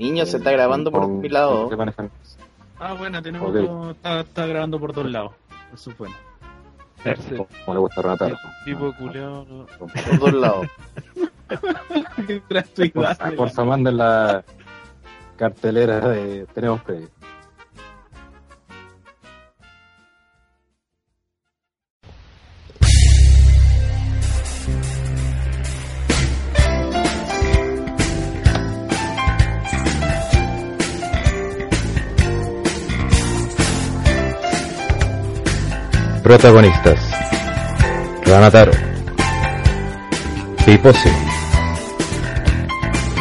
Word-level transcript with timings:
Niño, 0.00 0.24
se 0.24 0.38
está 0.38 0.50
grabando 0.50 0.90
por 0.90 1.06
mi 1.06 1.28
lado. 1.28 1.68
Ah, 2.78 2.94
bueno, 2.94 3.22
tenemos 3.22 3.52
todo, 3.52 3.90
está, 3.90 4.20
está, 4.20 4.46
grabando 4.46 4.80
por 4.80 4.94
dos 4.94 5.04
lados. 5.04 5.32
Eso 5.74 5.90
es 5.90 5.98
bueno. 5.98 6.16
Como 7.66 7.74
le 7.74 7.80
gusta 7.80 8.00
rematar. 8.00 8.34
Tipo 8.64 8.94
culeado, 8.96 9.44
no. 9.44 9.66
Por 9.78 10.18
dos 10.18 10.32
lados. 10.32 10.66
por, 12.94 13.36
por 13.36 13.50
favor, 13.50 13.68
manden 13.68 13.98
la 13.98 14.42
cartelera 15.36 16.00
de 16.08 16.46
Tenemos 16.46 16.80
Previo. 16.80 17.10
Protagonistas. 36.30 37.00
Ranataro 38.24 38.70
Piposi 40.64 41.10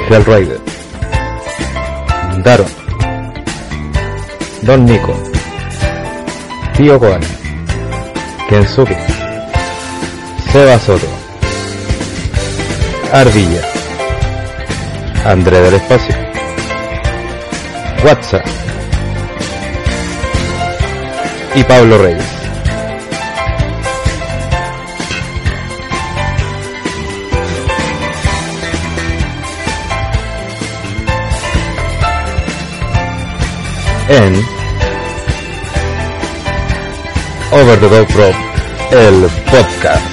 Hellrider 0.07 0.61
Daron. 2.43 2.67
Don 4.61 4.85
Nico. 4.85 5.15
Tío 6.77 6.99
Koan 6.99 7.21
Kensuke. 8.47 8.95
Seba 10.51 10.77
Soto. 10.77 11.07
Ardilla. 13.11 13.61
André 15.25 15.59
del 15.61 15.73
Espacio. 15.73 16.15
WhatsApp 18.05 18.45
y 21.55 21.63
Pablo 21.63 21.97
Reyes. 21.97 22.38
En 34.09 34.35
Over 37.51 37.79
the 37.79 37.87
Top 37.89 38.09
Rope, 38.15 38.37
el 38.91 39.29
podcast. 39.51 40.08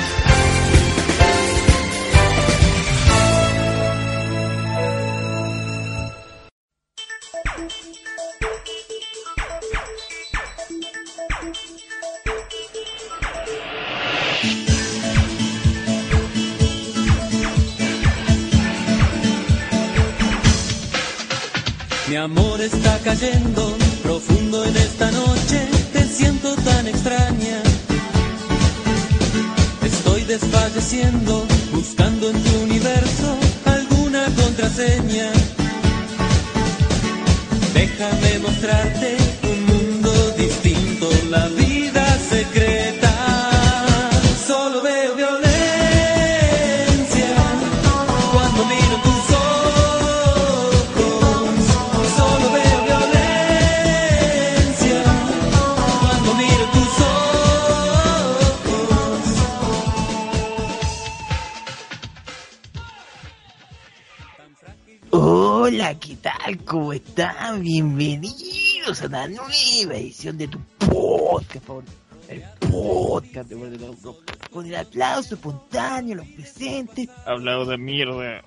Aplauso 75.26 75.34
espontáneo, 75.34 76.16
los 76.16 76.26
presentes. 76.28 77.09
Hablado 77.25 77.64
de 77.66 77.78
mierda. 77.78 78.42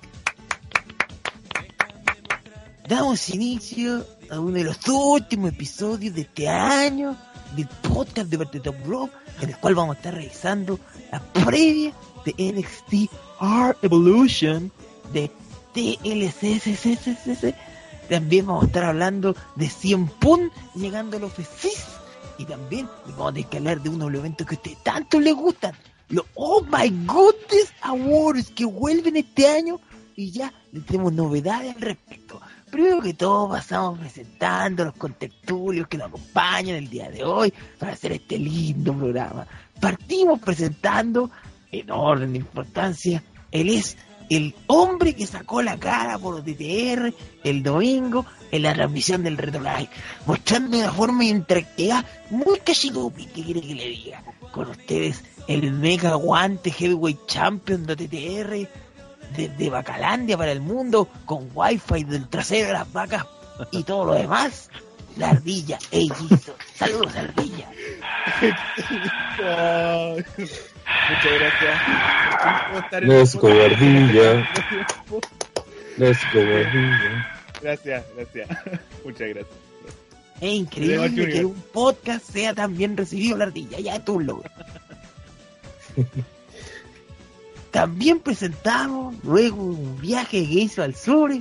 Damos 2.88 3.28
inicio 3.30 4.04
a 4.30 4.40
uno 4.40 4.52
de 4.52 4.64
los 4.64 4.78
últimos 4.88 5.50
episodios 5.50 6.14
de 6.14 6.22
este 6.22 6.48
año 6.48 7.16
del 7.54 7.68
podcast 7.68 8.28
de 8.28 8.36
World 8.36 8.68
of 8.68 8.76
Pro, 8.76 9.10
en 9.40 9.50
el 9.50 9.56
cual 9.58 9.74
vamos 9.74 9.96
a 9.96 9.98
estar 9.98 10.14
revisando 10.14 10.78
la 11.12 11.20
previa 11.20 11.92
de 12.24 12.52
NXT 12.52 13.12
R 13.40 13.76
Evolution 13.82 14.72
de 15.12 15.30
TLCCCCC. 15.74 17.54
También 18.08 18.46
vamos 18.46 18.64
a 18.64 18.66
estar 18.66 18.84
hablando 18.84 19.36
de 19.54 19.68
100 19.68 20.06
Pun 20.08 20.50
llegando 20.74 21.16
a 21.16 21.20
los 21.20 21.32
FECIS. 21.32 21.84
Y 22.38 22.44
también 22.46 22.88
vamos 23.10 23.30
a 23.30 23.34
tener 23.34 23.48
que 23.50 23.56
hablar 23.58 23.82
de 23.82 23.90
uno 23.90 24.06
de 24.06 24.12
los 24.12 24.20
eventos 24.20 24.46
que 24.46 24.54
a 24.54 24.58
ustedes 24.58 24.82
tanto 24.82 25.20
les 25.20 25.34
gustan. 25.34 25.74
Los 26.10 26.26
Oh 26.34 26.62
My 26.62 26.90
Goodness 27.06 27.72
Awards 27.82 28.50
que 28.50 28.64
vuelven 28.64 29.16
este 29.16 29.48
año. 29.48 29.80
Y 30.16 30.32
ya 30.32 30.52
les 30.72 30.84
tenemos 30.84 31.12
novedades 31.12 31.74
al 31.74 31.80
respecto. 31.80 32.40
Primero 32.70 33.00
que 33.00 33.14
todo 33.14 33.48
pasamos 33.48 33.98
presentando 33.98 34.84
los 34.84 34.94
contertulios 34.94 35.88
que 35.88 35.98
nos 35.98 36.08
acompañan 36.08 36.76
el 36.76 36.90
día 36.90 37.10
de 37.10 37.24
hoy 37.24 37.52
para 37.78 37.92
hacer 37.92 38.12
este 38.12 38.38
lindo 38.38 38.94
programa. 38.94 39.46
Partimos 39.80 40.38
presentando, 40.40 41.30
en 41.72 41.90
orden 41.90 42.32
de 42.32 42.38
importancia, 42.38 43.22
él 43.50 43.70
es 43.70 43.96
el 44.28 44.54
hombre 44.68 45.14
que 45.14 45.26
sacó 45.26 45.60
la 45.60 45.78
cara 45.78 46.16
por 46.18 46.44
DTR 46.44 47.12
el 47.42 47.62
domingo 47.64 48.24
en 48.52 48.62
la 48.62 48.74
transmisión 48.74 49.24
del 49.24 49.36
Reto 49.36 49.58
Live, 49.58 49.90
mostrando 50.24 50.76
de 50.76 50.84
una 50.84 50.92
forma 50.92 51.24
interactiva 51.24 52.04
muy 52.30 52.60
cachidupi, 52.60 53.26
que 53.26 53.42
quiere 53.42 53.60
que 53.60 53.74
le 53.74 53.88
diga. 53.88 54.22
Con 54.52 54.70
ustedes, 54.70 55.22
el 55.50 55.72
mega 55.72 56.14
guante 56.14 56.70
heavyweight 56.70 57.26
champion 57.26 57.84
de 57.84 57.96
TTR 57.96 58.68
desde 59.36 59.68
Bacalandia 59.68 60.38
para 60.38 60.52
el 60.52 60.60
mundo, 60.60 61.08
con 61.26 61.50
wifi 61.52 62.04
del 62.04 62.28
trasero 62.28 62.68
de 62.68 62.72
las 62.74 62.92
vacas 62.92 63.26
y 63.72 63.82
todo 63.82 64.04
lo 64.04 64.14
demás. 64.14 64.70
La 65.16 65.30
ardilla, 65.30 65.76
Eillizo. 65.90 66.54
Saludos, 66.76 67.16
ardilla. 67.16 67.68
Muchas 71.08 71.32
gracias. 71.40 71.82
¿Cómo 72.68 72.78
estar 72.78 73.02
en 73.02 73.08
Let's 73.08 73.34
el 73.34 73.40
go, 73.40 73.48
podcast? 73.48 73.72
ardilla. 73.72 74.48
Let's 75.98 76.20
go, 76.32 76.40
ardilla. 76.40 77.28
Gracias, 77.60 78.04
gracias. 78.14 78.48
Muchas 79.04 79.28
gracias. 79.28 79.58
Es 80.40 80.52
increíble 80.52 81.28
que 81.28 81.44
un 81.44 81.60
podcast 81.72 82.24
sea 82.24 82.54
tan 82.54 82.76
bien 82.76 82.96
recibido 82.96 83.36
la 83.36 83.44
ardilla. 83.44 83.80
Ya 83.80 83.96
es 83.96 84.08
un 84.08 84.26
logro. 84.26 84.48
También 87.70 88.18
presentamos 88.20 89.14
luego 89.22 89.62
un 89.62 90.00
viaje 90.00 90.44
que 90.46 90.60
hizo 90.60 90.82
al 90.82 90.94
sur. 90.94 91.32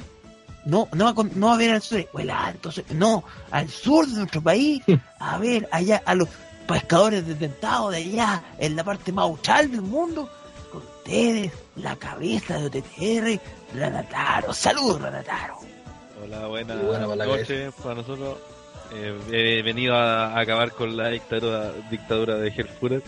No, 0.65 0.87
no, 0.93 1.07
a 1.07 1.15
con- 1.15 1.31
no 1.35 1.51
a 1.51 1.57
ver 1.57 1.71
al 1.71 1.81
sur, 1.81 2.05
o 2.13 2.19
el 2.19 2.29
alto 2.29 2.71
sur, 2.71 2.83
no, 2.91 3.23
al 3.49 3.69
sur 3.69 4.05
de 4.07 4.17
nuestro 4.19 4.41
país, 4.41 4.83
a 5.19 5.37
ver 5.39 5.67
allá 5.71 6.01
a 6.05 6.13
los 6.13 6.27
pescadores 6.67 7.25
detentados 7.25 7.91
de 7.91 7.97
allá, 7.97 8.43
en 8.59 8.75
la 8.75 8.83
parte 8.83 9.11
más 9.11 9.23
austral 9.23 9.71
del 9.71 9.81
mundo, 9.81 10.29
con 10.71 10.83
ustedes, 10.83 11.51
la 11.77 11.95
cabeza 11.95 12.59
de 12.59 12.65
OTTR, 12.67 13.41
Ranataro. 13.75 14.53
Saludos, 14.53 15.01
Ranataro. 15.01 15.57
Hola, 16.23 16.45
buenas 16.47 16.83
buena 16.83 17.25
noches 17.25 17.73
para 17.81 17.95
nosotros. 17.95 18.37
Eh, 18.93 19.17
he 19.31 19.61
venido 19.63 19.95
a, 19.95 20.33
a 20.33 20.39
acabar 20.41 20.71
con 20.73 20.95
la 20.95 21.09
dictadura, 21.09 21.71
dictadura 21.89 22.35
de 22.35 22.49
Herfuret, 22.49 23.03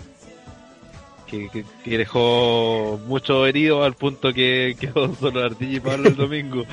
que, 1.32 1.50
que, 1.50 1.66
que 1.84 1.98
dejó 1.98 3.00
mucho 3.08 3.48
herido 3.48 3.84
al 3.84 3.94
punto 3.94 4.34
que 4.34 4.76
quedó 4.80 5.16
solo 5.20 5.46
Ardilla 5.46 5.78
y 5.78 5.80
Pablo 5.80 6.10
el 6.10 6.16
domingo. 6.16 6.66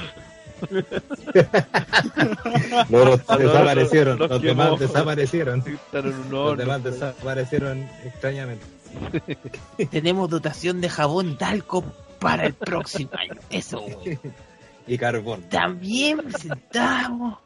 No, 2.88 3.04
los 3.04 3.20
Ah, 3.28 3.36
no, 3.36 3.38
desaparecieron, 3.38 4.18
los 4.18 4.28
los 4.28 4.42
demás 4.42 4.78
desaparecieron. 4.80 5.64
Los 6.30 6.58
demás 6.58 6.82
desaparecieron 6.82 7.88
extrañamente. 8.04 8.64
Tenemos 9.90 10.28
dotación 10.28 10.80
de 10.80 10.88
jabón 10.88 11.38
talco 11.38 11.84
para 12.18 12.46
el 12.46 12.54
próximo 12.54 13.10
año. 13.12 13.40
Eso, 13.50 13.80
güey. 13.80 14.18
Y 14.88 14.98
carbón. 14.98 15.42
También 15.48 16.18
presentamos 16.18 17.38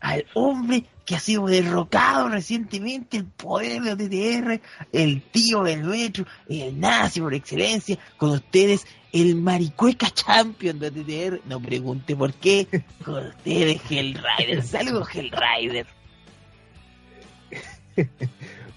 al 0.00 0.26
hombre 0.34 0.84
que 1.04 1.16
ha 1.16 1.20
sido 1.20 1.46
derrocado 1.46 2.28
recientemente, 2.28 3.16
el 3.16 3.24
poder 3.24 3.80
de 3.80 3.92
OTTR, 3.92 4.60
el 4.92 5.22
tío 5.22 5.62
del 5.62 5.84
metro, 5.84 6.26
el 6.48 6.78
nazi 6.78 7.20
por 7.20 7.32
excelencia, 7.32 7.98
con 8.18 8.30
ustedes, 8.30 8.86
el 9.12 9.36
maricueca 9.36 10.10
champion 10.10 10.78
de 10.78 10.88
OTTR, 10.88 11.40
no 11.46 11.60
pregunte 11.60 12.14
por 12.14 12.34
qué, 12.34 12.66
con 13.04 13.26
ustedes, 13.26 13.80
Hellrider. 13.90 14.62
Saludos, 14.62 15.08
Hellrider. 15.14 15.86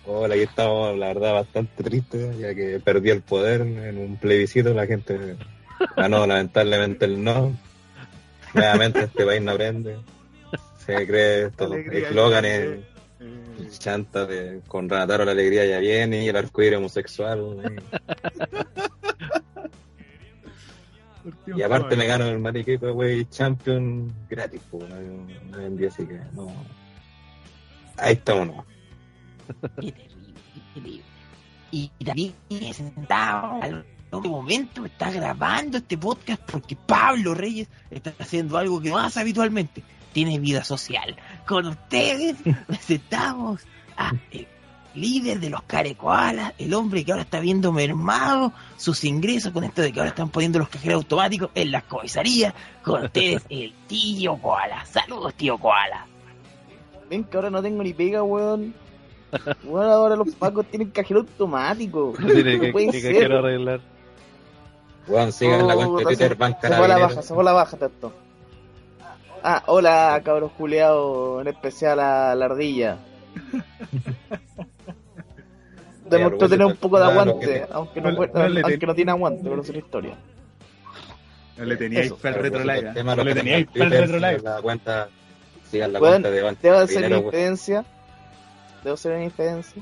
Hola, 0.06 0.34
aquí 0.34 0.44
estamos, 0.44 0.98
la 0.98 1.08
verdad, 1.08 1.34
bastante 1.34 1.84
tristes, 1.84 2.40
ya 2.40 2.56
que 2.56 2.80
perdí 2.80 3.10
el 3.10 3.22
poder 3.22 3.62
en 3.62 3.98
un 3.98 4.18
plebiscito, 4.18 4.74
la 4.74 4.88
gente 4.88 5.36
ganó 5.96 6.26
lamentablemente 6.26 7.06
el 7.06 7.24
no. 7.24 7.56
Nuevamente 8.54 9.02
este 9.02 9.26
país 9.26 9.42
no 9.42 9.52
aprende. 9.52 9.98
Se 10.98 11.08
cree 11.08 11.46
estos 11.46 11.72
Alegría, 11.72 12.08
eslóganes, 12.08 12.80
eh, 13.20 13.70
chantas 13.78 14.28
de 14.28 14.62
con 14.68 14.90
Renataro 14.90 15.26
la 15.26 15.32
alegría 15.32 15.66
ya 15.66 15.80
viene 15.80 16.24
y 16.24 16.30
el 16.30 16.36
arcoíris 16.36 16.78
homosexual. 16.78 17.58
Y, 21.46 21.60
y 21.60 21.62
aparte 21.62 21.96
me 21.96 22.08
gano 22.08 22.26
el 22.26 22.40
mariqueco, 22.40 22.94
güey, 22.94 23.26
champion 23.26 24.12
gratis, 24.30 24.62
pues, 24.72 24.90
no, 24.90 24.96
no 25.52 25.58
vendí, 25.58 25.86
así 25.86 26.06
que 26.06 26.20
no. 26.34 26.52
Ahí 27.98 28.14
estamos, 28.14 28.48
no. 28.48 28.66
Qué 29.80 29.92
terrible, 29.92 30.34
qué 30.54 30.62
terrible. 30.74 31.04
Y 31.72 31.90
también 32.04 32.34
sentado 32.74 33.62
al 33.62 33.86
último 34.12 34.38
momento 34.38 34.86
está 34.86 35.12
grabando 35.12 35.78
este 35.78 35.98
podcast 35.98 36.42
porque 36.52 36.76
Pablo 36.76 37.34
Reyes 37.34 37.70
está 37.90 38.14
haciendo 38.20 38.58
algo 38.58 38.82
que 38.82 38.90
no 38.90 38.98
hace 38.98 39.20
habitualmente. 39.20 39.84
Tiene 40.14 40.40
vida 40.40 40.64
social. 40.64 41.16
Con 41.48 41.68
ustedes 41.68 42.36
presentamos 42.68 43.62
a 43.98 44.12
el 44.32 44.48
líder 44.94 45.40
de 45.40 45.50
los 45.50 45.62
carecoalas, 45.64 46.54
el 46.58 46.74
hombre 46.74 47.06
que 47.06 47.12
ahora 47.14 47.24
está 47.24 47.40
viendo 47.40 47.72
mermado 47.72 48.52
sus 48.76 49.04
ingresos 49.06 49.54
con 49.54 49.64
esto 49.64 49.82
de 49.82 49.94
que 49.94 50.00
ahora 50.00 50.10
están 50.10 50.30
poniendo 50.30 50.60
los 50.60 50.68
cajeros 50.68 50.96
automáticos 50.98 51.50
en 51.56 51.72
las 51.72 51.84
comisarías. 51.84 52.54
Con 52.84 53.06
ustedes, 53.06 53.44
el 53.50 53.74
tío 53.88 54.36
Koala. 54.38 54.86
Saludos, 54.86 55.34
tío 55.36 55.58
Koala. 55.58 56.06
Ven 57.10 57.24
que 57.26 57.38
ahora 57.38 57.50
no 57.50 57.62
tengo 57.62 57.84
ni 57.84 57.94
pega, 57.94 58.22
weón. 58.24 58.74
Weón, 59.64 59.90
ahora 59.90 60.18
los 60.18 60.36
pacos 60.36 60.66
tienen 60.66 60.90
cajero 60.92 61.22
automático. 61.22 62.14
Tiene 62.18 62.56
No 62.56 62.62
que, 62.62 62.72
puede 62.74 62.92
que 62.92 63.00
ser. 63.02 63.16
quiero 63.16 63.40
arreglar. 63.40 63.80
Weón, 65.08 65.32
sigan 65.32 65.68
la 65.68 65.76
Oh, 65.76 65.94
cuenta 65.94 66.10
de 66.10 66.16
se- 66.16 66.20
Twitter, 66.28 66.38
Ban 66.38 66.58
Se 66.62 66.68
fue 66.76 66.88
la 66.90 66.98
baja, 66.98 67.22
se 67.22 67.34
fue 67.34 67.42
a 67.44 67.46
la 67.46 67.54
baja, 67.54 67.78
tanto. 67.78 68.14
Ah, 69.44 69.64
hola, 69.68 70.22
cabros 70.24 70.52
juliados, 70.58 71.42
en 71.42 71.48
especial 71.48 72.00
a 72.00 72.36
la 72.36 72.46
ardilla. 72.46 72.98
Demostró 76.10 76.50
tener 76.50 76.66
un 76.66 76.76
poco 76.76 77.00
de 77.00 77.06
aguante, 77.06 77.40
que- 77.46 77.66
aunque 77.72 78.02
no, 78.02 78.10
aunque 78.10 78.86
no 78.88 78.96
tiene 78.96 79.12
aguante, 79.12 79.42
pero 79.44 79.62
es 79.62 79.70
una 79.70 79.78
historia. 79.80 80.16
No 81.58 81.66
le 81.66 81.78
teníais 81.78 82.12
para 82.14 82.36
el 82.36 82.42
Pero, 82.42 82.60
retro 82.60 82.74
live. 82.74 82.88
el 82.90 82.94
tema 82.94 83.16
No 83.16 83.24
le 83.24 83.36
teníais 83.36 83.66
para 83.68 83.84
el 83.86 83.90
Twitter, 83.90 84.02
retro 84.02 84.18
live. 84.20 84.38
sigan 84.40 84.56
La 84.56 84.62
cuenta, 84.62 85.10
sigan 85.70 85.94
la 85.94 86.00
cuenta 86.00 86.30
de 86.32 86.56
Debo 86.62 86.78
hacer 86.78 87.06
una 87.06 87.18
infidencia. 87.18 87.86
Debo 88.84 88.94
hacer 88.96 89.12
una 89.14 89.24
infidencia. 89.24 89.82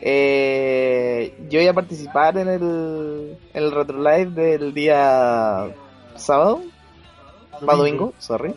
Eh, 0.00 1.34
yo 1.48 1.60
voy 1.60 1.68
a 1.68 1.72
participar 1.72 2.36
en 2.36 2.48
el, 2.48 3.38
en 3.54 3.62
el 3.64 3.70
retro 3.72 3.96
live 3.98 4.30
del 4.30 4.74
día 4.74 5.68
sábado. 6.16 6.62
Para 7.64 7.78
domingo, 7.78 8.12
sorry. 8.18 8.54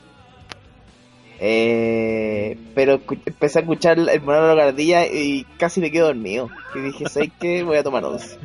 Eh, 1.39 2.57
pero 2.73 3.01
empecé 3.25 3.59
a 3.59 3.61
escuchar 3.61 3.99
el 3.99 4.21
monólogo 4.21 4.49
de 4.49 4.55
la 4.55 4.63
ardilla 4.65 5.05
y 5.05 5.45
casi 5.57 5.81
me 5.81 5.91
quedo 5.91 6.07
dormido. 6.07 6.49
Y 6.73 6.79
dije, 6.79 7.09
¿sabes 7.09 7.31
qué? 7.39 7.63
Voy 7.63 7.77
a 7.77 7.83
tomar 7.83 8.03
once. 8.05 8.37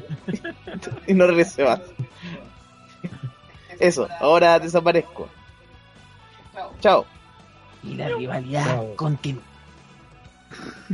y 1.07 1.15
no 1.15 1.27
regresé 1.27 1.65
más. 1.65 1.81
Eso, 3.79 4.09
ahora 4.21 4.59
desaparezco. 4.59 5.29
Chao. 6.81 7.07
y 7.83 7.95
la 7.95 8.09
rivalidad 8.09 8.95
continúa. 8.97 9.43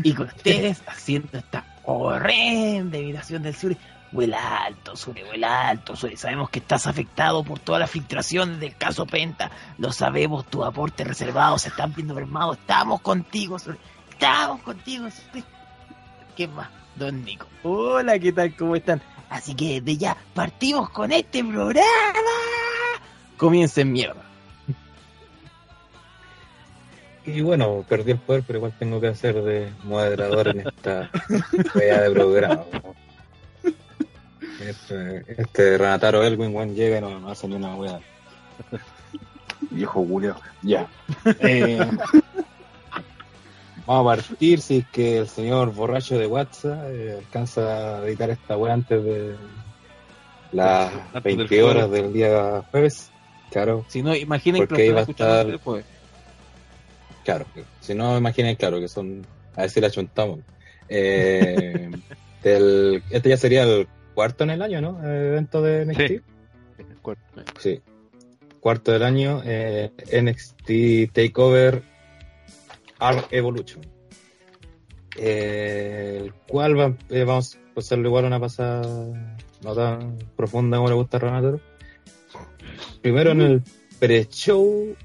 Y 0.03 0.15
con 0.15 0.27
ustedes 0.29 0.83
haciendo 0.87 1.37
esta 1.37 1.65
horrenda 1.85 2.97
imitación 2.97 3.43
del 3.43 3.55
Suri. 3.55 3.77
Vuela 4.11 4.65
alto, 4.65 4.97
Suri, 4.97 5.23
vuela 5.23 5.69
alto, 5.69 5.95
Suri. 5.95 6.17
Sabemos 6.17 6.49
que 6.49 6.61
estás 6.61 6.87
afectado 6.87 7.45
por 7.45 7.59
todas 7.59 7.81
las 7.81 7.91
filtraciones 7.91 8.59
del 8.59 8.75
caso 8.77 9.07
Penta. 9.07 9.51
Lo 9.77 9.93
sabemos, 9.93 10.47
tus 10.47 10.65
aportes 10.65 11.07
reservados 11.07 11.63
se 11.63 11.69
están 11.69 11.93
viendo 11.95 12.15
mermados. 12.15 12.57
Estamos 12.57 13.01
contigo, 13.03 13.59
Suri. 13.59 13.79
Estamos 14.11 14.63
contigo, 14.63 15.09
Suri. 15.11 15.45
¿Qué 16.37 16.49
más? 16.49 16.69
Don 16.97 17.23
Nico. 17.23 17.47
Hola, 17.63 18.19
¿qué 18.19 18.33
tal? 18.33 18.57
¿Cómo 18.57 18.77
están? 18.77 19.03
Así 19.29 19.55
que 19.55 19.81
de 19.81 19.97
ya 19.97 20.17
partimos 20.35 20.89
con 20.91 21.13
este 21.13 21.45
programa. 21.45 21.83
Comiencen 23.37 23.93
mierda. 23.93 24.23
Y 27.27 27.43
bueno, 27.43 27.85
perdí 27.87 28.13
el 28.13 28.19
poder, 28.19 28.43
pero 28.47 28.59
igual 28.59 28.73
tengo 28.79 29.01
que 29.03 29.09
hacer 29.09 29.35
de 29.43 29.71
moderador 29.85 30.49
en 30.49 30.67
esta 30.67 31.11
wea 31.75 32.01
de 32.01 32.11
programa. 32.11 32.65
Este, 34.61 35.25
este 35.41 35.79
Renataro 35.79 36.23
Elwin, 36.25 36.55
weón, 36.55 36.75
llega 36.75 36.99
y 36.99 37.01
no, 37.01 37.19
no 37.21 37.31
hace 37.31 37.47
ni 37.49 37.55
una 37.55 37.75
wea. 37.77 38.01
Viejo 39.71 40.05
Julio. 40.05 40.37
Ya. 40.63 40.89
Eh, 41.41 41.79
vamos 43.87 44.13
a 44.13 44.17
partir 44.17 44.61
si 44.61 44.79
es 44.79 44.87
que 44.89 45.19
el 45.19 45.29
señor 45.29 45.73
borracho 45.73 46.19
de 46.19 46.27
WhatsApp 46.27 46.91
eh, 46.91 47.17
alcanza 47.19 47.99
a 48.01 48.07
editar 48.07 48.31
esta 48.31 48.57
wea 48.57 48.75
antes 48.75 49.03
de 49.05 49.37
las 50.53 50.93
Antes 51.13 51.25
del 51.25 51.37
20 51.37 51.63
horas 51.63 51.91
del 51.91 52.13
día 52.13 52.63
jueves. 52.71 53.11
Claro, 53.51 53.85
Si 53.89 54.03
no, 54.03 54.15
imaginen 54.15 54.61
Porque 54.63 54.75
que 54.77 54.87
iba 54.87 55.01
a 55.01 55.05
estar- 55.05 55.47
después. 55.47 55.85
Claro, 57.25 57.47
si 57.81 57.95
no, 57.95 58.17
imaginen, 58.17 58.57
claro, 58.57 58.81
que 58.81 58.89
son, 58.89 59.27
a 59.57 59.63
ver 59.63 59.71
si 59.71 59.81
la 59.81 59.91
chuntamos. 59.91 60.41
Eh, 60.89 61.91
del, 62.43 63.03
este 63.11 63.29
ya 63.31 63.37
sería 63.37 63.65
el 63.65 63.87
cuarto 64.19 64.43
en 64.43 64.51
el 64.51 64.63
año, 64.63 64.81
¿no? 64.81 64.99
El 65.05 65.27
evento 65.27 65.63
de 65.63 65.87
NXT. 65.87 66.01
Sí. 67.61 67.81
Cuarto 68.59 68.91
del 68.91 69.05
año, 69.05 69.43
eh, 69.45 69.93
NXT 70.11 71.13
Takeover 71.13 71.83
Arm 72.99 73.23
Evolution. 73.31 73.81
Eh, 75.17 76.19
el 76.21 76.33
cual 76.49 76.77
va- 76.77 76.97
eh, 77.11 77.23
vamos 77.23 77.59
a 77.77 77.79
hacerle 77.79 78.09
igual 78.09 78.25
una 78.25 78.41
pasada 78.41 78.83
no 79.63 79.75
tan 79.77 80.19
profunda 80.37 80.79
como 80.79 80.89
le 80.89 80.95
gusta 80.97 81.19
a 81.19 81.21
Renatoro. 81.21 81.61
Primero 83.01 83.31
en 83.31 83.41
el 83.43 83.63
pre-show 84.01 84.97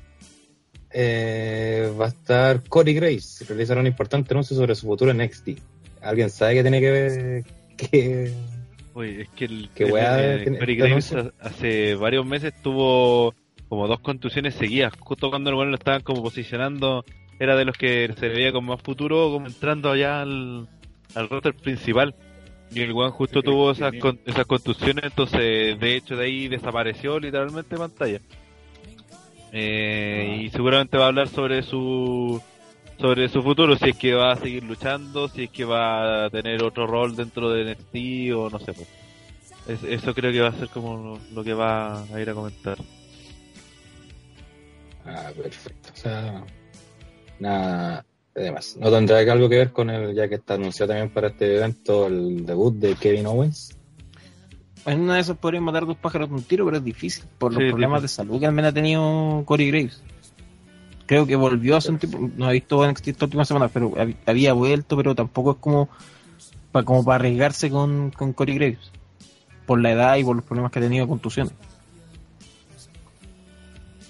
eh, 0.89 1.93
va 2.01 2.05
a 2.05 2.09
estar 2.09 2.63
Corey 2.67 2.95
Grace. 2.95 3.45
Realizará 3.45 3.79
un 3.79 3.85
importante 3.87 4.33
anuncio 4.33 4.57
sobre 4.57 4.73
su 4.73 4.87
futuro 4.87 5.11
en 5.11 5.17
NXT. 5.17 5.49
¿Alguien 6.01 6.31
sabe 6.31 6.55
qué 6.55 6.61
tiene 6.63 6.81
que 6.81 6.91
ver? 6.91 7.45
Que... 7.77 8.33
Oye, 8.95 9.21
es 9.23 9.29
que 9.29 9.45
el, 9.45 9.69
Qué 9.73 9.85
el- 9.85 9.91
weá 9.91 10.33
el 10.33 10.43
tiene- 10.43 10.59
Corey 10.59 10.75
Graves 10.75 11.11
anuncio. 11.13 11.33
ha- 11.41 11.47
hace 11.47 11.95
varios 11.95 12.25
meses 12.25 12.53
tuvo 12.61 13.33
como 13.69 13.87
dos 13.87 13.99
contusiones 14.01 14.53
seguidas, 14.53 14.93
justo 14.99 15.29
cuando 15.31 15.49
el 15.49 15.55
bueno 15.55 15.71
lo 15.71 15.77
estaban 15.77 16.01
como 16.03 16.21
posicionando, 16.21 17.03
era 17.39 17.55
de 17.55 17.65
los 17.65 17.75
que 17.75 18.13
se 18.19 18.27
le 18.29 18.35
veía 18.35 18.51
con 18.51 18.65
más 18.65 18.79
futuro, 18.81 19.31
como 19.31 19.47
entrando 19.47 19.89
allá 19.89 20.21
al, 20.21 20.67
al 21.15 21.29
roster 21.29 21.55
principal. 21.55 22.13
Y 22.71 22.81
el 22.81 22.91
weón 22.91 23.11
justo 23.11 23.39
Sí, 23.41 23.45
tuvo 23.45 23.71
esas, 23.71 23.93
con- 23.99 24.19
esas 24.25 24.45
contusiones, 24.45 25.03
entonces 25.05 25.79
de 25.79 25.95
hecho 25.95 26.15
de 26.15 26.25
ahí 26.25 26.47
desapareció 26.47 27.19
literalmente 27.19 27.75
pantalla. 27.77 28.19
Eh, 29.51 30.39
y 30.43 30.49
seguramente 30.49 30.97
va 30.97 31.05
a 31.05 31.07
hablar 31.09 31.27
sobre 31.27 31.61
su 31.61 32.41
sobre 32.99 33.27
su 33.29 33.41
futuro, 33.43 33.75
si 33.75 33.89
es 33.89 33.97
que 33.97 34.13
va 34.13 34.31
a 34.31 34.35
seguir 34.37 34.63
luchando, 34.63 35.27
si 35.27 35.43
es 35.45 35.49
que 35.49 35.65
va 35.65 36.25
a 36.25 36.29
tener 36.29 36.63
otro 36.63 36.87
rol 36.87 37.15
dentro 37.15 37.49
de 37.51 37.63
NXT 37.71 38.33
o 38.35 38.49
no 38.49 38.59
sé. 38.59 38.73
pues. 38.73 38.87
Es- 39.67 39.83
eso 39.83 40.13
creo 40.13 40.31
que 40.31 40.41
va 40.41 40.49
a 40.49 40.53
ser 40.59 40.67
como 40.69 40.97
lo, 40.97 41.19
lo 41.33 41.43
que 41.43 41.53
va 41.53 42.03
a 42.03 42.21
ir 42.21 42.29
a 42.29 42.33
comentar. 42.33 42.77
Ah, 45.05 45.31
perfecto. 45.35 45.89
O 45.93 45.97
sea, 45.97 46.43
nada 47.39 48.05
de 48.35 48.51
más. 48.51 48.77
No 48.77 48.89
tendrá 48.89 49.19
algo 49.19 49.49
que 49.49 49.57
ver 49.57 49.71
con 49.71 49.89
el, 49.89 50.15
ya 50.15 50.27
que 50.29 50.35
está 50.35 50.55
anunciado 50.55 50.89
también 50.93 51.09
para 51.13 51.27
este 51.27 51.57
evento, 51.57 52.07
el 52.07 52.45
debut 52.45 52.73
de 52.75 52.95
Kevin 52.95 53.27
Owens. 53.27 53.77
En 54.85 55.01
una 55.01 55.15
de 55.15 55.21
esas 55.21 55.37
podrían 55.37 55.63
matar 55.63 55.85
dos 55.85 55.97
pájaros 55.97 56.29
de 56.29 56.35
un 56.35 56.43
tiro, 56.43 56.65
pero 56.65 56.77
es 56.77 56.83
difícil 56.83 57.23
por 57.37 57.53
los 57.53 57.61
Sí, 57.63 57.69
problemas 57.69 58.01
de 58.01 58.07
salud 58.09 58.39
que 58.39 58.45
al 58.47 58.51
menos 58.53 58.71
ha 58.71 58.73
tenido 58.73 59.43
Corey 59.45 59.69
Graves. 59.71 60.01
Creo 61.05 61.25
que 61.27 61.35
volvió 61.35 61.75
hace 61.77 61.91
un 61.91 61.99
tiempo, 61.99 62.29
no 62.37 62.49
he 62.49 62.53
visto 62.53 62.85
NXT 62.87 63.07
esta 63.09 63.25
última 63.25 63.45
semana, 63.45 63.67
pero 63.67 63.91
hab- 63.91 64.15
había 64.25 64.53
vuelto, 64.53 64.95
pero 64.95 65.13
tampoco 65.15 65.51
es 65.51 65.57
como 65.57 65.89
para 66.71 66.85
como 66.85 67.03
para 67.03 67.15
arriesgarse 67.17 67.69
con, 67.69 68.11
con 68.11 68.33
Corey 68.33 68.55
Graves. 68.55 68.91
Por 69.65 69.81
la 69.81 69.91
edad 69.91 70.15
y 70.17 70.23
por 70.23 70.35
los 70.35 70.45
problemas 70.45 70.71
que 70.71 70.79
ha 70.79 70.81
tenido 70.81 71.07
contusiones. 71.07 71.53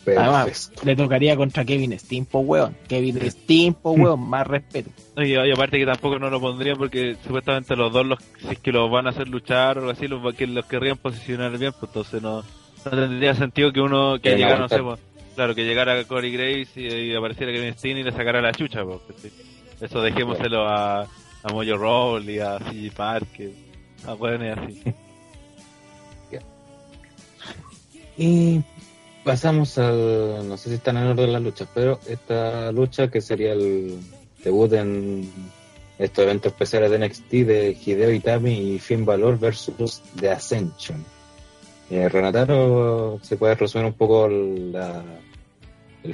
Además, 0.05 0.45
Perfecto. 0.45 0.85
le 0.85 0.95
tocaría 0.97 1.37
contra 1.37 1.63
Kevin 1.63 1.97
Steen, 1.97 2.25
po 2.25 2.39
weón. 2.39 2.75
Kevin 2.89 3.21
Steen, 3.31 3.73
po 3.73 3.91
weón, 3.91 4.19
más 4.29 4.45
respeto. 4.45 4.89
Y, 5.17 5.27
y 5.33 5.51
aparte 5.51 5.77
que 5.79 5.85
tampoco 5.85 6.19
no 6.19 6.29
lo 6.29 6.41
pondrían 6.41 6.77
porque 6.77 7.15
supuestamente 7.23 7.75
los 7.77 7.93
dos, 7.93 8.05
los, 8.05 8.19
si 8.41 8.47
es 8.49 8.59
que 8.59 8.71
los 8.73 8.91
van 8.91 9.07
a 9.07 9.11
hacer 9.11 9.29
luchar 9.29 9.77
o 9.77 9.81
algo 9.81 9.91
así, 9.91 10.07
los, 10.07 10.23
va- 10.25 10.33
que 10.33 10.45
los 10.45 10.65
querrían 10.65 10.97
posicionar 10.97 11.57
bien, 11.57 11.71
pues 11.79 11.89
entonces 11.89 12.21
no, 12.21 12.41
no 12.41 12.91
tendría 12.91 13.33
sentido 13.33 13.71
que 13.71 13.79
uno, 13.79 14.19
que 14.21 14.35
llegara, 14.35 14.57
no 14.59 14.67
sé, 14.67 14.79
pues, 14.83 14.99
claro, 15.35 15.55
que 15.55 15.63
llegara 15.63 16.03
Corey 16.05 16.31
Graves 16.31 16.69
y, 16.75 16.87
y 16.87 17.15
apareciera 17.15 17.51
Kevin 17.51 17.73
Steen 17.73 17.97
y 17.97 18.03
le 18.03 18.11
sacara 18.11 18.41
la 18.41 18.51
chucha, 18.51 18.81
¿cachai? 18.83 19.31
Eso 19.81 20.01
dejémoselo 20.01 20.67
a, 20.67 21.01
a 21.01 21.51
Mojo 21.51 21.77
Roll 21.77 22.29
y 22.29 22.39
a 22.39 22.57
CG 22.59 22.93
Parker, 22.93 23.51
a 24.05 24.13
weones 24.13 24.57
así. 24.57 24.83
Y 28.17 28.61
pasamos 29.23 29.77
al. 29.77 30.47
No 30.47 30.57
sé 30.57 30.69
si 30.69 30.75
están 30.75 30.97
en 30.97 31.07
orden 31.07 31.33
las 31.33 31.41
luchas, 31.41 31.67
pero 31.73 31.99
esta 32.07 32.71
lucha 32.71 33.09
que 33.09 33.21
sería 33.21 33.53
el 33.53 33.99
debut 34.43 34.71
en 34.73 35.29
estos 35.97 36.23
eventos 36.23 36.51
especiales 36.51 36.91
de 36.91 36.99
NXT 36.99 37.31
de 37.31 37.77
Hideo 37.83 38.11
Itami 38.11 38.75
y 38.75 38.79
Finn 38.79 39.05
Balor 39.05 39.39
versus 39.39 40.01
The 40.19 40.29
Ascension. 40.31 41.03
Eh, 41.93 42.09
Renataro, 42.09 43.19
¿se 43.21 43.37
puede 43.37 43.53
resumir 43.53 43.85
un 43.85 43.93
poco 43.93 44.25
el 44.25 44.73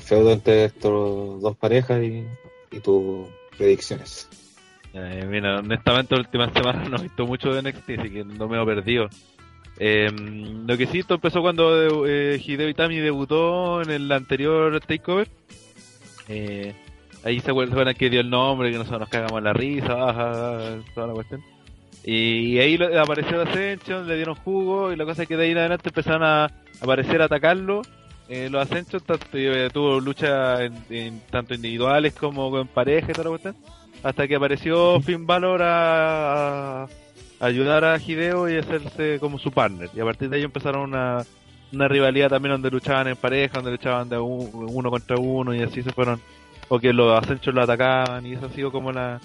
feudo 0.01 0.33
entre 0.33 0.65
estos 0.65 1.41
dos 1.41 1.55
parejas 1.55 2.03
y, 2.03 2.25
tus 2.81 3.29
predicciones? 3.57 4.27
Eh, 4.93 5.25
mira, 5.25 5.59
honestamente, 5.59 6.15
la 6.15 6.21
última 6.21 6.51
semana 6.51 6.83
no 6.89 6.97
he 6.97 7.03
visto 7.03 7.25
mucho 7.25 7.53
de 7.53 7.61
NXT, 7.61 7.91
así 7.97 8.09
que 8.09 8.25
no 8.25 8.49
me 8.49 8.61
he 8.61 8.65
perdido. 8.65 9.07
Eh, 9.79 10.11
lo 10.11 10.77
que 10.77 10.85
sí, 10.85 10.99
esto 10.99 11.13
empezó 11.13 11.41
cuando 11.41 12.05
eh, 12.05 12.41
Hideo 12.45 12.67
Itami 12.67 12.97
debutó 12.97 13.81
en 13.81 13.89
el 13.89 14.11
anterior 14.11 14.81
Takeover. 14.81 15.29
Eh, 16.27 16.73
ahí 17.23 17.39
se 17.39 17.51
acuerdan 17.51 17.95
que 17.95 18.09
dio 18.09 18.19
el 18.19 18.29
nombre, 18.29 18.69
que 18.69 18.77
nosotros 18.77 18.99
nos 18.99 19.09
cagamos 19.09 19.41
la 19.41 19.53
risa, 19.53 19.93
baja, 19.93 20.79
toda 20.93 21.07
la 21.07 21.13
cuestión. 21.13 21.41
Y, 22.03 22.57
ahí 22.59 22.77
lo- 22.77 22.99
apareció 23.01 23.41
Ascension, 23.41 24.07
le 24.07 24.15
dieron 24.15 24.35
jugo, 24.35 24.91
y 24.91 24.95
la 24.95 25.05
cosa 25.05 25.23
es 25.23 25.27
que 25.27 25.37
de 25.37 25.45
ahí 25.45 25.51
en 25.51 25.57
adelante 25.59 25.89
empezaron 25.89 26.23
a 26.23 26.49
aparecer 26.81 27.21
a 27.21 27.25
atacarlo. 27.25 27.81
Eh, 28.29 28.47
los 28.49 28.61
Ascension 28.61 29.01
tanto- 29.03 29.25
eh, 29.33 29.69
tuvo 29.73 29.99
lucha 29.99 30.63
en, 30.63 30.73
en 30.89 31.19
tanto 31.29 31.53
individuales 31.55 32.13
como 32.13 32.59
en 32.59 32.67
pareja 32.67 33.07
y 33.09 33.13
toda 33.13 33.23
la 33.25 33.29
cuestión 33.31 33.55
hasta 34.01 34.27
que 34.27 34.35
apareció 34.35 35.01
Finn 35.01 35.25
Balor 35.27 35.61
a, 35.61 36.83
a 36.83 36.87
ayudar 37.41 37.83
a 37.83 37.97
Hideo 37.97 38.49
y 38.49 38.55
hacerse 38.57 39.17
como 39.19 39.37
su 39.39 39.51
partner. 39.51 39.89
Y 39.95 39.99
a 39.99 40.05
partir 40.05 40.29
de 40.29 40.37
ahí 40.37 40.43
empezaron 40.43 40.83
una, 40.83 41.25
una 41.73 41.87
rivalidad 41.89 42.29
también 42.29 42.53
donde 42.53 42.69
luchaban 42.71 43.07
en 43.09 43.17
pareja, 43.17 43.55
donde 43.55 43.71
luchaban 43.71 44.07
de 44.07 44.17
un- 44.17 44.49
uno 44.53 44.89
contra 44.89 45.17
uno 45.17 45.53
y 45.53 45.61
así 45.63 45.81
se 45.83 45.91
fueron. 45.91 46.21
O 46.69 46.79
que 46.79 46.93
los 46.93 47.17
Ascension 47.21 47.55
lo 47.55 47.63
atacaban 47.63 48.25
y 48.25 48.33
eso 48.33 48.45
ha 48.45 48.49
sido 48.51 48.71
como 48.71 48.91
la 48.91 49.19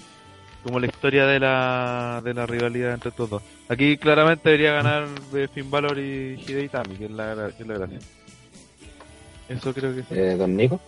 como 0.65 0.79
la 0.79 0.87
historia 0.87 1.25
de 1.27 1.39
la, 1.39 2.21
de 2.25 2.33
la 2.33 2.45
rivalidad 2.45 2.93
entre 2.95 3.11
estos 3.11 3.29
dos. 3.29 3.43
Aquí 3.69 3.95
claramente 3.97 4.49
debería 4.49 4.73
ganar 4.73 5.07
eh, 5.33 5.47
Finn 5.53 5.69
Balor 5.71 5.97
y 5.99 6.33
Hideo 6.45 6.63
Itami, 6.63 6.95
que 6.95 7.05
es 7.05 7.11
la, 7.11 7.35
gra- 7.35 7.53
que 7.55 7.61
es 7.63 7.69
la 7.69 7.77
gracia. 7.77 7.99
Eso 9.47 9.73
creo 9.73 9.95
que 9.95 10.01
sí. 10.01 10.07
Eh, 10.11 10.35
Don 10.37 10.55
Nico. 10.57 10.81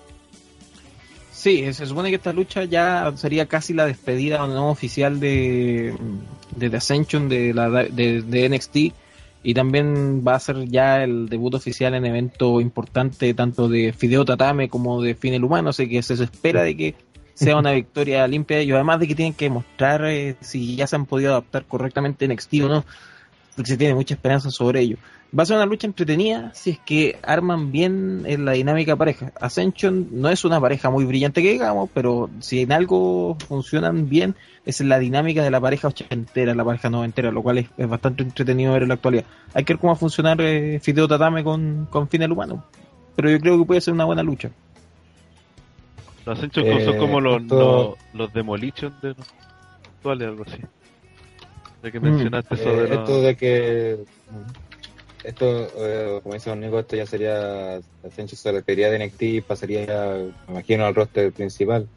Sí, 1.32 1.72
se 1.72 1.86
supone 1.86 2.10
que 2.10 2.16
esta 2.16 2.34
lucha 2.34 2.64
ya 2.64 3.14
sería 3.16 3.46
casi 3.46 3.74
la 3.74 3.86
despedida 3.86 4.44
o 4.44 4.48
no 4.48 4.72
oficial 4.72 5.20
de, 5.20 5.94
de 6.56 6.70
The 6.72 6.78
Ascension 6.78 7.30
de, 7.30 7.54
la, 7.54 7.70
de, 7.70 8.24
de 8.24 8.50
NXT 8.50 8.78
y 9.44 9.54
también 9.54 10.24
va 10.28 10.34
a 10.36 10.40
ser 10.40 10.66
ya 10.68 11.04
el 11.04 11.30
debut 11.30 11.54
oficial 11.54 11.94
en 11.94 12.06
evento 12.08 12.60
importante 12.60 13.32
tanto 13.36 13.70
de 13.70 13.94
Fideo 13.94 14.26
Tatame 14.26 14.68
como 14.68 15.00
de 15.04 15.14
Finn 15.14 15.36
el 15.36 15.44
Humano, 15.44 15.70
así 15.70 15.88
que 15.88 16.02
se 16.02 16.16
espera 16.16 16.64
de 16.64 16.76
que 16.76 16.96
sea 17.38 17.56
una 17.56 17.72
victoria 17.72 18.28
limpia 18.28 18.58
ellos, 18.58 18.76
además 18.76 19.00
de 19.00 19.08
que 19.08 19.16
tienen 19.16 19.34
que 19.36 19.50
mostrar 19.50 20.04
eh, 20.06 20.36
si 20.42 20.76
ya 20.76 20.88
se 20.88 20.96
han 20.96 21.06
podido 21.06 21.32
adaptar 21.32 21.66
correctamente 21.66 22.26
en 22.26 22.32
o 22.32 22.68
no, 22.68 22.84
porque 23.56 23.70
se 23.70 23.78
tiene 23.78 23.94
mucha 23.94 24.16
esperanza 24.16 24.50
sobre 24.50 24.82
ello. 24.82 24.98
Va 25.38 25.44
a 25.44 25.46
ser 25.46 25.58
una 25.58 25.66
lucha 25.66 25.86
entretenida 25.86 26.52
si 26.56 26.72
es 26.72 26.80
que 26.80 27.20
arman 27.22 27.72
bien 27.72 28.24
en 28.26 28.46
la 28.46 28.54
dinámica 28.54 28.96
pareja. 28.96 29.34
Ascension 29.40 30.08
no 30.12 30.30
es 30.30 30.46
una 30.46 30.60
pareja 30.60 30.90
muy 30.90 31.06
brillante 31.06 31.44
que 31.44 31.52
digamos, 31.52 31.90
pero 31.94 32.30
si 32.40 32.62
en 32.62 32.72
algo 32.72 33.38
funcionan 33.48 34.10
bien 34.10 34.36
es 34.66 34.82
en 34.82 34.90
la 34.90 34.98
dinámica 34.98 35.44
de 35.44 35.52
la 35.52 35.62
pareja 35.62 35.90
ochentera, 35.90 36.56
la 36.56 36.66
pareja 36.66 36.90
noventera, 36.90 37.32
lo 37.32 37.44
cual 37.44 37.60
es, 37.60 37.68
es 37.78 37.88
bastante 37.88 38.24
entretenido 38.24 38.74
ver 38.74 38.84
en 38.84 38.88
la 38.88 38.96
actualidad. 38.96 39.26
Hay 39.54 39.64
que 39.64 39.74
ver 39.74 39.80
cómo 39.80 39.92
va 39.92 39.98
a 39.98 40.00
funcionar 40.00 40.42
eh, 40.42 40.80
Fideo 40.82 41.08
Tatame 41.08 41.44
con, 41.44 41.88
con 41.92 42.08
Finn 42.08 42.24
el 42.24 42.32
Humano, 42.32 42.64
pero 43.16 43.30
yo 43.30 43.40
creo 43.40 43.60
que 43.60 43.66
puede 43.66 43.82
ser 43.82 43.94
una 43.94 44.06
buena 44.06 44.24
lucha. 44.24 44.50
Los 46.28 46.38
Ascension 46.40 46.66
Eh, 46.68 46.84
son 46.86 46.98
como 46.98 47.22
los, 47.22 47.42
esto- 47.42 47.98
los, 48.12 48.14
los 48.14 48.34
Demolition 48.34 48.94
de 49.02 49.10
los 49.10 49.28
actuales, 49.96 50.28
algo 50.28 50.44
así. 50.46 50.62
De 51.82 51.92
que 51.92 52.00
Mm. 52.02 52.04
mencionaste 52.04 52.56
eso 52.56 52.70
de 52.70 52.84
Eh, 52.84 52.88
los- 52.90 53.00
esto 53.00 53.22
de 53.22 53.36
que 53.38 53.98
esto 55.24 55.68
eh, 55.78 56.20
como 56.22 56.34
dice 56.36 56.50
Don 56.50 56.60
Nico 56.60 56.80
esto 56.80 56.96
ya 56.98 57.06
sería 57.06 57.76
Ascension 58.04 58.38
se 58.38 58.52
repetiría 58.52 58.90
de 58.90 58.98
NXT 58.98 59.22
y 59.24 59.42
pasaría 59.42 59.86
me 60.48 60.54
imagino 60.54 60.86
al 60.86 60.96
roster 60.96 61.32
principal 61.32 61.88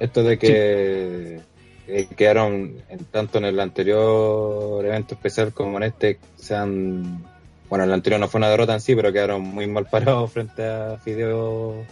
esto 0.00 0.22
de 0.24 0.36
que 0.38 1.40
eh, 1.86 2.08
quedaron 2.16 2.74
en- 2.88 3.04
tanto 3.06 3.38
en 3.38 3.44
el 3.44 3.60
anterior 3.60 4.84
evento 4.84 5.14
especial 5.14 5.52
como 5.52 5.76
en 5.78 5.84
este 5.84 6.18
sean 6.36 7.24
bueno 7.68 7.84
el 7.84 7.92
anterior 7.92 8.20
no 8.20 8.28
fue 8.28 8.38
una 8.38 8.50
derrota 8.50 8.74
en 8.74 8.80
sí 8.80 8.94
pero 8.96 9.12
quedaron 9.12 9.42
muy 9.42 9.66
mal 9.68 9.86
parados 9.86 10.32
frente 10.32 10.64
a 10.64 10.96
Fideo 11.04 11.84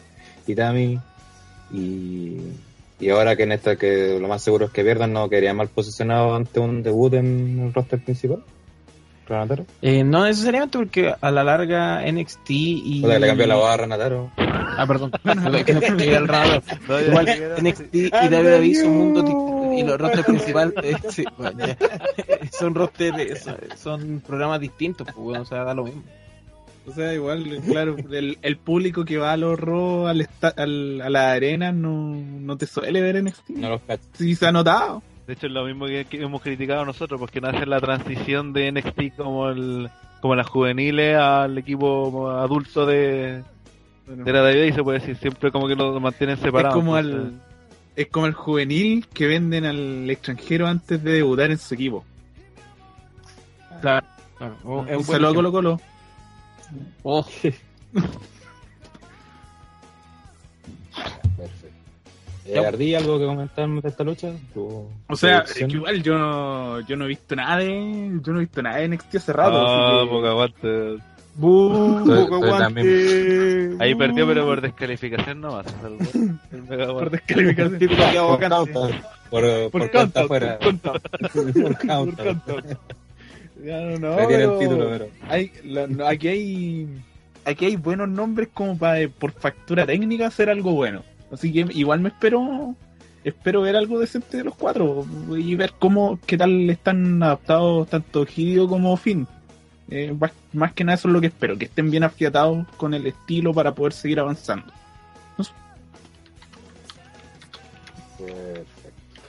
Itami 0.47 0.99
y 1.73 2.39
y 3.01 3.11
ahora 3.11 3.37
que 3.37 3.43
en 3.43 3.53
esta 3.53 3.77
que 3.77 4.19
lo 4.21 4.29
más 4.29 4.43
seguro 4.43 4.67
es 4.67 4.73
que 4.73 4.85
pierdan, 4.85 5.13
no 5.13 5.29
quedaría 5.29 5.53
mal 5.53 5.69
posicionado 5.69 6.35
ante 6.35 6.61
un 6.61 6.83
debut 6.83 7.13
en 7.15 7.61
el 7.67 7.75
roster 7.75 8.03
principal. 8.03 8.43
Renataro. 9.27 9.65
Eh, 9.83 10.05
no 10.05 10.25
necesariamente 10.25 10.79
porque 10.79 11.15
a 11.19 11.31
la 11.31 11.45
larga 11.45 12.03
NXT 12.11 12.51
y... 12.51 13.03
O 13.05 13.09
sea, 13.09 13.19
le 13.19 13.27
cambió 13.27 13.47
la 13.47 13.57
voz 13.57 13.71
a 13.71 13.77
Renataro. 13.79 14.31
Ah, 14.37 14.85
perdón. 14.87 15.13
El 15.25 17.09
Igual 17.09 17.57
NXT 17.63 17.95
y 17.95 18.11
WWE 18.11 18.75
son 18.75 19.15
distintos 19.15 19.55
y 19.77 19.83
los 19.83 20.01
rosters 20.01 20.27
principales 20.27 20.75
eh, 20.85 20.97
sí, 21.09 21.25
bueno, 21.37 21.59
son 22.53 22.75
rosters, 22.75 23.43
son, 23.43 23.57
son 23.77 24.23
programas 24.25 24.61
distintos, 24.61 25.07
pues, 25.07 25.17
bueno, 25.17 25.43
o 25.43 25.47
sea, 25.47 25.65
da 25.65 25.75
lo 25.75 25.85
mismo. 25.85 26.03
O 26.87 26.93
sea, 26.93 27.15
igual, 27.15 27.61
claro, 27.67 27.97
el, 28.13 28.37
el 28.43 28.57
público 28.59 29.05
que 29.07 29.17
va 29.17 29.33
a 29.33 29.37
los 29.39 29.59
Raw 29.59 30.07
al, 30.07 30.21
esta- 30.21 30.53
al- 30.57 31.01
a 31.01 31.09
la 31.09 31.33
arena 31.33 31.73
no, 31.73 32.15
no 32.15 32.57
te 32.59 32.67
suele 32.67 33.01
ver 33.01 33.17
en 33.17 33.25
NXT. 33.27 33.51
No 33.51 33.71
los 33.71 33.81
cacho. 33.83 34.03
Sí, 34.13 34.35
se 34.35 34.47
ha 34.47 34.53
notado. 34.53 35.03
De 35.27 35.33
hecho, 35.33 35.47
es 35.47 35.53
lo 35.53 35.65
mismo 35.65 35.87
que, 35.87 36.05
que 36.05 36.21
hemos 36.23 36.43
criticado 36.43 36.85
nosotros, 36.85 37.19
porque 37.19 37.41
no 37.41 37.49
hacen 37.49 37.71
la 37.71 37.81
transición 37.81 38.53
de 38.53 38.71
NXT 38.73 39.17
como 39.17 39.49
el 39.49 39.89
como 40.21 40.35
las 40.35 40.47
juveniles 40.47 41.17
al 41.17 41.57
equipo 41.59 42.31
adulto 42.31 42.85
de, 42.87 43.43
de 44.07 44.33
la 44.33 44.43
WWE, 44.43 44.69
y 44.69 44.73
se 44.73 44.83
puede 44.83 44.99
decir, 44.99 45.17
siempre 45.17 45.51
como 45.51 45.67
que 45.69 45.77
lo 45.77 45.99
mantienen 46.01 46.37
separados. 46.39 46.77
es 46.77 46.83
como 46.85 46.99
entonces- 46.99 47.33
al 47.33 47.41
es 47.97 48.09
como 48.09 48.27
el 48.27 48.33
juvenil 48.35 49.07
que 49.07 49.27
venden 49.27 49.65
al 49.65 50.11
extranjero 50.11 50.67
antes 50.67 51.03
de 51.03 51.13
debutar 51.13 51.51
en 51.51 51.59
su 51.59 51.75
equipo. 51.75 52.05
Claro, 53.81 54.07
claro. 54.39 54.57
Oh, 54.65 54.83
es 54.85 54.91
un 54.93 54.97
Un 54.97 55.05
saludo 55.05 55.31
a 55.31 55.35
Colo. 55.35 55.53
Colo. 55.53 55.81
Oh, 57.03 57.25
Perfecto. 61.37 61.75
Eh, 62.47 62.59
Ardí, 62.59 62.95
¿algo 62.95 63.19
que 63.19 63.25
comentar 63.25 63.69
de 63.69 63.89
esta 63.89 64.05
lucha? 64.05 64.33
O 64.55 65.17
sea, 65.17 65.39
es 65.41 65.55
que 65.55 65.65
igual 65.65 66.03
yo 66.03 66.19
no, 66.19 66.81
yo 66.81 66.95
no 66.97 67.07
he 67.07 67.09
visto 67.09 67.35
nada 67.35 67.57
de, 67.59 68.21
yo 68.23 68.33
no 68.33 68.39
he 68.39 68.43
visto 68.43 68.63
nada 68.63 68.77
de 68.79 68.89
NXT 68.89 69.15
hace 69.17 69.33
rato. 69.33 69.67
Ah, 69.67 70.05
poca 70.09 70.29
aguante. 70.29 70.99
Ahí 73.81 73.95
perdió, 73.95 74.27
pero 74.27 74.45
por 74.45 74.61
descalificación 74.61 75.43
el 76.53 76.63
mega 76.63 76.87
por 76.93 77.11
descalificación. 77.11 77.79
Por 77.79 78.49
counter. 78.49 78.73
Por, 79.31 79.71
por, 79.71 79.71
Por 79.71 79.91
cuenta 79.91 79.91
counter, 79.91 80.23
afuera. 80.23 80.59
por 80.59 81.79
counter. 81.79 82.37
Ya 83.65 83.81
no, 83.81 83.99
no, 83.99 84.17
Retiene 84.17 84.43
el 84.45 84.49
pero 84.51 84.59
título, 84.59 84.89
pero. 84.91 85.09
hay, 85.29 85.51
la- 85.65 85.87
no, 85.87 86.07
aquí 86.07 86.29
hay 86.29 86.89
aquí 87.45 87.65
hay 87.67 87.77
buenos 87.77 88.09
nombres 88.09 88.49
como 88.53 88.77
para 88.77 89.01
eh, 89.01 89.09
por 89.09 89.33
factura 89.33 89.87
técnica 89.87 90.27
hacer 90.27 90.51
algo 90.51 90.73
bueno. 90.73 91.03
Así 91.33 91.53
que 91.53 91.67
igual 91.71 92.01
me 92.01 92.09
espero 92.11 92.75
espero 93.25 93.63
ver 93.63 93.75
algo 93.77 93.99
decente 93.99 94.37
de 94.37 94.45
los 94.45 94.55
cuatro 94.55 95.07
y 95.37 95.55
ver 95.55 95.73
cómo 95.79 96.19
qué 96.27 96.37
tal 96.37 96.69
están 96.69 97.23
adaptados 97.23 97.89
tanto 97.89 98.27
Hideo 98.37 98.69
como 98.69 98.97
Finn. 98.97 99.27
Eh, 99.91 100.15
más, 100.19 100.33
más 100.53 100.73
que 100.73 100.85
nada 100.85 100.97
eso 100.97 101.09
es 101.09 101.15
lo 101.15 101.21
que 101.21 101.29
espero, 101.29 101.57
que 101.59 101.65
estén 101.67 101.91
bien 101.91 102.05
afiatados 102.05 102.67
con 102.77 102.93
el 102.95 103.07
estilo 103.07 103.53
para 103.55 103.75
poder 103.75 103.93
seguir 103.95 104.21
avanzando. 104.21 104.67
Perfecto. 108.19 109.21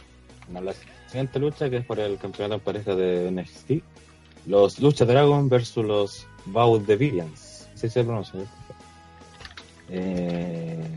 Bueno, 0.50 0.62
la 0.68 0.74
siguiente 1.08 1.40
lucha, 1.40 1.70
que 1.70 1.78
es 1.78 1.86
por 1.86 2.00
el 2.00 2.18
campeonato 2.18 2.56
en 2.56 2.60
pareja 2.62 2.96
de 2.96 3.32
NXT. 3.32 3.72
Los 4.46 4.80
Lucha 4.80 5.06
Dragon 5.06 5.50
versus 5.50 5.86
los 5.86 6.28
Bow 6.46 6.80
Devilians. 6.84 7.68
Así 7.74 7.90
se 7.90 8.04
pronuncia. 8.04 8.40
¿eh? 8.42 8.46
Eh, 9.90 10.88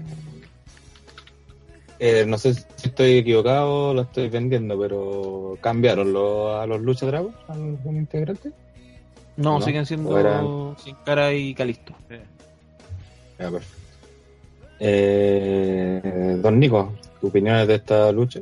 eh, 1.98 2.24
no 2.26 2.38
sé 2.38 2.54
si 2.54 2.64
estoy 2.84 3.18
equivocado 3.18 3.92
lo 3.94 4.02
estoy 4.02 4.28
vendiendo, 4.28 4.78
pero 4.78 5.58
cambiaron 5.60 6.12
los- 6.12 6.54
a 6.60 6.66
los 6.66 6.80
Lucha 6.80 7.06
Dragons, 7.06 7.34
a 7.48 7.56
los 7.56 7.78
integrantes. 7.86 8.52
No, 9.36 9.58
¿No? 9.58 9.64
siguen 9.64 9.86
siendo 9.86 10.10
¿O 10.10 10.18
eran- 10.18 10.76
Sin 10.82 10.96
Cara 11.04 11.32
y 11.32 11.54
Calisto. 11.54 11.94
Ya, 13.38 13.50
perfecto. 13.50 13.74
Eh, 14.80 16.38
don 16.40 16.58
Nico, 16.58 16.92
¿tu 17.20 17.28
opinión 17.28 17.66
de 17.66 17.74
esta 17.74 18.10
lucha? 18.12 18.40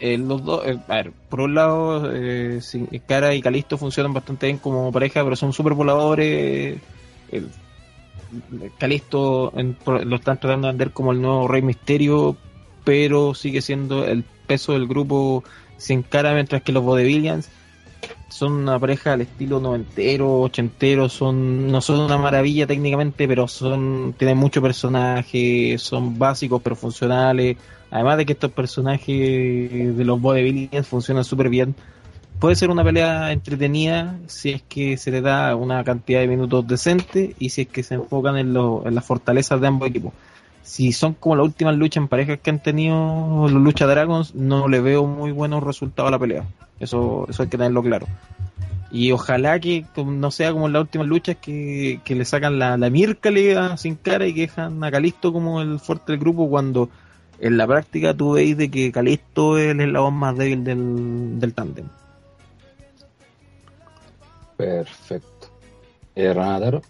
Eh, 0.00 0.18
los 0.18 0.44
dos, 0.44 0.66
eh, 0.66 0.78
a 0.88 0.94
ver, 0.96 1.12
por 1.28 1.40
un 1.40 1.54
lado, 1.54 2.10
eh, 2.14 2.60
Cara 3.06 3.34
y 3.34 3.42
Calisto 3.42 3.78
funcionan 3.78 4.12
bastante 4.12 4.46
bien 4.46 4.58
como 4.58 4.92
pareja, 4.92 5.22
pero 5.24 5.36
son 5.36 5.52
súper 5.52 5.74
voladores. 5.74 6.80
El- 7.28 7.50
Calisto 8.78 9.52
lo 9.54 10.16
están 10.16 10.38
tratando 10.38 10.66
de 10.66 10.72
vender 10.72 10.92
como 10.92 11.12
el 11.12 11.22
nuevo 11.22 11.48
Rey 11.48 11.62
Misterio, 11.62 12.36
pero 12.84 13.34
sigue 13.34 13.62
siendo 13.62 14.04
el 14.04 14.24
peso 14.46 14.72
del 14.72 14.86
grupo 14.86 15.44
Sin 15.78 16.02
Cara, 16.02 16.34
mientras 16.34 16.62
que 16.62 16.72
los 16.72 16.84
Vaudevillians 16.84 17.48
son 18.28 18.52
una 18.52 18.78
pareja 18.78 19.14
al 19.14 19.22
estilo 19.22 19.60
noventero, 19.60 20.40
ochentero, 20.40 21.08
son 21.08 21.70
no 21.72 21.80
son 21.80 22.00
una 22.00 22.18
maravilla 22.18 22.66
técnicamente, 22.66 23.26
pero 23.28 23.48
son 23.48 24.14
tienen 24.18 24.36
mucho 24.38 24.62
personaje, 24.62 25.76
son 25.78 26.18
básicos 26.18 26.60
pero 26.62 26.76
funcionales. 26.76 27.56
Además 27.90 28.18
de 28.18 28.26
que 28.26 28.32
estos 28.34 28.52
personajes 28.52 29.06
de 29.96 30.04
los 30.04 30.20
Vaudevillians 30.20 30.86
funcionan 30.86 31.24
súper 31.24 31.48
bien. 31.48 31.74
Puede 32.38 32.54
ser 32.54 32.70
una 32.70 32.84
pelea 32.84 33.32
entretenida 33.32 34.16
si 34.26 34.50
es 34.50 34.62
que 34.62 34.96
se 34.96 35.10
le 35.10 35.20
da 35.20 35.56
una 35.56 35.82
cantidad 35.82 36.20
de 36.20 36.28
minutos 36.28 36.66
decente 36.68 37.34
y 37.38 37.50
si 37.50 37.62
es 37.62 37.68
que 37.68 37.82
se 37.82 37.94
enfocan 37.94 38.36
en, 38.38 38.52
lo- 38.54 38.86
en 38.86 38.94
las 38.94 39.04
fortalezas 39.04 39.60
de 39.60 39.66
ambos 39.66 39.88
equipos. 39.88 40.12
Si 40.62 40.92
son 40.92 41.14
como 41.14 41.34
las 41.34 41.46
últimas 41.46 41.76
luchas 41.76 42.02
en 42.02 42.08
parejas 42.08 42.38
que 42.40 42.50
han 42.50 42.62
tenido 42.62 43.48
los 43.48 43.62
Lucha 43.62 43.86
Dragons, 43.86 44.34
no 44.34 44.68
le 44.68 44.80
veo 44.80 45.06
muy 45.06 45.32
buenos 45.32 45.62
resultados 45.64 46.08
a 46.08 46.12
la 46.12 46.18
pelea. 46.18 46.44
Eso, 46.78 47.26
eso 47.28 47.42
hay 47.42 47.48
que 47.48 47.56
tenerlo 47.56 47.82
claro. 47.82 48.06
Y 48.90 49.10
ojalá 49.12 49.58
que 49.60 49.84
no 49.96 50.30
sea 50.30 50.52
como 50.52 50.66
en 50.66 50.74
las 50.74 50.82
últimas 50.82 51.06
luchas 51.06 51.36
que, 51.40 52.00
que 52.04 52.14
le 52.14 52.24
sacan 52.24 52.58
la, 52.58 52.76
la 52.76 52.88
miércoles 52.90 53.58
sin 53.76 53.96
cara 53.96 54.26
y 54.26 54.34
que 54.34 54.42
dejan 54.42 54.82
a 54.84 54.90
Calisto 54.90 55.32
como 55.32 55.60
el 55.60 55.78
fuerte 55.80 56.12
del 56.12 56.20
grupo 56.20 56.48
cuando 56.48 56.88
en 57.40 57.56
la 57.56 57.66
práctica 57.66 58.14
tú 58.14 58.32
veis 58.32 58.56
de 58.56 58.70
que 58.70 58.92
Calisto 58.92 59.58
es 59.58 59.70
el 59.70 59.80
eslabón 59.80 60.14
más 60.14 60.36
débil 60.36 60.64
del, 60.64 61.38
del 61.40 61.54
tándem. 61.54 61.86
Perfecto. 64.56 65.48
Eh, 66.14 66.32
Ranataro, 66.34 66.82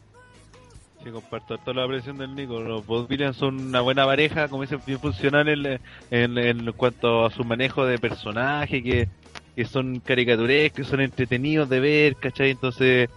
Sí, 1.04 1.10
comparto 1.10 1.58
toda 1.58 1.82
la 1.82 1.86
presión 1.86 2.18
del 2.18 2.34
Nico. 2.34 2.60
Los 2.60 2.84
Vaudevillians 2.84 3.36
son 3.36 3.68
una 3.68 3.80
buena 3.82 4.04
pareja, 4.04 4.48
como 4.48 4.62
dicen, 4.62 4.80
bien 4.84 4.98
funcionales 4.98 5.80
en, 6.10 6.36
en, 6.38 6.38
en 6.38 6.72
cuanto 6.72 7.24
a 7.24 7.30
su 7.30 7.44
manejo 7.44 7.84
de 7.86 7.98
personaje, 7.98 8.82
que, 8.82 9.08
que 9.54 9.64
son 9.64 10.00
caricaturescos, 10.00 10.76
que 10.76 10.84
son 10.84 11.00
entretenidos 11.00 11.68
de 11.68 11.78
ver, 11.78 12.16
¿cachai? 12.16 12.50
Entonces, 12.50 13.08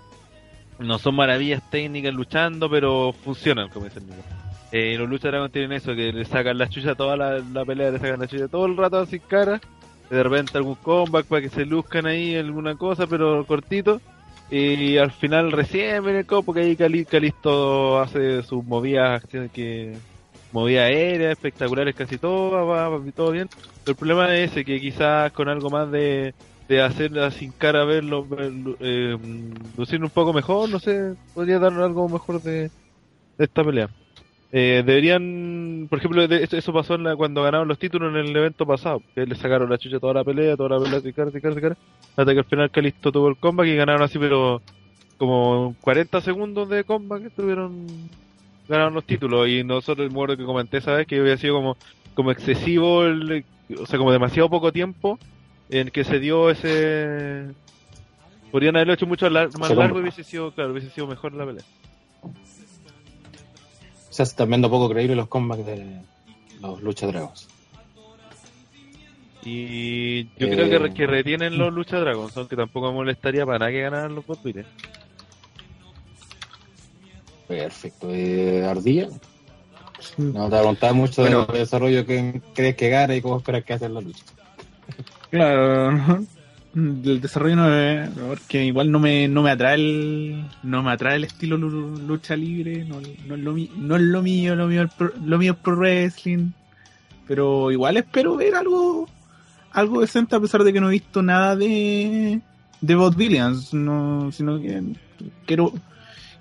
no 0.77 0.99
son 0.99 1.15
maravillas 1.15 1.67
técnicas 1.71 2.13
luchando, 2.13 2.69
pero 2.69 3.13
funcionan, 3.23 3.69
como 3.69 3.85
dicen 3.85 4.05
Nico. 4.05 4.40
Eh, 4.71 4.95
los 4.97 5.09
Lucha 5.09 5.27
Dragons 5.29 5.51
tienen 5.51 5.73
eso, 5.73 5.93
que 5.95 6.13
le 6.13 6.25
sacan 6.25 6.57
la 6.57 6.69
chucha 6.69 6.95
toda 6.95 7.17
la, 7.17 7.39
la 7.41 7.65
pelea, 7.65 7.91
le 7.91 7.99
sacan 7.99 8.19
la 8.21 8.27
chucha 8.27 8.47
todo 8.47 8.65
el 8.67 8.77
rato 8.77 9.05
sin 9.05 9.21
cara, 9.21 9.61
de 10.09 10.23
repente 10.23 10.57
algún 10.57 10.77
comeback 10.77 11.27
para 11.27 11.41
que 11.41 11.49
se 11.49 11.65
luzcan 11.65 12.05
ahí 12.05 12.35
alguna 12.35 12.75
cosa, 12.77 13.07
pero 13.07 13.45
cortito. 13.45 14.01
Y 14.49 14.97
al 14.97 15.11
final 15.11 15.51
recién 15.51 16.03
viene 16.03 16.19
el 16.19 16.25
copo, 16.25 16.45
porque 16.47 16.61
ahí 16.61 16.75
Cali- 16.77 17.05
Calisto 17.05 17.99
hace 17.99 18.43
sus 18.43 18.63
movidas 18.65 19.23
que 19.53 20.01
movidas 20.51 20.85
aéreas, 20.89 21.31
espectaculares 21.31 21.95
casi 21.95 22.19
todas, 22.19 22.65
va, 22.67 22.89
va 22.89 23.11
todo 23.13 23.31
bien. 23.31 23.49
Pero 23.83 23.93
el 23.93 23.97
problema 23.97 24.35
es 24.35 24.51
ese, 24.51 24.65
que 24.65 24.79
quizás 24.81 25.31
con 25.31 25.47
algo 25.49 25.69
más 25.69 25.89
de, 25.91 26.35
de 26.67 26.81
hacerla 26.81 27.31
sin 27.31 27.53
cara 27.53 27.85
verlo, 27.85 28.27
verlo, 28.27 28.75
eh, 28.79 29.17
lucir 29.75 30.03
un 30.03 30.11
poco 30.11 30.33
mejor, 30.33 30.69
no 30.69 30.79
sé, 30.79 31.15
podría 31.33 31.59
dar 31.59 31.73
algo 31.73 32.09
mejor 32.09 32.41
de 32.41 32.71
esta 33.37 33.63
pelea. 33.65 33.89
Eh, 34.53 34.83
deberían, 34.85 35.87
por 35.89 35.99
ejemplo, 35.99 36.27
de- 36.27 36.47
eso, 36.51 36.73
pasó 36.73 36.95
en 36.95 37.03
la- 37.03 37.15
cuando 37.15 37.43
ganaron 37.43 37.67
los 37.67 37.79
títulos 37.79 38.09
en 38.13 38.17
el 38.17 38.35
evento 38.35 38.65
pasado, 38.65 39.01
que 39.15 39.25
le 39.25 39.35
sacaron 39.35 39.69
la 39.69 39.77
chucha 39.77 39.99
toda 39.99 40.13
la 40.15 40.23
pelea, 40.25 40.57
toda 40.57 40.77
la 40.77 40.83
pelea, 40.83 40.99
sin 41.01 41.13
cara, 41.13 41.31
cara, 41.31 41.77
hasta 42.17 42.33
que 42.33 42.39
al 42.39 42.45
final 42.45 42.69
Calisto 42.71 43.11
tuvo 43.11 43.29
el 43.29 43.37
comeback 43.37 43.67
y 43.67 43.75
ganaron 43.77 44.01
así, 44.01 44.19
pero 44.19 44.61
como 45.17 45.75
40 45.79 46.19
segundos 46.19 46.67
de 46.69 46.83
comeback 46.83 47.25
estuvieron 47.27 48.09
ganaron 48.67 48.93
los 48.93 49.05
títulos. 49.05 49.47
Y 49.47 49.63
nosotros 49.63 50.05
el 50.05 50.11
muero 50.11 50.35
que 50.35 50.45
comenté 50.45 50.77
esa 50.77 50.95
vez 50.95 51.07
que 51.07 51.19
había 51.19 51.37
sido 51.37 51.55
como 51.55 51.77
como 52.13 52.31
excesivo 52.31 53.03
el, 53.05 53.45
o 53.79 53.85
sea 53.85 53.97
como 53.97 54.11
demasiado 54.11 54.49
poco 54.49 54.71
tiempo 54.73 55.17
en 55.69 55.89
que 55.89 56.03
se 56.03 56.19
dio 56.19 56.49
ese 56.49 57.47
podrían 58.51 58.75
haberlo 58.75 58.93
hecho 58.93 59.07
mucho 59.07 59.29
lar- 59.29 59.49
más 59.57 59.69
largo 59.77 59.99
y 59.99 60.01
hubiese 60.01 60.23
sido 60.25 60.51
claro 60.51 60.71
hubiese 60.71 60.89
sido 60.89 61.07
mejor 61.07 61.33
la 61.33 61.45
pelea 61.45 61.63
se 64.11 64.21
están 64.23 64.49
viendo 64.49 64.69
poco 64.69 64.89
creíbles 64.89 65.17
los 65.17 65.27
comebacks 65.27 65.65
de 65.65 66.01
los 66.61 66.81
Lucha 66.83 67.07
Dragons. 67.07 67.47
y 69.43 70.25
yo 70.37 70.45
Eh. 70.47 70.51
creo 70.51 70.69
que, 70.69 70.77
re- 70.77 70.93
que 70.93 71.07
retienen 71.07 71.57
los 71.57 71.73
Lucha 71.73 71.99
Dragons 71.99 72.37
aunque 72.37 72.55
tampoco 72.55 72.89
me 72.89 72.93
molestaría 72.93 73.43
para 73.43 73.57
nada 73.57 73.71
que 73.71 73.81
ganaran 73.81 74.13
los 74.13 74.23
Bot 74.27 74.43
Beaters. 74.43 74.67
Perfecto. 77.47 78.07
Eh, 78.13 78.63
Ardilla, 78.65 79.07
no 80.17 80.49
te 80.49 80.57
preguntaba 80.57 80.93
mucho 80.93 81.21
Bueno. 81.23 81.45
del 81.45 81.57
desarrollo 81.59 82.05
que 82.05 82.41
crees 82.53 82.75
que 82.75 82.89
gana 82.89 83.15
y 83.15 83.21
cómo 83.21 83.37
esperas 83.37 83.63
que 83.65 83.73
hace 83.73 83.89
la 83.89 83.99
lucha. 84.01 84.23
Claro, 85.29 86.19
¿no? 86.73 87.11
el 87.11 87.21
desarrollo 87.21 87.55
no 87.55 88.27
porque 88.29 88.65
igual 88.65 88.91
no 88.91 88.99
me, 88.99 89.27
no 89.27 89.41
me 89.43 89.51
atrae 89.51 89.75
el 89.75 90.45
no 90.63 90.83
me 90.83 90.91
atrae 90.91 91.15
el 91.17 91.23
estilo 91.25 91.57
lu- 91.57 91.97
lucha 92.07 92.35
libre, 92.35 92.85
no, 92.85 92.99
no 93.27 93.35
es 93.35 93.41
lo 93.41 93.53
no 93.77 93.95
es 93.95 94.01
lo 94.01 94.21
mío, 94.21 94.55
lo 94.55 94.67
mío, 94.67 94.87
lo 95.25 95.37
mío 95.37 95.51
es 95.53 95.57
pro 95.59 95.75
wrestling, 95.75 96.51
pero 97.27 97.71
igual 97.71 97.97
espero 97.97 98.35
ver 98.37 98.55
algo 98.55 99.07
algo 99.71 100.01
decente 100.01 100.35
a 100.35 100.39
pesar 100.39 100.63
de 100.63 100.73
que 100.73 100.81
no 100.81 100.87
he 100.89 100.91
visto 100.91 101.21
nada 101.21 101.55
de 101.55 102.41
de 102.81 102.95
Bob 102.95 103.15
Williams, 103.17 103.73
no, 103.73 104.31
sino 104.31 104.59
que 104.61 104.81
quiero 105.45 105.71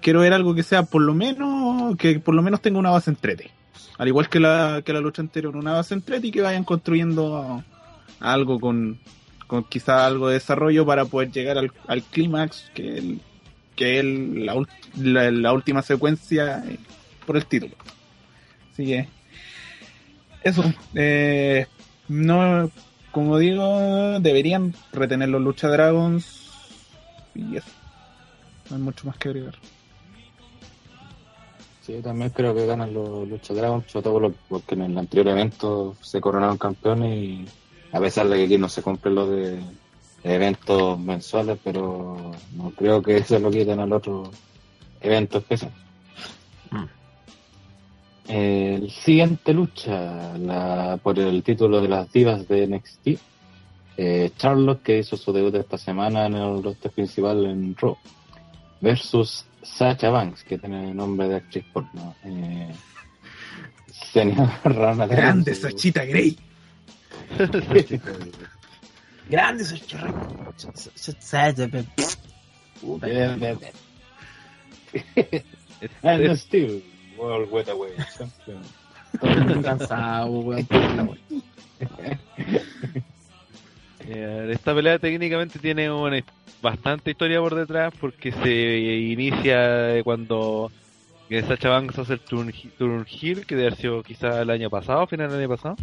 quiero 0.01 0.21
ver 0.21 0.33
algo 0.33 0.55
que 0.55 0.62
sea 0.62 0.85
por 0.85 1.03
lo 1.03 1.12
menos 1.14 1.97
que 1.97 2.19
por 2.21 2.35
lo 2.35 2.43
menos 2.43 2.61
tenga 2.62 2.79
una 2.79 2.90
base 2.90 3.11
entrete. 3.11 3.51
Al 3.99 4.09
igual 4.09 4.31
que 4.31 4.40
la 4.40 4.81
que 4.83 4.95
la 4.95 5.01
lucha 5.01 5.21
anterior, 5.21 5.55
una 5.57 5.73
base 5.73 5.93
entrete 5.93 6.29
y 6.29 6.31
que 6.31 6.40
vayan 6.40 6.64
construyendo 6.64 7.62
algo 8.19 8.59
con, 8.59 8.99
con 9.51 9.65
quizá 9.65 10.07
algo 10.07 10.29
de 10.29 10.35
desarrollo 10.35 10.87
para 10.87 11.07
poder 11.07 11.33
llegar 11.33 11.59
al, 11.59 11.73
al 11.89 12.05
clímax 12.05 12.71
que 12.73 12.99
el, 12.99 13.21
que 13.75 13.99
el, 13.99 14.47
la, 14.47 14.55
la, 15.33 15.53
última 15.53 15.83
secuencia 15.83 16.63
eh, 16.69 16.79
por 17.27 17.37
el 17.37 17.47
título. 17.47 17.75
Así 18.73 18.87
que 18.87 19.09
eso, 20.45 20.63
eh, 20.95 21.67
no, 22.07 22.71
como 23.11 23.39
digo, 23.39 24.21
deberían 24.21 24.73
retener 24.93 25.31
los 25.31 25.43
Lucha 25.43 25.67
Dragons 25.67 26.49
y 27.35 27.57
eso. 27.57 27.73
No 28.71 28.77
hay 28.77 28.83
mucho 28.83 29.09
más 29.09 29.17
que 29.17 29.31
agregar. 29.31 29.57
Sí, 31.81 31.95
también 32.05 32.31
creo 32.31 32.55
que 32.55 32.67
ganan 32.67 32.95
los 32.95 33.29
Lucha 33.29 33.53
Dragons, 33.53 33.91
sobre 33.91 34.05
todo 34.05 34.33
porque 34.49 34.77
en 34.77 34.83
el 34.83 34.97
anterior 34.97 35.27
evento 35.27 35.97
se 36.01 36.21
coronaron 36.21 36.57
campeones 36.57 37.17
y 37.17 37.47
a 37.92 38.00
pesar 38.00 38.29
de 38.29 38.37
que 38.37 38.44
aquí 38.44 38.59
no 38.59 38.68
se 38.68 38.83
cumplen 38.83 39.14
los 39.14 39.31
de 39.31 39.61
eventos 40.22 40.98
mensuales, 40.98 41.59
pero 41.62 42.33
no 42.55 42.70
creo 42.72 43.03
que 43.03 43.16
eso 43.18 43.38
lo 43.38 43.50
quiten 43.50 43.81
al 43.81 43.92
otro 43.92 44.31
evento 45.00 45.38
especial. 45.38 45.72
Mm. 46.70 46.85
El 48.29 48.90
siguiente 48.90 49.53
lucha 49.53 50.37
la, 50.38 50.98
por 51.03 51.18
el 51.18 51.42
título 51.42 51.81
de 51.81 51.88
las 51.88 52.12
divas 52.12 52.46
de 52.46 52.66
NXT. 52.66 53.09
eh, 53.96 54.31
Charlotte, 54.37 54.83
que 54.83 54.98
hizo 54.98 55.16
su 55.16 55.33
debut 55.33 55.55
esta 55.57 55.76
semana 55.76 56.26
en 56.26 56.35
el 56.35 56.62
roster 56.62 56.90
principal 56.92 57.44
en 57.46 57.74
Raw, 57.76 57.96
versus 58.81 59.44
Sacha 59.62 60.11
Banks, 60.11 60.44
que 60.44 60.59
tiene 60.59 60.94
nombre 60.94 61.29
de 61.29 61.37
actriz 61.37 61.64
porno. 61.72 62.14
Eh, 62.24 62.70
señor 64.12 64.48
Rana 64.64 65.07
Grande 65.07 65.55
Sachita 65.55 66.05
Grey. 66.05 66.38
Grande 69.29 69.62
esos. 69.62 69.83
Puta, 72.81 73.07
And 76.03 76.37
still, 76.37 76.83
World 77.16 77.51
todo 79.21 79.62
cansado, 79.62 80.31
weón. 80.31 80.66
puta 80.66 80.95
la 80.95 81.03
weá. 81.05 81.19
Eh, 84.09 84.51
esta 84.53 84.75
pelea 84.75 84.99
técnicamente 84.99 85.59
tiene 85.59 85.90
una 85.90 86.21
bastante 86.62 87.11
historia 87.11 87.38
por 87.38 87.55
detrás 87.55 87.93
porque 88.01 88.33
se 88.33 88.79
inicia 88.79 90.03
cuando 90.03 90.73
Sacha 91.47 91.69
Banks 91.69 91.99
hace 91.99 92.14
el 92.14 92.21
turn, 92.21 92.53
turn 92.77 93.07
heel, 93.07 93.47
que 93.47 93.55
debe 93.55 93.69
haber 93.69 93.79
sido 93.79 94.03
quizá 94.03 94.43
el 94.43 94.51
año 94.51 94.69
pasado, 94.69 95.07
final 95.07 95.31
del 95.31 95.40
año 95.40 95.49
pasado. 95.49 95.77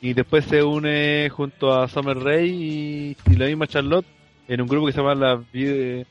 Y 0.00 0.14
después 0.14 0.44
se 0.44 0.62
une 0.62 1.28
junto 1.30 1.72
a 1.72 1.88
Summer 1.88 2.16
Rae 2.16 2.46
y, 2.46 3.16
y 3.30 3.36
la 3.36 3.46
misma 3.46 3.66
Charlotte 3.66 4.06
en 4.48 4.60
un 4.62 4.68
grupo 4.68 4.86
que 4.86 4.92
se 4.92 4.98
llama 4.98 5.14
la 5.14 5.34
BFF, 5.36 6.02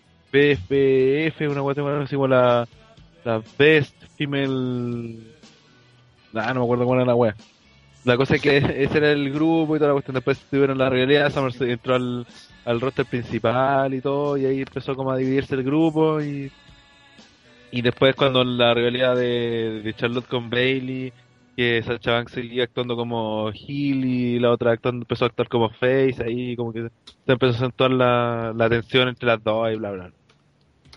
una 1.50 1.62
guatemala 1.62 2.04
así 2.04 2.15
como 2.15 2.28
la, 2.28 2.67
la 3.23 3.41
Best 3.58 3.95
Female. 4.15 5.17
Ah, 6.36 6.54
no 6.54 6.60
me 6.60 6.65
acuerdo 6.65 6.86
cuál 6.86 7.00
era 7.00 7.08
la 7.08 7.15
wea. 7.15 7.36
La 8.06 8.15
cosa 8.15 8.36
es 8.36 8.41
que 8.41 8.58
ese 8.84 8.97
era 8.97 9.12
el 9.12 9.32
grupo 9.32 9.76
y 9.76 9.80
toda 9.80 9.89
la 9.89 9.93
cuestión. 9.93 10.15
Después 10.15 10.39
tuvieron 10.50 10.78
la 10.78 10.89
realidad, 10.89 11.32
Summer 11.32 11.52
se 11.52 11.71
entró 11.71 11.95
al, 11.95 12.28
al 12.65 12.80
roster 12.80 13.06
principal 13.06 13.93
y 13.93 14.02
todo, 14.02 14.38
y 14.38 14.45
ahí 14.45 14.60
empezó 14.60 14.95
como 14.95 15.12
a 15.12 15.17
dividirse 15.17 15.56
el 15.56 15.63
grupo 15.63 16.21
y. 16.21 16.52
Y 17.69 17.82
después 17.82 18.15
cuando 18.15 18.45
la 18.45 18.73
rivalidad 18.73 19.13
de, 19.15 19.82
de 19.84 19.93
Charlotte 19.93 20.28
con 20.28 20.50
Bailey, 20.50 21.12
que 21.58 21.82
Sacha 21.84 22.12
Banks 22.12 22.34
seguía 22.34 22.65
actuando 22.65 22.96
como 22.96 23.50
heel 23.50 24.06
y 24.06 24.39
la 24.39 24.52
otra 24.52 24.78
empezó 24.84 25.26
a 25.26 25.28
actuar 25.30 25.50
como 25.50 25.72
face, 25.72 26.15
ahí 26.24 26.56
como 26.56 26.72
que 26.72 26.84
se 26.84 27.32
empezó 27.34 27.54
a 27.54 27.58
acentuar 27.58 27.89
la, 27.91 28.54
la 28.56 28.70
tensión 28.70 29.08
entre 29.08 29.26
las 29.28 29.43
dos 29.43 29.74
y 29.74 29.76
bla 29.76 29.91
bla. 29.91 30.12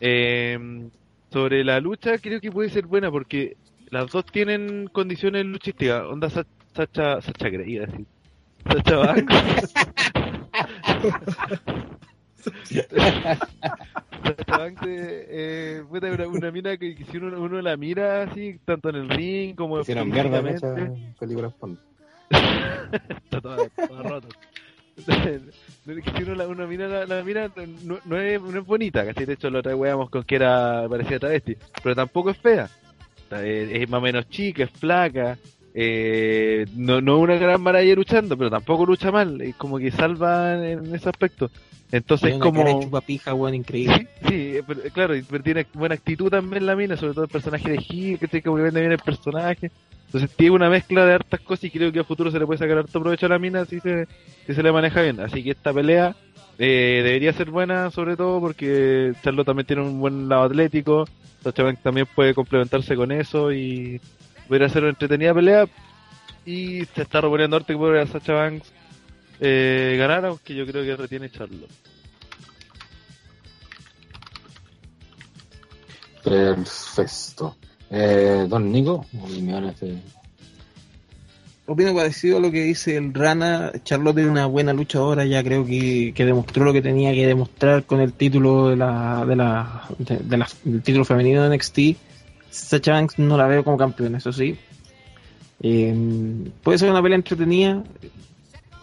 Eh, 0.00 0.88
sobre 1.32 1.64
la 1.64 1.80
lucha 1.80 2.18
creo 2.18 2.40
que 2.40 2.52
puede 2.52 2.68
ser 2.68 2.86
buena 2.86 3.10
porque 3.10 3.56
las 3.90 4.12
dos 4.12 4.24
tienen 4.26 4.86
condiciones 4.92 5.46
luchísticas. 5.46 6.02
Onda 6.04 6.28
Sa- 6.28 6.46
Sacha, 6.74 7.22
Sacha 7.22 7.48
Grey, 7.48 7.74
iba 7.76 7.84
a 7.84 7.86
decir. 7.86 8.06
Sacha 8.70 8.96
Banks. 8.98 9.74
Eh, 14.86 15.82
una, 15.90 16.28
una 16.28 16.50
mina 16.50 16.76
que, 16.76 16.94
que 16.94 17.04
si 17.04 17.16
uno, 17.16 17.40
uno 17.40 17.60
la 17.60 17.76
mira 17.76 18.22
así, 18.22 18.58
tanto 18.64 18.90
en 18.90 18.96
el 18.96 19.08
ring 19.08 19.54
como 19.54 19.80
Hicieron 19.80 20.10
mierda 20.10 20.38
en 20.38 20.46
físicamente, 20.46 20.98
esa 21.10 21.18
película 21.18 21.52
Bond. 21.60 21.78
está 23.24 23.40
toda, 23.40 23.68
toda 23.68 24.02
rota. 24.02 24.28
si 26.16 26.22
uno 26.22 26.34
la, 26.34 26.46
uno 26.46 26.66
mira 26.66 26.88
la, 26.88 27.06
la 27.06 27.24
mira 27.24 27.50
no, 27.84 27.98
no 28.04 28.16
es, 28.18 28.40
no 28.40 28.60
es 28.60 28.66
bonita, 28.66 29.04
¿cachai? 29.04 29.24
De 29.24 29.34
hecho, 29.34 29.50
la 29.50 29.60
otra 29.60 29.74
con 30.10 30.24
que 30.24 30.36
era 30.36 30.86
parecía 30.88 31.18
travesti, 31.18 31.56
pero 31.82 31.94
tampoco 31.94 32.30
es 32.30 32.38
fea. 32.38 32.68
Es, 33.30 33.70
es 33.72 33.88
más 33.88 33.98
o 33.98 34.02
menos 34.02 34.28
chica, 34.28 34.64
es 34.64 34.70
flaca, 34.70 35.38
eh, 35.74 36.66
no, 36.74 37.00
no 37.00 37.16
es 37.18 37.22
una 37.22 37.36
gran 37.36 37.60
maravilla 37.62 37.94
luchando, 37.94 38.36
pero 38.36 38.50
tampoco 38.50 38.86
lucha 38.86 39.10
mal, 39.10 39.40
es 39.40 39.54
como 39.56 39.78
que 39.78 39.90
salva 39.90 40.54
en 40.68 40.94
ese 40.94 41.08
aspecto. 41.08 41.50
Entonces, 41.92 42.30
Tiene 42.30 42.44
una 42.48 42.52
cara 42.52 42.70
como. 42.72 42.82
chupapija, 42.84 43.34
weón, 43.34 43.54
increíble. 43.54 44.06
Sí, 44.28 44.54
pero, 44.66 44.80
claro, 44.92 45.16
y- 45.16 45.22
pero 45.22 45.42
tiene 45.42 45.66
buena 45.74 45.96
actitud 45.96 46.28
también 46.30 46.64
la 46.66 46.76
mina, 46.76 46.96
sobre 46.96 47.14
todo 47.14 47.24
el 47.24 47.30
personaje 47.30 47.68
de 47.70 47.78
Gil, 47.78 48.18
que 48.18 48.28
tiene 48.28 48.42
como 48.44 48.56
que 48.56 48.62
vende 48.62 48.80
bien 48.80 48.92
el 48.92 48.98
personaje. 48.98 49.70
Entonces 50.06 50.30
tiene 50.36 50.54
una 50.54 50.68
mezcla 50.70 51.04
de 51.06 51.14
hartas 51.14 51.40
cosas 51.40 51.64
y 51.64 51.70
creo 51.70 51.90
que 51.92 52.00
a 52.00 52.04
futuro 52.04 52.30
se 52.30 52.38
le 52.38 52.46
puede 52.46 52.58
sacar 52.58 52.78
harto 52.78 53.00
provecho 53.00 53.26
a 53.26 53.28
la 53.30 53.38
mina 53.38 53.64
si 53.64 53.78
se, 53.80 54.06
si 54.46 54.54
se 54.54 54.62
le 54.62 54.72
maneja 54.72 55.02
bien. 55.02 55.20
Así 55.20 55.42
que 55.42 55.50
esta 55.50 55.72
pelea 55.72 56.14
eh, 56.58 57.00
debería 57.04 57.32
ser 57.32 57.50
buena, 57.50 57.90
sobre 57.90 58.16
todo 58.16 58.40
porque 58.40 59.12
Charlo 59.22 59.44
también 59.44 59.66
tiene 59.66 59.82
un 59.82 60.00
buen 60.00 60.28
lado 60.28 60.42
atlético. 60.44 61.04
Sacha 61.42 61.72
también 61.82 62.06
puede 62.14 62.34
complementarse 62.34 62.94
con 62.96 63.12
eso 63.12 63.52
y 63.52 64.00
pudiera 64.50 64.68
ser 64.68 64.82
una 64.82 64.90
entretenida 64.90 65.32
pelea. 65.32 65.68
Y 66.44 66.84
se 66.86 67.02
está 67.02 67.20
rumoreando 67.20 67.56
harto 67.56 67.68
que 67.72 67.76
puede 67.78 68.04
Sacha 68.08 68.32
Banks 68.32 68.66
eh, 69.38 69.94
ganar, 69.96 70.24
aunque 70.24 70.56
yo 70.56 70.66
creo 70.66 70.82
que 70.82 70.96
retiene 70.96 71.30
Charlo. 71.30 71.68
Perfecto. 76.24 77.56
Eh, 77.90 78.46
don 78.48 78.70
Nico, 78.70 79.06
opiniones 79.22 79.78
de... 79.80 79.96
Opino 81.66 81.94
parecido 81.94 82.38
a 82.38 82.40
lo 82.40 82.50
que 82.50 82.62
dice 82.64 82.96
el 82.96 83.14
Rana. 83.14 83.70
Charlotte 83.84 84.18
es 84.18 84.26
una 84.26 84.46
buena 84.46 84.72
luchadora, 84.72 85.24
ya 85.24 85.42
creo 85.44 85.64
que, 85.64 86.12
que 86.14 86.24
demostró 86.24 86.64
lo 86.64 86.72
que 86.72 86.82
tenía 86.82 87.12
que 87.12 87.26
demostrar 87.28 87.84
con 87.84 88.00
el 88.00 88.12
título 88.12 88.70
de 88.70 88.76
la, 88.76 89.24
de 89.24 89.36
la, 89.36 89.84
de, 89.98 90.16
de 90.18 90.36
la- 90.36 90.48
del 90.64 90.82
título 90.82 91.04
femenino 91.04 91.48
de 91.48 91.56
NXT. 91.56 91.78
Sacha 92.50 92.92
Banks 92.92 93.18
no 93.18 93.36
la 93.36 93.46
veo 93.46 93.64
como 93.64 93.76
campeona, 93.76 94.18
eso 94.18 94.32
sí. 94.32 94.58
Eh, 95.62 95.94
puede 96.62 96.78
ser 96.78 96.90
una 96.90 97.02
pelea 97.02 97.16
entretenida, 97.16 97.82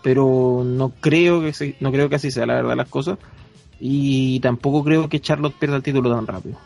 pero 0.04 0.64
no 0.66 0.90
creo 0.90 1.42
que 1.42 1.54
se- 1.54 1.76
no 1.80 1.92
creo 1.92 2.08
que 2.10 2.16
así 2.16 2.32
sea 2.32 2.46
la 2.46 2.56
verdad 2.56 2.76
las 2.78 2.88
cosas. 2.90 3.18
Y 3.80 4.40
tampoco 4.40 4.84
creo 4.84 5.08
que 5.10 5.20
Charlotte 5.20 5.56
pierda 5.60 5.76
el 5.78 5.84
título 5.84 6.14
tan 6.16 6.26
rápido. 6.28 6.58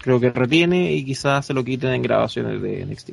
Creo 0.00 0.18
que 0.20 0.30
retiene 0.30 0.92
y 0.92 1.04
quizás 1.04 1.46
se 1.46 1.54
lo 1.54 1.62
quiten 1.64 1.90
en 1.92 2.02
grabaciones 2.02 2.62
de 2.62 2.82
NXT. 2.86 3.10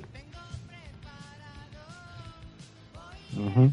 Ujú. 3.38 3.72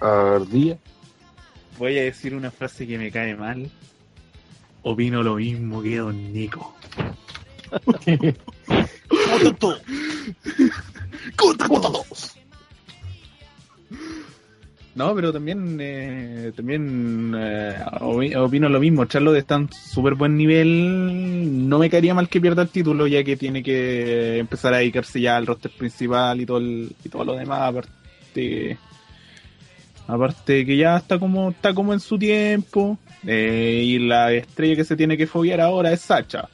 Ardilla. 0.00 0.78
Voy 1.78 1.98
a 1.98 2.02
decir 2.02 2.34
una 2.34 2.50
frase 2.50 2.86
que 2.86 2.98
me 2.98 3.10
cae 3.10 3.34
mal. 3.36 3.70
Opino 4.82 5.22
lo 5.22 5.36
mismo 5.36 5.82
que 5.82 5.98
Don 5.98 6.32
Nico. 6.32 6.74
No, 14.94 15.14
pero 15.14 15.32
también 15.32 15.78
eh, 15.80 16.52
también 16.54 17.32
eh, 17.36 17.76
opi- 18.00 18.34
opino 18.36 18.68
lo 18.68 18.80
mismo. 18.80 19.04
Charlotte 19.04 19.38
está 19.38 19.54
en 19.54 19.70
súper 19.72 20.14
buen 20.14 20.36
nivel. 20.36 21.68
No 21.68 21.78
me 21.78 21.88
caería 21.88 22.12
mal 22.12 22.28
que 22.28 22.40
pierda 22.40 22.62
el 22.62 22.68
título, 22.70 23.06
ya 23.06 23.22
que 23.22 23.36
tiene 23.36 23.62
que 23.62 24.38
empezar 24.38 24.74
a 24.74 24.78
dedicarse 24.78 25.20
ya 25.20 25.36
al 25.36 25.46
roster 25.46 25.70
principal 25.70 26.40
y 26.40 26.46
todo 26.46 26.58
el, 26.58 26.92
y 27.04 27.08
todo 27.08 27.24
lo 27.24 27.34
demás. 27.36 27.60
Aparte, 27.62 28.78
aparte 30.08 30.66
que 30.66 30.76
ya 30.76 30.96
está 30.96 31.18
como 31.20 31.50
está 31.50 31.72
como 31.72 31.92
en 31.92 32.00
su 32.00 32.18
tiempo. 32.18 32.98
eh, 33.26 33.82
y 33.86 33.98
la 34.00 34.32
estrella 34.32 34.74
que 34.74 34.84
se 34.84 34.96
tiene 34.96 35.16
que 35.16 35.28
foguear 35.28 35.60
ahora 35.60 35.92
es 35.92 36.00
Sacha. 36.00 36.48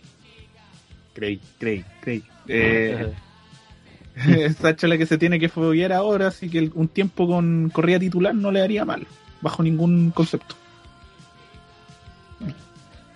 Creí, 1.16 1.40
creí, 1.58 1.82
creí. 2.02 2.22
Eh, 2.46 3.10
es 4.16 4.56
Sacha 4.56 4.86
la 4.86 4.98
que 4.98 5.06
se 5.06 5.16
tiene 5.16 5.40
que 5.40 5.48
foguear 5.48 5.94
ahora, 5.94 6.26
así 6.26 6.50
que 6.50 6.58
el- 6.58 6.72
un 6.74 6.88
tiempo 6.88 7.26
con 7.26 7.70
corrida 7.72 7.98
titular 7.98 8.34
no 8.34 8.50
le 8.52 8.60
haría 8.60 8.84
mal, 8.84 9.06
bajo 9.40 9.62
ningún 9.62 10.10
concepto. 10.10 10.54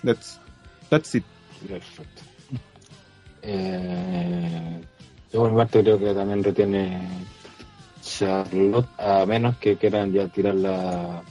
That's, 0.02 0.40
that's 0.88 1.14
it. 1.14 1.24
Perfecto. 1.68 2.22
Eh, 3.42 4.80
yo 5.30 5.40
por 5.40 5.50
mi 5.50 5.56
parte 5.58 5.82
creo 5.82 5.98
que 5.98 6.14
también 6.14 6.42
retiene 6.42 7.06
Charlotte, 8.02 8.88
a 8.98 9.26
menos 9.26 9.58
que 9.58 9.76
quieran 9.76 10.10
ya 10.10 10.26
tirarla 10.28 11.22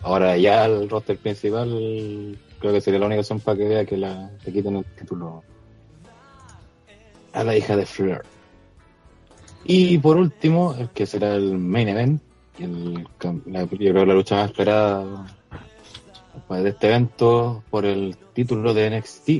ahora 0.00 0.38
ya 0.38 0.64
al 0.64 0.88
roster 0.88 1.18
principal. 1.18 2.38
Creo 2.58 2.72
que 2.72 2.80
sería 2.80 2.98
la 2.98 3.06
única 3.06 3.20
opción 3.20 3.40
para 3.40 3.58
que 3.58 3.68
vea 3.68 3.84
que 3.84 3.98
la 3.98 4.30
le 4.46 4.52
quiten 4.52 4.76
el 4.76 4.84
título 4.86 5.44
a 7.32 7.44
la 7.44 7.56
hija 7.56 7.76
de 7.76 7.86
Flair. 7.86 8.22
Y 9.64 9.98
por 9.98 10.16
último, 10.16 10.74
el 10.78 10.90
que 10.90 11.06
será 11.06 11.34
el 11.34 11.56
main 11.58 11.88
event, 11.88 12.22
el, 12.58 13.06
la, 13.46 13.60
yo 13.62 13.68
creo 13.68 14.04
la 14.04 14.14
lucha 14.14 14.36
más 14.36 14.50
esperada 14.50 15.26
de 16.48 16.68
este 16.68 16.88
evento 16.88 17.62
por 17.70 17.86
el 17.86 18.16
título 18.34 18.74
de 18.74 18.90
NXT. 18.90 19.30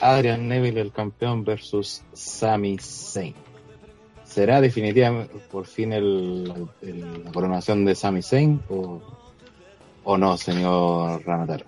Adrian 0.00 0.48
Neville, 0.48 0.80
el 0.80 0.92
campeón, 0.92 1.44
versus 1.44 2.02
Sami 2.12 2.76
Zayn. 2.78 3.34
¿Será 4.24 4.60
definitivamente 4.60 5.34
por 5.50 5.66
fin 5.66 5.92
el, 5.92 6.44
la 6.44 7.32
coronación 7.32 7.84
de 7.84 7.94
Sami 7.94 8.22
Zayn 8.22 8.60
o, 8.68 9.00
o 10.04 10.18
no, 10.18 10.36
señor 10.36 11.24
Ranatar? 11.24 11.64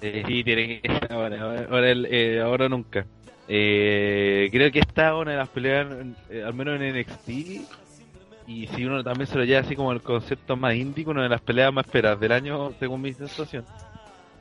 Sí, 0.00 0.44
tiene 0.44 0.80
que 0.80 0.88
ahora, 1.10 1.66
ahora, 1.70 1.90
eh, 1.90 2.68
nunca. 2.68 3.06
Eh, 3.48 4.48
creo 4.52 4.70
que 4.70 4.78
esta 4.80 5.08
es 5.08 5.14
una 5.14 5.32
de 5.32 5.36
las 5.36 5.48
peleas, 5.48 5.86
eh, 6.30 6.42
al 6.44 6.54
menos 6.54 6.80
en 6.80 6.96
NXT, 6.96 7.28
y 8.46 8.66
si 8.68 8.84
uno 8.84 9.02
también 9.02 9.26
se 9.26 9.36
lo 9.38 9.44
lleva 9.44 9.60
así 9.60 9.76
como 9.76 9.92
el 9.92 10.02
concepto 10.02 10.56
más 10.56 10.74
índico, 10.74 11.10
una 11.10 11.22
de 11.22 11.28
las 11.28 11.40
peleas 11.40 11.72
más 11.72 11.86
esperadas 11.86 12.20
del 12.20 12.32
año, 12.32 12.72
según 12.78 13.02
mi 13.02 13.12
sensación. 13.12 13.64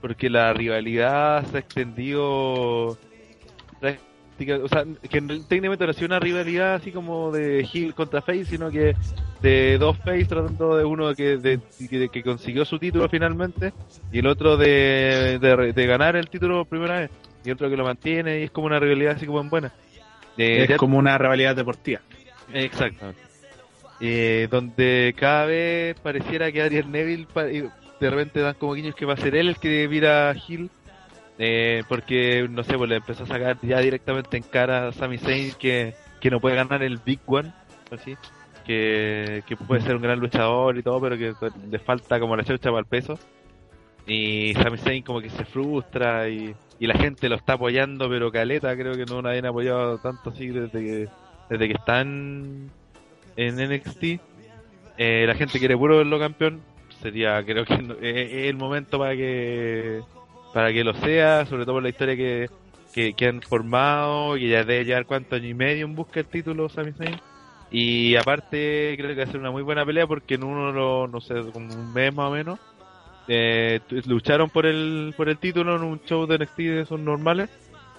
Porque 0.02 0.30
la 0.30 0.54
rivalidad 0.54 1.46
se 1.46 1.58
ha 1.58 1.60
extendido 1.62 2.98
o 4.62 4.68
sea, 4.68 4.84
que 5.10 5.18
en- 5.20 5.28
técnicamente 5.46 5.86
no 5.86 5.92
ha 5.92 5.94
sido 5.94 6.08
una 6.08 6.20
rivalidad 6.20 6.76
así 6.76 6.92
como 6.92 7.32
de 7.32 7.68
heel 7.72 7.94
contra 7.94 8.22
face, 8.22 8.46
sino 8.46 8.70
que 8.72 8.96
de 9.42 9.78
dos 9.78 9.98
face 10.00 10.26
tratando 10.26 10.76
de 10.76 10.84
uno 10.86 11.14
que, 11.16 11.38
de, 11.38 11.60
que 12.12 12.24
consiguió 12.24 12.66
su 12.66 12.80
título 12.80 13.08
finalmente 13.10 13.72
y 14.12 14.20
el 14.20 14.28
otro 14.28 14.58
de, 14.58 15.38
de, 15.40 15.74
de 15.74 15.86
ganar 15.86 16.16
el 16.16 16.30
título 16.30 16.60
por 16.60 16.68
primera 16.68 17.00
vez 17.02 17.12
y 17.44 17.52
otro 17.52 17.70
que 17.70 17.78
lo 17.78 17.84
mantiene 17.84 18.40
y 18.40 18.44
es 18.44 18.52
como 18.52 18.68
una 18.68 18.80
rivalidad 18.80 19.16
así 19.16 19.26
como 19.26 19.42
en 19.42 19.50
buena. 19.50 19.72
Eh, 20.38 20.64
Es 20.64 20.70
ya- 20.70 20.78
como 20.78 20.98
una 20.98 21.18
rivalidad 21.18 21.56
deportiva. 21.56 22.02
Exactamente. 22.54 23.22
Eh, 24.00 24.48
donde 24.52 25.14
cada 25.18 25.46
vez 25.46 25.98
pareciera 26.00 26.52
que 26.52 26.62
Adrian 26.62 26.92
Neville 26.92 27.28
de 28.00 28.10
repente 28.10 28.40
dan 28.42 28.56
como 28.56 28.74
guiños 28.74 28.96
que 28.96 29.06
va 29.06 29.14
a 29.14 29.18
ser 29.18 29.36
él 29.36 29.50
el 29.50 29.58
que 29.58 29.88
vira 29.88 30.30
a 30.32 30.36
Hill 30.36 30.70
Eh, 31.40 31.82
porque, 31.90 32.48
no 32.50 32.64
sé, 32.64 32.78
pues 32.78 32.88
le 32.90 32.98
empezó 32.98 33.24
a 33.24 33.28
sacar 33.28 33.58
ya 33.64 33.80
directamente 33.80 34.38
en 34.38 34.44
cara 34.44 34.88
a 34.88 34.92
Sami 34.92 35.18
Zayn 35.18 35.54
que, 35.58 35.96
que 36.20 36.30
no 36.30 36.40
puede 36.40 36.56
ganar 36.56 36.84
el 36.84 36.98
Big 36.98 37.20
One, 37.26 37.52
así. 37.92 38.16
Que, 38.66 39.42
que 39.48 39.58
puede 39.58 39.82
ser 39.82 39.96
un 39.96 40.04
gran 40.04 40.20
luchador 40.20 40.78
y 40.78 40.84
todo, 40.84 41.02
pero 41.02 41.18
que 41.18 41.34
le 41.70 41.80
falta 41.80 42.20
como 42.20 42.36
la 42.36 42.44
chucha 42.44 42.70
para 42.70 42.80
el 42.80 42.86
peso. 42.86 43.18
Y 44.06 44.54
Sami 44.56 44.78
Zayn 44.78 45.04
como 45.04 45.22
que 45.22 45.30
se 45.30 45.46
frustra 45.46 46.28
y, 46.30 46.54
y 46.80 46.88
la 46.88 46.96
gente 46.98 47.30
lo 47.30 47.36
está 47.36 47.54
apoyando, 47.54 48.10
pero 48.10 48.32
caleta, 48.32 48.76
creo 48.76 48.96
que 48.96 49.06
no 49.06 49.22
nadie 49.22 49.42
ha 49.46 49.50
apoyado 49.50 49.98
tanto 50.00 50.30
así 50.32 50.48
desde 50.48 50.80
que, 50.80 51.08
desde 51.50 51.68
que 51.68 51.74
están 51.74 52.70
en 53.38 53.60
NXT. 53.60 54.04
Eh, 54.98 55.26
la 55.28 55.36
gente 55.36 55.60
quiere 55.60 55.78
puro 55.78 55.98
verlo 55.98 56.20
campeón. 56.20 56.62
Sería, 57.02 57.44
creo 57.44 57.66
que 57.66 57.74
es 57.74 57.80
es 58.02 58.50
el 58.50 58.56
momento 58.58 59.00
para 59.00 59.16
que 59.16 60.02
para 60.54 60.72
que 60.72 60.84
lo 60.84 60.94
sea, 60.94 61.46
sobre 61.48 61.64
todo 61.64 61.76
por 61.76 61.84
la 61.84 61.90
historia 61.90 62.16
que, 62.16 62.48
que, 62.94 63.14
que 63.14 63.28
han 63.28 63.42
formado, 63.42 64.36
que 64.36 64.48
ya 64.50 64.64
debe 64.64 64.86
llevar 64.86 65.06
cuánto 65.06 65.36
año 65.36 65.48
y 65.48 65.54
medio 65.56 65.86
en 65.86 65.96
busca 65.96 66.16
del 66.22 66.28
título 66.28 66.70
Sami 66.70 66.92
Zayn. 66.94 67.20
Y 67.72 68.16
aparte 68.16 68.94
creo 68.98 69.10
que 69.10 69.16
va 69.16 69.24
a 69.24 69.32
ser 69.32 69.40
una 69.40 69.50
muy 69.50 69.64
buena 69.64 69.84
pelea 69.84 70.06
porque 70.06 70.36
en 70.36 70.44
uno, 70.44 70.72
lo- 70.72 71.08
no 71.08 71.20
sé, 71.22 71.34
como 71.52 71.74
un 71.74 71.92
mes 71.92 72.14
más 72.14 72.30
o 72.30 72.34
menos, 72.34 72.60
eh, 73.28 73.80
lucharon 74.06 74.50
por 74.50 74.66
el, 74.66 75.14
por 75.16 75.30
el 75.30 75.38
título 75.38 75.76
en 75.76 75.84
un 75.84 76.02
show 76.02 76.26
de 76.26 76.38
NXT 76.40 76.58
de 76.58 76.82
esos 76.82 77.00
normales 77.00 77.50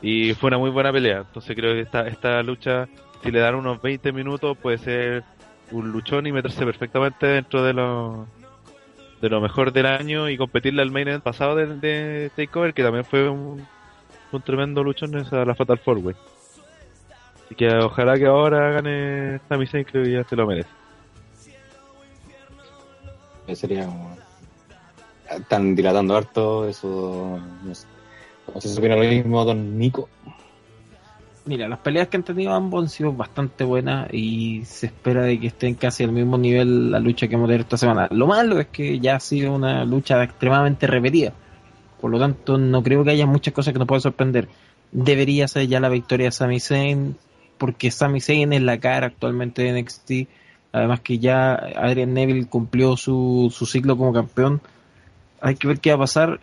y 0.02 0.34
fue 0.34 0.48
una 0.48 0.58
muy 0.58 0.70
buena 0.70 0.92
pelea. 0.92 1.18
Entonces 1.18 1.56
creo 1.56 1.74
que 1.74 1.80
esta, 1.80 2.06
esta 2.06 2.42
lucha, 2.42 2.88
si 3.22 3.30
le 3.30 3.40
dan 3.40 3.54
unos 3.54 3.80
20 3.80 4.12
minutos, 4.12 4.56
puede 4.58 4.78
ser 4.78 5.24
un 5.70 5.90
luchón 5.90 6.26
y 6.26 6.32
meterse 6.32 6.64
perfectamente 6.64 7.26
dentro 7.26 7.62
de 7.62 7.72
lo, 7.72 8.26
de 9.20 9.28
lo 9.28 9.40
mejor 9.40 9.72
del 9.72 9.86
año 9.86 10.28
y 10.28 10.36
competirle 10.36 10.82
al 10.82 10.90
main 10.90 11.08
event 11.08 11.24
pasado 11.24 11.56
de, 11.56 11.66
de 11.78 12.30
Takeover, 12.36 12.74
que 12.74 12.82
también 12.82 13.04
fue 13.04 13.28
un, 13.28 13.66
un 14.30 14.42
tremendo 14.42 14.82
luchón 14.82 15.16
esa 15.16 15.44
la 15.44 15.54
Fatal 15.54 15.78
Four 15.78 15.98
Way. 15.98 16.16
Así 17.44 17.54
que 17.54 17.68
ojalá 17.74 18.16
que 18.16 18.26
ahora 18.26 18.70
gane 18.72 19.40
Sami 19.48 19.66
Zayn, 19.66 19.84
creo 19.84 20.04
que 20.04 20.12
ya 20.12 20.24
se 20.24 20.36
lo 20.36 20.46
merece. 20.46 20.68
Sería 23.54 23.86
como... 23.86 24.16
Están 25.36 25.74
dilatando 25.74 26.16
harto, 26.16 26.68
eso... 26.68 27.38
No 27.64 27.74
sé, 27.74 27.86
no 28.54 28.60
si 28.60 28.78
opina 28.78 28.96
lo 28.96 29.02
mismo 29.02 29.44
Don 29.44 29.78
Nico. 29.78 30.08
Mira, 31.46 31.68
las 31.68 31.78
peleas 31.80 32.08
que 32.08 32.16
han 32.16 32.22
tenido 32.22 32.54
ambos 32.54 32.84
han 32.84 32.88
sido 32.88 33.12
bastante 33.12 33.64
buenas 33.64 34.08
y 34.12 34.64
se 34.64 34.86
espera 34.86 35.22
de 35.24 35.38
que 35.38 35.48
estén 35.48 35.74
casi 35.74 36.02
al 36.02 36.12
mismo 36.12 36.38
nivel 36.38 36.90
la 36.90 36.98
lucha 36.98 37.28
que 37.28 37.34
hemos 37.34 37.48
tenido 37.48 37.64
esta 37.64 37.76
semana. 37.76 38.08
Lo 38.10 38.26
malo 38.26 38.58
es 38.60 38.68
que 38.68 38.98
ya 38.98 39.16
ha 39.16 39.20
sido 39.20 39.54
una 39.54 39.84
lucha 39.84 40.22
extremadamente 40.22 40.86
repetida. 40.86 41.34
Por 42.00 42.10
lo 42.10 42.18
tanto, 42.18 42.56
no 42.56 42.82
creo 42.82 43.04
que 43.04 43.10
haya 43.10 43.26
muchas 43.26 43.52
cosas 43.52 43.74
que 43.74 43.78
nos 43.78 43.86
puedan 43.86 44.00
sorprender. 44.00 44.48
Debería 44.90 45.46
ser 45.46 45.66
ya 45.66 45.80
la 45.80 45.90
victoria 45.90 46.26
de 46.26 46.32
Sami 46.32 46.60
Zayn, 46.60 47.16
porque 47.58 47.90
Sami 47.90 48.22
Zayn 48.22 48.54
es 48.54 48.62
la 48.62 48.80
cara 48.80 49.08
actualmente 49.08 49.62
de 49.62 49.82
NXT. 49.82 50.12
Además 50.72 51.00
que 51.00 51.18
ya 51.18 51.54
Adrian 51.54 52.14
Neville 52.14 52.46
cumplió 52.46 52.96
su, 52.96 53.52
su 53.54 53.66
ciclo 53.66 53.98
como 53.98 54.14
campeón. 54.14 54.62
Hay 55.46 55.56
que 55.56 55.68
ver 55.68 55.78
qué 55.80 55.90
va 55.90 55.96
a 55.96 55.98
pasar. 56.00 56.40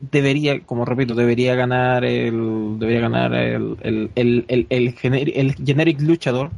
Debería, 0.00 0.60
como 0.60 0.84
repito, 0.84 1.14
debería 1.14 1.54
ganar 1.54 2.04
el, 2.04 2.76
debería 2.78 3.00
ganar 3.00 3.34
el, 3.34 3.76
el, 3.82 4.10
el, 4.14 4.66
el, 4.68 4.94
gener- 4.96 5.32
el 5.34 5.54
generic 5.54 6.00
luchador. 6.00 6.50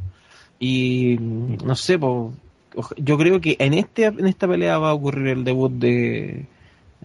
Y 0.59 1.17
no 1.19 1.75
sé, 1.75 1.97
yo 2.97 3.17
creo 3.17 3.39
que 3.41 3.55
en 3.59 3.73
este, 3.73 4.05
en 4.05 4.25
esta 4.27 4.47
pelea 4.47 4.77
va 4.77 4.89
a 4.89 4.93
ocurrir 4.93 5.27
el 5.27 5.43
debut 5.43 5.71
de, 5.71 6.45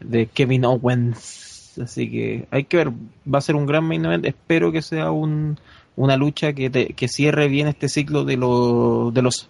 de 0.00 0.26
Kevin 0.26 0.64
Owens, 0.64 1.79
así 1.81 2.11
que 2.11 2.46
hay 2.50 2.64
que 2.64 2.76
ver, 2.79 2.90
va 2.90 3.38
a 3.38 3.42
ser 3.42 3.55
un 3.57 3.66
gran 3.66 3.85
main 3.85 4.05
event, 4.05 4.24
espero 4.26 4.72
que 4.72 4.83
sea 4.83 5.11
un, 5.12 5.59
una 5.96 6.16
lucha 6.16 6.53
que, 6.53 6.70
te- 6.70 6.94
que 6.94 7.07
cierre 7.09 7.48
bien 7.48 7.68
este 7.68 7.88
ciclo 7.88 8.24
de 8.24 8.37
los, 8.37 9.12
de 9.14 9.22
los 9.22 9.48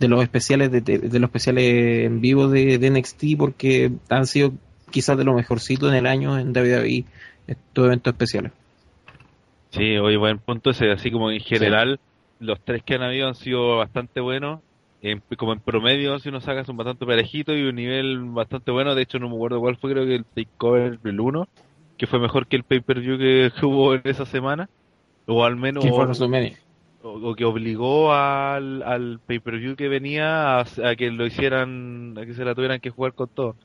de 0.00 0.08
los 0.08 0.22
especiales 0.22 0.72
de, 0.72 0.80
de- 0.80 0.98
de 0.98 1.18
los 1.20 1.28
especiales 1.28 2.06
en 2.06 2.20
vivo 2.20 2.48
de, 2.48 2.78
de 2.78 2.90
NXT 2.90 3.24
porque 3.38 3.92
han 4.08 4.26
sido 4.26 4.52
quizás 4.90 5.16
de 5.18 5.24
lo 5.24 5.34
mejorcito 5.34 5.88
en 5.88 5.94
el 5.94 6.06
año 6.06 6.38
en 6.38 6.52
WWE 6.52 7.04
estos 7.46 7.86
eventos 7.86 8.12
especiales. 8.12 8.52
Sí, 9.72 9.96
oye, 9.98 10.16
buen 10.16 10.38
punto 10.38 10.70
ese, 10.70 10.90
así 10.92 11.10
como 11.10 11.30
en 11.30 11.40
general, 11.40 11.98
los 12.38 12.60
tres 12.64 12.82
que 12.84 12.94
han 12.94 13.02
habido 13.02 13.26
han 13.28 13.34
sido 13.34 13.78
bastante 13.78 14.20
buenos. 14.20 14.60
En- 15.00 15.22
como 15.36 15.52
en 15.52 15.60
promedio, 15.60 16.18
si 16.18 16.28
uno 16.30 16.40
saca, 16.40 16.64
son 16.64 16.76
bastante 16.76 17.04
parejitos 17.04 17.56
y 17.56 17.62
un 17.62 17.74
nivel 17.74 18.20
bastante 18.24 18.70
bueno. 18.70 18.94
De 18.94 19.02
hecho, 19.02 19.18
no 19.18 19.28
me 19.28 19.34
acuerdo 19.34 19.60
cuál 19.60 19.76
fue, 19.76 19.92
creo 19.92 20.06
que 20.06 20.14
el 20.14 20.24
Takeover 20.26 20.98
el 21.04 21.20
1, 21.20 21.46
que 21.98 22.06
fue 22.06 22.20
mejor 22.20 22.46
que 22.46 22.56
el 22.56 22.64
pay-per-view 22.64 23.18
que, 23.18 23.50
hubo 23.66 23.94
en 23.94 24.02
esa 24.04 24.24
semana. 24.26 24.68
O 25.26 25.44
al 25.44 25.56
menos, 25.56 25.84
o, 25.90 26.22
o- 27.02 27.30
o 27.30 27.34
que 27.34 27.44
obligó 27.44 28.12
al, 28.14 28.82
al 28.82 29.20
pay-per-view 29.26 29.76
que 29.76 29.88
venía 29.88 30.58
a, 30.60 30.62
a 30.62 30.96
que 30.96 31.10
lo 31.10 31.26
hicieran, 31.26 32.16
a 32.18 32.26
que 32.26 32.34
se 32.34 32.44
la 32.44 32.54
tuvieran 32.54 32.80
que 32.80 32.90
jugar 32.90 33.14
con 33.14 33.28
todo. 33.28 33.56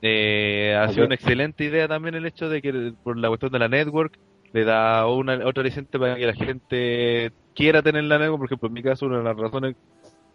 Eh, 0.00 0.76
ha 0.78 0.88
sido 0.88 1.06
una 1.06 1.14
excelente 1.16 1.64
idea 1.64 1.88
también 1.88 2.14
el 2.14 2.24
hecho 2.26 2.48
de 2.48 2.62
que 2.62 2.92
por 3.02 3.16
la 3.18 3.28
cuestión 3.28 3.50
de 3.52 3.58
la 3.58 3.68
network 3.68 4.16
le 4.52 4.64
da 4.64 5.06
una 5.06 5.34
otra 5.46 5.60
aliciente 5.62 5.98
para 5.98 6.16
que 6.16 6.26
la 6.26 6.34
gente 6.34 7.32
quiera 7.54 7.82
tener 7.82 8.04
la 8.04 8.18
network. 8.18 8.38
Por 8.38 8.46
ejemplo, 8.46 8.68
en 8.68 8.74
mi 8.74 8.82
caso, 8.82 9.06
una 9.06 9.18
de 9.18 9.24
las 9.24 9.36
razones 9.36 9.76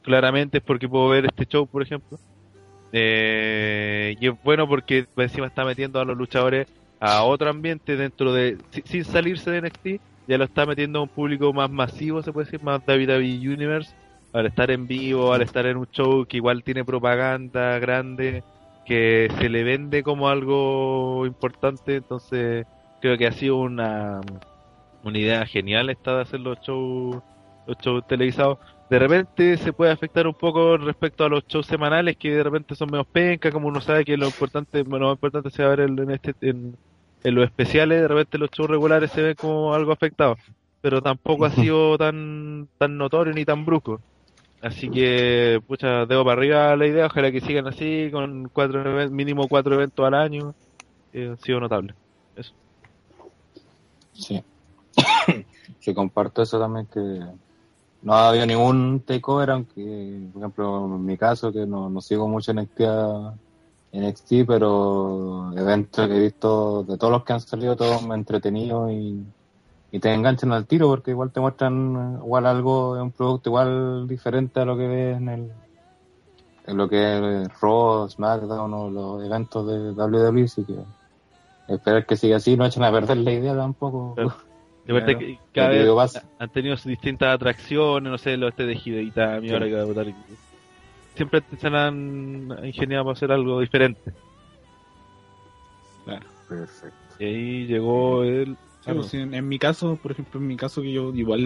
claramente 0.01 0.57
es 0.57 0.63
porque 0.63 0.89
puedo 0.89 1.09
ver 1.09 1.25
este 1.25 1.45
show, 1.45 1.67
por 1.67 1.81
ejemplo. 1.81 2.17
Eh, 2.91 4.15
y 4.19 4.27
es 4.27 4.33
bueno 4.43 4.67
porque 4.67 5.05
encima 5.17 5.47
está 5.47 5.65
metiendo 5.65 5.99
a 5.99 6.05
los 6.05 6.15
luchadores 6.17 6.67
a 6.99 7.23
otro 7.23 7.49
ambiente 7.49 7.95
dentro 7.97 8.33
de, 8.33 8.57
si- 8.71 8.83
sin 8.83 9.03
salirse 9.03 9.49
de 9.49 9.57
NXT, 9.61 10.01
ya 10.27 10.37
lo 10.37 10.43
está 10.45 10.65
metiendo 10.65 10.99
a 10.99 11.03
un 11.03 11.09
público 11.09 11.51
más 11.53 11.69
masivo, 11.71 12.21
se 12.21 12.31
puede 12.31 12.45
decir, 12.45 12.61
más 12.61 12.81
WWE 12.87 13.39
Universe, 13.49 13.93
al 14.31 14.45
estar 14.45 14.71
en 14.71 14.87
vivo, 14.87 15.33
al 15.33 15.41
estar 15.41 15.65
en 15.65 15.77
un 15.77 15.87
show 15.87 16.25
que 16.25 16.37
igual 16.37 16.63
tiene 16.63 16.85
propaganda 16.85 17.79
grande, 17.79 18.43
que 18.85 19.29
se 19.39 19.49
le 19.49 19.63
vende 19.63 20.03
como 20.03 20.29
algo 20.29 21.25
importante, 21.25 21.97
entonces 21.97 22.65
creo 23.01 23.17
que 23.17 23.27
ha 23.27 23.31
sido 23.31 23.57
una, 23.57 24.21
una 25.03 25.17
idea 25.17 25.45
genial 25.45 25.89
esta 25.89 26.15
de 26.15 26.21
hacer 26.21 26.39
los 26.39 26.59
shows, 26.61 27.17
los 27.67 27.77
shows 27.79 28.07
televisados. 28.07 28.59
De 28.89 28.99
repente 28.99 29.57
se 29.57 29.73
puede 29.73 29.91
afectar 29.91 30.27
un 30.27 30.33
poco 30.33 30.77
respecto 30.77 31.25
a 31.25 31.29
los 31.29 31.45
shows 31.47 31.65
semanales 31.65 32.17
que 32.17 32.31
de 32.31 32.43
repente 32.43 32.75
son 32.75 32.91
menos 32.91 33.07
penca, 33.07 33.51
como 33.51 33.67
uno 33.67 33.81
sabe 33.81 34.05
que 34.05 34.17
lo 34.17 34.25
importante, 34.25 34.83
bueno, 34.83 35.07
lo 35.07 35.13
importante 35.13 35.49
se 35.49 35.63
va 35.63 35.73
a 35.73 35.75
ver 35.75 35.89
en, 35.89 35.99
en 35.99 36.11
este, 36.11 36.35
en, 36.41 36.77
en 37.23 37.35
los 37.35 37.45
especiales, 37.45 38.01
de 38.01 38.07
repente 38.07 38.37
los 38.37 38.51
shows 38.51 38.69
regulares 38.69 39.11
se 39.11 39.21
ven 39.21 39.35
como 39.35 39.73
algo 39.73 39.91
afectados, 39.91 40.39
pero 40.81 41.01
tampoco 41.01 41.45
ha 41.45 41.49
sido 41.51 41.97
tan, 41.97 42.67
tan 42.77 42.97
notorio 42.97 43.33
ni 43.33 43.45
tan 43.45 43.65
brusco. 43.65 44.01
Así 44.63 44.89
que, 44.89 45.61
pucha, 45.67 46.05
dedo 46.05 46.23
para 46.23 46.37
arriba 46.37 46.75
la 46.77 46.87
idea, 46.87 47.07
ojalá 47.07 47.33
que 47.33 47.41
sigan 47.41 47.67
así, 47.67 48.07
con 48.13 48.47
cuatro 48.47 49.09
mínimo 49.09 49.49
cuatro 49.49 49.75
eventos 49.75 50.05
al 50.05 50.13
año, 50.13 50.55
eh, 51.11 51.33
ha 51.33 51.43
sido 51.43 51.59
notable. 51.59 51.93
Eso. 52.37 52.53
Sí. 54.13 54.41
sí, 55.79 55.93
comparto 55.93 56.41
eso 56.43 56.57
también, 56.59 56.85
que 56.85 57.25
no 58.03 58.13
ha 58.13 58.29
habido 58.29 58.45
ningún 58.45 59.01
takeover, 59.01 59.49
aunque, 59.49 60.29
por 60.31 60.41
ejemplo, 60.41 60.85
en 60.85 61.05
mi 61.05 61.17
caso, 61.17 61.51
que 61.51 61.65
no, 61.65 61.89
no 61.89 61.99
sigo 61.99 62.29
mucho 62.29 62.53
NXT, 62.53 62.79
NXT, 63.91 64.31
pero 64.47 65.51
eventos 65.57 66.07
que 66.07 66.15
he 66.15 66.21
visto 66.21 66.83
de 66.83 66.97
todos 66.97 67.11
los 67.11 67.25
que 67.25 67.33
han 67.33 67.41
salido, 67.41 67.75
todos 67.75 68.01
me 68.03 68.13
han 68.13 68.21
entretenido 68.21 68.89
y, 68.89 69.25
y 69.93 69.99
te 69.99 70.11
enganchan 70.11 70.51
al 70.51 70.65
tiro, 70.65 70.87
porque 70.87 71.11
igual 71.11 71.31
te 71.31 71.39
muestran 71.39 72.15
eh, 72.15 72.17
igual 72.25 72.47
algo, 72.47 72.93
un 73.01 73.11
producto 73.11 73.49
igual 73.51 74.07
diferente 74.07 74.59
a 74.59 74.65
lo 74.65 74.75
que 74.75 74.87
ves 74.87 75.17
en 75.17 75.29
el 75.29 75.51
en 76.65 76.77
lo 76.77 76.89
que 76.89 77.43
es 77.43 77.61
Raw, 77.61 78.09
SmackDown 78.09 78.73
o 78.73 78.89
los 78.89 79.23
eventos 79.23 79.67
de 79.67 79.91
WWE, 79.91 80.43
así 80.45 80.63
que 80.65 80.73
esperar 81.67 82.05
que 82.07 82.15
siga 82.15 82.37
así, 82.37 82.57
no 82.57 82.65
echen 82.65 82.83
a 82.83 82.91
perder 82.91 83.17
la 83.17 83.31
idea 83.33 83.55
tampoco. 83.55 84.15
Claro. 84.15 84.33
De 84.85 84.91
verdad 84.91 85.07
Claro. 85.09 85.19
que 85.19 85.39
cada 85.53 85.67
Lo 85.69 85.73
vez 85.95 86.13
digo, 86.13 86.23
han 86.39 86.49
tenido 86.49 86.75
sus 86.75 86.87
distintas 86.87 87.35
atracciones, 87.35 88.11
no 88.11 88.17
sé, 88.17 88.35
los 88.35 88.49
este 88.49 88.65
de 88.65 88.73
Hideita, 88.83 89.39
mi 89.39 89.47
Sí. 89.47 89.53
hora 89.53 89.65
que 89.67 89.75
va 89.75 89.81
a 89.81 89.85
votar. 89.85 90.07
Siempre 91.15 91.41
se 91.57 91.67
han 91.67 92.49
ingeniado 92.63 93.05
para 93.05 93.13
hacer 93.13 93.31
algo 93.31 93.61
diferente. 93.61 94.11
Perfecto. 96.49 96.97
Y 97.19 97.23
ahí 97.25 97.65
llegó 97.67 98.23
el... 98.23 98.57
Sí, 98.85 98.91
pues, 98.93 99.13
en, 99.13 99.33
en 99.33 99.47
mi 99.47 99.57
caso, 99.59 99.97
por 100.01 100.11
ejemplo, 100.11 100.39
en 100.39 100.47
mi 100.47 100.57
caso 100.57 100.81
que 100.81 100.91
yo 100.91 101.13
igual, 101.15 101.41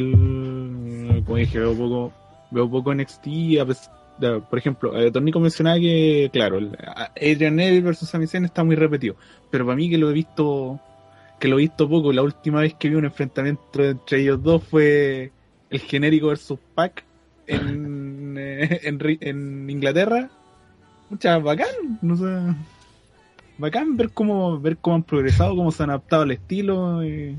como 1.26 1.38
dije, 1.38 1.60
veo 1.60 1.76
poco, 1.76 2.14
veo 2.52 2.70
poco 2.70 2.92
NXT, 2.94 3.28
a 3.62 3.66
pes- 3.66 3.92
de- 4.20 4.42
por 4.42 4.58
ejemplo, 4.58 4.98
eh, 5.00 5.12
Tornico 5.12 5.40
mencionaba 5.40 5.78
que, 5.78 6.30
claro, 6.34 6.58
Adrian 7.16 7.56
Neville 7.56 7.82
versus 7.82 8.10
Sami 8.10 8.26
Zayn 8.28 8.46
está 8.46 8.64
muy 8.64 8.76
repetido, 8.76 9.16
pero 9.52 9.66
para 9.66 9.76
mí 9.76 9.90
que 9.90 9.98
lo 10.00 10.10
he 10.10 10.14
visto, 10.14 10.80
que 11.40 11.48
lo 11.48 11.58
he 11.58 11.62
visto 11.62 11.88
poco, 11.88 12.12
la 12.12 12.24
última 12.24 12.62
vez 12.62 12.74
que 12.74 12.90
vi 12.90 12.96
un 12.96 13.06
enfrentamiento 13.06 13.62
entre 13.84 14.20
ellos 14.22 14.42
dos 14.42 14.64
fue 14.64 15.32
el 15.70 15.80
genérico 15.82 16.28
versus 16.28 16.58
Pac 16.74 17.04
en, 17.46 18.36
eh, 18.40 18.80
en, 18.84 18.98
en 19.22 19.70
Inglaterra, 19.70 20.30
mucha 21.12 21.38
bacán, 21.38 21.68
no 22.02 22.18
sé. 22.18 22.26
Bacán 23.58 23.98
ver 23.98 24.12
cómo, 24.12 24.60
ver 24.60 24.78
cómo 24.78 24.96
han 24.98 25.04
progresado, 25.04 25.56
cómo 25.56 25.72
se 25.72 25.84
han 25.84 25.90
adaptado 25.90 26.24
al 26.24 26.32
estilo 26.32 27.02
eh, 27.04 27.36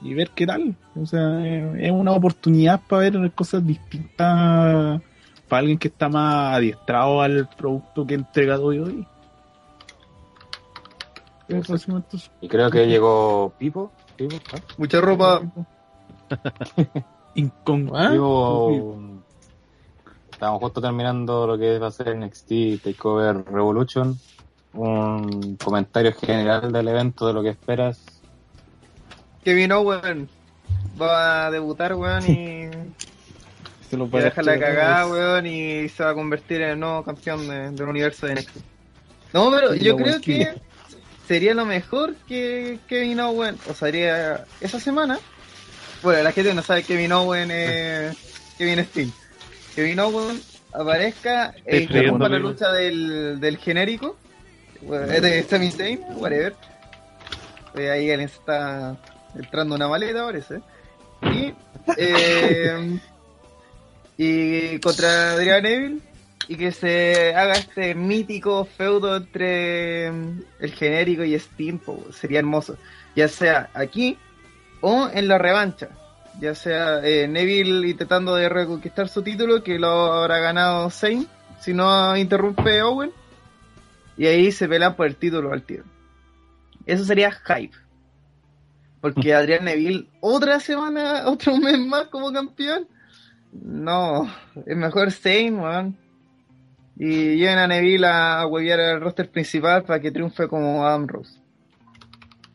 y 0.00 0.14
ver 0.14 0.30
qué 0.30 0.46
tal. 0.46 0.74
O 0.94 1.06
sea, 1.06 1.44
eh, 1.46 1.86
es 1.86 1.92
una 1.92 2.12
oportunidad 2.12 2.80
para 2.88 3.10
ver 3.10 3.32
cosas 3.32 3.66
distintas 3.66 5.00
para 5.48 5.60
alguien 5.60 5.78
que 5.78 5.88
está 5.88 6.08
más 6.08 6.56
adiestrado 6.56 7.20
al 7.20 7.48
producto 7.56 8.06
que 8.06 8.14
he 8.14 8.16
entregado 8.16 8.66
hoy. 8.66 8.78
hoy. 8.78 9.06
Y 12.40 12.48
creo 12.48 12.70
que 12.70 12.86
llegó 12.86 13.52
Pipo. 13.58 13.92
Pipo, 14.16 14.36
¿ah? 14.54 14.58
Mucha 14.78 15.00
ropa. 15.00 15.42
Incon- 17.34 17.90
Pipo, 18.12 18.98
Estamos 20.30 20.60
justo 20.60 20.80
terminando 20.80 21.46
lo 21.46 21.58
que 21.58 21.78
va 21.78 21.88
a 21.88 21.90
ser 21.90 22.16
NXT 22.16 22.82
Takeover 22.82 23.44
Revolution. 23.44 24.16
Un 24.74 25.56
comentario 25.56 26.12
general 26.14 26.72
del 26.72 26.88
evento, 26.88 27.26
de 27.26 27.32
lo 27.34 27.42
que 27.42 27.50
esperas. 27.50 28.00
Kevin 29.44 29.72
Owen 29.72 30.28
va 31.00 31.46
a 31.46 31.50
debutar, 31.50 31.94
weón, 31.94 32.22
y, 32.24 32.68
se 33.90 33.96
lo 33.96 34.08
a 34.12 34.20
dejar 34.20 34.44
la 34.44 34.58
cagada, 34.58 35.06
weón, 35.06 35.46
y 35.46 35.88
se 35.88 36.02
va 36.04 36.10
a 36.10 36.14
convertir 36.14 36.62
en 36.62 36.70
el 36.70 36.80
nuevo 36.80 37.02
campeón 37.04 37.46
de- 37.48 37.70
del 37.70 37.88
universo 37.88 38.26
de 38.26 38.34
NXT. 38.34 38.56
No, 39.34 39.50
pero 39.50 39.74
yo 39.74 39.96
creo 39.96 40.20
que 40.20 40.54
sería 41.26 41.54
lo 41.54 41.64
mejor 41.64 42.14
que 42.28 42.78
Kevin 42.86 43.20
Owen, 43.20 43.56
o 43.68 43.74
sea, 43.74 43.88
haría 43.88 44.44
esa 44.60 44.78
semana. 44.80 45.18
Bueno, 46.02 46.22
la 46.22 46.32
gente 46.32 46.52
no 46.54 46.62
sabe 46.62 46.82
Kevin 46.82 47.12
Owen 47.12 47.50
es 47.50 48.16
Kevin 48.58 48.80
Steen. 48.84 49.12
Kevin 49.74 50.00
Owen 50.00 50.40
aparezca 50.74 51.54
e 51.64 51.82
interrumpa 51.82 52.28
la 52.28 52.38
lucha 52.38 52.70
del, 52.72 53.40
del 53.40 53.56
genérico, 53.58 54.16
Sami 55.48 55.70
Zayn, 55.70 56.00
whatever. 56.16 56.54
Eh, 57.74 57.90
ahí 57.90 58.06
se 58.06 58.24
está 58.24 58.96
entrando 59.34 59.74
una 59.74 59.88
maleta, 59.88 60.24
parece. 60.24 60.60
Y, 61.22 61.54
eh, 61.96 62.98
y 64.16 64.78
contra 64.80 65.32
Adrian 65.32 65.62
Neville 65.62 66.00
y 66.48 66.56
que 66.56 66.72
se 66.72 67.34
haga 67.34 67.54
este 67.54 67.94
mítico 67.94 68.64
feudo 68.64 69.16
entre 69.16 70.10
mm, 70.10 70.42
el 70.60 70.72
genérico 70.72 71.24
y 71.24 71.38
Steam, 71.38 71.78
po, 71.78 72.04
sería 72.12 72.40
hermoso. 72.40 72.76
Ya 73.14 73.28
sea 73.28 73.70
aquí 73.74 74.18
o 74.80 75.08
en 75.12 75.28
la 75.28 75.38
revancha. 75.38 75.88
Ya 76.40 76.54
sea 76.54 77.00
eh, 77.04 77.28
Neville 77.28 77.88
intentando 77.88 78.34
de 78.34 78.48
reconquistar 78.48 79.08
su 79.08 79.22
título, 79.22 79.62
que 79.62 79.78
lo 79.78 80.12
habrá 80.12 80.38
ganado 80.38 80.90
Zayn, 80.90 81.26
si 81.60 81.72
no 81.72 82.16
interrumpe 82.16 82.82
Owen. 82.82 83.12
Y 84.16 84.26
ahí 84.26 84.52
se 84.52 84.68
pelean 84.68 84.94
por 84.96 85.06
el 85.06 85.16
título 85.16 85.52
al 85.52 85.62
tiro. 85.62 85.84
Eso 86.86 87.04
sería 87.04 87.32
hype. 87.32 87.76
Porque 89.00 89.34
Adrián 89.34 89.64
Neville, 89.64 90.08
otra 90.20 90.60
semana, 90.60 91.22
otro 91.26 91.56
mes 91.56 91.78
más 91.78 92.06
como 92.08 92.32
campeón. 92.32 92.86
No, 93.52 94.30
es 94.64 94.76
mejor 94.76 95.10
Zayn, 95.10 95.58
weón. 95.58 95.96
Y 96.96 97.36
lleven 97.36 97.58
a 97.58 97.66
Neville 97.66 98.06
a, 98.06 98.40
a 98.40 98.46
huevear 98.46 98.80
al 98.80 99.00
roster 99.00 99.30
principal 99.30 99.82
para 99.82 100.00
que 100.00 100.10
triunfe 100.10 100.46
como 100.48 100.86
Adam 100.86 101.06
Rose. 101.06 101.40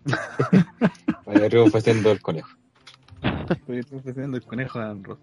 Vaya 1.26 1.50
triunfo 1.50 1.82
siendo 1.82 2.12
el 2.12 2.22
conejo. 2.22 2.50
Estoy 3.50 3.80
ofreciendo 3.80 4.38
el 4.38 4.44
conejo 4.44 4.80
de 4.80 4.86
Adam 4.86 5.04
Ross. 5.04 5.20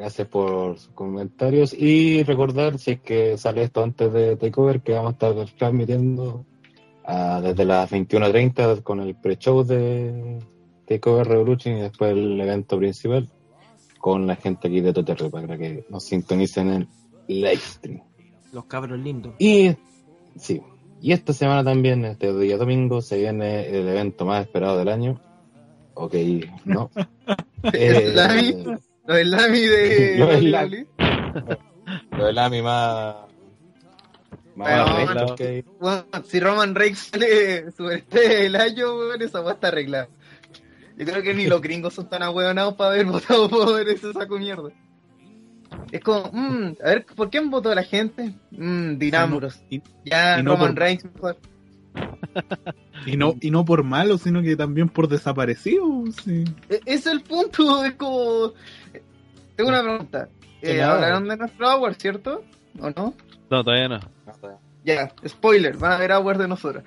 Gracias 0.00 0.28
por 0.28 0.78
sus 0.78 0.88
comentarios 0.94 1.74
y 1.74 2.22
recordar 2.22 2.78
si 2.78 2.92
es 2.92 3.00
que 3.02 3.36
sale 3.36 3.64
esto 3.64 3.84
antes 3.84 4.10
de 4.10 4.34
Takeover 4.34 4.80
que 4.80 4.94
vamos 4.94 5.10
a 5.10 5.12
estar 5.12 5.34
transmitiendo 5.58 6.46
ah, 7.04 7.42
desde 7.42 7.66
las 7.66 7.92
21.30 7.92 8.82
con 8.82 9.00
el 9.00 9.14
pre-show 9.14 9.62
de 9.62 10.38
Takeover 10.86 11.28
Revolution 11.28 11.76
y 11.76 11.80
después 11.82 12.12
el 12.12 12.40
evento 12.40 12.78
principal 12.78 13.28
con 13.98 14.26
la 14.26 14.36
gente 14.36 14.68
aquí 14.68 14.80
de 14.80 14.94
Toterre 14.94 15.28
para 15.28 15.58
que 15.58 15.84
nos 15.90 16.02
sintonicen 16.04 16.70
en 16.70 16.88
el 17.28 17.40
live 17.42 17.58
stream. 17.58 18.00
Los 18.54 18.64
cabros 18.64 18.98
lindos. 18.98 19.34
Y 19.38 19.76
sí, 20.34 20.62
y 21.02 21.12
esta 21.12 21.34
semana 21.34 21.62
también, 21.62 22.06
este 22.06 22.32
día 22.38 22.56
domingo, 22.56 23.02
se 23.02 23.18
viene 23.18 23.68
el 23.68 23.86
evento 23.86 24.24
más 24.24 24.46
esperado 24.46 24.78
del 24.78 24.88
año. 24.88 25.20
Ok, 25.92 26.14
no. 26.64 26.90
Eh, 27.74 28.14
lo 29.06 29.14
del 29.14 29.30
Lamy 29.30 29.60
de 29.60 30.16
Lo 30.18 30.26
del 30.26 30.52
WWE. 30.54 30.86
Lo 32.16 32.26
del 32.26 32.38
AMI 32.38 32.62
más. 32.62 33.16
Más 34.56 35.06
Bueno, 35.14 35.34
que. 35.36 35.64
Bueno, 35.80 36.04
si 36.26 36.40
Roman 36.40 36.74
Reigns 36.74 36.98
sale 37.12 37.70
superestrella 37.72 38.34
del 38.40 38.56
año, 38.56 38.94
weón, 38.96 39.22
esa 39.22 39.40
va 39.40 39.52
a 39.52 39.54
estar 39.54 39.72
arreglada. 39.72 40.08
Yo 40.96 41.06
creo 41.06 41.22
que 41.22 41.32
ni 41.34 41.46
los 41.46 41.60
gringos 41.62 41.94
son 41.94 42.08
tan 42.08 42.22
ahueonados 42.22 42.74
para 42.74 42.90
haber 42.90 43.06
votado 43.06 43.48
por 43.48 43.88
ese 43.88 44.12
saco 44.12 44.38
mierda. 44.38 44.70
Es 45.90 46.00
como, 46.02 46.30
mmm, 46.32 46.72
a 46.84 46.88
ver, 46.88 47.06
¿por 47.06 47.30
quién 47.30 47.48
votó 47.50 47.74
la 47.74 47.82
gente? 47.84 48.34
Mmm, 48.50 48.98
Dinambros. 48.98 49.62
Ya, 50.04 50.38
y 50.38 50.42
no 50.42 50.52
Roman 50.52 50.74
por- 50.74 50.78
Reigns 50.78 51.04
mejor. 51.04 51.38
y 53.06 53.16
no, 53.16 53.34
y 53.40 53.50
no 53.50 53.64
por 53.64 53.82
malo, 53.84 54.18
sino 54.18 54.42
que 54.42 54.56
también 54.56 54.88
por 54.88 55.08
desaparecido. 55.08 55.84
Sí. 56.24 56.44
E- 56.68 56.80
Ese 56.86 56.94
es 56.94 57.06
el 57.06 57.20
punto, 57.22 57.84
es 57.84 57.94
como... 57.94 58.52
Tengo 59.56 59.70
una 59.70 59.82
pregunta. 59.82 60.28
Eh, 60.62 60.82
hablaron 60.82 61.28
de 61.28 61.36
nuestro 61.36 61.68
Hour, 61.76 61.94
¿cierto? 61.94 62.44
¿O 62.80 62.90
no? 62.90 63.14
No, 63.50 63.64
todavía 63.64 63.88
no. 63.88 64.00
Ya, 64.84 65.12
spoiler, 65.26 65.76
van 65.76 65.92
a 65.92 65.98
ver 65.98 66.12
Hour 66.12 66.38
de 66.38 66.48
nosotros. 66.48 66.84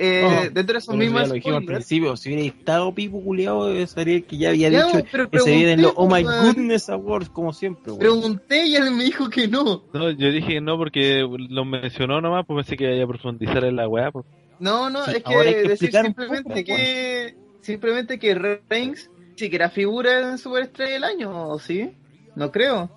Eh, 0.00 0.22
Oh, 0.24 0.50
dentro 0.52 0.74
de 0.74 0.78
esos 0.78 0.94
mismos 0.94 1.26
lo 1.26 1.34
dijimos 1.34 1.58
al 1.58 1.64
principio, 1.64 2.16
si 2.16 2.28
hubiera 2.28 2.44
estado 2.46 2.94
Pipo 2.94 3.20
culiado, 3.20 3.84
sería 3.88 4.14
el 4.16 4.24
que 4.24 4.38
ya 4.38 4.50
había 4.50 4.68
Ya, 4.68 4.86
dicho 4.86 5.28
que 5.28 5.40
se 5.40 5.50
vienen 5.56 5.82
los 5.82 5.92
Oh 5.96 6.08
My. 6.08 6.22
Goodness 6.22 6.88
Awards, 6.88 7.28
como 7.30 7.52
siempre. 7.52 7.92
Pregunté 7.98 8.66
y 8.66 8.76
él 8.76 8.92
me 8.92 9.02
dijo 9.04 9.28
que 9.28 9.48
no. 9.48 9.82
No, 9.92 10.10
yo 10.12 10.30
dije 10.30 10.46
que 10.54 10.60
no 10.60 10.76
porque 10.76 11.26
lo 11.48 11.64
mencionó 11.64 12.20
nomás, 12.20 12.44
pues 12.46 12.64
pensé 12.64 12.76
que 12.76 12.94
iba 12.94 13.04
a 13.04 13.08
profundizar 13.08 13.64
en 13.64 13.74
la 13.74 13.88
weá. 13.88 14.12
Pues. 14.12 14.24
No, 14.60 14.90
no, 14.90 15.04
Sí, 15.04 15.12
es 15.16 15.22
que, 15.22 15.68
decir 15.68 15.90
un 15.94 16.04
simplemente 16.04 16.42
poco, 16.48 16.64
que 16.64 17.36
simplemente 17.60 18.18
que 18.18 18.34
Reigns 18.34 19.10
sí 19.36 19.50
que 19.50 19.56
era 19.56 19.70
figura 19.70 20.30
en 20.30 20.38
Superestrella 20.38 20.92
del 20.94 21.04
año, 21.04 21.48
¿o 21.48 21.58
sí? 21.58 21.94
No 22.34 22.50
creo. 22.50 22.90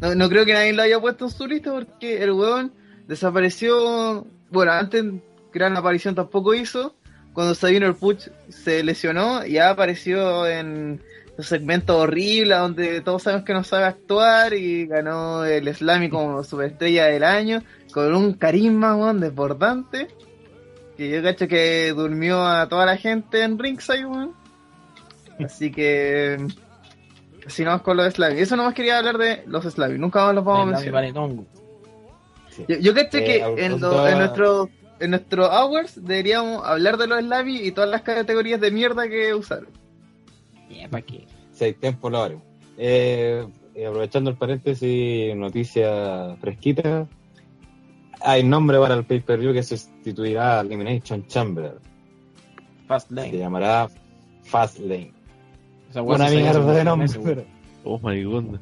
No, 0.00 0.14
no 0.14 0.28
creo 0.28 0.44
que 0.44 0.52
nadie 0.52 0.72
lo 0.72 0.82
haya 0.82 1.00
puesto 1.00 1.24
en 1.24 1.30
su 1.30 1.46
lista 1.46 1.72
porque 1.72 2.22
el 2.22 2.32
weón 2.32 2.72
desapareció. 3.06 4.26
Bueno, 4.50 4.72
antes 4.72 5.04
gran 5.52 5.76
aparición 5.76 6.14
tampoco 6.14 6.54
hizo. 6.54 6.94
Cuando 7.32 7.54
Sabino 7.54 7.86
el 7.86 7.94
Puch 7.94 8.28
se 8.48 8.82
lesionó, 8.82 9.44
ya 9.46 9.70
apareció 9.70 10.46
en 10.46 11.00
los 11.36 11.46
segmentos 11.46 11.96
horribles 11.96 12.58
donde 12.58 13.00
todos 13.00 13.22
sabemos 13.22 13.44
que 13.44 13.52
no 13.52 13.62
sabe 13.62 13.84
actuar 13.84 14.54
y 14.54 14.86
ganó 14.86 15.44
el 15.44 15.72
Slammy 15.72 16.10
como 16.10 16.42
superestrella 16.42 17.06
del 17.06 17.22
año 17.22 17.62
con 17.92 18.14
un 18.14 18.34
carisma 18.34 18.96
weón, 18.96 19.20
desbordante. 19.20 20.08
Que 20.98 21.08
yo 21.10 21.22
cacho 21.22 21.48
que 21.48 21.92
durmió 21.96 22.44
a 22.44 22.68
toda 22.68 22.84
la 22.84 22.96
gente 22.98 23.42
en 23.42 23.58
Ringside, 23.58 24.04
weón. 24.04 24.32
Así 25.42 25.70
que. 25.70 26.36
Si 27.46 27.64
no, 27.64 27.82
con 27.82 27.96
los 27.96 28.12
Slammy. 28.12 28.40
Eso 28.40 28.56
nomás 28.56 28.74
quería 28.74 28.98
hablar 28.98 29.16
de 29.16 29.42
los 29.46 29.64
Slammy. 29.64 29.96
Nunca 29.98 30.26
más 30.26 30.34
los 30.34 30.44
vamos 30.44 30.62
a 30.62 30.66
mencionar. 30.82 31.04
Yo, 32.68 32.76
yo 32.78 32.94
caché 32.94 33.18
Eh, 33.18 33.24
que 33.24 33.42
al- 33.42 33.58
en, 33.58 33.80
lo- 33.80 34.08
en 34.08 34.18
nuestro 34.18 34.68
en 35.00 35.10
nuestro 35.10 35.46
hours 35.48 36.04
deberíamos 36.04 36.66
hablar 36.66 36.96
de 36.98 37.06
los 37.06 37.20
Slammy 37.20 37.58
y 37.58 37.70
todas 37.70 37.88
las 37.88 38.02
categorías 38.02 38.60
de 38.60 38.70
mierda 38.72 39.08
que 39.08 39.32
usaron. 39.32 39.68
Ya, 40.68 40.88
¿para 40.88 41.02
qué? 41.06 41.24
Hay 41.60 41.72
tiempo, 41.74 42.10
lo 42.10 42.22
haremos. 42.22 42.44
Eh, 42.76 43.46
eh, 43.76 43.86
aprovechando 43.86 44.30
el 44.30 44.36
paréntesis, 44.36 45.34
noticia 45.36 46.34
fresquita. 46.40 47.06
Hay 48.20 48.42
nombre 48.42 48.78
para 48.78 48.94
el 48.94 49.04
pay-per-view 49.04 49.52
que 49.52 49.62
sustituirá 49.62 50.58
a 50.58 50.60
Elimination 50.62 51.26
Chamber. 51.26 51.78
Fast 52.86 53.12
Se 53.12 53.38
llamará 53.38 53.88
Fastlane. 54.44 55.12
Esa 55.90 56.02
Una 56.02 56.28
mierda 56.28 56.72
de 56.72 56.84
nombre. 56.84 57.46
Oh 57.84 57.98
my 58.02 58.22
goodness. 58.24 58.60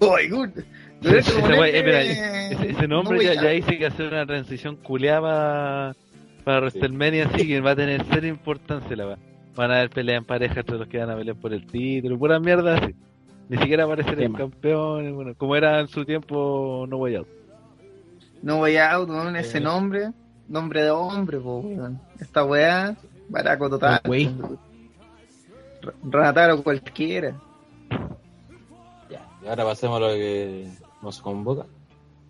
¡Oh, 0.00 0.16
my 0.16 0.28
god! 0.28 0.50
Pero 1.02 1.18
Ese, 1.18 2.88
nombre 2.88 3.16
no, 3.18 3.22
ya, 3.22 3.58
ya. 3.58 3.66
que 3.66 3.86
hacer 3.86 4.08
una 4.08 4.26
transición 4.26 4.76
culiada 4.76 5.94
para 6.44 6.60
WrestleMania, 6.60 7.26
así 7.26 7.46
que 7.46 7.60
va 7.60 7.70
a 7.70 7.76
tener 7.76 8.04
seria 8.06 8.28
importancia 8.28 8.96
la 8.96 9.06
weá. 9.06 9.18
Van 9.56 9.70
a 9.70 9.76
haber 9.76 9.90
peleas 9.90 10.18
en 10.18 10.24
pareja 10.24 10.60
entre 10.60 10.78
los 10.78 10.88
que 10.88 10.98
van 10.98 11.10
a 11.10 11.16
pelear 11.16 11.36
por 11.36 11.54
el 11.54 11.66
título, 11.66 12.18
pura 12.18 12.38
mierda 12.38 12.76
así. 12.76 12.94
Ni 13.48 13.58
siquiera 13.58 13.84
aparecer 13.84 14.20
el 14.20 14.32
campeón, 14.32 15.14
bueno, 15.14 15.34
como 15.36 15.56
era 15.56 15.80
en 15.80 15.88
su 15.88 16.04
tiempo 16.04 16.86
No 16.88 16.98
Way 16.98 17.16
Out. 17.16 17.28
No 18.42 18.58
voy 18.58 18.76
a 18.76 18.98
weón, 19.00 19.36
ese 19.36 19.58
Eh. 19.58 19.60
nombre. 19.60 20.12
Nombre 20.48 20.82
de 20.82 20.90
hombre, 20.90 21.38
po, 21.38 21.58
weón. 21.58 22.00
Esta 22.18 22.44
weá, 22.44 22.96
baraco 23.28 23.70
total. 23.70 24.00
Oh, 24.04 24.08
güey. 24.08 24.24
R- 25.82 25.92
Rataro 26.10 26.62
cualquiera. 26.62 27.40
Ya. 29.10 29.26
Y 29.42 29.46
ahora 29.48 29.64
pasemos 29.64 29.96
a 29.98 30.00
lo 30.00 30.08
que 30.08 30.68
nos 31.02 31.20
convoca. 31.20 31.66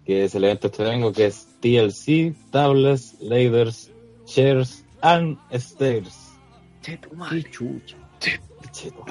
que 0.04 0.24
es 0.24 0.34
el 0.34 0.42
evento 0.44 0.66
este 0.66 0.82
domingo, 0.82 1.12
que 1.12 1.26
es 1.26 1.46
TLC, 1.60 2.34
Tablets, 2.50 3.16
Ladders, 3.20 3.90
Chairs 4.24 4.84
and 5.02 5.38
Stairs. 5.52 6.32
Qué 6.82 6.98
chucha. 7.50 7.96
Cheto. 8.72 9.04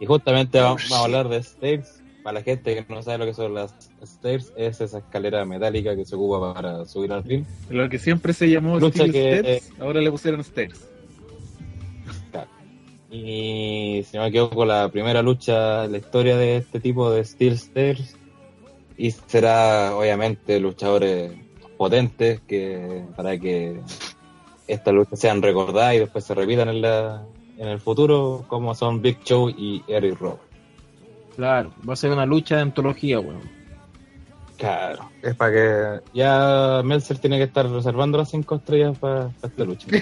Y 0.00 0.04
justamente 0.06 0.60
vamos, 0.60 0.82
vamos 0.90 1.00
a 1.00 1.04
hablar 1.04 1.28
de 1.28 1.42
stairs. 1.42 2.02
Para 2.24 2.38
la 2.38 2.42
gente 2.42 2.74
que 2.74 2.86
no 2.92 3.02
sabe 3.02 3.18
lo 3.18 3.26
que 3.26 3.34
son 3.34 3.52
las 3.52 3.74
stairs, 4.02 4.50
es 4.56 4.80
esa 4.80 4.98
escalera 4.98 5.44
metálica 5.44 5.94
que 5.94 6.06
se 6.06 6.16
ocupa 6.16 6.54
para 6.54 6.86
subir 6.86 7.12
al 7.12 7.22
ring. 7.22 7.44
Lo 7.68 7.86
que 7.90 7.98
siempre 7.98 8.32
se 8.32 8.48
llamó 8.48 8.80
Lucha 8.80 9.06
Steel 9.06 9.12
que- 9.12 9.38
Steps, 9.60 9.72
ahora 9.78 10.00
le 10.00 10.10
pusieron 10.10 10.42
Steps. 10.42 10.88
Y 13.10 14.02
si 14.10 14.16
no 14.16 14.22
me 14.22 14.30
equivoco, 14.30 14.64
la 14.64 14.88
primera 14.88 15.22
lucha 15.22 15.84
en 15.84 15.92
la 15.92 15.98
historia 15.98 16.36
de 16.36 16.56
este 16.56 16.80
tipo 16.80 17.10
de 17.10 17.24
Steel 17.24 17.52
Stairs. 17.58 18.16
Y 18.96 19.10
será, 19.10 19.94
obviamente, 19.94 20.58
luchadores 20.58 21.30
potentes 21.76 22.40
que 22.40 23.04
para 23.14 23.38
que 23.38 23.78
estas 24.66 24.94
luchas 24.94 25.20
sean 25.20 25.42
recordadas 25.42 25.94
y 25.94 25.98
después 25.98 26.24
se 26.24 26.34
repitan 26.34 26.70
en, 26.70 26.80
la, 26.80 27.22
en 27.58 27.68
el 27.68 27.78
futuro, 27.80 28.44
como 28.48 28.74
son 28.74 29.02
Big 29.02 29.22
Show 29.22 29.50
y 29.50 29.82
Eric 29.86 30.18
Rowe. 30.18 30.38
Claro, 31.36 31.72
va 31.88 31.94
a 31.94 31.96
ser 31.96 32.10
una 32.10 32.26
lucha 32.26 32.56
de 32.56 32.62
antología, 32.62 33.20
weón. 33.20 33.42
Claro, 34.56 35.10
es 35.20 35.34
para 35.34 35.52
que 35.52 36.00
ya 36.14 36.80
Meltzer 36.84 37.18
tiene 37.18 37.38
que 37.38 37.44
estar 37.44 37.68
reservando 37.68 38.18
las 38.18 38.30
cinco 38.30 38.54
estrellas 38.56 38.96
para, 38.98 39.28
para 39.28 39.48
esta 39.48 39.64
lucha. 39.64 39.86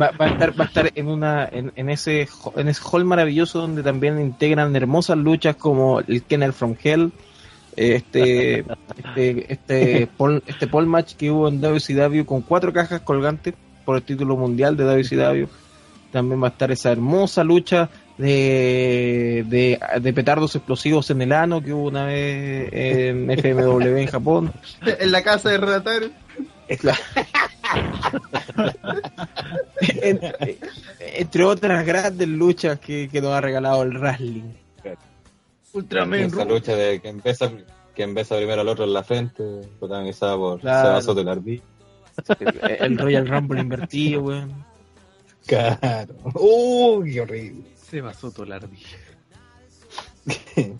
Va, 0.00 0.10
va 0.20 0.26
a 0.26 0.28
estar, 0.28 0.60
va 0.60 0.64
a 0.64 0.68
estar 0.68 0.92
en 0.94 1.08
una, 1.08 1.48
en, 1.50 1.72
en 1.74 1.88
ese 1.88 2.28
en 2.56 2.68
ese 2.68 2.82
hall 2.84 3.06
maravilloso 3.06 3.60
donde 3.60 3.82
también 3.82 4.20
integran 4.20 4.76
hermosas 4.76 5.16
luchas 5.16 5.56
como 5.56 6.00
el 6.00 6.22
Kennel 6.22 6.52
from 6.52 6.76
Hell, 6.82 7.12
este, 7.76 8.58
este, 8.58 9.52
este 9.52 10.06
pole, 10.18 10.42
este 10.46 10.66
pole 10.66 10.86
match 10.86 11.14
que 11.14 11.30
hubo 11.30 11.48
en 11.48 11.62
WCW 11.62 12.24
con 12.24 12.42
cuatro 12.42 12.74
cajas 12.74 13.00
colgantes 13.00 13.54
por 13.86 13.96
el 13.96 14.02
título 14.02 14.36
mundial 14.36 14.76
de 14.76 14.84
WCW. 14.84 15.46
También 16.12 16.42
va 16.42 16.48
a 16.48 16.50
estar 16.50 16.70
esa 16.70 16.92
hermosa 16.92 17.42
lucha 17.42 17.88
de, 18.20 19.44
de, 19.48 19.80
de 20.00 20.12
petardos 20.12 20.54
explosivos 20.54 21.10
en 21.10 21.22
el 21.22 21.32
ano 21.32 21.62
que 21.62 21.72
hubo 21.72 21.88
una 21.88 22.04
vez 22.06 22.68
en 22.72 23.30
FMW 23.38 23.96
en 23.96 24.06
Japón. 24.06 24.52
en 24.84 25.10
la 25.12 25.22
casa 25.22 25.50
de 25.50 25.58
Redatores. 25.58 26.10
En- 30.02 30.20
entre 31.16 31.44
otras 31.44 31.84
grandes 31.86 32.28
luchas 32.28 32.78
que, 32.78 33.08
que 33.10 33.20
nos 33.20 33.32
ha 33.32 33.40
regalado 33.40 33.82
el 33.82 33.98
wrestling. 33.98 34.52
Ultraman 35.72 36.20
Esa 36.20 36.44
lucha 36.44 36.74
de 36.74 37.00
que 37.00 37.08
empieza, 37.08 37.50
que 37.94 38.02
empieza 38.02 38.36
primero 38.36 38.60
al 38.60 38.68
otro 38.68 38.84
en 38.84 38.92
la 38.92 39.02
frente, 39.04 39.42
protagonizada 39.78 40.36
por 40.36 40.60
Claro. 40.60 41.00
Soto. 41.00 41.20
El, 41.20 41.62
el 42.80 42.98
Royal 42.98 43.26
Rumble 43.28 43.60
invertido, 43.60 44.22
weón. 44.22 44.52
Claro. 45.46 46.14
Uy, 46.34 47.14
qué 47.14 47.20
horrible. 47.22 47.62
Se 47.90 48.00
basó 48.00 48.30
todo 48.30 48.46
la 48.46 48.56
ardilla. 48.56 48.96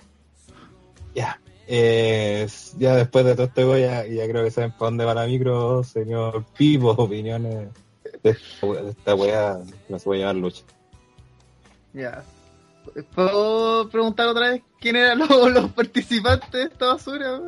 Ya. 1.15 1.41
Eh, 1.67 2.47
ya 2.79 2.95
después 2.97 3.25
de 3.25 3.35
todo 3.35 3.47
esto, 3.47 3.77
ya, 3.79 4.07
ya 4.07 4.29
creo 4.29 4.45
que 4.45 4.51
saben 4.51 4.71
para 4.73 4.87
dónde 4.87 5.05
va 5.05 5.15
la 5.15 5.27
micro, 5.27 5.83
señor 5.85 6.45
Pipo, 6.57 6.91
opiniones 6.91 7.69
de 8.23 8.37
esta, 8.89 9.15
weá, 9.15 9.59
no 9.89 9.99
se 9.99 10.05
puede 10.05 10.21
llevar 10.21 10.37
lucha. 10.37 10.63
Ya. 11.93 12.25
¿Puedo 13.15 13.89
preguntar 13.89 14.29
otra 14.29 14.51
vez 14.51 14.63
quién 14.81 14.97
eran 14.97 15.19
los, 15.19 15.29
los 15.53 15.73
participantes 15.73 16.51
de 16.51 16.63
esta 16.65 16.87
basura? 16.87 17.41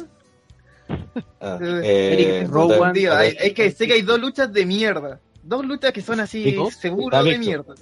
Ah, 1.41 1.59
Eh, 1.63 1.81
eh, 1.85 2.13
Eric 2.39 2.51
Rowan. 2.51 2.95
hay- 3.13 3.37
es 3.39 3.55
que 3.55 3.71
sé 3.71 3.87
que 3.87 3.95
hay 3.95 4.03
dos 4.03 4.21
luchas 4.21 4.53
de 4.53 4.67
mierda. 4.67 5.21
Dos 5.43 5.65
luchas 5.65 5.93
que 5.93 6.03
son 6.03 6.21
así 6.21 6.49
Está 6.49 7.23
de 7.23 7.39
mierda. 7.39 7.75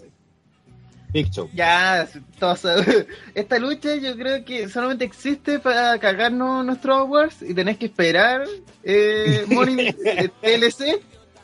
Big 1.12 1.30
Show. 1.30 1.50
Ya, 1.52 2.08
todos 2.38 2.64
esta 3.34 3.58
lucha 3.58 3.96
yo 3.96 4.16
creo 4.16 4.44
que 4.44 4.68
solamente 4.68 5.04
existe 5.04 5.58
para 5.58 5.98
cagarnos 5.98 6.64
nuestros 6.64 6.98
awards 6.98 7.42
y 7.42 7.54
tenés 7.54 7.78
que 7.78 7.86
esperar 7.86 8.44
eh, 8.82 9.44
Morning 9.50 9.92
eh, 10.04 10.28
TLC 10.40 11.02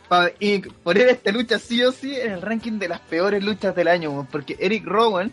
para 0.08 0.32
y 0.38 0.60
poner 0.60 1.08
esta 1.08 1.32
lucha 1.32 1.58
sí 1.58 1.82
o 1.82 1.92
sí 1.92 2.14
en 2.14 2.32
el 2.32 2.42
ranking 2.42 2.78
de 2.78 2.88
las 2.88 3.00
peores 3.00 3.42
luchas 3.42 3.74
del 3.74 3.88
año, 3.88 4.26
porque 4.30 4.56
Eric 4.60 4.84
Rowan, 4.84 5.32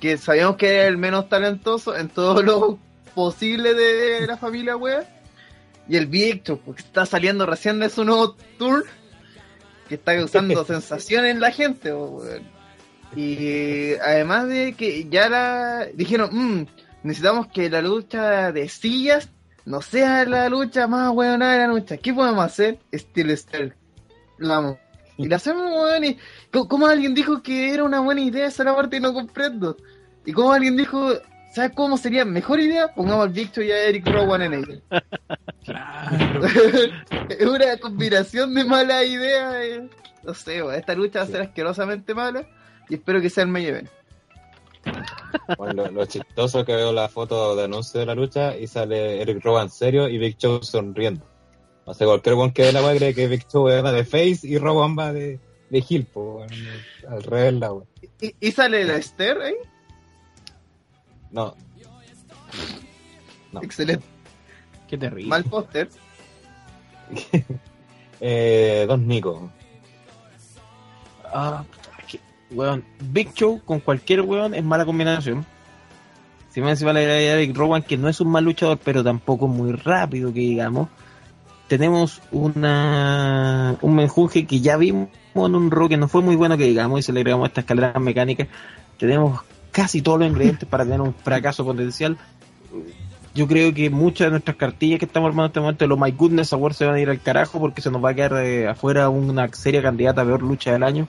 que 0.00 0.16
sabíamos 0.16 0.56
que 0.56 0.74
era 0.74 0.86
el 0.86 0.96
menos 0.96 1.28
talentoso 1.28 1.96
en 1.96 2.08
todo 2.08 2.42
lo 2.42 2.78
posible 3.14 3.74
de 3.74 4.26
la 4.26 4.36
familia 4.36 4.76
wea, 4.76 5.04
y 5.88 5.96
el 5.96 6.06
Big 6.06 6.44
Show, 6.44 6.60
porque 6.64 6.82
está 6.82 7.04
saliendo 7.06 7.46
recién 7.46 7.80
de 7.80 7.88
su 7.88 8.04
nuevo 8.04 8.36
tour, 8.58 8.84
que 9.88 9.96
está 9.96 10.14
causando 10.16 10.64
sensación 10.66 11.24
en 11.24 11.40
la 11.40 11.50
gente, 11.50 11.92
weón. 11.92 12.61
Y 13.14 13.94
además 13.96 14.48
de 14.48 14.72
que 14.74 15.06
ya 15.08 15.28
la 15.28 15.86
dijeron, 15.94 16.30
"Mm, 16.32 16.66
necesitamos 17.02 17.48
que 17.48 17.68
la 17.68 17.82
lucha 17.82 18.52
de 18.52 18.68
sillas 18.68 19.28
no 19.64 19.80
sea 19.82 20.24
la 20.24 20.48
lucha 20.48 20.86
más 20.86 21.12
buena 21.12 21.52
de 21.52 21.58
la 21.58 21.66
lucha. 21.68 21.96
¿Qué 21.96 22.12
podemos 22.12 22.44
hacer? 22.44 22.78
Steel 22.92 23.36
Steel. 23.36 23.74
Amo. 24.50 24.78
Y 25.18 25.28
la 25.28 25.36
hacemos, 25.36 25.70
weón. 25.70 26.04
Y 26.04 26.18
¿Cómo 26.50 26.86
alguien 26.86 27.14
dijo 27.14 27.42
que 27.42 27.72
era 27.72 27.84
una 27.84 28.00
buena 28.00 28.20
idea 28.22 28.46
esa 28.46 28.64
la 28.64 28.74
parte 28.74 28.96
y 28.96 29.00
no 29.00 29.12
comprendo? 29.12 29.76
Y 30.24 30.32
cómo 30.32 30.52
alguien 30.52 30.76
dijo, 30.76 31.12
¿sabes 31.54 31.72
cómo 31.74 31.96
sería 31.96 32.24
mejor 32.24 32.60
idea? 32.60 32.88
Pongamos 32.94 33.26
al 33.26 33.32
Victor 33.32 33.64
y 33.64 33.70
a 33.72 33.84
Eric 33.84 34.06
Rowan 34.08 34.42
en 34.42 34.54
ella. 34.54 34.80
Claro. 35.64 36.40
es 37.28 37.46
una 37.46 37.76
combinación 37.76 38.54
de 38.54 38.64
malas 38.64 39.04
ideas. 39.04 39.54
eh. 39.60 39.88
No 40.24 40.34
sé, 40.34 40.62
weón, 40.62 40.74
esta 40.76 40.94
lucha 40.94 41.20
va 41.20 41.24
a 41.24 41.28
ser 41.28 41.42
asquerosamente 41.42 42.14
mala 42.14 42.46
y 42.92 42.96
espero 42.96 43.22
que 43.22 43.30
sea 43.30 43.44
el 43.44 43.48
main 43.48 43.66
event. 43.66 43.88
Bueno, 45.56 45.84
lo, 45.84 45.90
lo 45.90 46.04
chistoso 46.04 46.60
es 46.60 46.66
que 46.66 46.76
veo 46.76 46.92
la 46.92 47.08
foto 47.08 47.56
de 47.56 47.64
anuncio 47.64 47.98
de 48.00 48.04
la 48.04 48.14
lucha 48.14 48.54
y 48.54 48.66
sale 48.66 49.22
Eric 49.22 49.42
Rowan 49.42 49.70
serio 49.70 50.10
y 50.10 50.18
Big 50.18 50.36
Show 50.36 50.62
sonriendo. 50.62 51.24
No 51.86 51.94
sé, 51.94 52.04
cualquier 52.04 52.34
one 52.34 52.52
que 52.52 52.64
ve 52.64 52.72
la 52.72 52.82
weá 52.82 52.94
cree 52.94 53.14
que 53.14 53.28
Big 53.28 53.48
Show 53.48 53.64
va 53.64 53.92
de 53.92 54.04
face 54.04 54.40
y 54.42 54.58
Rowan 54.58 54.94
va 54.98 55.10
de, 55.10 55.40
de 55.70 55.84
heel, 55.88 56.04
po, 56.04 56.44
al 57.08 57.22
revés 57.22 57.54
la 57.54 57.72
weá. 57.72 57.86
¿Y, 58.20 58.34
y 58.38 58.52
sale 58.52 58.84
la 58.84 58.96
Esther 58.96 59.40
ahí? 59.40 59.54
No, 61.30 61.56
No. 63.52 63.62
Excelente. 63.62 64.04
Qué 64.86 64.98
terrible. 64.98 65.30
Mal 65.30 65.44
póster. 65.44 65.88
eh, 68.20 68.84
Dos 68.86 68.98
Nico. 68.98 69.50
Ah, 71.32 71.64
weón, 72.52 72.84
Big 73.00 73.32
Show 73.34 73.60
con 73.64 73.80
cualquier 73.80 74.22
weón 74.22 74.54
es 74.54 74.64
mala 74.64 74.84
combinación. 74.84 75.44
Si 76.50 76.60
me 76.60 76.70
encima 76.70 76.92
le 76.92 77.00
agrega 77.00 77.18
a 77.18 77.38
Eric 77.38 77.56
Rowan, 77.56 77.82
que 77.82 77.96
no 77.96 78.08
es 78.08 78.20
un 78.20 78.28
mal 78.28 78.44
luchador, 78.44 78.78
pero 78.84 79.02
tampoco 79.02 79.48
muy 79.48 79.72
rápido, 79.72 80.32
que 80.32 80.40
digamos. 80.40 80.88
Tenemos 81.66 82.20
una 82.30 83.76
un 83.80 83.94
menjunje 83.94 84.46
que 84.46 84.60
ya 84.60 84.76
vimos 84.76 85.08
en 85.34 85.54
un 85.54 85.70
rock 85.70 85.90
que 85.90 85.96
no 85.96 86.08
fue 86.08 86.20
muy 86.20 86.36
bueno, 86.36 86.58
que 86.58 86.64
digamos, 86.64 87.00
y 87.00 87.02
se 87.02 87.12
le 87.12 87.20
agregamos 87.20 87.48
estas 87.48 87.62
escaleras 87.62 87.98
mecánicas. 88.00 88.48
Tenemos 88.98 89.40
casi 89.70 90.02
todos 90.02 90.18
los 90.18 90.28
ingredientes 90.28 90.68
para 90.68 90.84
tener 90.84 91.00
un 91.00 91.14
fracaso 91.14 91.64
potencial. 91.64 92.18
Yo 93.34 93.48
creo 93.48 93.72
que 93.72 93.88
muchas 93.88 94.26
de 94.26 94.32
nuestras 94.32 94.58
cartillas 94.58 94.98
que 94.98 95.06
estamos 95.06 95.28
armando 95.28 95.46
en 95.46 95.50
este 95.50 95.60
momento 95.60 95.84
de 95.86 95.88
los 95.88 95.98
My 95.98 96.10
Goodness 96.10 96.52
Awards 96.52 96.76
se 96.76 96.84
van 96.84 96.96
a 96.96 97.00
ir 97.00 97.08
al 97.08 97.20
carajo 97.20 97.58
porque 97.58 97.80
se 97.80 97.90
nos 97.90 98.04
va 98.04 98.10
a 98.10 98.14
quedar 98.14 98.44
eh, 98.44 98.68
afuera 98.68 99.08
una 99.08 99.48
seria 99.54 99.80
candidata 99.80 100.20
a 100.20 100.24
peor 100.26 100.42
lucha 100.42 100.72
del 100.72 100.82
año. 100.82 101.08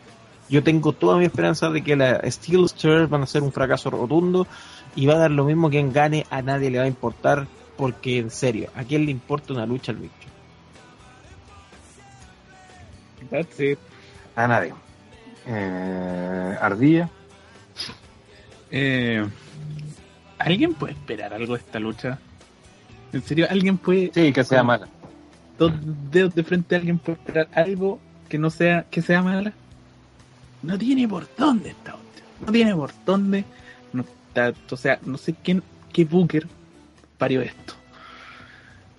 Yo 0.50 0.62
tengo 0.64 0.94
toda 0.94 1.18
mi 1.18 1.26
esperanza 1.26 1.70
de 1.70 1.84
que 1.84 1.96
la 1.96 2.22
Steel 2.30 2.66
Stairs 2.66 3.10
van 3.10 3.24
a 3.24 3.26
ser 3.26 3.41
un 3.44 3.52
fracaso 3.52 3.89
rotundo 3.89 4.46
y 4.96 5.06
va 5.06 5.14
a 5.16 5.18
dar 5.18 5.32
lo 5.32 5.46
mismo 5.46 5.70
quien 5.70 5.91
gane, 5.94 6.26
a 6.30 6.41
nadie 6.41 6.70
le 6.70 6.78
va 6.80 6.84
a 6.84 6.88
importar 6.88 7.48
porque 7.78 8.20
en 8.20 8.30
serio, 8.30 8.70
¿a 8.76 8.84
quién 8.84 9.06
le 9.06 9.12
importa 9.12 9.54
una 9.54 9.66
lucha 9.66 9.91
al 9.91 9.98
bicho? 9.98 10.14
That's 13.30 13.60
it. 13.60 13.80
A 14.36 14.48
nadie. 14.48 14.74
Eh, 15.48 16.58
Ardilla. 16.62 17.10
Eh, 18.70 19.26
¿Alguien 20.39 20.74
puede 20.74 20.94
esperar 20.94 21.34
algo 21.34 21.54
de 21.54 21.60
esta 21.60 21.80
lucha? 21.80 22.20
¿En 23.12 23.24
serio? 23.24 23.48
¿Alguien 23.50 23.78
puede, 23.78 24.12
Sí, 24.14 24.34
que 24.34 24.44
sea 24.44 24.64
mala. 24.64 24.88
dos 25.58 25.72
dedos 26.12 26.36
de 26.36 26.44
frente, 26.44 26.76
alguien 26.76 26.98
puede 27.00 27.18
esperar 27.20 27.48
algo 27.54 28.00
que 28.30 28.38
no 28.38 28.50
sea, 28.50 28.86
que 28.89 29.02
sea 29.02 29.22
mala? 29.22 29.54
No 30.64 30.78
tiene 30.78 31.07
por 31.07 31.28
dónde 31.38 31.72
otra. 31.72 31.95
No 32.45 32.51
tiene 32.51 32.74
por 32.74 32.91
dónde. 33.05 33.43
Está, 34.34 34.51
o 34.72 34.78
sea, 34.78 34.99
no 35.05 35.18
sé 35.20 35.36
quién, 35.43 35.61
qué 35.91 36.05
booker 36.05 36.47
parió 37.20 37.41
esto. 37.41 37.76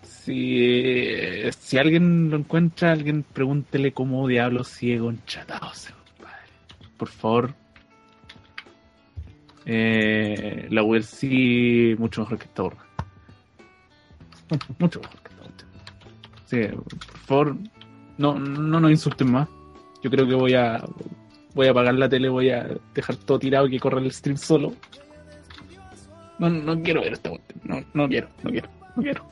Si, 0.03 1.51
si 1.59 1.77
alguien 1.77 2.31
lo 2.31 2.37
encuentra, 2.37 2.93
alguien 2.93 3.25
pregúntele 3.25 3.93
cómo 3.93 4.29
diablos 4.29 4.69
sigue 4.69 5.01
conchatado 5.01 5.73
ese 5.73 5.93
compadre. 5.93 6.39
Por 6.97 7.09
favor. 7.09 7.55
Eh, 9.67 10.69
la 10.71 10.85
UFC 10.85 11.99
mucho 11.99 12.21
mejor 12.21 12.39
que 12.39 12.45
esta 12.45 12.62
burra. 12.62 12.87
mucho 14.79 15.01
mejor 15.01 15.21
que 15.21 15.31
esta 15.31 15.43
burra. 15.43 15.55
Sí, 16.47 16.61
por 16.69 17.19
favor, 17.27 17.57
no, 18.19 18.39
no 18.39 18.81
nos 18.81 18.91
insulten 18.91 19.33
más. 19.33 19.49
Yo 20.01 20.11
creo 20.11 20.29
que 20.29 20.35
voy 20.35 20.55
a 20.55 20.85
voy 21.55 21.69
a 21.69 21.71
apagar 21.71 21.95
la 21.95 22.09
tele, 22.09 22.29
voy 22.29 22.51
a 22.51 22.69
dejar 22.95 23.17
todo 23.17 23.39
tirado 23.39 23.67
y 23.67 23.71
que 23.73 23.81
corra 23.81 24.01
el 24.01 24.11
stream 24.13 24.37
solo. 24.37 24.75
No, 26.39 26.49
no 26.51 26.83
quiero 26.83 27.01
ver 27.03 27.13
esta 27.13 27.31
cuestión. 27.31 27.61
No, 27.65 27.85
no 27.95 28.09
quiero, 28.09 28.29
no 28.43 28.51
quiero, 28.51 28.69
no 28.97 29.03
quiero. 29.03 29.25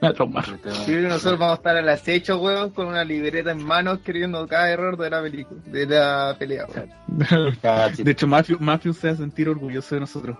Me 0.00 0.08
a. 0.08 0.44
Sí, 0.84 0.92
nosotros 0.92 1.38
vamos 1.40 1.52
a 1.52 1.54
estar 1.56 1.76
al 1.76 1.88
acecho, 1.88 2.38
weón, 2.38 2.70
con 2.70 2.86
una 2.86 3.04
libreta 3.04 3.50
en 3.50 3.64
manos 3.64 3.98
escribiendo 3.98 4.46
cada 4.46 4.70
error 4.70 4.96
de 4.96 5.10
la 5.10 5.20
película, 5.22 5.60
de 5.66 5.86
la 5.86 6.36
pelea, 6.38 6.66
weón. 6.66 7.58
De 7.96 8.10
hecho, 8.10 8.26
Mafio, 8.28 8.58
Mafio 8.60 8.92
se 8.92 9.08
va 9.08 9.14
a 9.14 9.16
sentir 9.16 9.48
orgulloso 9.48 9.94
de 9.96 10.00
nosotros. 10.02 10.36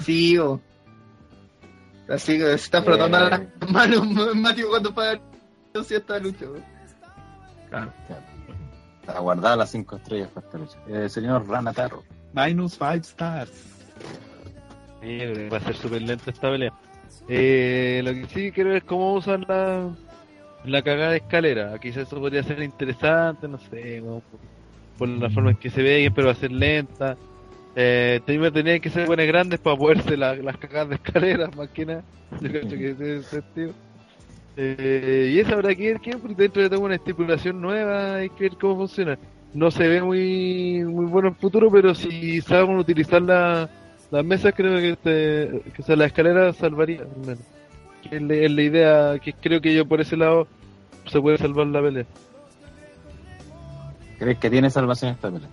Sí, 0.00 0.38
weón. 0.38 0.60
Así 2.08 2.36
que 2.38 2.44
se 2.44 2.54
está 2.54 2.82
frotando 2.82 3.18
Eh. 3.18 3.30
las 3.60 3.70
manos 3.70 4.34
Mateo 4.34 4.68
cuando 4.68 4.92
paga 4.94 5.20
esta 5.74 6.18
lucha, 6.18 6.44
weón. 6.44 6.64
Claro. 7.70 7.92
Para 9.10 9.20
guardar 9.22 9.58
las 9.58 9.70
cinco 9.70 9.96
estrellas 9.96 10.28
para 10.28 10.46
esta 10.46 10.58
lucha. 10.58 10.78
Eh, 10.86 11.08
señor 11.08 11.48
Ranataro. 11.48 12.04
Minus 12.32 12.74
5 12.74 12.94
stars. 13.02 13.50
Va 15.52 15.56
a 15.56 15.60
ser 15.60 15.74
súper 15.76 16.02
lenta 16.02 16.30
esta 16.30 16.48
pelea. 16.48 16.72
Eh, 17.28 18.02
lo 18.04 18.12
que 18.12 18.26
sí 18.28 18.52
quiero 18.52 18.70
ver 18.70 18.78
es 18.78 18.84
cómo 18.84 19.14
usan 19.14 19.44
la, 19.48 19.92
la 20.64 20.82
cagada 20.82 21.10
de 21.10 21.16
escalera. 21.16 21.76
Quizás 21.80 22.06
eso 22.06 22.20
podría 22.20 22.44
ser 22.44 22.62
interesante, 22.62 23.48
no 23.48 23.58
sé, 23.58 24.00
por, 24.00 24.22
por 24.96 25.08
la 25.08 25.28
forma 25.30 25.50
en 25.50 25.56
que 25.56 25.70
se 25.70 25.82
ve, 25.82 26.12
pero 26.14 26.28
va 26.28 26.32
a 26.32 26.36
ser 26.36 26.52
lenta. 26.52 27.16
Eh, 27.74 28.20
tenía 28.26 28.50
tenía 28.52 28.78
que 28.78 28.90
ser 28.90 29.06
buenas 29.06 29.26
grandes 29.26 29.58
para 29.58 29.76
poderse 29.76 30.16
la- 30.16 30.34
las 30.36 30.56
cagadas 30.56 30.90
de 30.90 30.94
escalera, 30.96 31.50
más 31.56 31.68
que 31.70 31.84
nada. 31.86 32.04
Yo 32.40 32.48
creo 32.48 32.68
que 32.68 32.90
ese 32.90 32.90
es 32.92 33.00
el 33.00 33.24
sentido. 33.24 33.74
Eh, 34.56 35.32
y 35.32 35.38
esa 35.38 35.54
habrá 35.54 35.74
que 35.74 35.92
ver 35.92 36.00
que 36.00 36.16
dentro 36.36 36.62
de 36.62 36.68
tengo 36.70 36.84
una 36.84 36.96
estipulación 36.96 37.60
nueva, 37.60 38.16
hay 38.16 38.30
que 38.30 38.44
ver 38.44 38.56
cómo 38.58 38.76
funciona. 38.76 39.18
No 39.54 39.70
se 39.70 39.88
ve 39.88 40.02
muy 40.02 40.84
muy 40.84 41.06
bueno 41.06 41.28
en 41.28 41.34
futuro, 41.36 41.70
pero 41.70 41.94
si 41.94 42.40
saben 42.40 42.76
utilizar 42.76 43.22
la, 43.22 43.68
las 44.10 44.24
mesas, 44.24 44.52
creo 44.54 44.76
que, 44.76 44.90
este, 44.90 45.62
que 45.72 45.82
o 45.82 45.84
sea, 45.84 45.96
la 45.96 46.06
escalera 46.06 46.52
salvaría. 46.52 47.02
al 47.02 47.20
menos. 47.26 47.44
Que 48.08 48.16
es, 48.16 48.22
la, 48.22 48.34
es 48.34 48.50
la 48.50 48.62
idea 48.62 49.18
que 49.18 49.32
creo 49.34 49.60
que 49.60 49.74
yo 49.74 49.86
por 49.86 50.00
ese 50.00 50.16
lado 50.16 50.46
se 51.06 51.20
puede 51.20 51.38
salvar 51.38 51.66
la 51.66 51.82
pelea. 51.82 52.04
¿Crees 54.18 54.38
que 54.38 54.50
tiene 54.50 54.70
salvación 54.70 55.12
esta 55.12 55.30
pelea? 55.30 55.48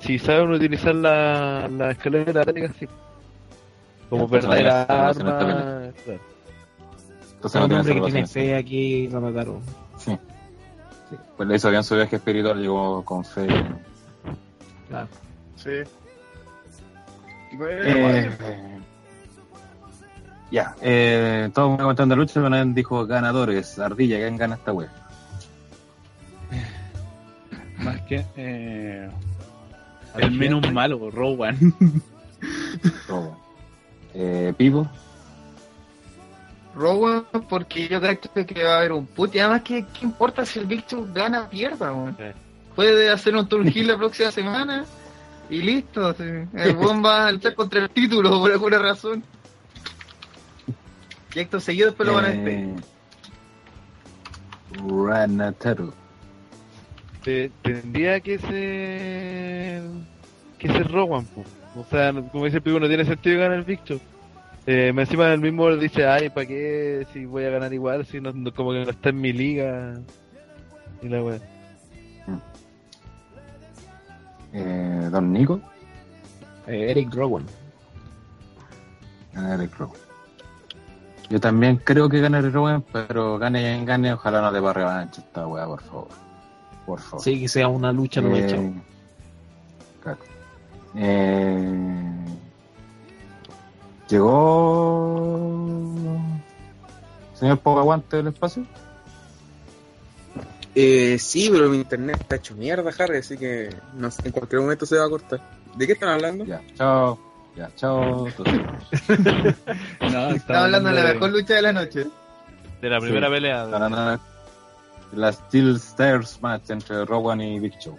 Si 0.00 0.18
saben 0.18 0.50
utilizar 0.50 0.94
la, 0.94 1.68
la 1.68 1.90
escalera 1.90 2.44
táctica, 2.44 2.72
sí. 2.78 2.86
Como 4.08 4.28
verdadera 4.28 4.82
arma. 4.84 5.92
Claro. 6.04 6.35
Entonces 7.36 7.60
no 7.60 7.64
hombre 7.66 7.82
tiene 7.82 8.00
que 8.00 8.12
tiene 8.12 8.26
fe 8.26 8.56
aquí 8.56 9.08
lo 9.08 9.20
mataron. 9.20 9.60
Sí. 9.98 10.18
sí. 11.10 11.16
Pues 11.36 11.48
le 11.48 11.56
hizo 11.56 11.70
bien 11.70 11.84
su 11.84 11.94
viaje 11.94 12.16
espiritual, 12.16 12.60
llegó 12.60 13.04
con 13.04 13.24
fe. 13.24 13.46
Claro. 14.88 15.08
Sí. 15.56 15.70
Eh, 17.58 18.30
ya, 20.50 20.76
eh, 20.80 21.50
todos 21.54 21.70
me 21.72 21.78
comentando 21.78 22.14
la 22.14 22.22
lucha, 22.22 22.34
pero 22.34 22.50
nadie 22.50 22.72
dijo 22.72 23.06
ganadores. 23.06 23.78
Ardilla, 23.78 24.18
¿quién 24.18 24.36
gana 24.36 24.56
esta 24.56 24.72
wea? 24.72 24.90
Más 27.78 28.00
que 28.02 28.24
eh, 28.36 29.08
el 30.16 30.30
menos 30.32 30.72
malo, 30.72 31.10
Rowan. 31.10 31.56
Todo. 33.06 33.36
Eh, 34.14 34.54
Pivo, 34.56 34.88
Rowan, 36.76 37.24
porque 37.48 37.88
yo 37.88 38.00
creo 38.00 38.46
que 38.46 38.62
va 38.62 38.74
a 38.74 38.78
haber 38.78 38.92
un 38.92 39.06
put. 39.06 39.34
Y 39.34 39.38
además, 39.40 39.62
¿qué, 39.62 39.84
qué 39.98 40.04
importa 40.04 40.44
si 40.44 40.58
el 40.58 40.66
Big 40.66 40.86
Show 40.86 41.08
gana 41.12 41.44
o 41.44 41.48
pierda? 41.48 41.92
Puede 42.74 43.10
hacer 43.10 43.34
un 43.34 43.48
turn 43.48 43.66
heel 43.66 43.88
la 43.88 43.96
próxima 43.96 44.30
semana 44.30 44.84
y 45.48 45.62
listo. 45.62 46.12
sí. 46.14 46.24
El 46.54 46.74
buen 46.76 47.02
va 47.04 47.28
a 47.28 47.32
luchar 47.32 47.54
contra 47.54 47.80
el 47.80 47.90
título 47.90 48.30
por 48.38 48.52
alguna 48.52 48.78
razón. 48.78 49.24
Y 51.34 51.40
acto 51.40 51.58
seguido 51.60 51.88
después 51.88 52.06
lo 52.06 52.14
van 52.14 52.26
a 52.26 52.28
despedir. 52.28 52.68
eh, 52.68 52.76
Ranataro. 55.06 55.92
Te- 57.22 57.50
tendría 57.62 58.20
que 58.20 58.38
ser 58.38 59.82
que 60.58 60.68
ser 60.68 60.90
Rowan 60.90 61.24
po. 61.26 61.44
o 61.78 61.84
sea 61.90 62.12
no- 62.12 62.28
como 62.28 62.44
dice 62.44 62.58
el 62.58 62.62
pico 62.62 62.78
no 62.80 62.88
tiene 62.88 63.04
sentido 63.04 63.40
ganar 63.40 63.58
el 63.58 63.64
Victor 63.64 63.98
eh, 64.66 64.92
me 64.92 65.02
encima 65.02 65.32
el 65.32 65.40
mismo 65.40 65.74
dice 65.76 66.06
ay 66.06 66.28
para 66.30 66.46
qué 66.46 67.06
si 67.12 67.24
voy 67.24 67.44
a 67.44 67.50
ganar 67.50 67.72
igual 67.72 68.04
si 68.06 68.20
no, 68.20 68.32
no- 68.32 68.52
como 68.52 68.72
que 68.72 68.84
no 68.84 68.90
está 68.90 69.10
en 69.10 69.20
mi 69.20 69.32
liga 69.32 70.00
y 71.02 71.08
la 71.08 71.22
wea 71.22 71.38
Eh, 74.52 75.08
Don 75.10 75.32
Nico, 75.32 75.60
Eh, 76.66 76.90
Eric 76.90 77.14
Rowan. 77.14 77.44
gana 79.34 79.54
Eric 79.54 79.76
Rowan. 79.78 79.96
Yo 81.28 81.38
también 81.40 81.76
creo 81.76 82.08
que 82.08 82.20
gana 82.20 82.38
Eric 82.38 82.54
Rowan, 82.54 82.82
pero 82.92 83.38
gane 83.38 83.60
quien 83.60 83.84
gane, 83.84 84.12
ojalá 84.14 84.40
no 84.40 84.50
te 84.52 84.60
va 84.60 84.72
revancha 84.72 85.20
esta 85.20 85.46
wea, 85.46 85.66
por 85.66 85.82
favor. 85.82 86.08
Por 86.86 87.00
favor. 87.00 87.22
Sí, 87.22 87.38
que 87.40 87.48
sea 87.48 87.68
una 87.68 87.92
lucha 87.92 88.20
no 88.22 88.34
Eh, 88.34 88.46
hecha. 88.46 88.56
claro. 90.02 90.18
Eh, 90.94 92.24
llegó 94.08 95.40
señor 97.34 97.58
Poco 97.58 97.80
Aguante 97.80 98.16
del 98.18 98.28
espacio. 98.28 98.64
Eh, 100.74 101.16
sí, 101.18 101.48
pero 101.50 101.68
mi 101.70 101.78
internet 101.78 102.18
está 102.20 102.36
hecho 102.36 102.54
mierda, 102.54 102.90
Harry, 102.98 103.18
así 103.18 103.36
que 103.38 103.74
no 103.94 104.10
sé, 104.10 104.22
en 104.26 104.32
cualquier 104.32 104.60
momento 104.60 104.84
se 104.84 104.96
va 104.98 105.06
a 105.06 105.08
cortar. 105.08 105.40
¿De 105.74 105.86
qué 105.86 105.92
están 105.94 106.10
hablando? 106.10 106.44
Ya, 106.44 106.60
chao. 106.74 107.18
Ya, 107.56 107.70
chao. 107.76 108.26
No, 110.12 110.30
Estaba 110.30 110.64
hablando 110.64 110.90
de 110.90 110.94
la 111.02 111.14
mejor 111.14 111.30
lucha 111.30 111.54
de 111.54 111.62
la 111.62 111.72
noche. 111.72 112.06
de 112.82 112.90
la 112.90 113.00
primera 113.00 113.26
Sí. 113.28 113.32
pelea 113.32 113.66
de- 113.66 114.18
La 115.14 115.32
Steel 115.32 115.76
Stairs 115.76 116.40
match 116.42 116.68
entre 116.70 117.04
Rowan 117.06 117.40
y 117.40 117.58
Big 117.58 117.78
Show. 117.78 117.96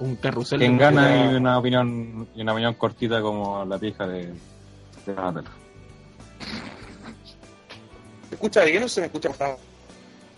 Un 0.00 0.16
carrusel. 0.16 0.58
Quien 0.58 0.76
gana 0.78 1.32
y 1.32 1.34
una 1.36 1.58
opinión 1.58 2.26
y 2.34 2.42
una 2.42 2.52
opinión 2.52 2.74
cortita 2.74 3.22
como 3.22 3.64
la 3.64 3.78
pija 3.78 4.06
de, 4.06 4.32
de. 5.14 5.44
¿Se 8.28 8.34
escucha 8.34 8.64
bien 8.64 8.82
o 8.84 8.88
se 8.88 9.00
me 9.00 9.06
escucha 9.06 9.28
bajado? 9.30 9.58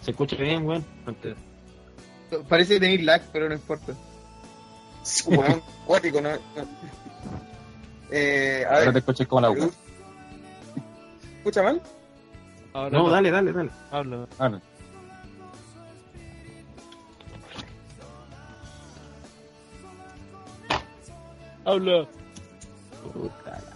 Se 0.03 0.11
escucha 0.11 0.37
bien, 0.37 0.67
weón. 0.67 0.85
Parece 2.49 2.75
que 2.75 2.81
tenéis 2.81 3.05
lag, 3.05 3.23
pero 3.33 3.49
no 3.49 3.55
importa. 3.55 3.93
Sí, 5.03 5.25
weón, 5.29 5.63
cuático, 5.87 6.21
¿no? 6.21 6.31
Eh, 8.11 8.65
a 8.67 8.71
Ahora 8.71 8.81
te 8.85 8.87
ver, 8.91 8.97
escuché 8.99 9.27
como 9.27 9.41
la 9.43 9.49
agua. 9.49 9.69
¿escucha 11.39 11.63
mal? 11.63 11.81
Ahora 12.73 12.99
No, 12.99 13.11
dale, 13.11 13.31
dale, 13.31 13.53
dale. 13.53 13.71
habla 13.91 14.27
Ahora. 14.39 14.61
habla 21.65 22.07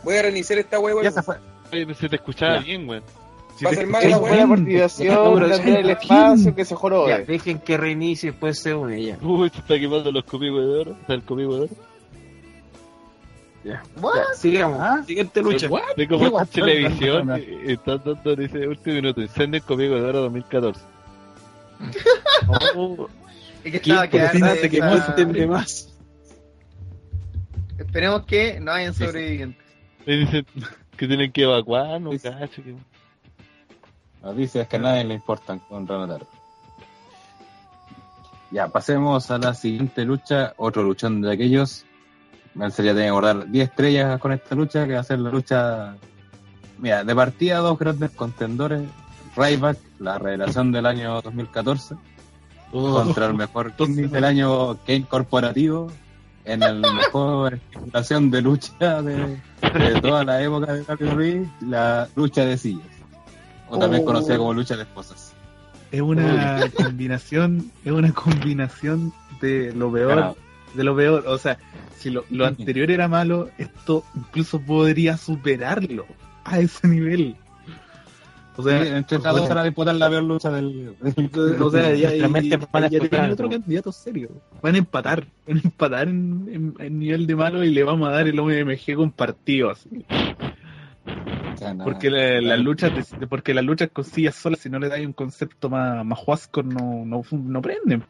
Voy 0.06 0.16
a 0.16 0.22
reiniciar 0.22 0.58
esta 0.60 0.78
wea, 0.78 0.94
Ya 1.02 1.10
se 1.10 1.22
fue. 1.22 1.36
Oye, 1.72 1.94
se 1.94 2.08
te 2.08 2.16
escuchaba 2.16 2.54
Ya. 2.58 2.60
bien 2.62 2.88
weón 2.88 3.02
Va 3.64 3.70
a 3.70 3.74
ser 3.74 3.86
mala 3.86 4.18
buena 4.18 4.48
participación, 4.48 5.42
el 5.76 5.90
espacio 5.90 6.54
que 6.54 6.64
se 6.64 6.74
Ya, 6.74 6.76
jorobe. 6.78 7.24
dejen 7.24 7.58
que 7.58 7.76
reinicie 7.76 8.28
y 8.28 8.30
después 8.30 8.58
se 8.60 8.72
une 8.74 9.02
ya. 9.02 9.18
uy 9.22 9.50
se 9.50 9.58
está 9.58 9.78
quemando 9.78 10.12
los 10.12 10.24
copigos 10.24 10.60
de 10.64 10.78
oro 10.80 10.96
el 11.08 11.22
copigo 11.22 11.56
de 11.56 11.60
oro 11.62 11.74
Ya, 13.64 13.82
sigamos. 14.36 14.78
Ah. 14.80 15.02
Siguiente 15.06 15.42
lucha. 15.42 15.68
de 15.96 16.06
como 16.06 16.46
televisión 16.46 17.32
y- 17.36 17.70
y 17.70 17.72
está 17.72 17.96
dando 17.98 18.36
dice 18.36 18.68
último 18.68 18.94
minuto 18.96 19.20
incendio 19.22 19.58
en 19.58 19.64
copigo 19.66 19.94
de 19.96 20.02
oro 20.02 20.20
2014 20.20 20.80
Oh, 22.76 23.08
Es 23.64 23.70
que 23.72 23.76
estaba 23.78 24.06
quedando 24.06 24.54
se 24.54 24.70
quemó 24.70 24.94
este 24.94 25.46
más. 25.48 25.92
Esperemos 27.78 28.24
que 28.26 28.60
no 28.60 28.70
hayan 28.70 28.94
sobrevivientes. 28.94 29.65
Me 30.06 30.16
dicen 30.16 30.46
que 30.96 31.06
tienen 31.06 31.32
que 31.32 31.42
evacuar 31.42 32.00
no 32.00 32.12
sí. 32.12 32.18
cacho 32.20 32.62
que 32.62 32.74
Noticias 34.22 34.66
que 34.66 34.76
a 34.76 34.78
nadie 34.80 35.04
le 35.04 35.14
importan 35.14 35.60
con 35.60 35.86
Ranataro. 35.86 36.26
Ya, 38.50 38.66
pasemos 38.66 39.30
a 39.30 39.38
la 39.38 39.54
siguiente 39.54 40.04
lucha. 40.04 40.52
Otro 40.56 40.82
luchón 40.82 41.20
de 41.20 41.32
aquellos. 41.32 41.84
Me 42.54 42.68
sería 42.72 42.92
tener 42.92 43.06
que 43.06 43.12
guardar 43.12 43.48
10 43.48 43.68
estrellas 43.68 44.18
con 44.18 44.32
esta 44.32 44.54
lucha, 44.56 44.86
que 44.86 44.94
va 44.94 45.00
a 45.00 45.04
ser 45.04 45.20
la 45.20 45.30
lucha. 45.30 45.96
Mira, 46.78 47.04
de 47.04 47.14
partida, 47.14 47.58
dos 47.58 47.78
grandes 47.78 48.10
contendores. 48.12 48.82
Ryback, 49.36 49.78
la 50.00 50.18
revelación 50.18 50.72
del 50.72 50.86
año 50.86 51.20
2014, 51.22 51.94
contra 52.72 53.26
el 53.26 53.34
mejor 53.34 53.74
gimmick 53.78 54.10
del 54.10 54.24
año 54.24 54.76
Kane 54.86 55.04
Corporativo, 55.04 55.92
en 56.46 56.62
el 56.62 56.80
mejor 56.80 57.54
estipulación 57.54 58.30
de 58.30 58.42
lucha 58.42 59.02
de, 59.02 59.36
de 59.62 60.00
toda 60.00 60.24
la 60.24 60.42
época 60.42 60.72
de 60.74 60.82
WWE, 60.82 61.46
la 61.68 62.08
lucha 62.16 62.44
de 62.44 62.56
sillas. 62.56 62.86
O 63.68 63.78
también 63.78 64.02
Oh. 64.02 64.06
conocida 64.06 64.38
como 64.38 64.54
lucha 64.54 64.76
de 64.76 64.82
esposas. 64.82 65.32
es 65.92 66.00
una 66.00 66.60
combinación, 66.76 67.70
es 67.84 67.92
una 67.92 68.12
combinación 68.12 69.12
de 69.40 69.72
lo 69.74 69.90
peor, 69.92 70.12
Claro. 70.14 70.36
de 70.74 70.84
lo 70.84 70.96
peor. 70.96 71.24
O 71.26 71.36
sea, 71.38 71.58
si 71.98 72.10
lo, 72.10 72.24
lo 72.30 72.46
anterior 72.46 72.90
era 72.90 73.08
malo, 73.08 73.48
esto 73.58 74.04
incluso 74.14 74.60
podría 74.60 75.16
superarlo 75.16 76.06
a 76.44 76.60
ese 76.60 76.86
nivel. 76.88 77.36
O 78.58 78.62
sea, 78.62 78.82
Sí, 78.82 78.88
entre 78.90 79.18
estas 79.18 79.36
dos 79.36 79.48
van 79.48 79.58
a 79.58 79.64
disputar 79.64 79.94
la 79.94 80.08
peor 80.08 80.22
lucha 80.22 80.50
del. 80.50 80.94
o 81.60 81.70
sea, 81.70 81.94
ya, 81.94 82.10
van 82.28 82.88
tienen 82.88 83.30
otro 83.32 83.50
candidato 83.50 83.92
serio. 83.92 84.30
Van 84.62 84.74
a 84.74 84.78
empatar, 84.78 85.26
van 85.46 85.58
a 85.58 85.60
empatar 85.62 86.08
en, 86.08 86.48
en- 86.50 86.74
en 86.78 86.98
nivel 86.98 87.26
de 87.26 87.36
malo 87.36 87.62
y 87.64 87.70
le 87.70 87.84
vamos 87.84 88.08
a 88.08 88.12
dar 88.12 88.26
el 88.28 88.38
OMG 88.38 88.94
compartido 88.96 89.70
así. 89.70 90.04
Porque 91.84 92.10
la- 92.10 92.40
las 92.40 92.58
no, 92.58 92.64
luchas 92.64 93.14
porque 93.28 93.54
las 93.54 93.64
luchas 93.64 93.90
con 93.92 94.04
sillas 94.04 94.34
solas, 94.34 94.60
si 94.60 94.68
no 94.70 94.78
le 94.78 94.88
dais 94.88 95.06
un 95.06 95.12
concepto 95.12 95.68
más, 95.70 96.04
más 96.04 96.18
huasco, 96.26 96.62
no, 96.62 97.04
no, 97.04 97.22
no 97.30 97.62
prenden. 97.62 98.04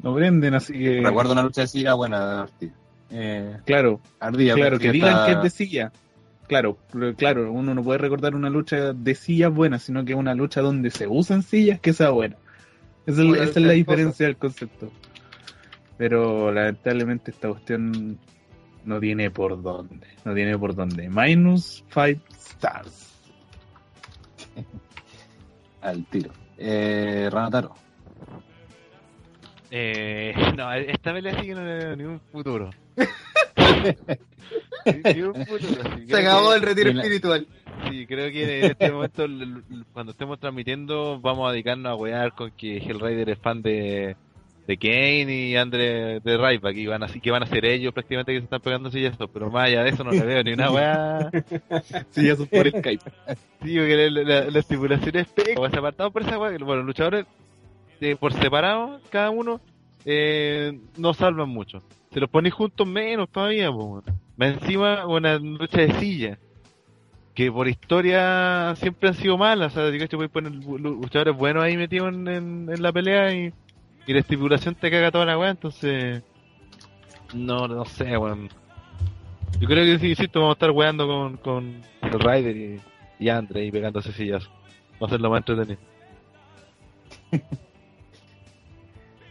No 0.00 0.14
prenden, 0.14 0.54
así 0.54 0.72
que. 0.74 1.00
Recuerdo 1.02 1.32
una 1.32 1.42
lucha 1.42 1.62
de 1.62 1.66
silla 1.68 1.94
buena 1.94 2.26
de 2.36 2.40
Ortiz. 2.42 2.72
Eh, 3.10 3.56
Claro, 3.64 4.00
ardilla. 4.20 4.54
claro, 4.54 4.78
que 4.78 4.90
digan 4.92 5.10
está- 5.12 5.26
que 5.26 5.32
es 5.32 5.42
de 5.42 5.50
silla. 5.50 5.92
Claro, 6.46 6.76
claro, 7.16 7.50
uno 7.52 7.74
no 7.74 7.82
puede 7.82 7.98
recordar 7.98 8.34
una 8.34 8.50
lucha 8.50 8.92
de 8.92 9.14
sillas 9.14 9.52
buena, 9.52 9.78
sino 9.78 10.04
que 10.04 10.14
una 10.14 10.34
lucha 10.34 10.60
donde 10.60 10.90
se 10.90 11.06
usan 11.06 11.42
sillas 11.42 11.80
que 11.80 11.92
sea 11.92 12.10
buena. 12.10 12.36
Esa 13.06 13.22
es, 13.22 13.28
la 13.28 13.36
esa 13.36 13.44
lucha 13.44 13.50
es 13.50 13.56
la 13.56 13.68
de 13.68 13.74
diferencia 13.74 14.26
del 14.26 14.36
concepto. 14.36 14.92
Pero 15.96 16.52
lamentablemente 16.52 17.30
esta 17.30 17.48
cuestión 17.48 18.18
no 18.84 19.00
tiene 19.00 19.30
por 19.30 19.60
dónde. 19.62 20.06
No 20.24 20.34
tiene 20.34 20.58
por 20.58 20.74
dónde. 20.74 21.08
Minus 21.08 21.84
5 21.92 22.20
stars. 22.38 23.14
Al 25.80 26.04
tiro. 26.06 26.30
Eh, 26.58 27.28
Ranataro. 27.32 27.74
Eh, 29.70 30.34
no, 30.56 30.72
esta 30.72 31.12
pelea 31.12 31.40
sí 31.40 31.46
que 31.46 31.54
no 31.54 31.64
le 31.64 31.74
veo 31.74 31.96
ni 31.96 32.04
un 32.04 32.20
futuro. 32.20 32.70
Se 36.06 36.16
acabó 36.16 36.54
el 36.54 36.62
retiro 36.62 36.90
espiritual. 36.90 37.46
Sí, 37.90 38.06
creo 38.06 38.30
que 38.30 38.58
en 38.60 38.64
este 38.70 38.92
momento, 38.92 39.26
cuando 39.92 40.12
estemos 40.12 40.38
transmitiendo, 40.38 41.20
vamos 41.20 41.48
a 41.48 41.52
dedicarnos 41.52 41.90
a 41.90 41.96
wear 41.96 42.32
con 42.34 42.50
que 42.52 42.78
Hellraider 42.78 43.30
es 43.30 43.38
fan 43.38 43.62
de, 43.62 44.16
de 44.66 44.76
Kane 44.76 45.48
y 45.48 45.56
Andre 45.56 46.20
de 46.20 46.36
Ryback, 46.36 46.76
y 46.76 46.86
van 46.86 47.02
a, 47.02 47.08
que 47.08 47.30
van 47.30 47.42
a 47.42 47.46
ser 47.46 47.64
ellos 47.64 47.92
prácticamente 47.92 48.32
que 48.32 48.38
se 48.38 48.44
están 48.44 48.60
pegando 48.60 48.90
y 48.92 49.04
eso, 49.04 49.28
pero 49.28 49.50
más 49.50 49.64
allá 49.64 49.82
de 49.82 49.90
eso 49.90 50.04
no 50.04 50.12
le 50.12 50.20
veo 50.20 50.42
ni 50.42 50.52
una 50.52 50.70
weá. 50.70 51.30
Sí, 52.10 52.28
eso 52.28 52.44
es 52.44 52.48
por 52.48 52.68
Skype. 52.68 53.10
Sí, 53.62 53.76
porque 53.76 54.10
la, 54.10 54.22
la, 54.22 54.50
la 54.50 54.58
estipulación 54.58 55.16
es 55.16 55.28
pega, 55.28 55.60
o 55.60 55.68
sea, 55.68 55.78
apartado 55.80 56.10
por 56.10 56.22
esa 56.22 56.38
weá, 56.38 56.56
que, 56.56 56.62
bueno, 56.62 56.76
los 56.76 56.86
luchadores 56.86 57.26
eh, 58.00 58.16
por 58.16 58.32
separado, 58.32 59.00
cada 59.10 59.30
uno, 59.30 59.60
eh, 60.04 60.78
no 60.96 61.12
salvan 61.12 61.48
mucho. 61.48 61.82
Se 62.14 62.20
los 62.20 62.30
ponéis 62.30 62.54
juntos 62.54 62.86
menos 62.86 63.28
todavía, 63.28 63.72
pues. 63.72 64.04
encima 64.38 65.04
una 65.04 65.36
lucha 65.36 65.80
de 65.80 65.92
silla. 65.94 66.38
Que 67.34 67.50
por 67.50 67.66
historia 67.66 68.72
siempre 68.76 69.08
han 69.08 69.16
sido 69.16 69.36
malas. 69.36 69.72
O 69.72 69.80
sea, 69.80 69.90
digo, 69.90 70.06
te 70.06 70.16
puedes 70.16 70.30
poner 70.30 70.52
lu- 70.54 70.78
luchadores 70.78 71.36
buenos 71.36 71.64
ahí 71.64 71.76
metidos 71.76 72.14
en, 72.14 72.66
la 72.80 72.92
pelea 72.92 73.34
y, 73.34 73.52
y 74.06 74.12
la 74.12 74.20
estipulación 74.20 74.76
te 74.76 74.92
caga 74.92 75.10
toda 75.10 75.26
la 75.26 75.36
weá, 75.36 75.50
entonces. 75.50 76.22
No, 77.34 77.66
no 77.66 77.84
sé, 77.84 78.16
weón. 78.16 78.48
Yo 79.58 79.66
creo 79.66 79.84
que 79.84 79.98
sí, 79.98 80.10
insisto, 80.10 80.38
vamos 80.38 80.52
a 80.52 80.58
estar 80.58 80.70
weando 80.70 81.08
con, 81.08 81.36
con 81.38 81.82
el 82.02 82.20
Ryder 82.20 82.56
y, 82.56 82.80
y 83.18 83.28
Andre 83.28 83.64
y 83.64 83.72
pegándose 83.72 84.12
sillas. 84.12 84.48
Va 85.02 85.08
a 85.08 85.10
ser 85.10 85.20
lo 85.20 85.30
más 85.30 85.38
entretenido. 85.38 85.80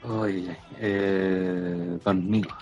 Oye, 0.03 0.57
eh, 0.81 1.97
Don 2.03 2.29
Nico. 2.29 2.57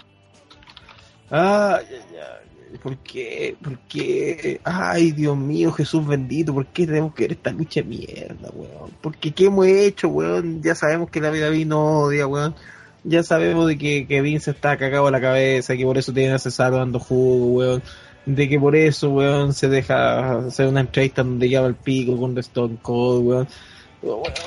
Ay, 1.32 1.86
ay, 1.90 2.18
ay. 2.18 2.78
¿Por 2.84 2.98
qué? 2.98 3.56
¿Por 3.62 3.80
qué? 3.80 4.60
Ay, 4.64 5.12
Dios 5.12 5.38
mío, 5.38 5.72
Jesús 5.72 6.06
bendito, 6.06 6.54
¿por 6.54 6.66
qué 6.68 6.86
tenemos 6.86 7.14
que 7.14 7.24
ver 7.24 7.34
esta 7.34 7.52
lucha 7.52 7.82
de 7.82 7.88
mierda, 7.88 8.50
weón? 8.54 8.92
Porque 9.02 9.32
¿qué 9.32 9.46
hemos 9.46 9.66
hecho, 9.68 10.10
weón? 10.10 10.62
Ya 10.62 10.76
sabemos 10.76 11.10
que 11.10 11.22
la 11.22 11.30
vida 11.30 11.50
no 11.66 12.02
odia, 12.02 12.28
weón. 12.28 12.56
Ya 13.04 13.24
sabemos 13.24 13.68
de 13.68 13.78
que, 13.78 14.08
que 14.08 14.22
Vince 14.22 14.52
está 14.52 14.78
cagado 14.78 15.08
a 15.08 15.12
la 15.12 15.22
cabeza, 15.22 15.76
que 15.76 15.86
por 15.86 15.98
eso 15.98 16.14
tiene 16.14 16.34
a 16.34 16.40
Cesaro 16.40 16.78
dando 16.78 17.00
jugo, 17.00 17.48
weón. 17.58 17.84
De 18.26 18.48
que 18.50 18.60
por 18.60 18.76
eso, 18.76 19.10
weón, 19.10 19.54
se 19.54 19.70
deja 19.70 20.48
hacer 20.48 20.68
una 20.68 20.82
entrevista 20.82 21.24
donde 21.24 21.50
lleva 21.50 21.68
el 21.68 21.76
pico 21.76 22.18
con 22.18 22.38
Stone 22.38 22.78
Cold, 22.82 23.26
weón. 23.26 23.48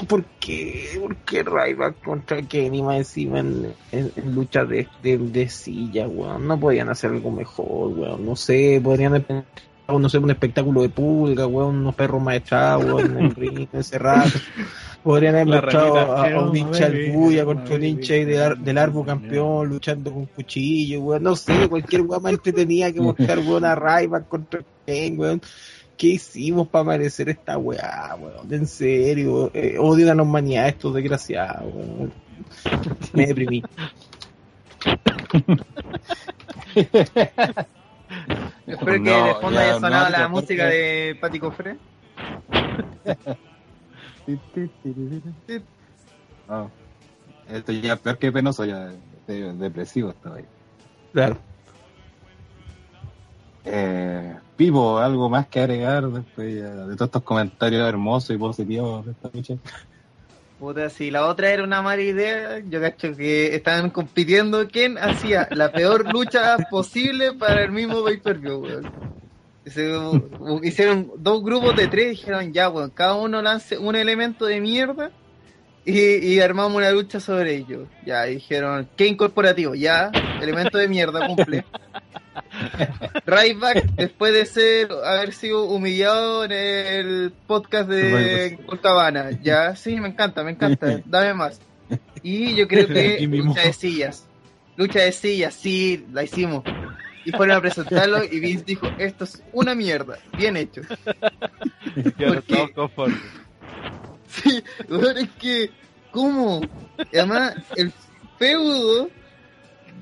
¿Por 0.08 0.24
qué? 0.40 0.98
¿Por 1.00 1.16
qué 1.16 1.42
Ryback 1.44 2.02
contra 2.02 2.42
Kenny 2.42 2.82
más 2.82 2.96
encima 2.96 3.38
en, 3.38 3.72
en, 3.92 4.12
en 4.16 4.34
lucha 4.34 4.64
de, 4.64 4.88
de, 5.02 5.16
de 5.16 5.48
silla, 5.48 6.08
weón? 6.08 6.48
No 6.48 6.58
podían 6.58 6.88
hacer 6.88 7.12
algo 7.12 7.30
mejor, 7.30 7.96
weón. 7.96 8.26
No 8.26 8.34
sé, 8.34 8.80
podrían 8.82 9.24
no 9.86 10.08
sé, 10.08 10.18
un 10.18 10.30
espectáculo 10.30 10.82
de 10.82 10.88
pulga, 10.88 11.46
weón, 11.46 11.76
unos 11.76 11.94
perros 11.94 12.20
más 12.20 12.36
echados, 12.36 12.84
weón, 12.84 13.16
en 13.16 13.24
el 13.26 13.34
ring, 13.36 13.68
encerrados. 13.72 14.42
Podrían 15.04 15.36
haber 15.36 15.62
ranita, 15.62 16.02
a, 16.02 16.34
a 16.34 16.40
un 16.40 16.56
hincha 16.56 16.88
bulla 17.12 17.44
baby, 17.44 17.54
contra 17.54 17.76
un 17.76 17.84
hincha 17.84 18.14
del, 18.14 18.64
del 18.64 18.78
árbol 18.78 19.06
campeón 19.06 19.68
luchando 19.68 20.12
con 20.12 20.26
cuchillo, 20.26 21.00
weón. 21.00 21.22
No 21.22 21.36
sé, 21.36 21.68
cualquier 21.68 22.02
weón 22.02 22.22
más 22.22 22.32
entretenida 22.32 22.90
que 22.90 23.00
mostrar, 23.02 23.38
weón, 23.38 23.64
a 23.64 23.76
Ryback 23.76 24.28
contra 24.28 24.64
Kane, 24.84 25.14
weón. 25.16 25.40
¿Qué 25.96 26.08
hicimos 26.08 26.68
para 26.68 26.84
merecer 26.84 27.28
esta 27.28 27.56
weá, 27.58 28.16
weón? 28.18 28.52
En 28.52 28.66
serio, 28.66 29.50
eh, 29.54 29.76
odio 29.78 30.10
a 30.10 30.14
los 30.14 30.26
manías 30.26 30.68
estos 30.68 30.94
desgraciados, 30.94 31.72
weón. 31.72 32.12
Me 33.12 33.26
deprimí. 33.26 33.62
Espero 38.66 38.92
que 38.92 38.98
No, 38.98 39.26
de 39.26 39.34
fondo 39.34 39.50
ya, 39.52 39.60
haya 39.60 39.72
no, 39.74 39.80
sonado 39.80 40.10
la 40.10 40.18
ya, 40.18 40.28
música 40.28 40.62
porque- 40.64 40.76
de 40.76 41.14
Pati 41.20 41.38
Cofre. 41.38 41.76
No. 46.48 46.70
Esto 47.48 47.72
ya 47.72 47.92
es 47.92 48.00
peor 48.00 48.18
que 48.18 48.32
penoso, 48.32 48.64
ya 48.64 48.90
de- 49.26 49.52
depresivo 49.54 50.10
estaba 50.10 50.36
ahí. 50.36 50.44
Claro. 51.12 51.36
Eh, 53.66 54.34
Pipo, 54.56 54.98
¿algo 54.98 55.28
más 55.30 55.48
que 55.48 55.60
agregar 55.60 56.06
después 56.10 56.54
de 56.54 56.62
todos 56.96 57.02
estos 57.06 57.22
comentarios 57.22 57.88
hermosos 57.88 58.36
y 58.36 58.38
positivos 58.38 59.06
de 59.06 59.12
esta 59.12 59.30
lucha? 59.32 59.54
Puta, 60.56 60.88
si 60.88 61.10
la 61.10 61.26
otra 61.26 61.50
era 61.50 61.64
una 61.64 61.82
mala 61.82 62.02
idea, 62.02 62.60
yo 62.64 62.80
cacho 62.80 63.16
que 63.16 63.54
estaban 63.56 63.90
compitiendo 63.90 64.68
quién 64.68 64.98
hacía 64.98 65.48
la 65.50 65.72
peor 65.74 66.06
lucha 66.08 66.66
posible 66.68 67.32
para 67.34 67.64
el 67.64 67.72
mismo 67.72 68.04
pay-per-view, 68.04 68.58
weón. 68.64 68.94
Se- 69.66 69.96
u- 69.98 70.60
Hicieron 70.64 71.10
dos 71.18 71.42
grupos 71.44 71.74
de 71.76 71.88
tres, 71.88 72.10
dijeron 72.12 72.52
ya, 72.52 72.70
weón, 72.70 72.90
cada 72.92 73.16
uno 73.16 73.42
lance 73.42 73.78
un 73.78 73.96
elemento 73.96 74.46
de 74.46 74.60
mierda 74.60 75.12
y, 75.84 76.18
y 76.36 76.40
armamos 76.40 76.76
una 76.76 76.92
lucha 76.92 77.20
sobre 77.20 77.56
ello. 77.56 77.90
Ya, 78.00 78.24
dijeron, 78.24 78.92
¿qué 78.96 79.06
incorporativo? 79.08 79.74
Ya, 79.76 80.20
elemento 80.38 80.78
de 80.78 80.88
mierda, 80.88 81.24
cumple. 81.24 81.68
Ryback, 83.26 83.84
después 83.96 84.32
de 84.32 84.46
ser 84.46 84.92
haber 85.04 85.32
sido 85.32 85.64
humillado 85.64 86.44
en 86.44 86.52
el 86.52 87.32
podcast 87.46 87.88
de 87.88 88.58
Colcabana, 88.66 89.30
ya, 89.42 89.76
sí, 89.76 90.00
me 90.00 90.08
encanta, 90.08 90.42
me 90.42 90.52
encanta, 90.52 91.00
dame 91.04 91.34
más. 91.34 91.60
Y 92.22 92.54
yo 92.54 92.66
creo 92.66 92.86
que 92.88 93.26
lucha 93.26 93.62
de 93.62 93.72
sillas, 93.72 94.26
lucha 94.76 95.00
de 95.00 95.12
sillas, 95.12 95.54
sí, 95.54 96.06
la 96.12 96.24
hicimos. 96.24 96.64
Y 97.24 97.32
fueron 97.32 97.56
a 97.56 97.60
presentarlo 97.60 98.22
y 98.22 98.38
Vince 98.38 98.64
dijo, 98.66 98.86
esto 98.98 99.24
es 99.24 99.42
una 99.52 99.74
mierda, 99.74 100.18
bien 100.36 100.56
hecho. 100.56 100.82
Ya 102.18 102.26
no 102.26 102.34
¿Por 102.34 102.42
qué? 102.42 102.52
estamos 102.54 102.70
conformes. 102.72 103.18
Sí, 104.26 104.64
weón, 104.88 105.16
es 105.16 105.28
que, 105.38 105.70
¿cómo? 106.10 106.60
Y 107.12 107.18
además, 107.18 107.54
el 107.76 107.92
feudo 108.36 109.08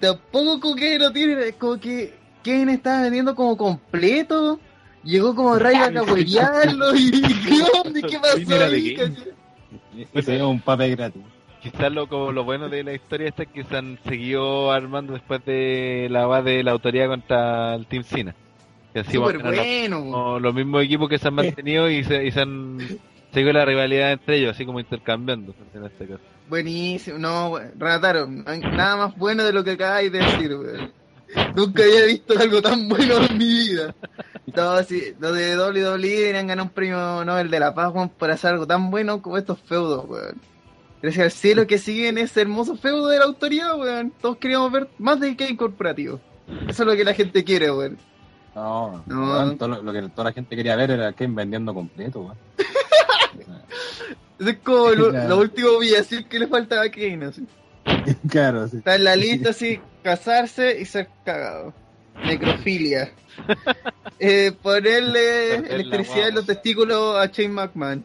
tampoco 0.00 0.60
como 0.60 0.76
que 0.76 0.98
lo 0.98 1.12
tiene, 1.12 1.48
es 1.48 1.54
como 1.56 1.78
que 1.78 2.14
Kane 2.43 2.74
estaba 2.74 3.03
vendiendo 3.03 3.34
como 3.34 3.57
completo, 3.57 4.59
llegó 5.05 5.34
como 5.34 5.59
Ryback 5.59 5.97
a 5.97 6.03
huevearlo 6.03 6.97
y 6.97 7.11
¿qué 7.11 7.62
onda? 7.84 8.01
¿Qué 8.09 8.18
pasó 8.18 8.64
ahí? 8.64 8.97
Ese 10.12 10.36
es 10.36 10.43
un 10.43 10.61
papel 10.61 10.97
gratis. 10.97 11.22
Quizás 11.62 11.93
lo, 11.93 12.09
como 12.09 12.32
lo 12.32 12.43
bueno 12.43 12.68
de 12.68 12.82
la 12.82 12.93
historia 12.93 13.28
esta 13.28 13.45
es 13.45 13.49
que 13.51 13.62
se 13.62 13.76
han 13.76 13.99
seguido 14.05 14.72
armando 14.72 15.12
después 15.12 15.45
de 15.45 16.09
la 16.11 16.26
base 16.26 16.51
de 16.51 16.64
la 16.64 16.72
autoridad 16.72 17.07
contra 17.07 17.76
el 17.76 17.86
Team 17.86 18.03
Cena. 18.03 18.34
Que 18.93 19.05
sido 19.05 19.24
Súper 19.24 19.43
bueno, 19.43 20.01
como 20.01 20.38
los 20.40 20.55
mismos 20.55 20.84
equipos 20.84 21.09
que 21.09 21.18
se 21.18 21.28
han 21.28 21.34
mantenido 21.34 21.88
y 21.88 22.05
se, 22.05 22.26
y 22.26 22.30
se 22.32 22.40
han 22.40 22.78
seguido 23.32 23.53
la 23.53 23.64
rivalidad 23.64 24.12
entre 24.12 24.38
ellos, 24.38 24.51
así 24.51 24.66
como 24.66 24.80
intercambiando 24.80 25.55
en 25.72 25.84
este 25.84 26.07
caso. 26.07 26.20
buenísimo, 26.49 27.18
no, 27.18 27.57
hay 27.57 28.61
nada 28.61 28.97
más 28.97 29.16
bueno 29.16 29.45
de 29.45 29.53
lo 29.53 29.64
que 29.64 29.70
acabáis 29.70 30.12
de 30.12 30.18
decir, 30.18 30.55
weón. 30.55 31.01
Nunca 31.57 31.83
había 31.83 32.07
visto 32.07 32.39
algo 32.39 32.61
tan 32.62 32.89
bueno 32.89 33.24
en 33.24 33.39
mi 33.39 33.45
vida. 33.45 33.95
No, 34.55 34.83
sí, 34.83 35.14
los 35.18 35.35
de 35.35 35.57
WWE 35.57 35.99
deberían 36.09 36.47
ganar 36.47 36.64
un 36.66 36.70
premio 36.70 37.24
Nobel 37.24 37.51
de 37.51 37.61
la 37.61 37.74
Paz, 37.74 37.93
weón, 37.95 38.09
por 38.11 38.30
hacer 38.30 38.53
algo 38.53 38.66
tan 38.66 38.91
bueno 38.91 39.22
como 39.22 39.39
estos 39.39 39.59
feudos, 39.61 40.05
weón. 40.09 40.41
Gracias 41.01 41.24
al 41.24 41.30
cielo 41.33 41.66
que 41.66 41.78
siguen 41.78 42.18
ese 42.18 42.43
hermoso 42.43 42.76
feudo 42.76 43.09
de 43.09 43.18
la 43.18 43.24
autoridad, 43.24 43.78
weón. 43.78 44.12
Todos 44.20 44.37
queríamos 44.37 44.70
ver 44.70 44.89
más 44.99 45.18
de 45.20 45.35
Kane 45.37 45.57
corporativo. 45.57 46.20
Eso 46.68 46.83
es 46.83 46.87
lo 46.87 46.95
que 46.97 47.05
la 47.05 47.14
gente 47.14 47.43
quiere, 47.45 47.70
weón. 47.70 47.97
No, 48.55 49.03
No. 49.07 49.33
weón, 49.33 49.57
todo 49.59 49.68
lo, 49.68 49.83
lo 49.83 49.93
que 49.93 50.03
toda 50.11 50.24
la 50.24 50.33
gente 50.33 50.55
quería 50.55 50.76
ver 50.76 50.91
era 50.91 51.12
Kane 51.12 51.35
vendiendo 51.35 51.72
completo, 51.72 52.20
weón. 52.20 52.37
Es 54.39 54.57
como 54.59 54.91
lo, 54.91 55.11
lo 55.28 55.39
último 55.39 55.70
humillación 55.78 56.24
que 56.24 56.39
le 56.39 56.47
faltaba 56.49 56.83
a 56.83 56.91
Kane, 56.91 57.26
así. 57.26 57.47
claro, 58.28 58.68
sí. 58.68 58.78
Está 58.78 58.97
en 58.97 59.05
la 59.05 59.16
lista 59.16 59.51
así, 59.51 59.80
casarse 60.03 60.80
y 60.80 60.84
ser 60.84 61.09
cagado. 61.24 61.72
Necrofilia. 62.24 63.11
Eh, 64.24 64.53
ponerle 64.62 65.57
Perder 65.57 65.72
electricidad 65.72 66.28
en 66.28 66.36
los 66.36 66.46
testículos 66.46 67.16
a 67.16 67.26
Shane 67.26 67.48
McMahon. 67.48 68.05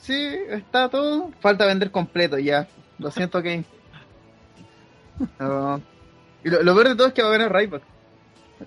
Sí, 0.00 0.36
está 0.48 0.88
todo. 0.88 1.32
Falta 1.40 1.66
vender 1.66 1.90
completo 1.90 2.38
ya. 2.38 2.68
Lo 2.98 3.10
siento, 3.10 3.42
Kane. 3.42 3.64
No. 5.40 5.82
Y 6.44 6.50
lo, 6.50 6.62
lo 6.62 6.74
peor 6.74 6.88
de 6.90 6.94
todo 6.94 7.08
es 7.08 7.14
que 7.14 7.22
va 7.22 7.30
a 7.30 7.32
ganar 7.32 7.52
Ryback. 7.52 7.82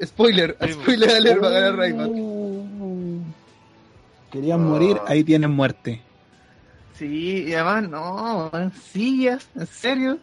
Spoiler, 0.04 0.58
Sí, 0.62 0.74
spoiler 0.74 1.10
alert, 1.12 1.44
va 1.44 1.48
a 1.48 1.52
ganar 1.52 1.76
Ryback. 1.78 2.12
Querían 4.32 4.64
morir, 4.66 4.98
ahí 5.08 5.24
tienen 5.24 5.52
muerte. 5.52 6.02
Sí, 6.96 7.46
y 7.48 7.54
además, 7.54 7.90
no, 7.90 8.52
en 8.54 8.72
sillas, 8.74 9.48
en 9.56 9.68
serio. 9.68 10.20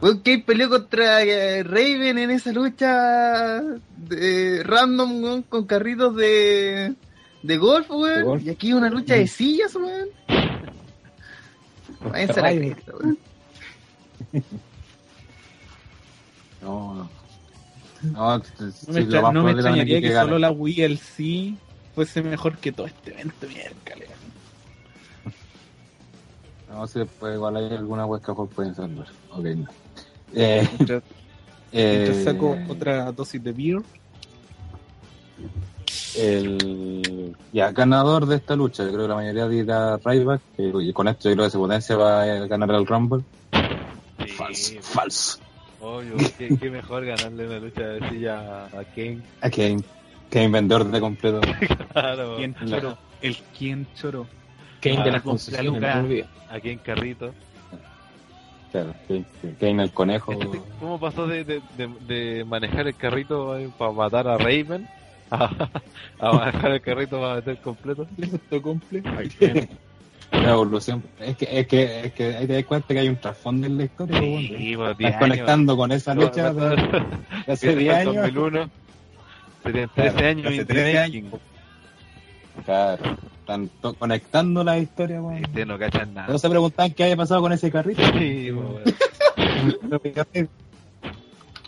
Weón, 0.00 0.18
Kane 0.20 0.42
peleó 0.44 0.68
contra 0.68 1.22
eh, 1.22 1.62
Raven 1.62 2.18
en 2.18 2.30
esa 2.32 2.50
lucha 2.52 3.60
de 3.96 4.62
random, 4.64 5.22
weón, 5.22 5.42
con 5.42 5.64
carritos 5.66 6.16
de, 6.16 6.94
de 7.42 7.56
golf, 7.58 7.88
weón. 7.90 8.16
De 8.18 8.22
golf. 8.22 8.42
Y 8.44 8.50
aquí 8.50 8.72
una 8.72 8.90
lucha 8.90 9.14
de 9.14 9.26
sillas, 9.28 9.74
weón. 9.76 10.08
Váyanse 12.10 12.40
a 12.40 12.42
la 12.42 12.52
cresta, 12.54 12.92
weón. 12.96 13.18
No, 16.62 16.94
no. 16.94 17.10
No, 18.02 18.38
me, 18.88 19.00
extra- 19.00 19.32
no 19.32 19.48
extrañaría 19.48 20.00
que, 20.00 20.12
solo 20.12 20.38
la 20.38 20.50
Wii 20.52 20.82
el 20.82 20.98
sí 20.98 21.56
fuese 21.94 22.22
mejor 22.22 22.56
que 22.58 22.70
todo 22.72 22.86
este 22.86 23.10
evento 23.12 23.48
miércoles. 23.48 24.08
No, 26.70 26.86
sí, 26.86 27.00
pues 27.18 27.34
igual 27.34 27.56
hay 27.56 27.76
alguna 27.76 28.06
web 28.06 28.22
que 28.22 28.32
pueden 28.54 28.74
salvar. 28.76 29.06
Ok, 29.32 29.44
no. 29.44 29.66
Eh, 30.34 30.66
Mientras, 30.78 31.02
eh, 31.72 32.04
mientras 32.04 32.24
saco 32.24 32.56
otra 32.68 33.12
dosis 33.12 33.42
de 33.42 33.52
beer. 33.52 33.82
el 36.16 37.34
ya 37.52 37.70
ganador 37.72 38.26
de 38.26 38.36
esta 38.36 38.54
lucha, 38.56 38.84
yo 38.84 38.90
creo 38.90 39.02
que 39.02 39.08
la 39.08 39.14
mayoría 39.14 39.48
dirá 39.48 39.96
Ryback, 39.96 40.40
y 40.58 40.92
con 40.92 41.08
esto 41.08 41.28
yo 41.28 41.34
creo 41.34 41.46
que 41.46 41.50
se 41.50 41.58
potencia 41.58 41.96
va 41.96 42.22
a 42.22 42.26
ganar 42.46 42.70
el 42.72 42.86
Rumble. 42.86 43.22
Sí, 44.18 44.28
Falso, 44.32 44.72
falso. 44.82 45.38
Obvio, 45.80 46.14
qué, 46.38 46.56
qué 46.60 46.70
mejor 46.70 47.04
ganarle 47.04 47.46
una 47.46 47.58
lucha 47.58 47.82
de 47.82 48.08
silla 48.10 48.66
a 48.66 48.84
Kane. 48.94 49.20
A 49.40 49.50
Kane, 49.50 49.82
Kane 50.30 50.48
vendedor 50.48 50.90
de 50.90 51.00
completo. 51.00 51.40
Claro, 51.92 52.36
¿Quién 52.36 52.54
choro? 52.66 52.96
El 53.20 53.36
quién 53.58 53.86
choro. 53.94 54.26
Kane 54.80 54.98
Ah, 55.00 55.04
de 55.04 55.10
las 55.12 55.22
con 55.22 55.32
concesiones, 55.32 55.72
Luca. 55.72 55.94
no 55.96 56.02
me 56.02 56.06
olvides. 56.08 56.26
a 56.50 56.60
Kane 56.60 56.78
Carrito. 56.78 57.34
Claro, 58.72 58.94
Kane, 59.06 59.24
Kane 59.60 59.82
el 59.84 59.92
conejo. 59.92 60.32
¿Cómo 60.80 60.98
pasó 60.98 61.26
de, 61.26 61.44
de, 61.44 61.60
de, 61.76 61.88
de 62.06 62.44
manejar 62.44 62.86
el 62.88 62.94
carrito 62.96 63.56
para 63.78 63.92
matar 63.92 64.26
a 64.28 64.38
Raven 64.38 64.88
a, 65.30 65.70
a 66.18 66.32
manejar 66.32 66.72
el 66.72 66.80
carrito 66.80 67.20
para 67.20 67.34
meter 67.36 67.58
completo? 67.58 68.06
La 70.30 70.52
evolución. 70.52 71.02
Es 71.20 71.36
que, 71.36 71.46
es 71.60 71.66
que, 71.66 72.00
es 72.06 72.12
que 72.14 72.24
ahí 72.36 72.46
te 72.46 72.54
das 72.54 72.64
cuenta 72.64 72.94
que 72.94 73.00
hay 73.00 73.08
un 73.08 73.16
trasfondo 73.16 73.66
en 73.66 73.76
la 73.76 73.84
historia. 73.84 74.18
pues, 74.18 74.30
bueno. 74.30 74.58
Sí, 74.58 74.76
pues, 74.76 74.98
10 74.98 75.10
Estás 75.10 75.22
años. 75.22 75.36
conectando 75.36 75.76
con 75.76 75.92
esa 75.92 76.14
lucha 76.14 76.52
de, 76.54 76.76
de 77.46 77.52
hace 77.52 77.76
10 77.76 77.94
años. 77.94 78.14
2001. 78.16 78.70
Serían 79.62 79.90
13 79.94 80.26
años 80.26 80.46
hace 80.46 80.56
y 80.56 80.64
13 80.64 80.98
años. 80.98 81.34
Claro, 82.64 83.16
están 83.40 83.70
conectando 83.98 84.62
la 84.64 84.78
historia, 84.78 85.20
weón. 85.20 85.40
Y 85.40 85.44
Ustedes 85.44 85.66
no 85.66 85.78
cachan 85.78 86.14
nada. 86.14 86.26
Todos 86.28 86.40
se 86.40 86.48
preguntan 86.50 86.92
qué 86.92 87.04
haya 87.04 87.16
pasado 87.16 87.40
con 87.40 87.52
ese 87.52 87.70
carrito. 87.70 88.02
Sí, 88.18 88.50
weón. 88.52 88.82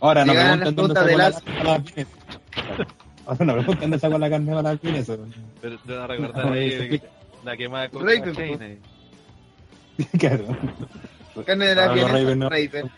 Ahora 0.01 0.25
no 0.25 0.35
las 0.35 0.75
dónde 0.75 0.95
sacó 0.95 1.07
de 1.07 1.17
la, 1.17 1.31
la 1.65 1.79
pines. 1.79 2.07
Ahora 3.27 3.45
no 3.45 3.53
pregunten 3.55 3.81
dónde 3.81 3.99
sacó 3.99 4.19
la 4.19 4.31
carne 4.31 4.55
para 4.55 4.63
las 4.71 4.79
pines. 4.81 5.11
Pero 5.61 5.79
te 5.79 5.93
van 5.93 6.03
a 6.03 6.07
recordar 6.07 6.53
ahí 6.53 7.01
la 7.45 7.57
quemada 7.57 7.89
con 7.89 8.07
Raven, 8.07 8.35
pues. 8.35 8.61
Claro. 10.19 10.45
Carne 11.47 11.67
de 11.67 11.75
la 11.75 11.89
Raven 11.89 12.39
no- 12.39 12.51
en 12.53 12.91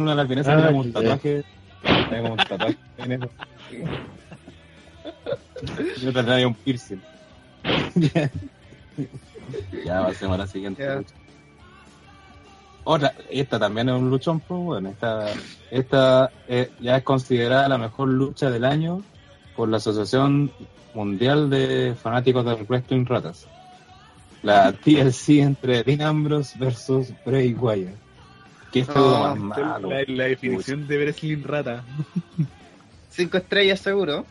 una 0.02 0.10
de 0.12 0.16
las 0.16 0.26
pines 0.28 0.46
Ah, 0.46 0.50
tenía 0.54 0.66
como 0.68 0.80
un 0.80 0.92
tatuaje. 0.92 1.44
Tenía 1.82 2.20
como 2.22 2.32
un 2.34 2.38
tatuaje 2.38 2.76
en 2.98 3.12
eso. 3.12 3.30
Yo 6.00 6.12
tendría 6.12 6.46
un 6.46 6.54
piercing. 6.54 7.00
ya 9.84 10.06
pasemos 10.06 10.34
a 10.34 10.38
la 10.38 10.46
siguiente 10.46 10.96
lucha. 10.96 11.14
Otra, 12.84 13.14
esta 13.30 13.58
también 13.58 13.88
es 13.88 13.94
un 13.94 14.10
luchón, 14.10 14.40
pues 14.40 14.60
bueno, 14.60 14.90
esta, 14.90 15.28
esta 15.70 16.30
eh, 16.46 16.70
ya 16.80 16.98
es 16.98 17.02
considerada 17.02 17.66
la 17.68 17.78
mejor 17.78 18.08
lucha 18.08 18.50
del 18.50 18.64
año 18.64 19.02
por 19.56 19.70
la 19.70 19.78
Asociación 19.78 20.52
Mundial 20.92 21.48
de 21.48 21.94
Fanáticos 22.00 22.44
del 22.44 22.64
Wrestling 22.64 23.06
Ratas. 23.06 23.46
La 24.42 24.72
TLC 24.72 25.40
entre 25.40 25.82
Dean 25.82 26.02
Ambrose 26.02 26.58
versus 26.58 27.08
Bray 27.24 27.54
Wyatt. 27.54 27.94
¿Qué 28.70 28.84
feudo 28.84 29.18
No, 29.18 29.36
más 29.36 29.58
malo? 29.58 29.88
La, 29.88 30.04
la 30.06 30.24
definición 30.24 30.86
de 30.86 30.98
Wrestling 30.98 31.42
Rata. 31.42 31.82
Cinco 33.08 33.38
estrellas 33.38 33.80
seguro. 33.80 34.26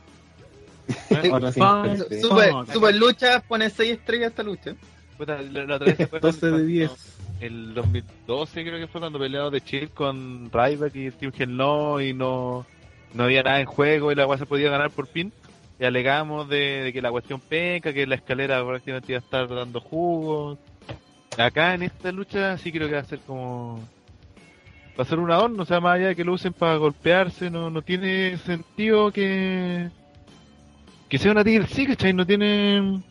Super, 2.73 2.95
lucha, 2.95 3.39
pone 3.41 3.69
seis 3.69 3.93
estrellas 3.93 4.29
esta 4.31 4.43
lucha. 4.43 4.75
Puta, 5.17 5.41
la, 5.41 5.65
la 5.65 5.75
otra 5.75 5.93
vez 5.93 6.09
fue 6.09 6.19
12 6.19 6.45
de 6.45 6.51
cuando- 6.51 6.67
10. 6.67 6.91
El 7.41 7.73
2012 7.73 8.63
creo 8.63 8.79
que 8.79 8.87
fue 8.87 9.01
cuando 9.01 9.19
pelearon 9.19 9.51
de 9.51 9.59
Chill 9.61 9.89
con 9.89 10.49
Ryback 10.51 10.95
y 10.95 11.11
Team 11.11 11.31
Hell 11.37 11.57
no 11.57 11.99
y 11.99 12.13
no, 12.13 12.65
no 13.13 13.23
había 13.25 13.43
nada 13.43 13.59
en 13.59 13.65
juego 13.65 14.11
y 14.11 14.15
la 14.15 14.25
weá 14.25 14.37
se 14.37 14.45
podía 14.45 14.69
ganar 14.69 14.91
por 14.91 15.07
pin. 15.07 15.33
Y 15.79 15.83
alegamos 15.85 16.47
de, 16.47 16.83
de 16.83 16.93
que 16.93 17.01
la 17.01 17.11
cuestión 17.11 17.41
penca, 17.41 17.91
que 17.91 18.07
la 18.07 18.15
escalera 18.15 18.65
prácticamente 18.65 19.11
iba 19.11 19.19
a 19.19 19.23
estar 19.23 19.49
dando 19.49 19.81
jugos. 19.81 20.57
Acá 21.37 21.73
en 21.73 21.83
esta 21.83 22.11
lucha 22.11 22.57
sí 22.57 22.71
creo 22.71 22.87
que 22.87 22.93
va 22.95 23.01
a 23.01 23.05
ser 23.05 23.19
como... 23.27 23.79
Va 24.97 25.03
a 25.03 25.07
ser 25.07 25.17
un 25.19 25.31
adorno, 25.31 25.63
o 25.63 25.65
sea, 25.65 25.79
más 25.81 25.95
allá 25.95 26.09
de 26.09 26.15
que 26.15 26.23
lo 26.23 26.33
usen 26.33 26.53
para 26.53 26.75
golpearse, 26.77 27.49
no, 27.49 27.69
no 27.71 27.81
tiene 27.81 28.37
sentido 28.37 29.11
que... 29.11 29.89
Que 31.09 31.17
sea 31.17 31.31
una 31.31 31.43
TLC, 31.43 31.87
¿cachai? 31.87 32.13
No 32.13 32.25
tiene... 32.25 33.01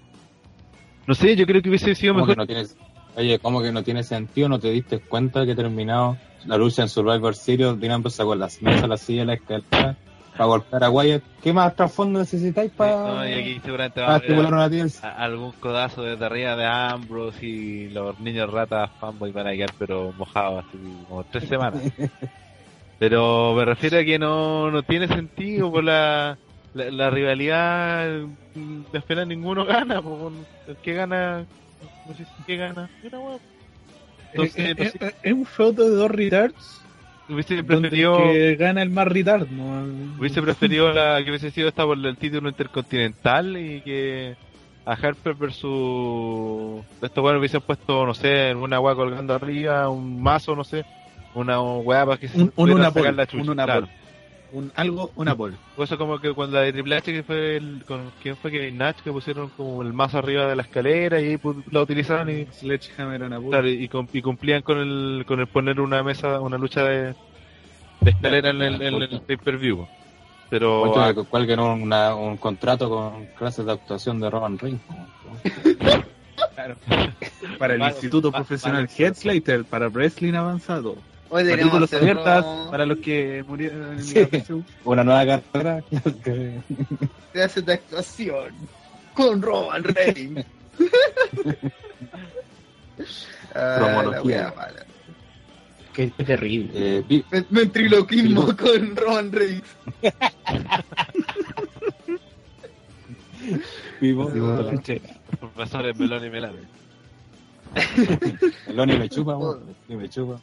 No 1.06 1.14
sé, 1.14 1.36
yo 1.36 1.46
creo 1.46 1.62
que 1.62 1.68
hubiese 1.68 1.94
sido 1.94 2.14
¿Cómo 2.14 2.26
mejor 2.26 2.36
que 2.36 2.40
no 2.42 2.46
tienes, 2.46 2.76
oye, 3.16 3.38
¿cómo 3.38 3.60
que 3.62 3.72
no 3.72 3.82
tiene 3.82 4.04
sentido? 4.04 4.48
¿No 4.48 4.58
te 4.58 4.70
diste 4.70 5.00
cuenta 5.00 5.44
que 5.44 5.54
terminado 5.54 6.16
la 6.46 6.56
lucha 6.56 6.82
en 6.82 6.88
Survivor 6.88 7.34
Series? 7.34 7.70
Ambrose 7.90 8.16
sacó 8.16 8.34
las 8.34 8.62
mesas, 8.62 8.88
la 8.88 8.96
silla, 8.96 9.24
la 9.24 9.34
escalera 9.34 9.96
para 10.32 10.44
golpear 10.46 10.84
a 10.84 10.90
Wyatt. 10.90 11.22
¿Qué 11.42 11.52
más 11.52 11.74
trasfondo 11.74 12.20
necesitáis 12.20 12.70
para, 12.72 12.96
No, 13.08 13.28
y 13.28 13.32
aquí 13.32 13.60
seguramente 13.64 14.00
va 14.00 14.14
a 14.14 14.16
estimular 14.18 14.52
una 14.52 14.64
a- 15.02 15.24
algún 15.24 15.52
codazo 15.52 16.02
desde 16.02 16.24
arriba 16.24 16.56
de 16.56 16.64
Ambrose 16.64 17.44
y 17.44 17.90
los 17.90 18.18
niños 18.20 18.50
ratas 18.50 18.90
fanboy 18.98 19.32
van 19.32 19.48
a 19.48 19.52
quedar 19.52 19.72
pero 19.78 20.12
mojados 20.16 20.64
así 20.64 20.78
como 21.08 21.24
tres 21.24 21.48
semanas. 21.48 21.82
pero 22.98 23.54
me 23.54 23.64
refiero 23.64 23.98
a 23.98 24.04
que 24.04 24.18
no, 24.18 24.70
no 24.70 24.82
tiene 24.82 25.08
sentido 25.08 25.70
por 25.70 25.84
la, 25.84 26.38
la, 26.74 26.90
la 26.90 27.10
rivalidad 27.10 28.08
mm, 28.54 28.82
de 28.92 28.98
espera 28.98 29.24
ninguno 29.24 29.64
gana, 29.64 30.00
pues, 30.02 30.34
el 30.66 30.76
que 30.78 30.94
gana 30.94 31.46
no 32.04 32.14
sé 32.14 32.24
si 32.24 32.42
que 32.44 32.56
gana. 32.56 32.88
Entonces, 33.02 33.40
es, 34.32 34.78
no 34.78 34.84
sé, 34.84 35.06
es- 35.08 35.16
es 35.22 35.32
un 35.32 35.44
feudo 35.46 35.88
de 35.90 35.96
dos 35.96 36.10
retards. 36.10 36.82
hubiese 37.28 37.62
preferido 37.64 38.16
que 38.18 38.56
gana 38.56 38.82
el 38.82 38.90
más 38.90 39.08
retard. 39.08 39.48
¿no? 39.50 39.82
Hubiese 40.18 40.42
preferido 40.42 40.92
la 40.92 41.22
que 41.22 41.30
hubiese 41.30 41.50
sido 41.50 41.68
esta 41.68 41.84
por 41.84 41.98
el 41.98 42.16
título 42.16 42.48
intercontinental 42.48 43.56
y 43.56 43.80
que 43.82 44.36
a 44.84 44.92
Harper 44.94 45.34
versus 45.34 46.84
estos 47.00 47.22
weones 47.24 47.38
hubiesen 47.40 47.60
puesto, 47.60 48.04
no 48.06 48.14
sé, 48.14 48.48
alguna 48.50 48.80
weá 48.80 48.94
colgando 48.94 49.34
arriba, 49.34 49.88
un 49.88 50.20
mazo, 50.22 50.56
no 50.56 50.64
sé, 50.64 50.84
una 51.34 51.60
weá 51.60 52.04
para 52.04 52.18
que 52.18 52.28
se 52.28 52.38
Un, 52.42 52.52
un 52.56 52.70
una 52.72 52.90
sacar 52.90 53.14
la 53.14 53.26
chucha. 53.26 53.42
un 53.42 53.50
una 53.50 53.64
claro. 53.64 53.88
Un, 54.52 54.70
algo, 54.76 55.10
una. 55.16 55.32
O 55.32 55.82
Eso 55.82 55.96
como 55.96 56.18
que 56.20 56.32
cuando 56.34 56.58
la 56.58 56.64
de 56.64 56.72
Triple 56.74 56.96
H 56.96 57.10
que 57.12 57.22
fue 57.22 57.56
el, 57.56 57.84
con 57.86 58.12
quién 58.22 58.36
fue 58.36 58.50
que 58.50 58.70
Nash 58.70 58.96
que 59.02 59.10
pusieron 59.10 59.48
como 59.50 59.80
el 59.82 59.92
mazo 59.94 60.18
arriba 60.18 60.46
de 60.46 60.56
la 60.56 60.62
escalera 60.62 61.20
y 61.20 61.24
ahí 61.28 61.38
la 61.70 61.80
utilizaron 61.80 62.28
y, 62.28 62.44
Sledgehammer, 62.52 63.22
una 63.22 63.40
claro, 63.40 63.66
y, 63.68 63.88
y 64.12 64.20
cumplían 64.22 64.60
con 64.62 64.78
el 64.78 65.24
con 65.26 65.40
el 65.40 65.46
poner 65.46 65.80
una 65.80 66.02
mesa, 66.02 66.38
una 66.40 66.58
lucha 66.58 66.84
de, 66.84 67.14
de 68.00 68.10
escalera 68.10 68.50
en 68.50 68.60
el, 68.60 68.82
en 68.82 68.94
el 69.02 69.20
pay 69.22 69.36
per 69.38 69.56
view. 69.56 69.86
Pero 70.50 71.00
ah, 71.00 71.14
que 71.14 71.22
cuelguen 71.24 71.58
una- 71.58 72.14
un 72.14 72.36
contrato 72.36 72.90
con 72.90 73.24
clases 73.38 73.64
de 73.64 73.72
actuación 73.72 74.20
de 74.20 74.28
Roman 74.28 74.58
Reigns. 74.58 74.82
Claro. 76.54 76.76
Para 77.58 77.74
el 77.74 77.80
Vale, 77.80 77.92
Instituto 77.94 78.30
va- 78.30 78.38
Profesional 78.40 78.86
vale. 78.86 78.94
Headslater, 79.06 79.64
para 79.64 79.88
Wrestling 79.88 80.34
Avanzado. 80.34 80.96
Hoy 81.34 81.44
hacerlo- 81.84 81.96
abiertas 81.96 82.44
para 82.70 82.84
los 82.86 82.98
que 82.98 83.42
murieron 83.48 83.94
en 83.94 84.04
Sí. 84.04 84.14
la 84.20 84.26
PSU. 84.40 84.62
Una 84.84 85.02
nueva 85.02 85.40
carrera. 85.52 85.82
clases 87.32 87.64
de 87.66 87.72
actuación 87.72 88.54
con 89.14 89.40
Roman 89.42 89.82
Reigns. 89.84 90.44
Ah, 93.54 94.02
la 94.10 94.22
wea 94.22 94.52
mala. 94.56 94.86
Qué, 95.92 96.06
terrible. 96.24 96.70
eh, 96.74 97.04
vi- 97.06 97.24
Ventriloquismo 97.50 98.56
con 98.56 98.96
Roman 98.96 99.30
Reigns. 99.32 99.64
vivo. 104.00 104.30
Ah. 104.32 104.70
profesores 105.38 105.98
Melón 105.98 106.24
y 106.24 106.30
Melán. 106.30 106.52
Meloni 108.68 108.96
me 108.98 109.08
chupa, 109.08 109.36
weón. 109.36 109.74
Sí, 109.88 109.96
me 109.96 110.08
chupa. 110.08 110.40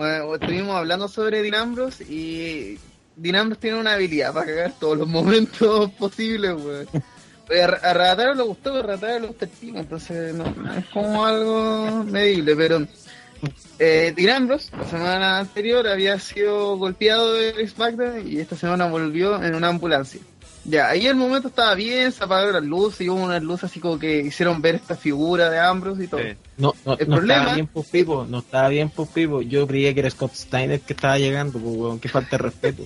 Bueno, 0.00 0.34
estuvimos 0.34 0.76
hablando 0.76 1.08
sobre 1.08 1.42
Dinambros 1.42 2.00
y 2.00 2.78
Dinambros 3.16 3.58
tiene 3.58 3.78
una 3.78 3.92
habilidad 3.92 4.32
para 4.32 4.46
cagar 4.46 4.72
todos 4.80 4.96
los 4.96 5.06
momentos 5.08 5.90
posibles, 5.90 6.52
weón. 6.52 6.88
A, 6.94 7.64
a 7.86 7.92
Rataro 7.92 8.32
le 8.32 8.42
gustó, 8.42 8.76
a 8.76 8.82
Rataro 8.82 9.18
le 9.18 9.26
gusta 9.26 9.46
entonces 9.62 10.34
no, 10.34 10.46
es 10.74 10.86
como 10.86 11.26
algo 11.26 12.02
medible, 12.04 12.56
pero 12.56 12.86
eh, 13.78 14.14
Dinambros 14.16 14.70
la 14.72 14.86
semana 14.86 15.38
anterior 15.38 15.86
había 15.86 16.18
sido 16.18 16.78
golpeado 16.78 17.34
de 17.34 17.68
SmackDown 17.68 18.26
y 18.26 18.38
esta 18.38 18.56
semana 18.56 18.86
volvió 18.86 19.42
en 19.42 19.54
una 19.54 19.68
ambulancia. 19.68 20.22
Ya, 20.64 20.88
ahí 20.90 21.06
el 21.06 21.14
momento 21.16 21.48
estaba 21.48 21.74
bien, 21.74 22.12
se 22.12 22.22
apagaron 22.22 22.52
las 22.52 22.62
luces 22.64 23.00
y 23.00 23.08
hubo 23.08 23.22
unas 23.24 23.42
luces 23.42 23.64
así 23.64 23.80
como 23.80 23.98
que 23.98 24.20
hicieron 24.20 24.60
ver 24.60 24.74
esta 24.74 24.94
figura 24.94 25.48
de 25.48 25.58
Ambrose 25.58 26.04
y 26.04 26.06
todo. 26.06 26.20
Sí. 26.20 26.28
No, 26.58 26.74
no, 26.84 26.98
El 26.98 27.08
no 27.08 27.16
problema- 27.16 27.34
estaba 27.40 27.54
bien 27.54 27.66
pues 27.66 27.86
Pipo, 27.88 28.26
no 28.28 28.38
estaba 28.40 28.68
bien 28.68 28.90
pues 28.90 29.08
Pipo. 29.08 29.40
Yo 29.42 29.66
creía 29.66 29.94
que 29.94 30.00
era 30.00 30.10
Scott 30.10 30.34
Steiner 30.34 30.78
que 30.80 30.92
estaba 30.92 31.18
llegando, 31.18 31.58
pues 31.58 31.74
weón, 31.76 31.98
qué 31.98 32.08
falta 32.10 32.36
de 32.36 32.38
respeto. 32.42 32.84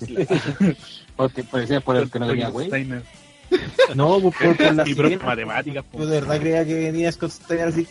Porque 1.16 1.44
parecía 1.44 1.80
por 1.80 1.96
el 1.96 2.10
que 2.10 2.18
no 2.18 2.26
tenía 2.26 2.48
güey. 2.48 2.68
No, 3.94 4.18
pues 4.20 4.34
por, 4.36 4.56
por 4.56 4.74
la 4.74 4.88
Y 4.88 4.94
pro- 4.94 5.06
sirena. 5.08 5.24
matemáticas. 5.26 5.84
Yo 5.92 6.06
de 6.06 6.20
verdad 6.20 6.40
creía 6.40 6.64
que 6.64 6.74
venía 6.74 7.12
Scott 7.12 7.30
Steiner 7.30 7.68
así. 7.68 7.86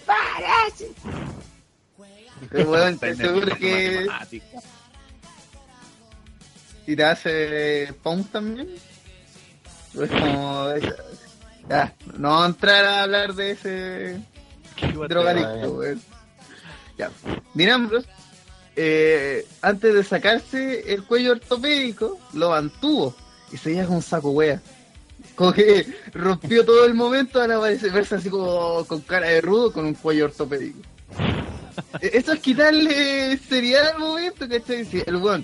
Pero 2.50 2.72
weón, 2.72 2.98
Steiner, 2.98 3.18
seguro 3.26 3.56
que 3.56 4.08
hace 7.06 7.94
Pong 8.04 8.26
también. 8.30 8.68
Es 10.02 10.10
como. 10.10 10.70
Ya, 11.70 11.94
no 12.18 12.30
vamos 12.30 12.44
a 12.44 12.48
entrar 12.48 12.86
a 12.86 13.04
hablar 13.04 13.34
de 13.36 13.52
ese 13.52 14.22
drogadicto, 15.08 15.72
weón. 15.74 16.02
Ya. 16.98 17.10
Dinambros, 17.54 18.06
eh, 18.76 19.46
antes 19.62 19.94
de 19.94 20.04
sacarse 20.04 20.94
el 20.94 21.04
cuello 21.06 21.32
ortopédico, 21.34 22.20
lo 22.34 22.50
mantuvo 22.50 23.16
y 23.52 23.58
seguía 23.58 23.86
con 23.86 23.98
un 23.98 24.02
saco 24.02 24.32
wea. 24.32 24.62
Como 25.36 25.54
que 25.54 25.88
rompió 26.14 26.66
todo 26.66 26.86
el 26.86 26.94
momento 26.94 27.42
al 27.42 27.50
verse 27.60 28.16
así 28.16 28.30
como 28.30 28.84
con 28.86 29.02
cara 29.02 29.28
de 29.30 29.42
rudo 29.42 29.72
con 29.72 29.86
un 29.86 29.94
cuello 29.94 30.26
ortopédico. 30.26 30.80
E- 32.02 32.12
Eso 32.14 32.34
es 32.34 32.40
quitarle 32.40 33.36
seriedad 33.38 33.94
al 33.94 34.00
momento, 34.00 34.48
¿cachai? 34.48 34.86
Si 34.86 35.02
el 35.06 35.16
weón, 35.16 35.44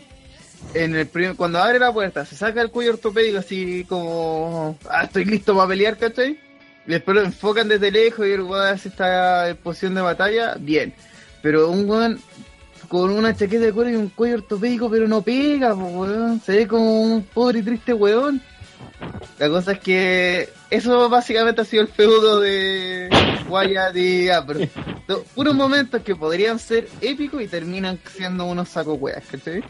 en 0.74 0.96
el 0.96 1.08
primer, 1.08 1.36
cuando 1.36 1.60
abre 1.60 1.80
la 1.80 1.92
puerta, 1.92 2.26
se 2.26 2.36
saca 2.36 2.62
el 2.62 2.70
cuello 2.70 2.92
ortopédico 2.92 3.40
así 3.40 3.86
como, 3.88 4.78
ah, 4.90 5.04
estoy 5.04 5.26
listo 5.26 5.56
para 5.56 5.68
pelear, 5.68 5.98
¿cachai? 5.98 6.40
Y 6.88 6.92
después 6.92 7.16
lo 7.16 7.24
enfocan 7.24 7.68
desde 7.68 7.92
lejos 7.92 8.26
y 8.26 8.32
el 8.32 8.42
weón 8.42 8.68
hace 8.68 8.90
esta 8.90 9.56
posición 9.62 9.96
de 9.96 10.02
batalla, 10.02 10.56
bien. 10.60 10.94
Pero 11.42 11.70
un 11.70 11.90
weón 11.90 12.20
con 12.88 13.12
una 13.12 13.36
chaqueta 13.36 13.66
de 13.66 13.74
cuero 13.74 13.92
y 13.92 13.96
un 13.96 14.10
cuello 14.10 14.36
ortopédico, 14.36 14.90
pero 14.90 15.08
no 15.08 15.22
pega, 15.22 15.74
weón. 15.74 16.42
Se 16.42 16.54
ve 16.54 16.68
como 16.68 17.02
un 17.02 17.24
pobre 17.24 17.60
y 17.60 17.64
triste 17.64 17.94
weón. 17.94 18.42
La 19.38 19.50
cosa 19.50 19.74
es 19.74 19.80
que 19.80 20.50
eso 20.70 21.10
básicamente 21.10 21.62
ha 21.62 21.66
sido 21.66 21.84
el 21.84 21.88
feudo 21.88 22.40
de 22.40 23.10
Wyatt 23.48 23.96
y 23.96 24.30
Ambrose. 24.30 24.70
Puros 25.36 25.56
momentos 25.56 26.02
que 26.02 26.16
podrían 26.16 26.60
ser 26.60 26.88
épicos 27.02 27.42
y 27.42 27.48
terminan 27.48 28.00
siendo 28.16 28.46
unos 28.46 28.70
saco 28.70 28.94
weas, 28.94 29.24
¿cachai? 29.32 29.64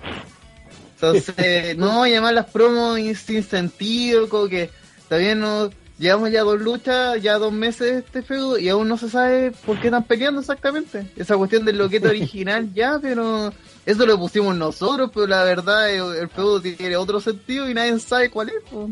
Entonces, 1.02 1.78
no 1.78 2.06
llamar 2.06 2.34
las 2.34 2.48
promos 2.48 3.00
y 3.00 3.16
sin 3.16 3.44
sentido, 3.44 4.28
como 4.28 4.48
que 4.48 4.70
todavía 5.08 5.36
no 5.36 5.70
llevamos 5.98 6.32
ya 6.32 6.42
dos 6.42 6.60
luchas, 6.60 7.22
ya 7.22 7.38
dos 7.38 7.54
meses 7.54 7.92
de 7.92 8.00
este 8.00 8.22
feudo 8.22 8.58
y 8.58 8.70
aún 8.70 8.88
no 8.88 8.98
se 8.98 9.10
sabe 9.10 9.52
por 9.66 9.80
qué 9.80 9.88
están 9.88 10.06
peleando 10.06 10.40
exactamente. 10.40 11.06
Esa 11.16 11.38
cuestión 11.38 11.66
del 11.66 11.78
loquete 11.78 12.08
original 12.08 12.74
ya, 12.74 13.00
pero 13.02 13.54
eso 13.86 14.06
lo 14.06 14.18
pusimos 14.18 14.56
nosotros, 14.56 15.12
pero 15.14 15.28
la 15.28 15.44
verdad 15.44 15.92
el, 15.92 16.16
el 16.16 16.30
feudo 16.30 16.62
tiene 16.62 16.96
otro 16.96 17.20
sentido 17.20 17.70
y 17.70 17.74
nadie 17.74 18.00
sabe 18.00 18.30
cuál 18.30 18.50
es. 18.50 18.64
po. 18.70 18.90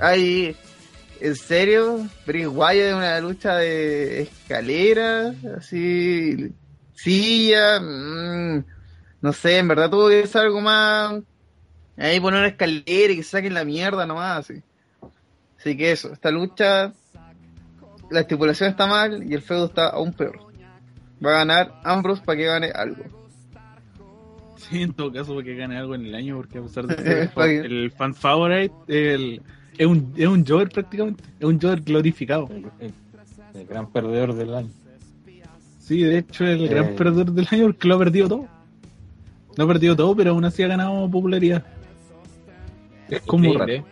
Hay, 0.00 0.56
en 1.20 1.36
serio, 1.36 2.08
Bray 2.26 2.46
Wyatt 2.46 2.88
en 2.88 2.94
una 2.94 3.20
lucha 3.20 3.56
de 3.56 4.22
escalera, 4.22 5.34
así, 5.56 6.52
silla, 6.94 7.80
mm, 7.80 8.64
no 9.20 9.32
sé, 9.32 9.58
en 9.58 9.68
verdad 9.68 9.90
tuvo 9.90 10.08
que 10.08 10.26
ser 10.26 10.42
algo 10.42 10.60
más, 10.60 11.20
ahí 11.96 12.20
poner 12.20 12.40
una 12.40 12.48
escalera 12.48 13.12
y 13.12 13.16
que 13.16 13.22
saquen 13.22 13.54
la 13.54 13.64
mierda 13.64 14.06
nomás, 14.06 14.38
así. 14.50 14.62
Así 15.58 15.76
que 15.76 15.92
eso, 15.92 16.12
esta 16.12 16.30
lucha, 16.30 16.92
la 18.10 18.20
estipulación 18.20 18.70
está 18.70 18.86
mal 18.86 19.22
y 19.30 19.34
el 19.34 19.42
feudo 19.42 19.66
está 19.66 19.88
aún 19.88 20.12
peor. 20.12 20.38
Va 21.24 21.30
a 21.30 21.38
ganar 21.38 21.80
Ambrose 21.84 22.22
para 22.24 22.38
que 22.38 22.44
gane 22.46 22.70
algo. 22.74 23.04
Sí, 24.56 24.82
en 24.82 24.92
todo 24.92 25.12
caso, 25.12 25.34
porque 25.34 25.54
gane 25.54 25.76
algo 25.76 25.94
en 25.94 26.06
el 26.06 26.14
año, 26.14 26.36
porque 26.36 26.58
a 26.58 26.62
pesar 26.62 26.86
de 26.86 26.96
ser 27.34 27.64
el 27.66 27.90
fan 27.90 28.14
favorite, 28.14 28.74
el, 28.88 29.42
es 29.76 29.86
un, 29.86 30.12
es 30.16 30.26
un 30.26 30.46
Joker 30.46 30.68
prácticamente, 30.68 31.24
es 31.38 31.44
un 31.46 31.60
Joker 31.60 31.80
glorificado. 31.82 32.48
El, 32.78 32.92
el 33.54 33.66
gran 33.66 33.90
perdedor 33.90 34.34
del 34.34 34.54
año. 34.54 34.70
Sí, 35.78 36.02
de 36.02 36.18
hecho, 36.18 36.44
el 36.46 36.68
gran 36.68 36.84
Eh. 36.86 36.94
perdedor 36.96 37.32
del 37.32 37.48
año 37.50 37.64
porque 37.66 37.88
lo 37.88 37.94
ha 37.96 37.98
perdido 37.98 38.28
todo. 38.28 38.48
Lo 39.56 39.64
ha 39.64 39.66
perdido 39.66 39.96
todo, 39.96 40.14
pero 40.14 40.30
aún 40.30 40.44
así 40.44 40.62
ha 40.62 40.68
ganado 40.68 41.10
popularidad. 41.10 41.64
Es 43.10 43.22
como 43.22 43.52
raro. 43.52 43.62
Increíble. 43.64 43.84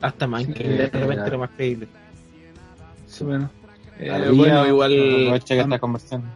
Hasta 0.00 0.26
más 0.26 0.42
Sí, 0.44 0.50
increíble, 0.50 0.76
de 0.78 0.84
eh, 0.84 0.90
repente 0.92 1.26
era 1.26 1.38
más 1.38 1.50
creíble. 1.50 1.88
Sí, 3.06 3.24
bueno. 3.24 3.50
Eh, 3.98 4.30
bueno, 4.34 4.66
igual. 4.66 4.92
aprovecha 4.92 5.54
que 5.56 5.60
está 5.60 5.78
conversando. 5.78 6.26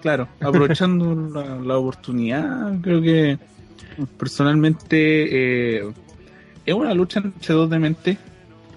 Claro, 0.00 0.28
aprovechando 0.40 1.14
la, 1.34 1.56
la 1.56 1.78
oportunidad, 1.78 2.78
creo 2.82 3.00
que 3.02 3.38
personalmente 4.18 5.78
eh, 5.78 5.92
es 6.66 6.74
una 6.74 6.94
lucha 6.94 7.20
entre 7.20 7.54
dos 7.54 7.70
de 7.70 7.78
mente 7.78 8.18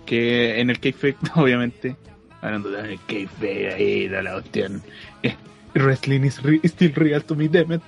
que 0.05 0.59
en 0.59 0.69
el 0.69 0.80
kayfabe, 0.80 1.15
obviamente, 1.36 1.95
hablando 2.41 2.71
de 2.71 2.97
kayfabe 3.07 3.73
ahí, 3.73 4.07
de 4.07 4.23
la 4.23 4.34
cuestión, 4.34 4.82
eh, 5.21 5.36
wrestling 5.75 6.21
is 6.21 6.41
re- 6.41 6.61
still 6.63 6.93
real 6.95 7.23
to 7.23 7.36
me, 7.36 7.49
damn 7.49 7.73
it, 7.73 7.82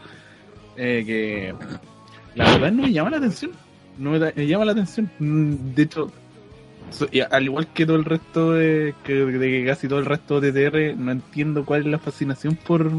eh, 0.76 1.04
que 1.06 1.56
la 2.46 2.52
verdad 2.54 2.72
no 2.72 2.84
me 2.84 2.92
llama 2.92 3.10
la 3.12 3.18
atención, 3.18 3.52
no 3.98 4.12
me, 4.12 4.48
llama 4.48 4.66
la 4.66 4.72
atención, 4.72 5.10
Mm, 5.20 5.74
de 5.76 5.84
hecho, 5.84 6.12
y 7.12 7.20
al 7.20 7.44
igual 7.44 7.68
que 7.68 7.86
todo 7.86 7.98
el 7.98 8.06
resto 8.06 8.54
de, 8.54 8.96
casi 9.68 9.88
todo 9.88 10.00
el 10.00 10.06
resto 10.06 10.42
de 10.42 10.52
TR, 10.52 10.98
no 10.98 11.12
entiendo 11.12 11.66
cuál 11.66 11.82
es 11.82 11.88
la 11.88 12.00
fascinación 12.00 12.56
por 12.56 12.90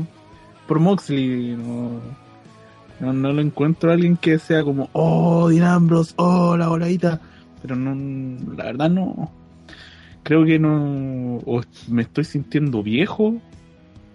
por 0.70 0.78
Moxley. 0.78 1.57
No, 1.57 2.01
no, 3.01 3.12
no 3.12 3.32
lo 3.32 3.41
encuentro 3.41 3.91
a 3.91 3.95
alguien 3.95 4.16
que 4.16 4.38
sea 4.38 4.62
como, 4.62 4.88
oh, 4.93 5.49
Dean 5.49 5.64
Ambrose, 5.64 6.14
oh, 6.16 6.57
la 6.57 6.68
voladita. 6.68 7.20
Pero 7.61 7.74
no, 7.74 8.55
la 8.55 8.66
verdad 8.66 8.88
no. 8.88 9.32
Creo 10.22 10.45
que 10.45 10.61
no. 10.61 11.38
O 11.45 11.61
me 11.88 12.03
estoy 12.03 12.22
sintiendo 12.22 12.84
viejo 12.84 13.41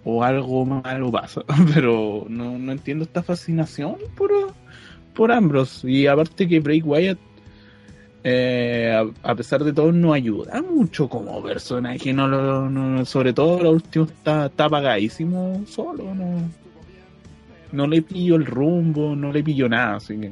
o 0.06 0.24
algo 0.24 0.66
malo 0.66 1.12
pasa. 1.12 1.42
Pero 1.74 2.26
no, 2.30 2.58
no 2.58 2.72
entiendo 2.72 3.04
esta 3.04 3.22
fascinación 3.22 3.98
por, 4.16 4.32
por 5.16 5.32
Ambrose. 5.32 5.90
Y 5.90 6.06
aparte 6.08 6.48
que 6.48 6.60
Bray 6.60 6.82
Wyatt. 6.82 7.18
eh, 8.28 8.92
a, 9.24 9.36
pesar 9.36 9.64
de 9.64 9.72
todo 9.72 9.92
no 9.92 10.12
ayuda 10.12 10.60
mucho 10.64 11.08
como 11.08 11.44
personaje 11.44 12.12
no, 12.12 12.28
lo- 12.28 12.68
no 12.72 13.06
sobre 13.06 13.34
todo 13.34 13.62
lo 13.62 13.70
último 13.70 14.06
está, 14.06 14.48
está 14.48 14.66
apagadísimo 14.66 15.62
solo 15.68 16.16
no 16.16 16.50
no 17.72 17.86
le 17.86 18.02
pillo 18.02 18.36
el 18.36 18.48
rumbo 18.48 19.16
no 19.16 19.32
le 19.32 19.44
pillo 19.44 19.70
nada 19.70 19.98
así 19.98 20.18
que 20.18 20.32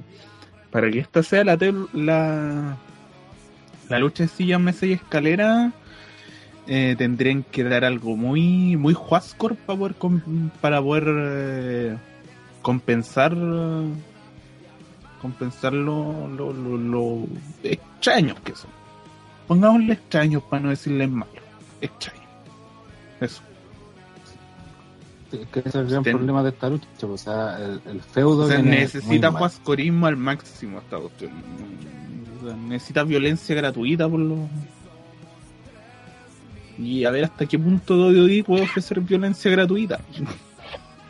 para 0.72 0.90
que 0.90 0.98
esta 1.00 1.22
sea 1.22 1.44
la 1.44 1.56
la 1.94 2.78
la 3.90 4.00
lucha 4.00 4.24
de 4.24 4.30
silla 4.30 4.58
mesa 4.58 4.88
y 4.88 4.94
escalera 4.94 5.72
eh, 6.66 6.96
tendrían 6.98 7.44
que 7.44 7.64
dar 7.64 7.86
algo 7.86 8.16
muy 8.16 8.76
muy 8.76 8.96
Huascor 8.96 9.56
para 9.56 9.78
poder 9.78 9.96
para 10.62 10.82
poder 10.82 11.04
eh, 11.16 11.96
compensar 12.64 13.36
compensar 15.24 15.74
lo, 15.74 16.28
lo, 16.28 16.54
lo, 16.54 16.78
lo 16.78 17.26
extraños 17.64 18.40
que 18.42 18.54
son. 18.56 18.70
Pongámosle 19.48 19.94
extraños 19.94 20.44
para 20.44 20.62
no 20.64 20.70
decirles 20.70 21.10
malos. 21.10 21.34
Extraños. 21.82 22.24
Eso. 23.20 23.42
Es 25.32 25.48
que 25.48 25.60
ese 25.62 25.70
es 25.70 25.76
el 25.76 25.88
gran 25.88 26.04
Ten- 26.04 26.18
problema 26.18 26.44
de 26.44 26.50
esta 26.50 26.70
lucha. 26.70 26.88
O 27.02 27.18
sea, 27.18 27.58
el, 27.58 27.82
el 27.90 28.02
feudo 28.02 28.44
O 28.44 28.48
sea, 28.48 28.62
necesita 28.62 29.32
huascorismo 29.32 30.06
al 30.06 30.16
máximo 30.18 30.78
esta 30.78 30.98
cuestión. 31.00 31.32
O 32.42 32.46
sea, 32.48 32.56
necesita 32.56 33.04
violencia 33.04 33.56
gratuita 33.56 34.08
por 34.08 34.20
lo. 34.20 34.38
Y 36.78 37.06
a 37.06 37.12
ver 37.12 37.26
hasta 37.26 37.46
qué 37.46 37.58
punto 37.58 37.96
WWE 37.96 38.44
puede 38.44 38.64
ofrecer 38.64 39.00
violencia 39.02 39.50
gratuita. 39.50 40.00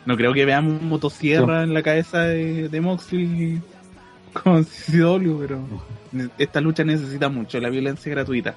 No 0.06 0.18
creo 0.18 0.34
que 0.34 0.44
veamos 0.44 0.82
un 0.82 0.88
motosierra 0.90 1.62
en 1.62 1.72
la 1.72 1.82
cabeza 1.82 2.24
de, 2.24 2.68
de 2.68 2.80
Moxley 2.82 3.62
con 4.42 4.64
CCW, 4.64 5.38
pero 5.38 5.60
esta 6.38 6.60
lucha 6.60 6.84
necesita 6.84 7.28
mucho 7.28 7.58
la 7.60 7.70
violencia 7.70 8.10
gratuita. 8.10 8.54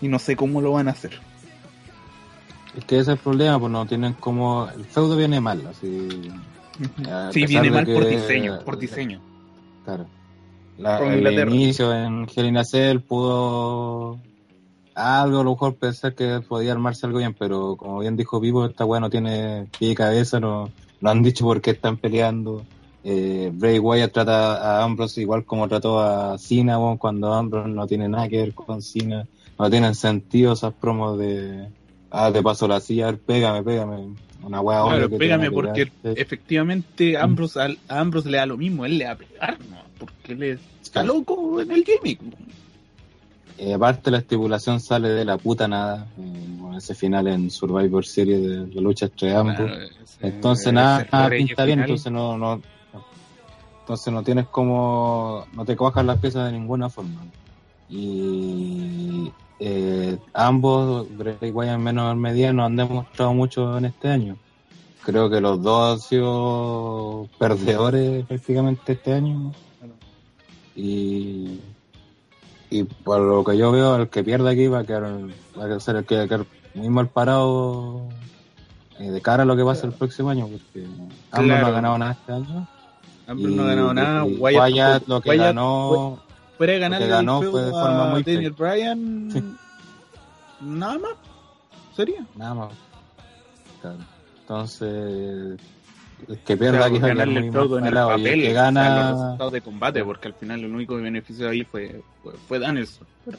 Y 0.00 0.08
no 0.08 0.18
sé 0.18 0.34
cómo 0.36 0.60
lo 0.60 0.72
van 0.72 0.88
a 0.88 0.90
hacer. 0.92 1.12
Es 2.76 2.84
que 2.84 2.96
ese 2.96 3.02
es 3.02 3.08
el 3.08 3.18
problema, 3.18 3.58
pues 3.58 3.70
no 3.70 3.86
tienen 3.86 4.14
como. 4.14 4.68
El 4.68 4.84
feudo 4.84 5.16
viene 5.16 5.40
mal, 5.40 5.66
así. 5.66 6.08
Sí, 7.32 7.46
viene 7.46 7.70
mal 7.70 7.86
por 7.86 8.08
diseño, 8.08 8.60
por 8.64 8.78
diseño. 8.78 9.20
Claro. 9.84 10.06
La- 10.78 10.98
Con 10.98 11.12
el 11.12 11.38
inicio 11.48 11.92
en 11.94 12.26
Hell 12.34 12.46
in 12.46 12.56
a 12.56 12.64
Cell 12.64 13.00
pudo 13.00 14.18
algo 14.94 15.40
a 15.40 15.44
lo 15.44 15.50
mejor 15.52 15.76
pensar 15.76 16.14
que 16.14 16.40
podía 16.46 16.72
armarse 16.72 17.06
algo 17.06 17.18
bien, 17.18 17.34
pero 17.38 17.76
como 17.76 18.00
bien 18.00 18.16
dijo 18.16 18.40
Vivo, 18.40 18.66
esta 18.66 18.84
weá 18.84 19.00
no 19.00 19.08
tiene 19.10 19.66
pie 19.78 19.90
y 19.90 19.94
cabeza, 19.94 20.40
no, 20.40 20.70
no 21.00 21.10
han 21.10 21.22
dicho 21.22 21.44
por 21.44 21.60
qué 21.60 21.70
están 21.72 21.96
peleando. 21.98 22.64
Eh, 23.04 23.50
Bray 23.52 23.78
Wyatt 23.80 24.12
trata 24.12 24.78
a 24.80 24.84
Ambrose 24.84 25.20
igual 25.20 25.44
como 25.44 25.66
trató 25.66 26.00
a 26.00 26.38
Cena 26.38 26.78
weón, 26.78 26.98
cuando 26.98 27.32
Ambrose 27.34 27.68
no 27.68 27.86
tiene 27.86 28.08
nada 28.08 28.28
que 28.28 28.36
ver 28.38 28.54
con 28.54 28.80
Cena, 28.80 29.26
no 29.58 29.68
tienen 29.70 29.94
sentido 29.94 30.52
esas 30.52 30.72
promos 30.74 31.18
de 31.18 31.68
ah 32.10 32.30
te 32.32 32.42
paso 32.42 32.68
la 32.68 32.78
silla, 32.78 33.08
a 33.08 33.10
ver, 33.12 33.20
pégame, 33.20 33.62
pégame, 33.62 34.14
una 34.42 34.60
obvia 34.60 34.82
Claro, 35.08 35.18
pégame 35.18 35.50
porque 35.50 35.86
pegar. 35.86 36.16
efectivamente 36.16 37.16
Ambrose, 37.16 37.60
al- 37.60 37.78
a 37.88 37.98
Ambrose 38.00 38.30
le 38.30 38.38
da 38.38 38.46
lo 38.46 38.56
mismo, 38.56 38.84
él 38.84 38.98
le 38.98 39.06
va 39.06 39.12
a 39.12 39.16
pegar, 39.16 39.58
¿no? 39.68 39.78
Porque 39.98 40.32
él 40.32 40.60
está 40.80 41.02
loco 41.02 41.60
en 41.60 41.70
el 41.72 41.84
gimmick. 41.84 42.20
Eh, 43.58 43.74
aparte 43.74 44.10
la 44.10 44.18
estipulación 44.18 44.80
sale 44.80 45.10
de 45.10 45.24
la 45.24 45.36
puta 45.38 45.68
nada, 45.68 46.06
eh, 46.18 46.76
ese 46.76 46.94
final 46.94 47.28
en 47.28 47.50
Survivor 47.50 48.04
Series 48.04 48.40
de 48.42 48.74
la 48.74 48.80
lucha 48.80 49.06
entre 49.06 49.34
ambos. 49.34 49.56
Claro, 49.56 49.84
ese- 50.02 50.26
entonces 50.26 50.72
nada, 50.72 51.06
nada 51.12 51.30
pinta 51.30 51.64
bien, 51.64 51.80
entonces 51.80 52.10
no, 52.12 52.38
no, 52.38 52.62
entonces 53.92 54.12
no 54.14 54.22
tienes 54.22 54.46
como, 54.46 55.44
no 55.52 55.66
te 55.66 55.76
cojas 55.76 56.02
las 56.06 56.18
piezas 56.18 56.46
de 56.46 56.52
ninguna 56.58 56.88
forma. 56.88 57.20
Y 57.90 59.30
eh, 59.60 60.16
ambos, 60.32 61.06
Bray 61.14 61.50
Wyatt 61.50 61.74
en 61.74 61.82
menos 61.82 62.16
medida, 62.16 62.54
nos 62.54 62.66
han 62.66 62.76
demostrado 62.76 63.34
mucho 63.34 63.76
en 63.76 63.84
este 63.84 64.08
año. 64.08 64.36
Creo 65.04 65.28
que 65.28 65.42
los 65.42 65.60
dos 65.60 65.92
han 65.92 66.00
sido 66.00 67.28
perdedores 67.38 68.24
prácticamente 68.24 68.92
este 68.94 69.12
año. 69.12 69.52
Y, 70.74 71.60
y 72.70 72.84
por 72.84 73.20
lo 73.20 73.44
que 73.44 73.58
yo 73.58 73.72
veo, 73.72 73.96
el 73.96 74.08
que 74.08 74.24
pierda 74.24 74.50
aquí 74.52 74.68
va 74.68 74.78
a 74.78 74.84
quedar, 74.84 75.02
va 75.60 75.76
a 75.76 75.80
ser 75.80 75.96
el 75.96 76.06
que 76.06 76.16
va 76.16 76.22
a 76.22 76.28
quedar 76.28 76.46
muy 76.74 76.88
mal 76.88 77.08
parado 77.10 78.04
eh, 78.98 79.10
de 79.10 79.20
cara 79.20 79.42
a 79.42 79.46
lo 79.46 79.54
que 79.54 79.62
va 79.62 79.72
a 79.72 79.74
ser 79.74 79.90
el 79.90 79.96
próximo 79.96 80.30
año, 80.30 80.46
porque 80.48 80.86
ambos 81.30 81.46
no 81.46 81.54
Claro. 81.54 81.66
ha 81.66 81.70
ganado 81.72 81.98
nada 81.98 82.12
este 82.12 82.32
año. 82.32 82.66
Ambrose 83.26 83.56
no 83.56 83.62
ha 83.62 83.66
ganado 83.66 83.94
nada. 83.94 84.24
Wyatt, 84.24 84.72
Wyatt 84.72 85.08
lo 85.08 85.20
que 85.20 85.30
Wyatt 85.30 85.44
ganó, 85.46 86.22
fuera 86.58 86.72
de 86.72 86.78
ganarle 86.78 87.06
que 87.06 87.10
ganó 87.12 87.42
el 87.42 87.50
fue 87.50 87.62
de 87.62 87.70
forma 87.70 88.06
muy 88.06 88.22
Daniel 88.22 88.52
Bryan, 88.52 89.30
Sí. 89.32 89.42
nada 90.60 90.98
más. 90.98 91.12
Sería. 91.96 92.24
nada 92.36 92.54
más. 92.54 92.72
Claro. 93.80 93.98
Entonces, 94.40 95.58
el 96.28 96.38
que 96.44 96.56
pierda 96.56 96.90
quedar 96.90 97.08
ganarle 97.08 97.46
el 97.46 97.52
feudo 97.52 97.78
en 97.78 97.86
el 97.86 97.94
parado, 97.94 98.10
y 98.10 98.14
el 98.14 98.20
papel, 98.22 98.40
que 98.42 98.50
o 98.50 98.52
sea, 98.52 98.70
los 98.70 98.74
gana, 98.74 99.10
resultados 99.12 99.52
de 99.52 99.60
combate, 99.60 100.04
porque 100.04 100.28
al 100.28 100.34
final 100.34 100.60
el 100.60 100.74
único 100.74 100.96
beneficio 100.96 101.48
ahí 101.48 101.64
fue, 101.64 102.02
fue, 102.22 102.32
fue 102.48 102.58
Danielson. 102.58 103.06
Pero, 103.24 103.38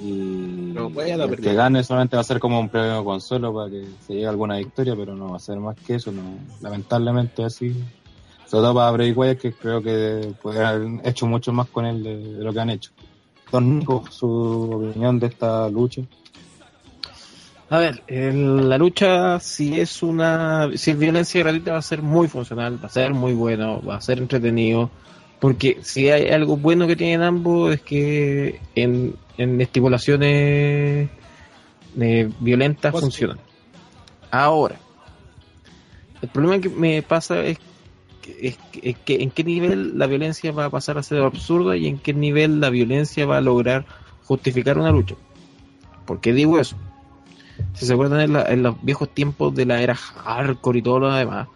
y 0.00 0.74
el 0.76 1.36
que 1.36 1.54
gane 1.54 1.84
solamente 1.84 2.16
va 2.16 2.20
a 2.20 2.24
ser 2.24 2.40
como 2.40 2.58
un 2.58 2.68
premio 2.68 2.98
de 2.98 3.04
consuelo 3.04 3.54
para 3.54 3.70
que 3.70 3.84
se 4.00 4.14
llegue 4.14 4.26
a 4.26 4.30
alguna 4.30 4.56
victoria, 4.56 4.94
pero 4.96 5.14
no 5.14 5.30
va 5.30 5.36
a 5.36 5.40
ser 5.40 5.58
más 5.58 5.76
que 5.86 5.94
eso, 5.96 6.10
no, 6.12 6.38
lamentablemente 6.60 7.44
así. 7.44 7.72
Sobre 8.46 8.62
todo 8.64 8.74
para 8.74 8.90
Bray 8.90 9.12
Wyatt, 9.12 9.38
que 9.40 9.52
creo 9.52 9.82
que 9.82 10.32
puede 10.42 10.64
haber 10.64 10.88
hecho 11.04 11.26
mucho 11.26 11.52
más 11.52 11.68
con 11.68 11.86
él 11.86 12.02
de, 12.02 12.16
de 12.16 12.44
lo 12.44 12.52
que 12.52 12.60
han 12.60 12.70
hecho. 12.70 12.90
Don 13.50 13.78
Nico, 13.78 14.04
su 14.10 14.90
opinión 14.90 15.18
de 15.18 15.28
esta 15.28 15.68
lucha. 15.70 16.02
A 17.70 17.78
ver, 17.78 18.02
el- 18.06 18.68
la 18.68 18.76
lucha, 18.78 19.40
si 19.40 19.80
es 19.80 20.02
una, 20.02 20.70
si 20.76 20.90
es 20.90 20.98
violencia 20.98 21.40
gratuita, 21.40 21.72
va 21.72 21.78
a 21.78 21.82
ser 21.82 22.02
muy 22.02 22.28
funcional, 22.28 22.78
va 22.82 22.86
a 22.88 22.90
ser 22.90 23.14
muy 23.14 23.32
bueno, 23.32 23.80
va 23.82 23.96
a 23.96 24.00
ser 24.00 24.18
entretenido, 24.18 24.90
porque 25.40 25.78
si 25.82 26.10
hay 26.10 26.28
algo 26.28 26.56
bueno 26.56 26.86
que 26.86 26.96
tienen 26.96 27.22
ambos 27.22 27.74
es 27.74 27.82
que 27.82 28.60
en, 28.74 29.14
en 29.38 29.60
estipulaciones 29.60 31.08
eh, 32.00 32.30
violentas 32.40 32.92
funcionan. 32.92 33.38
Ahora, 34.30 34.76
el 36.22 36.28
problema 36.28 36.60
que 36.60 36.68
me 36.68 37.02
pasa 37.02 37.40
es 37.44 37.58
que, 38.22 38.36
es 38.48 38.58
que- 38.72 38.90
es 38.90 38.96
que 38.98 39.22
en 39.22 39.30
qué 39.30 39.44
nivel 39.44 39.98
la 39.98 40.06
violencia 40.06 40.50
va 40.52 40.66
a 40.66 40.70
pasar 40.70 40.98
a 40.98 41.02
ser 41.02 41.22
absurda 41.22 41.76
y 41.76 41.86
en 41.86 41.98
qué 41.98 42.14
nivel 42.14 42.60
la 42.60 42.70
violencia 42.70 43.26
va 43.26 43.36
a 43.38 43.40
lograr 43.40 43.84
justificar 44.24 44.78
una 44.78 44.90
lucha. 44.90 45.14
¿Por 46.06 46.20
qué 46.20 46.32
digo 46.32 46.58
eso? 46.58 46.76
Si 47.74 47.86
se 47.86 47.92
acuerdan 47.92 48.20
en, 48.20 48.32
la- 48.32 48.46
en 48.50 48.62
los 48.62 48.82
viejos 48.82 49.08
tiempos 49.14 49.54
de 49.54 49.66
la 49.66 49.80
era 49.82 49.94
hardcore 49.94 50.78
y 50.78 50.82
todo 50.82 51.00
lo 51.00 51.12
demás, 51.12 51.48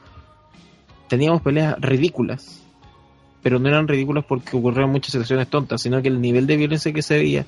teníamos 1.08 1.40
peleas 1.42 1.76
ridículas, 1.80 2.62
pero 3.42 3.58
no 3.58 3.68
eran 3.68 3.88
ridículas 3.88 4.24
porque 4.26 4.56
ocurrieron 4.56 4.90
muchas 4.90 5.12
situaciones 5.12 5.48
tontas, 5.48 5.80
sino 5.80 6.02
que 6.02 6.08
el 6.08 6.20
nivel 6.20 6.46
de 6.46 6.56
violencia 6.56 6.92
que 6.92 7.02
se 7.02 7.16
veía 7.16 7.46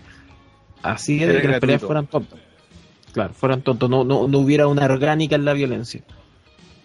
hacía 0.83 1.26
de 1.26 1.33
Era 1.35 1.43
que 1.43 1.49
las 1.49 1.61
peleas 1.61 1.83
fueran 1.83 2.07
tontas. 2.07 2.39
Claro, 3.12 3.35
fueran 3.35 3.62
tontos, 3.62 3.91
no, 3.91 4.05
no, 4.05 4.28
no 4.28 4.39
hubiera 4.39 4.66
una 4.68 4.85
orgánica 4.85 5.35
en 5.37 5.45
la 5.45 5.53
violencia. 5.53 6.03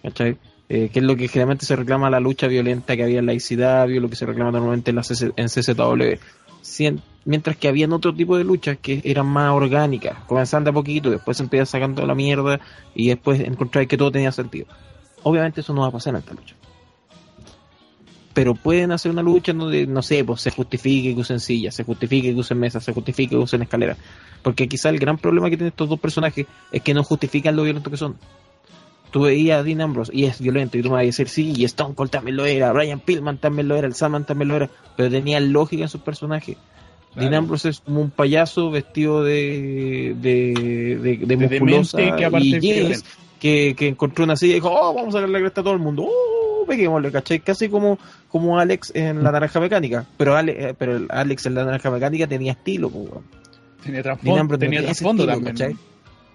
¿Cachai? 0.02 0.36
Eh, 0.68 0.90
que 0.92 0.98
es 0.98 1.04
lo 1.04 1.14
que 1.16 1.28
generalmente 1.28 1.64
se 1.64 1.76
reclama 1.76 2.10
la 2.10 2.18
lucha 2.18 2.48
violenta 2.48 2.96
que 2.96 3.04
había 3.04 3.20
en 3.20 3.26
la 3.26 3.34
ICW, 3.34 4.00
lo 4.00 4.10
que 4.10 4.16
se 4.16 4.26
reclama 4.26 4.50
normalmente 4.50 4.90
en, 4.90 4.96
la 4.96 5.04
CC 5.04 5.32
en 5.36 5.46
CZW. 5.46 6.18
Cien- 6.62 7.00
mientras 7.24 7.56
que 7.56 7.68
habían 7.68 7.92
otro 7.92 8.12
tipo 8.12 8.36
de 8.36 8.42
luchas 8.42 8.76
que 8.82 9.00
eran 9.04 9.26
más 9.26 9.52
orgánicas, 9.52 10.18
comenzaban 10.26 10.64
de 10.64 10.70
a 10.70 10.72
poquito, 10.72 11.10
después 11.10 11.36
se 11.36 11.66
sacando 11.66 12.04
la 12.04 12.16
mierda 12.16 12.58
y 12.94 13.08
después 13.08 13.38
encontrar 13.40 13.86
que 13.86 13.96
todo 13.96 14.10
tenía 14.10 14.32
sentido. 14.32 14.66
Obviamente 15.22 15.60
eso 15.60 15.72
no 15.72 15.82
va 15.82 15.88
a 15.88 15.92
pasar 15.92 16.14
en 16.14 16.20
esta 16.20 16.34
lucha. 16.34 16.56
Pero 18.36 18.54
pueden 18.54 18.92
hacer 18.92 19.10
una 19.10 19.22
lucha 19.22 19.54
donde, 19.54 19.86
no 19.86 20.02
sé, 20.02 20.22
pues 20.22 20.42
se 20.42 20.50
justifique 20.50 21.14
que 21.14 21.20
usen 21.22 21.40
sillas, 21.40 21.74
se 21.74 21.84
justifique 21.84 22.34
que 22.34 22.38
usen 22.38 22.58
mesas, 22.58 22.84
se 22.84 22.92
justifique 22.92 23.30
que 23.30 23.36
usen 23.36 23.62
escaleras. 23.62 23.96
Porque 24.42 24.68
quizá 24.68 24.90
el 24.90 24.98
gran 24.98 25.16
problema 25.16 25.48
que 25.48 25.56
tienen 25.56 25.68
estos 25.68 25.88
dos 25.88 25.98
personajes 25.98 26.46
es 26.70 26.82
que 26.82 26.92
no 26.92 27.02
justifican 27.02 27.56
lo 27.56 27.62
violentos 27.62 27.90
que 27.90 27.96
son. 27.96 28.16
Tú 29.10 29.22
veías 29.22 29.60
a 29.60 29.62
Dean 29.62 29.80
Ambrose 29.80 30.12
y 30.14 30.24
es 30.26 30.38
violento 30.38 30.76
y 30.76 30.82
tú 30.82 30.88
me 30.90 30.96
vas 30.96 31.04
a 31.04 31.06
decir, 31.06 31.30
sí, 31.30 31.54
y 31.56 31.64
Stone 31.64 31.94
Cold 31.94 32.10
también 32.10 32.36
lo 32.36 32.44
era, 32.44 32.70
Brian 32.74 33.00
Pillman 33.00 33.38
también 33.38 33.68
lo 33.68 33.76
era, 33.76 33.86
el 33.86 33.94
Saman 33.94 34.26
también 34.26 34.48
lo 34.48 34.56
era, 34.56 34.70
pero 34.98 35.08
tenía 35.08 35.40
lógica 35.40 35.84
en 35.84 35.88
sus 35.88 36.02
personajes. 36.02 36.58
Dean 37.14 37.28
Claro. 37.30 37.38
Ambrose 37.38 37.70
es 37.70 37.80
como 37.80 38.02
un 38.02 38.10
payaso 38.10 38.70
vestido 38.70 39.24
de, 39.24 40.14
de, 40.20 40.98
de, 41.00 41.16
de 41.16 41.26
De 41.26 41.36
musculosa 41.38 41.96
demente, 41.96 42.18
que 42.18 42.24
aparte 42.26 42.46
y 42.46 42.54
es 42.54 42.60
jeans, 42.60 42.78
violento. 42.78 43.08
que, 43.40 43.74
que 43.78 43.88
encontró 43.88 44.24
una 44.24 44.36
silla 44.36 44.52
y 44.52 44.54
dijo, 44.56 44.68
oh, 44.70 44.92
vamos 44.92 45.14
a 45.14 45.18
sacarle 45.20 45.32
la 45.32 45.40
cresta 45.40 45.62
a 45.62 45.64
todo 45.64 45.72
el 45.72 45.80
mundo, 45.80 46.06
oh, 46.06 46.35
peguémosle, 46.66 47.10
¿cachai? 47.10 47.40
Casi 47.40 47.68
como, 47.68 47.98
como 48.28 48.58
Alex 48.58 48.92
en 48.94 49.22
la 49.22 49.32
naranja 49.32 49.60
mecánica, 49.60 50.04
pero, 50.16 50.36
Ale, 50.36 50.70
eh, 50.70 50.74
pero 50.76 51.06
Alex 51.08 51.46
en 51.46 51.54
la 51.54 51.64
naranja 51.64 51.90
mecánica 51.90 52.26
tenía 52.26 52.52
estilo, 52.52 52.90
pues. 52.90 53.10
Tenía 53.82 54.02
trasfondo, 54.02 54.58
tenía 54.58 54.82
trasfondo 54.82 55.22
estilo, 55.22 55.36
también. 55.36 55.56
¿cachai? 55.56 55.76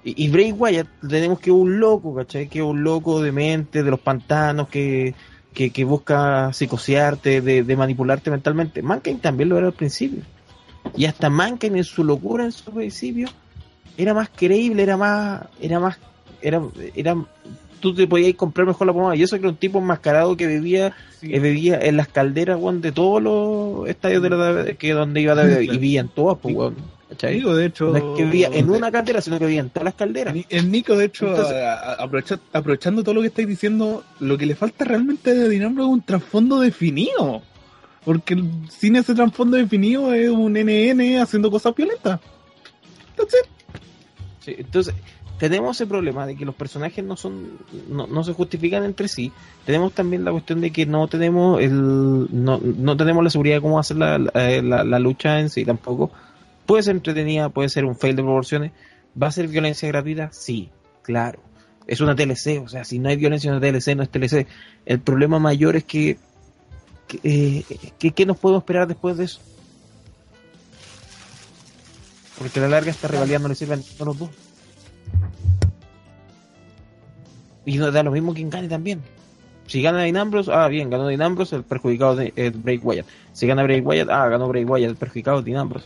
Y, 0.04 0.26
y 0.26 0.30
Bray 0.30 0.52
Wyatt 0.52 0.88
tenemos 1.08 1.40
que 1.40 1.52
un 1.52 1.80
loco, 1.80 2.16
¿cachai? 2.16 2.48
Que 2.48 2.62
un 2.62 2.84
loco 2.84 3.22
de 3.22 3.32
mente, 3.32 3.84
de 3.84 3.92
los 3.92 4.00
pantanos, 4.00 4.68
que, 4.70 5.14
que, 5.54 5.70
que 5.70 5.84
busca 5.84 6.52
psicosearte, 6.54 7.42
de, 7.42 7.64
de 7.64 7.76
manipularte 7.76 8.32
mentalmente. 8.32 8.82
Mankind 8.82 9.22
también 9.22 9.50
lo 9.50 9.58
era 9.58 9.68
al 9.68 9.74
principio. 9.74 10.24
Y 10.96 11.06
hasta 11.06 11.30
Mankind 11.30 11.76
en 11.76 11.84
su 11.84 12.04
locura, 12.04 12.46
en 12.46 12.52
su 12.52 12.72
principio, 12.72 13.28
era 13.98 14.14
más 14.14 14.30
creíble, 14.36 14.82
era 14.82 14.98
más, 14.98 15.44
era 15.60 15.80
más, 15.80 16.00
era, 16.42 16.62
era, 16.96 17.16
tú 17.82 17.94
te 17.94 18.08
podías 18.08 18.36
comprar 18.36 18.66
mejor 18.68 18.88
la 18.88 18.94
pomada. 18.94 19.16
Y 19.16 19.24
eso 19.24 19.36
que 19.36 19.42
era 19.42 19.50
un 19.50 19.58
tipo 19.58 19.80
enmascarado 19.80 20.38
que 20.38 20.48
vivía, 20.48 20.94
Sí. 21.20 21.34
eh, 21.34 21.80
en 21.82 21.98
las 21.98 22.08
calderas, 22.08 22.58
weón, 22.60 22.80
de 22.82 22.92
todos 22.94 23.22
los 23.22 23.90
estadios 23.90 24.24
de 24.24 24.30
la 24.30 24.66
que 24.78 24.94
donde 24.94 25.20
iba 25.22 25.36
David, 25.36 25.60
y 25.62 25.68
vivían 25.68 26.08
todas, 26.08 26.38
pues, 26.42 26.56
weón. 26.56 26.76
Nico, 27.30 27.54
de 27.54 27.66
hecho. 27.66 27.88
No 27.92 27.98
es 27.98 28.04
que 28.18 28.24
vivía 28.24 28.50
en 28.54 28.70
una 28.70 28.90
caldera, 28.90 29.20
sino 29.20 29.38
que 29.38 29.46
vivía 29.46 29.60
en 29.60 29.70
todas 29.70 29.84
las 29.84 29.96
calderas. 29.96 30.34
El, 30.50 30.72
Nico, 30.72 30.96
de 30.96 31.06
hecho, 31.06 31.28
Entonces- 31.28 31.56
a- 31.58 31.74
a- 31.74 32.04
aprovecha- 32.06 32.40
aprovechando 32.54 33.04
todo 33.04 33.16
lo 33.16 33.22
que 33.22 33.28
estáis 33.28 33.50
diciendo, 33.50 34.04
lo 34.22 34.38
que 34.38 34.46
le 34.46 34.56
falta 34.56 34.86
realmente 34.86 35.34
de 35.34 35.50
Dinamo 35.50 35.82
es 35.82 35.88
un 35.90 36.02
trasfondo 36.02 36.62
definido. 36.62 37.42
Porque 38.06 38.42
sin 38.70 38.96
ese 38.96 39.14
trasfondo 39.14 39.58
definido 39.58 40.14
es 40.14 40.30
un 40.30 40.56
NN 40.56 41.20
haciendo 41.20 41.52
cosas 41.52 41.76
violentas. 41.76 42.20
Entonces, 43.10 43.42
Sí, 44.40 44.56
entonces, 44.58 44.96
tenemos 45.50 45.76
ese 45.78 45.88
problema 45.88 46.26
de 46.26 46.36
que 46.36 46.46
los 46.46 46.56
personajes 46.56 47.04
no 47.04 47.18
son 47.18 47.58
no, 47.90 48.08
no 48.08 48.24
se 48.24 48.34
justifican 48.34 48.84
entre 48.86 49.08
sí. 49.08 49.32
Tenemos 49.66 49.94
también 49.94 50.24
la 50.24 50.32
cuestión 50.32 50.62
de 50.62 50.72
que 50.72 50.86
no 50.86 51.08
tenemos 51.08 51.60
el 51.62 52.28
no, 52.32 52.60
no 52.60 52.96
tenemos 52.98 53.24
la 53.24 53.30
seguridad 53.30 53.56
de 53.58 53.62
cómo 53.62 53.80
hacer 53.80 53.98
la, 53.98 54.18
la, 54.18 54.84
la 54.84 55.00
lucha 55.00 55.40
en 55.40 55.50
sí 55.50 55.66
tampoco. 55.66 56.12
Puede 56.66 56.84
ser 56.84 56.96
entretenida, 56.96 57.50
puede 57.50 57.70
ser 57.70 57.86
un 57.86 57.96
fail 57.98 58.16
de 58.16 58.24
proporciones. 58.24 58.72
¿Va 59.22 59.28
a 59.28 59.32
ser 59.32 59.48
violencia 59.48 59.88
gratuita? 59.90 60.30
Sí, 60.32 60.70
claro. 61.02 61.40
Es 61.88 62.00
una 62.00 62.16
TLC, 62.16 62.62
o 62.64 62.70
sea, 62.70 62.86
si 62.86 63.00
no 63.00 63.10
hay 63.10 63.18
violencia 63.18 63.50
en 63.50 63.58
una 63.58 63.66
TLC, 63.68 63.96
no 63.96 64.04
es 64.04 64.10
TLC. 64.10 64.48
El 64.86 65.00
problema 65.02 65.40
mayor 65.40 65.76
es 65.76 65.84
que, 65.84 66.18
que, 67.08 67.20
eh, 67.24 67.66
que- 68.00 68.12
¿qué 68.12 68.26
nos 68.26 68.38
podemos 68.38 68.62
esperar 68.62 68.88
después 68.88 69.18
de 69.18 69.26
eso? 69.26 69.42
Porque 72.38 72.60
a 72.60 72.64
la 72.64 72.70
larga 72.70 72.92
esta 72.92 73.08
rivalidad 73.08 73.40
no 73.40 73.48
le 73.50 73.56
sirve 73.56 73.74
a 73.76 74.06
los 74.06 74.18
dos. 74.18 74.30
Y 77.66 77.78
no 77.78 77.92
da 77.92 78.04
lo 78.04 78.12
mismo 78.12 78.34
quien 78.34 78.50
gane 78.50 78.68
también. 78.68 79.02
Si 79.68 79.82
gana 79.82 80.00
Dean 80.00 80.18
Ambrose, 80.18 80.52
ah, 80.52 80.68
bien, 80.68 80.90
ganó 80.90 81.08
Dean 81.08 81.22
Ambrose, 81.22 81.56
el 81.56 81.64
perjudicado 81.64 82.16
de, 82.16 82.34
es 82.36 82.62
Bray 82.62 82.78
Wyatt. 82.78 83.06
Si 83.32 83.48
gana 83.48 83.64
Bray 83.64 83.80
Wyatt, 83.82 84.10
ah, 84.10 84.28
ganó 84.28 84.48
Bray 84.48 84.66
Wyatt, 84.66 84.90
el 84.90 84.96
perjudicado 84.98 85.40
es 85.40 85.46
Dean 85.46 85.60
Ambrose. 85.60 85.86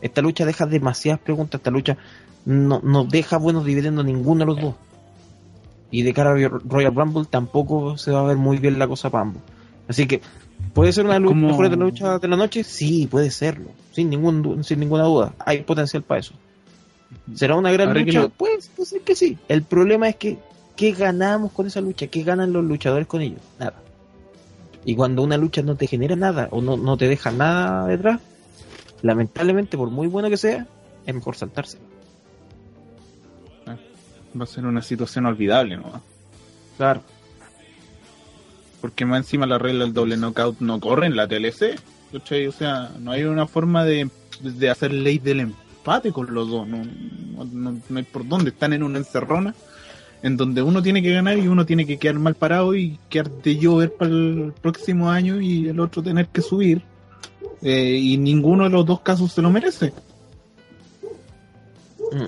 Esta 0.00 0.22
lucha 0.22 0.44
deja 0.44 0.66
demasiadas 0.66 1.20
preguntas, 1.20 1.60
esta 1.60 1.70
lucha 1.70 1.96
no, 2.44 2.80
no 2.82 3.04
deja 3.04 3.36
buenos 3.36 3.64
dividendos 3.64 4.04
ninguno 4.04 4.40
de 4.40 4.46
los 4.46 4.60
dos. 4.60 4.74
Y 5.90 6.02
de 6.02 6.14
cara 6.14 6.30
a 6.30 6.48
Royal 6.48 6.94
Rumble 6.94 7.26
tampoco 7.30 7.98
se 7.98 8.10
va 8.10 8.20
a 8.20 8.24
ver 8.24 8.36
muy 8.36 8.56
bien 8.58 8.78
la 8.78 8.88
cosa 8.88 9.10
para 9.10 9.22
ambos. 9.22 9.42
Así 9.86 10.06
que, 10.08 10.22
¿puede 10.72 10.92
ser 10.92 11.04
una 11.04 11.18
lucha 11.18 11.34
Como- 11.34 11.48
mejor 11.48 11.68
de 11.68 11.76
la 11.76 11.84
lucha 11.84 12.18
de 12.18 12.28
la 12.28 12.36
noche? 12.36 12.64
Sí, 12.64 13.06
puede 13.08 13.30
serlo, 13.30 13.68
sin, 13.92 14.08
ningún, 14.10 14.64
sin 14.64 14.80
ninguna 14.80 15.04
duda. 15.04 15.34
Hay 15.44 15.62
potencial 15.62 16.02
para 16.02 16.20
eso. 16.20 16.34
¿Será 17.34 17.56
una 17.56 17.72
gran 17.72 17.88
Ahora 17.88 18.00
lucha? 18.00 18.28
Pues, 18.28 18.70
puede 18.74 18.88
ser 18.88 19.00
que 19.02 19.14
sí. 19.14 19.38
El 19.48 19.62
problema 19.62 20.08
es 20.08 20.16
que, 20.16 20.38
¿qué 20.76 20.92
ganamos 20.92 21.52
con 21.52 21.66
esa 21.66 21.80
lucha? 21.80 22.06
¿Qué 22.06 22.22
ganan 22.22 22.52
los 22.52 22.64
luchadores 22.64 23.06
con 23.06 23.22
ello? 23.22 23.38
Nada. 23.58 23.74
Y 24.84 24.96
cuando 24.96 25.22
una 25.22 25.36
lucha 25.36 25.62
no 25.62 25.76
te 25.76 25.86
genera 25.86 26.16
nada 26.16 26.48
o 26.50 26.60
no, 26.60 26.76
no 26.76 26.96
te 26.96 27.08
deja 27.08 27.30
nada 27.30 27.86
detrás, 27.86 28.20
lamentablemente, 29.02 29.76
por 29.76 29.90
muy 29.90 30.08
bueno 30.08 30.28
que 30.28 30.36
sea, 30.36 30.66
es 31.06 31.14
mejor 31.14 31.36
saltarse. 31.36 31.78
va 33.68 34.44
a 34.44 34.46
ser 34.46 34.66
una 34.66 34.82
situación 34.82 35.26
olvidable, 35.26 35.76
¿no? 35.76 36.02
Claro. 36.76 37.02
Porque 38.80 39.04
más 39.04 39.18
encima 39.18 39.46
la 39.46 39.58
regla 39.58 39.84
del 39.84 39.94
doble 39.94 40.16
knockout 40.16 40.58
no 40.60 40.80
corre 40.80 41.06
en 41.06 41.16
la 41.16 41.28
TLC. 41.28 41.78
O 42.12 42.52
sea, 42.52 42.90
no 42.98 43.12
hay 43.12 43.24
una 43.24 43.46
forma 43.46 43.84
de, 43.84 44.10
de 44.40 44.70
hacer 44.70 44.92
ley 44.92 45.18
del 45.18 45.40
empate 45.82 46.12
con 46.12 46.32
los 46.32 46.48
dos. 46.48 46.66
No, 46.68 46.78
no, 46.84 47.44
no- 47.44 47.80
no 47.88 47.98
hay 47.98 48.04
por 48.04 48.26
dónde. 48.26 48.50
Están 48.50 48.72
en 48.72 48.82
una 48.84 48.98
encerrona 48.98 49.54
en 50.22 50.36
donde 50.36 50.62
uno 50.62 50.80
tiene 50.82 51.02
que 51.02 51.12
ganar 51.12 51.36
y 51.38 51.48
uno 51.48 51.66
tiene 51.66 51.84
que 51.84 51.98
quedar 51.98 52.16
mal 52.18 52.34
parado 52.36 52.74
y 52.76 52.98
quedar 53.08 53.28
de 53.30 53.56
llover 53.56 53.92
para 53.94 54.10
el 54.12 54.52
próximo 54.60 55.10
año 55.10 55.40
y 55.40 55.68
el 55.68 55.80
otro 55.80 56.02
tener 56.02 56.28
que 56.28 56.40
subir. 56.42 56.82
Eh, 57.62 57.96
y 58.00 58.16
ninguno 58.18 58.64
de 58.64 58.70
los 58.70 58.86
dos 58.86 59.00
casos 59.00 59.32
se 59.32 59.42
lo 59.42 59.50
merece. 59.50 59.92
Mm. 62.12 62.24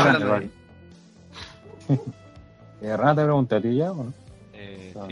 Hablando 0.00 0.28
vale. 0.28 0.50
Eh, 2.82 2.96
Rana, 2.98 3.14
te 3.14 3.22
pregunté 3.24 3.54
a 3.56 3.60
ti 3.62 3.76
ya, 3.76 3.92
¿o 3.92 4.04
no? 4.04 4.12
Eh, 4.52 4.92
Ah, 4.98 5.06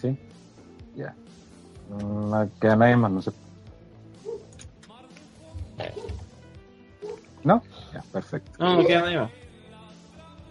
sí. 0.00 0.16
Ya. 0.96 1.14
Mm, 1.90 2.30
No 2.30 2.50
queda 2.58 2.76
nadie 2.76 2.96
más, 2.96 3.10
no 3.12 3.20
sé. 3.20 3.32
¿No? 7.44 7.62
Ya, 7.92 8.02
perfecto. 8.12 8.52
No, 8.58 8.76
no 8.76 8.86
queda. 8.86 9.30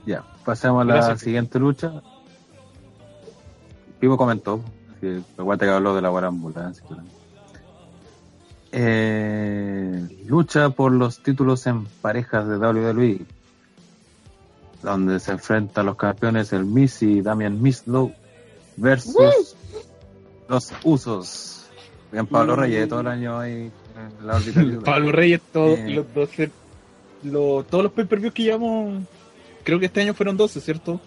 Ya, 0.05 0.23
pasemos 0.45 0.81
a 0.81 0.85
la 0.85 0.95
Gracias. 0.95 1.19
siguiente 1.19 1.59
lucha. 1.59 2.01
Pivo 3.99 4.17
comentó, 4.17 4.61
que 5.01 5.21
aguanta 5.37 5.65
que 5.65 5.71
habló 5.71 5.95
de 5.95 6.01
la 6.01 6.09
claro. 6.09 7.03
Eh, 8.71 10.23
lucha 10.27 10.69
por 10.69 10.91
los 10.91 11.19
títulos 11.23 11.65
en 11.67 11.85
parejas 11.85 12.47
de 12.47 12.57
WWE, 12.57 13.21
donde 14.83 15.19
se 15.19 15.31
enfrentan 15.31 15.85
los 15.85 15.95
campeones 15.95 16.53
el 16.53 16.65
Miz 16.65 17.01
y 17.01 17.21
Damian 17.21 17.61
Mislow 17.61 18.13
versus 18.75 19.55
los 20.47 20.73
Usos. 20.83 21.65
Bien, 22.11 22.27
Pablo 22.27 22.55
Reyes, 22.55 22.87
todo 22.87 23.01
el 23.01 23.07
año 23.07 23.39
ahí 23.39 23.71
la 24.23 24.35
órbita. 24.35 24.61
Pablo 24.85 25.11
Reyes, 25.11 25.41
todos 25.53 25.79
Eh. 25.79 25.89
los 25.89 26.13
12, 26.13 26.49
lo- 27.23 27.63
todos 27.69 27.83
los 27.85 27.93
pay-per-views 27.93 28.33
que 28.33 28.43
llevamos, 28.43 29.03
creo 29.63 29.79
que 29.79 29.87
este 29.87 30.01
año 30.01 30.13
fueron 30.13 30.37
12, 30.37 30.61
¿cierto? 30.61 30.99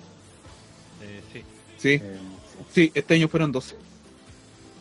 Eh, 1.03 1.21
sí. 1.33 1.43
Sí, 1.79 1.89
Eh, 2.03 2.17
sí, 2.73 2.91
este 2.95 3.15
año 3.15 3.29
fueron 3.29 3.53
12. 3.53 3.77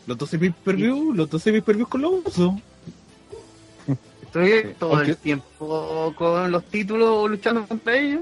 Los 0.07 0.17
12 0.17 0.39
pay-per-views, 0.39 1.15
los 1.15 1.29
12 1.29 1.51
pay-per-views 1.51 1.89
con 1.89 2.01
los 2.01 2.11
usos. 2.25 2.53
Estoy 4.23 4.75
todo 4.77 5.01
el 5.01 5.17
tiempo 5.17 6.13
con 6.15 6.51
los 6.51 6.63
títulos 6.65 7.29
luchando 7.29 7.65
contra 7.65 7.97
ellos. 7.97 8.21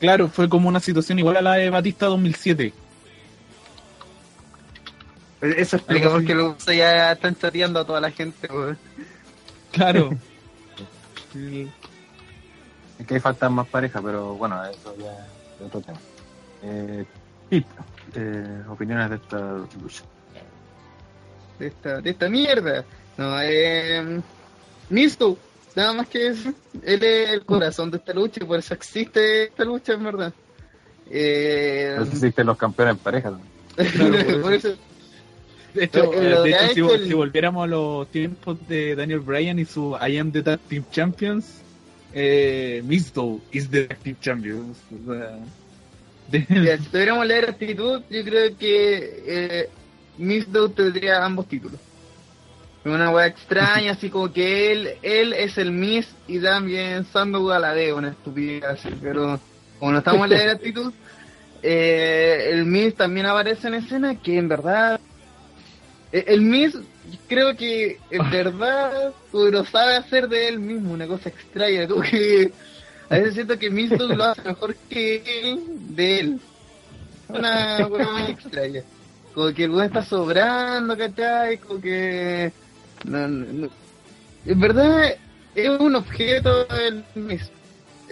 Claro, 0.00 0.28
fue 0.28 0.48
como 0.48 0.68
una 0.68 0.80
situación 0.80 1.18
igual 1.18 1.36
a 1.36 1.42
la 1.42 1.54
de 1.54 1.68
Batista 1.70 2.06
2007. 2.06 2.72
Eso 5.42 5.76
explica 5.76 6.08
por 6.08 6.24
qué 6.24 6.34
los 6.34 6.56
usos 6.56 6.74
ya 6.74 7.12
están 7.12 7.34
chateando 7.36 7.80
a 7.80 7.84
toda 7.84 8.00
la 8.00 8.10
gente. 8.10 8.48
weón. 8.50 8.78
Claro. 9.72 10.10
Es 12.98 13.06
que 13.06 13.14
ahí 13.14 13.20
faltan 13.20 13.54
más 13.54 13.66
parejas, 13.66 14.00
pero 14.04 14.34
bueno, 14.34 14.62
eso 14.64 14.94
ya 14.96 15.10
es 15.56 15.62
otro 15.66 15.80
tema. 15.80 15.98
Eh, 16.62 17.04
eh, 17.50 18.62
opiniones 18.68 19.10
de 19.10 19.16
esta 19.16 19.38
lucha. 19.80 20.04
de 21.58 21.66
esta, 21.66 22.00
de 22.00 22.10
esta 22.10 22.28
mierda. 22.28 22.84
No, 23.16 23.40
eh, 23.42 24.20
Misto, 24.90 25.36
nada 25.74 25.94
más 25.94 26.06
que 26.08 26.28
eso. 26.28 26.52
Él 26.82 27.02
es 27.02 27.30
el 27.30 27.44
corazón 27.44 27.90
de 27.90 27.96
esta 27.96 28.12
lucha 28.12 28.40
y 28.42 28.46
por 28.46 28.58
eso 28.58 28.74
existe 28.74 29.44
esta 29.44 29.64
lucha, 29.64 29.94
en 29.94 30.04
verdad. 30.04 30.32
Eh, 31.10 31.94
No 31.96 32.04
existen 32.04 32.46
los 32.46 32.56
campeones 32.56 32.96
en 32.96 32.98
pareja. 32.98 33.30
¿no? 33.30 33.40
por 34.42 34.52
eso, 34.52 34.76
De 35.74 35.84
hecho, 35.84 36.12
Eh, 36.12 36.42
de 36.42 36.50
hecho, 36.50 36.58
si, 36.66 36.80
hecho 36.80 36.94
el- 36.94 37.08
si 37.08 37.14
volviéramos 37.14 37.64
a 37.64 37.66
los 37.66 38.08
tiempos 38.10 38.56
de 38.68 38.94
Daniel 38.94 39.20
Bryan 39.20 39.58
y 39.58 39.64
su 39.64 39.96
I 40.06 40.18
am 40.18 40.30
the 40.30 40.42
Tag 40.42 40.60
Team 40.68 40.84
Champions, 40.90 41.62
eh, 42.12 42.82
Misto 42.84 43.40
is 43.52 43.70
the 43.70 43.84
Tag 43.86 43.98
Team 44.00 44.16
Champions. 44.20 44.76
O 44.90 45.12
sea, 45.12 45.38
de- 46.30 46.46
mira, 46.48 46.76
si 46.78 46.84
tuviéramos 46.90 47.26
leer 47.26 47.50
actitud, 47.50 48.02
yo 48.10 48.24
creo 48.24 48.56
que 48.58 49.22
eh, 49.26 49.68
Misto 50.18 50.68
tendría 50.70 51.24
ambos 51.24 51.46
títulos. 51.46 51.78
Una 52.84 53.10
wea 53.10 53.26
extraña, 53.26 53.92
así 53.92 54.10
como 54.10 54.32
que 54.32 54.72
él 54.72 54.88
él 55.02 55.32
es 55.34 55.56
el 55.56 55.70
Miss 55.70 56.08
y 56.26 56.40
también 56.40 57.04
Sandow 57.06 57.50
a 57.52 57.60
la 57.60 57.74
una 57.94 58.08
estupidez 58.08 58.64
así, 58.64 58.88
pero 59.00 59.38
como 59.78 59.92
no 59.92 59.98
estamos 59.98 60.24
en 60.24 60.30
leer 60.30 60.48
actitud, 60.56 60.92
eh, 61.62 62.48
el 62.50 62.64
Miss 62.66 62.96
también 62.96 63.26
aparece 63.26 63.68
en 63.68 63.74
escena 63.74 64.16
que 64.16 64.36
en 64.36 64.48
verdad 64.48 65.00
el 66.12 66.42
Miss 66.42 66.76
creo 67.28 67.56
que 67.56 67.98
en 68.10 68.30
verdad 68.30 69.12
lo 69.32 69.64
sabe 69.64 69.96
hacer 69.96 70.28
de 70.28 70.48
él 70.48 70.58
mismo 70.60 70.92
una 70.92 71.06
cosa 71.06 71.28
extraña 71.28 71.88
como 71.88 72.02
que 72.02 72.52
a 73.08 73.16
veces 73.16 73.34
siento 73.34 73.58
que 73.58 73.70
Miss 73.70 73.90
lo 73.90 74.24
hace 74.24 74.42
mejor 74.42 74.74
que 74.88 75.22
él 75.42 75.60
de 75.94 76.20
él. 76.20 76.40
Una 77.28 77.86
cosa 77.88 78.10
muy 78.10 78.30
extraña. 78.30 78.82
Como 79.34 79.52
que 79.52 79.64
el 79.64 79.70
weón 79.70 79.84
está 79.86 80.02
sobrando 80.02 80.96
¿cachai? 80.96 81.58
como 81.58 81.80
que 81.80 82.52
no, 83.04 83.28
no, 83.28 83.52
no. 83.52 83.70
en 84.46 84.60
verdad 84.60 85.14
es 85.54 85.68
un 85.68 85.96
objeto 85.96 86.66
el 86.70 87.04
Miss 87.14 87.50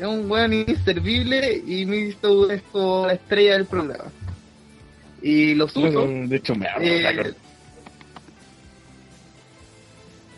es 0.00 0.06
un 0.06 0.30
weón 0.30 0.52
inservible 0.52 1.62
y 1.66 1.84
Misto 1.84 2.50
es 2.50 2.62
como 2.72 3.06
la 3.06 3.14
estrella 3.14 3.52
del 3.52 3.66
programa. 3.66 4.10
Y 5.22 5.54
los 5.54 5.76
usos 5.76 6.08
de 6.28 6.36
hecho, 6.36 6.54
me 6.54 6.66
hago 6.66 6.80
eh, 6.82 7.34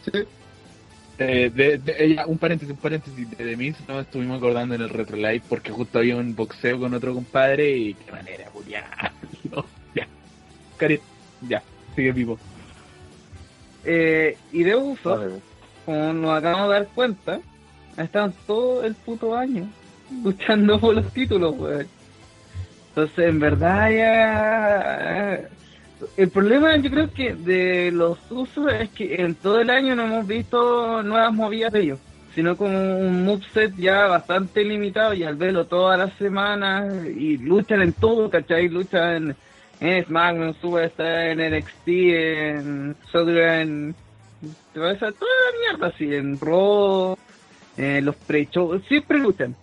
sí. 0.05 0.25
Eh, 1.19 1.51
de, 1.55 1.79
de- 1.79 2.05
ella- 2.05 2.27
un 2.27 2.39
paréntesis, 2.39 2.73
un 2.75 2.81
paréntesis. 2.81 3.31
De, 3.39 3.45
de 3.45 3.57
mí 3.57 3.73
nos 3.87 4.03
estuvimos 4.07 4.39
acordando 4.39 4.75
en 4.75 4.81
el 4.83 4.89
Retro 4.89 5.17
Live 5.17 5.43
porque 5.49 5.71
justo 5.71 5.99
había 5.99 6.17
un 6.17 6.35
boxeo 6.35 6.79
con 6.81 6.95
otro 6.95 7.15
compadre 7.15 7.71
y 7.77 7.95
qué 7.95 8.11
manera, 8.13 8.49
Julián. 8.53 8.85
ya. 9.95 10.07
Cari, 10.79 11.01
ya, 11.49 11.63
sigue 11.95 12.13
vivo. 12.13 12.39
Eh, 13.85 14.37
y 14.53 14.63
de 14.63 14.77
uso, 14.77 15.11
Vale, 15.17 15.33
como 15.85 16.13
nos 16.13 16.39
acabamos 16.39 16.69
de 16.69 16.75
dar 16.75 16.89
cuenta, 16.95 17.41
estado 17.97 18.33
todo 18.47 18.85
el 18.85 18.95
puto 18.95 19.37
año 19.37 19.69
luchando 20.25 20.79
por 20.81 20.95
los 20.95 21.13
títulos, 21.13 21.55
weón. 21.59 21.87
Entonces, 22.89 23.29
en 23.29 23.39
verdad 23.41 23.91
ya... 23.91 25.49
El 26.17 26.31
problema 26.31 26.77
yo 26.77 26.91
creo 26.91 27.11
que 27.13 27.35
de 27.35 27.91
los 27.93 28.19
usos 28.31 28.73
es 28.73 28.91
que 28.91 29.17
en 29.17 29.35
todo 29.35 29.61
el 29.61 29.71
año 29.71 29.95
no 29.95 30.05
hemos 30.05 30.27
visto 30.27 31.03
nuevas 31.03 31.33
movidas 31.33 31.73
de 31.73 31.81
ellos, 31.81 31.99
sino 32.35 32.57
como 32.57 32.99
un 32.99 33.25
moveset 33.25 33.75
ya 33.77 34.07
bastante 34.07 34.65
limitado 34.65 35.15
y 35.15 35.25
al 35.25 35.37
verlo 35.37 35.67
todas 35.67 35.99
las 35.99 36.13
semanas 36.15 37.07
y 37.07 37.39
luchan 37.39 37.83
en 37.83 37.93
todo, 37.93 38.31
¿cachai? 38.31 38.69
Luchan 38.69 39.37
en, 39.81 39.97
en 39.97 40.05
SmackDown, 40.05 40.49
en 40.49 40.61
Superstar, 40.61 41.39
en 41.39 41.59
NXT, 41.59 41.89
en 41.89 42.97
Southern, 43.11 43.95
toda 44.75 44.93
esa 44.93 45.13
toda 45.13 45.31
la 45.31 45.59
mierda 45.61 45.87
así, 45.95 46.15
en 46.15 46.39
Raw, 46.41 47.17
en 47.77 48.05
los 48.05 48.17
pre-shows, 48.17 48.83
siempre 48.89 49.19
luchan. 49.19 49.55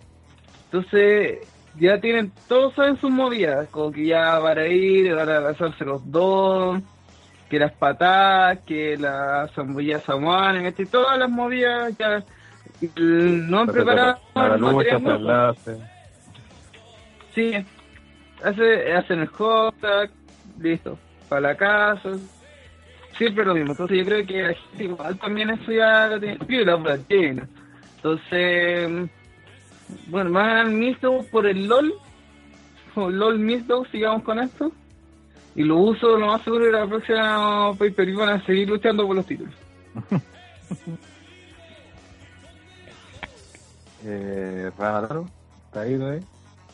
Entonces, 0.66 1.38
ya 1.78 2.00
tienen, 2.00 2.32
todos 2.48 2.74
saben 2.74 2.96
sus 2.98 3.10
movidas, 3.10 3.68
como 3.70 3.92
que 3.92 4.06
ya 4.06 4.40
para 4.40 4.66
ir, 4.66 5.14
van 5.14 5.28
a 5.28 5.36
abrazarse 5.36 5.84
los 5.84 6.10
dos, 6.10 6.80
que 7.48 7.58
las 7.58 7.72
patadas, 7.72 8.58
que 8.60 8.96
la 8.96 9.48
zambullas 9.54 10.02
samuana, 10.04 10.62
¿cachai? 10.62 10.86
todas 10.86 11.18
las 11.18 11.30
movidas 11.30 11.96
ya 11.98 12.22
no 12.96 13.60
han 13.60 13.66
preparado 13.66 14.18
Para 14.32 14.56
la 14.56 14.72
lucha, 14.72 14.98
para 14.98 15.16
enlace. 15.16 15.76
Sí, 17.34 17.52
hace, 18.42 18.92
hacen 18.92 19.20
el 19.20 19.28
hot 19.28 19.74
listo, 20.58 20.98
para 21.28 21.40
la 21.40 21.56
casa, 21.56 22.10
siempre 23.16 23.44
lo 23.44 23.54
mismo. 23.54 23.72
Entonces 23.72 23.98
yo 23.98 24.04
creo 24.04 24.26
que 24.26 24.42
la 24.42 24.54
gente 24.54 24.84
igual 24.84 25.18
también 25.18 25.50
eso 25.50 25.72
ya 25.72 26.06
lo 26.08 26.20
tiene 26.20 26.64
la 26.64 26.98
llena. 27.08 27.48
Entonces, 27.96 29.10
bueno, 30.08 30.30
más 30.30 30.68
Misto 30.70 31.24
por 31.30 31.46
el 31.46 31.66
LOL, 31.66 31.94
o 32.94 33.10
LOL 33.10 33.38
Misto, 33.38 33.84
sigamos 33.90 34.22
con 34.22 34.38
esto. 34.38 34.72
Y 35.54 35.62
lo 35.62 35.78
uso 35.78 36.16
lo 36.16 36.26
más 36.26 36.42
seguro 36.42 36.64
que 36.66 36.70
la 36.70 36.86
próxima 36.86 37.74
pay 37.76 37.90
per 37.90 38.14
van 38.14 38.28
a 38.28 38.46
seguir 38.46 38.68
luchando 38.68 39.06
por 39.06 39.16
los 39.16 39.26
títulos. 39.26 39.54
Eh, 44.02 44.70
Ranataro, 44.78 45.26
¿está 45.66 45.82
ahí 45.82 45.98
todavía? 45.98 46.22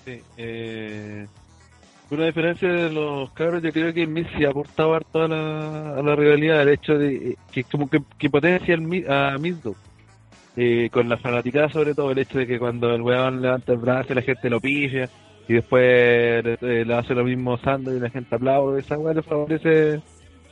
Sí, 0.05 0.23
eh, 0.37 1.27
una 2.09 2.27
diferencia 2.27 2.69
de 2.69 2.91
los 2.91 3.33
cabros, 3.33 3.63
yo 3.63 3.73
creo 3.73 3.93
que 3.93 4.07
Miz 4.07 4.29
se 4.39 4.47
ha 4.47 4.51
aportado 4.51 4.95
harto 4.95 5.23
a 5.23 5.29
la, 5.29 5.99
a 5.99 6.03
la 6.03 6.15
rivalidad, 6.15 6.63
el 6.63 6.69
hecho 6.69 6.97
de 6.97 7.31
eh, 7.31 7.37
que 7.51 7.65
como 7.65 7.91
que, 7.91 8.01
que 8.17 8.31
potencia 8.31 8.77
a 8.77 9.39
Mizdo. 9.39 9.75
Eh, 10.59 10.89
con 10.91 11.09
la 11.09 11.19
fanaticada 11.19 11.69
sobre 11.69 11.95
todo, 11.95 12.11
el 12.11 12.19
hecho 12.19 12.39
de 12.39 12.47
que 12.47 12.59
cuando 12.59 12.95
el 12.95 13.03
weón 13.03 13.43
levanta 13.43 13.73
el 13.73 13.79
brazo 13.79 14.15
la 14.15 14.23
gente 14.23 14.49
lo 14.49 14.59
pilla 14.59 15.07
y 15.47 15.53
después 15.53 15.83
eh, 15.85 16.85
le 16.87 16.95
hace 16.95 17.15
lo 17.15 17.25
mismo 17.25 17.59
Sando 17.59 17.95
y 17.95 18.01
la 18.01 18.09
gente 18.09 18.35
aplaude, 18.35 18.81
esa 18.81 18.99
weá 18.99 19.13
le 19.13 19.23
favorece, 19.23 20.01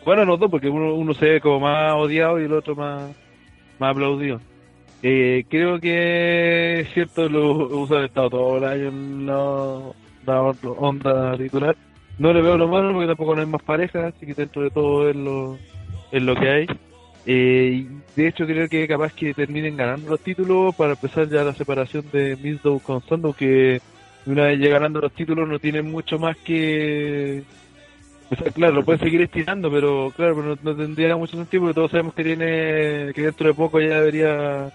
bueno, 0.05 0.27
los 0.27 0.39
dos, 0.39 0.51
porque 0.51 0.69
uno, 0.69 0.95
uno 0.95 1.15
se 1.15 1.25
ve 1.25 1.41
como 1.41 1.61
más 1.61 1.95
odiado 1.95 2.39
y 2.39 2.45
el 2.45 2.53
otro 2.53 2.77
más, 2.77 3.11
más 3.79 3.91
aplaudido. 3.93 4.41
Eh, 5.03 5.45
creo 5.49 5.81
que 5.81 6.81
es 6.81 6.93
cierto, 6.93 7.29
lo 7.29 7.53
usan 7.79 8.05
estado 8.05 8.31
todo 8.31 8.59
el 8.59 8.65
año 8.65 8.89
en 8.89 9.27
la, 9.27 9.81
la 10.27 10.41
onda 10.43 11.37
titular. 11.37 11.77
No 12.19 12.33
le 12.33 12.43
veo 12.43 12.57
lo 12.57 12.69
malo 12.69 12.93
porque 12.93 13.09
tampoco 13.09 13.35
no 13.35 13.41
hay 13.41 13.47
más 13.47 13.63
parejas, 13.63 14.15
así 14.15 14.27
que 14.27 14.35
dentro 14.35 14.63
de 14.63 14.71
todo 14.71 15.09
es 15.09 15.17
lo, 15.17 15.59
es 16.13 16.23
lo 16.23 16.35
que 16.37 16.49
hay. 16.49 16.67
Eh, 17.27 17.87
de 18.17 18.29
hecho 18.29 18.47
creo 18.47 18.69
que 18.69 18.87
capaz 18.87 19.15
que 19.15 19.33
terminen 19.33 19.77
ganando 19.77 20.11
los 20.11 20.21
títulos 20.21 20.75
para 20.75 20.93
empezar 20.93 21.29
ya 21.29 21.43
la 21.43 21.55
separación 21.55 22.05
de 22.13 22.37
Mizdow 22.37 22.81
con 22.81 23.01
Sandow 23.07 23.33
que 23.33 23.81
una 24.27 24.45
vez 24.45 24.61
ya 24.61 24.69
ganando 24.69 25.01
los 25.01 25.13
títulos 25.13 25.49
no 25.49 25.59
tienen 25.59 25.91
mucho 25.91 26.19
más 26.19 26.37
que 26.37 27.43
claro, 28.55 28.75
lo 28.75 28.85
pueden 28.85 29.01
seguir 29.01 29.23
estirando, 29.23 29.71
pero 29.71 30.13
claro, 30.15 30.43
no, 30.43 30.59
no 30.63 30.77
tendría 30.77 31.17
mucho 31.17 31.37
sentido 31.37 31.63
porque 31.63 31.75
todos 31.75 31.91
sabemos 31.91 32.15
que 32.15 32.25
tiene 32.25 33.13
que 33.15 33.23
dentro 33.23 33.49
de 33.49 33.55
poco 33.55 33.81
ya 33.81 34.01
debería 34.01 34.71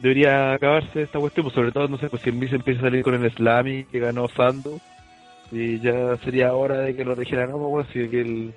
debería 0.00 0.54
acabarse 0.54 1.02
esta 1.02 1.18
cuestión, 1.18 1.44
pues 1.44 1.54
sobre 1.54 1.72
todo, 1.72 1.88
no 1.88 1.98
sé, 1.98 2.08
pues 2.08 2.22
si 2.22 2.32
Miz 2.32 2.52
empieza 2.52 2.80
a 2.80 2.84
salir 2.84 3.02
con 3.02 3.14
el 3.14 3.30
Slammy 3.30 3.84
que 3.84 3.98
ganó 3.98 4.28
Sando, 4.28 4.80
y 5.52 5.78
ya 5.80 6.16
sería 6.18 6.54
hora 6.54 6.78
de 6.80 6.96
que 6.96 7.04
lo 7.04 7.14
dijeran, 7.14 7.50
no, 7.50 7.58
pues 7.58 7.86
si 7.92 8.08
que 8.08 8.20
el, 8.20 8.54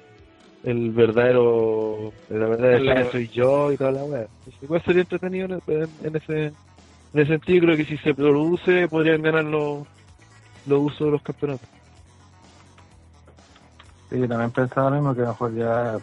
el 0.63 0.91
verdadero, 0.91 2.13
la 2.29 2.47
verdadera 2.47 3.11
soy 3.11 3.29
yo 3.29 3.71
y 3.71 3.77
toda 3.77 3.91
la 3.91 4.03
weá. 4.05 4.27
Igual 4.61 4.81
sería 4.83 5.01
entretenido 5.01 5.59
en, 5.67 6.15
ese 6.15 6.45
en 6.45 6.55
ese 7.13 7.27
sentido, 7.33 7.65
creo 7.65 7.77
que 7.77 7.85
si 7.85 7.97
se 7.97 8.13
produce 8.13 8.87
podrían 8.87 9.21
ganar 9.21 9.43
los, 9.45 9.85
los 10.65 10.79
usos 10.81 10.99
de 11.07 11.11
los 11.11 11.21
campeonatos. 11.21 11.69
Sí, 14.09 14.19
yo 14.19 14.27
también 14.27 14.51
pensaba 14.51 14.89
lo 14.89 14.95
mismo, 14.97 15.15
que 15.15 15.21
a 15.21 15.25
lo 15.25 15.29
mejor 15.31 15.55
ya, 15.55 15.99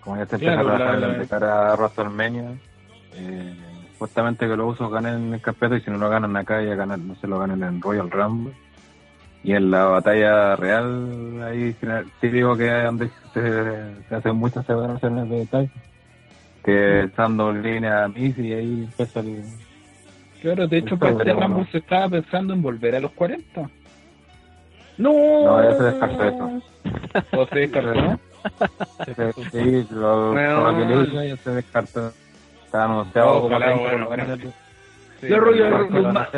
como 0.00 0.16
ya 0.16 0.26
se 0.26 0.34
empieza 0.36 0.54
Claro, 0.54 0.68
a 0.72 0.76
trabajar 0.76 0.98
la- 1.00 1.18
de 1.18 1.28
cara 1.28 1.72
a 1.72 1.76
WrestleMania, 1.76 2.54
eh, 3.14 3.54
justamente 3.98 4.46
que 4.46 4.56
los 4.56 4.74
usos 4.74 4.90
ganen 4.92 5.34
el 5.34 5.40
campeonato 5.40 5.76
y 5.80 5.84
si 5.84 5.90
no 5.90 5.98
lo 5.98 6.08
ganan 6.08 6.36
acá, 6.36 6.62
ya 6.62 6.74
ganan, 6.76 7.06
no 7.08 7.14
se 7.16 7.26
lo 7.26 7.38
ganan 7.38 7.62
en 7.62 7.80
Royal 7.80 8.10
Rumble. 8.10 8.54
Y 9.46 9.52
en 9.52 9.70
la 9.70 9.84
batalla 9.84 10.56
real, 10.56 11.40
ahí 11.44 11.72
sí 12.20 12.28
digo 12.28 12.56
que 12.56 12.68
donde 12.68 13.08
se, 13.32 14.08
se 14.08 14.14
hacen 14.16 14.34
muchas 14.34 14.66
separaciones 14.66 15.30
de 15.30 15.36
detalle. 15.36 15.70
Que 16.64 17.04
estando 17.04 17.50
en 17.50 17.62
línea 17.62 18.02
a 18.02 18.08
Miz 18.08 18.36
y 18.38 18.52
ahí 18.52 18.82
empieza 18.90 19.20
el... 19.20 19.44
Claro, 20.42 20.66
de 20.66 20.78
hecho, 20.78 20.96
Eso 20.96 20.98
para 20.98 21.12
este 21.12 21.22
veremos, 21.22 21.44
Rumble 21.44 21.62
¿no? 21.64 21.70
se 21.70 21.78
estaba 21.78 22.08
pensando 22.08 22.54
en 22.54 22.62
volver 22.62 22.96
a 22.96 23.00
los 23.00 23.12
40. 23.12 23.70
No, 24.98 25.12
No, 25.12 25.62
ya 25.62 25.76
se 25.76 25.82
descartó 25.84 26.24
eso. 26.24 26.62
¿O 27.36 27.46
se 27.46 27.58
descartó? 27.60 28.18
Sí, 29.52 29.86
lo, 29.90 30.32
Bueno, 30.32 30.64
por 30.64 30.72
lo 30.72 30.78
que 30.78 30.94
le 30.96 31.02
hizo, 31.04 31.22
ya 31.22 31.36
se 31.36 31.50
descartó. 31.50 32.12
Está 32.64 32.84
anunciado 32.84 33.42
como 33.42 33.46
Ojalá, 33.46 33.66
30 33.66 33.82
bueno, 33.82 34.06
bueno, 34.08 34.24
bueno. 34.26 34.52
Sí, 35.26 35.32
Yo 35.32 35.40
rollo 35.40 35.68
más. 36.12 36.28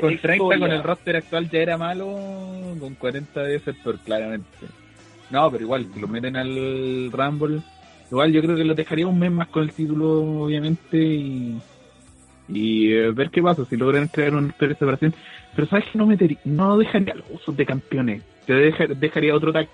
Con 0.00 0.08
30 0.18 0.34
historia. 0.34 0.58
con 0.58 0.70
el 0.72 0.82
roster 0.82 1.16
actual 1.16 1.50
ya 1.50 1.58
era 1.58 1.76
malo, 1.78 2.06
con 2.80 2.94
40 2.94 3.42
debe 3.42 3.60
ser 3.60 3.74
peor, 3.82 3.98
claramente. 4.04 4.48
No, 5.30 5.50
pero 5.50 5.64
igual, 5.64 5.86
si 5.92 6.00
lo 6.00 6.08
meten 6.08 6.36
al 6.36 7.10
Rumble, 7.12 7.60
igual 8.10 8.32
yo 8.32 8.40
creo 8.42 8.56
que 8.56 8.64
lo 8.64 8.74
dejaría 8.74 9.06
un 9.06 9.18
mes 9.18 9.30
más 9.30 9.48
con 9.48 9.62
el 9.64 9.72
título, 9.72 10.44
obviamente, 10.44 10.96
y, 10.96 11.60
y 12.48 12.92
eh, 12.92 13.10
ver 13.12 13.30
qué 13.30 13.42
pasa, 13.42 13.64
si 13.68 13.76
logran 13.76 14.08
crear 14.08 14.34
una 14.34 14.48
historia 14.48 14.74
de 14.74 14.78
separación. 14.78 15.14
Pero 15.54 15.68
sabes 15.68 15.84
que 15.92 15.98
no 15.98 16.06
metería, 16.06 16.38
no 16.44 16.78
dejaría 16.78 17.14
los 17.14 17.26
usos 17.30 17.56
de 17.56 17.66
campeones, 17.66 18.22
te 18.46 18.54
deja- 18.54 18.86
dejaría 18.86 19.34
otro 19.34 19.52
tag, 19.52 19.68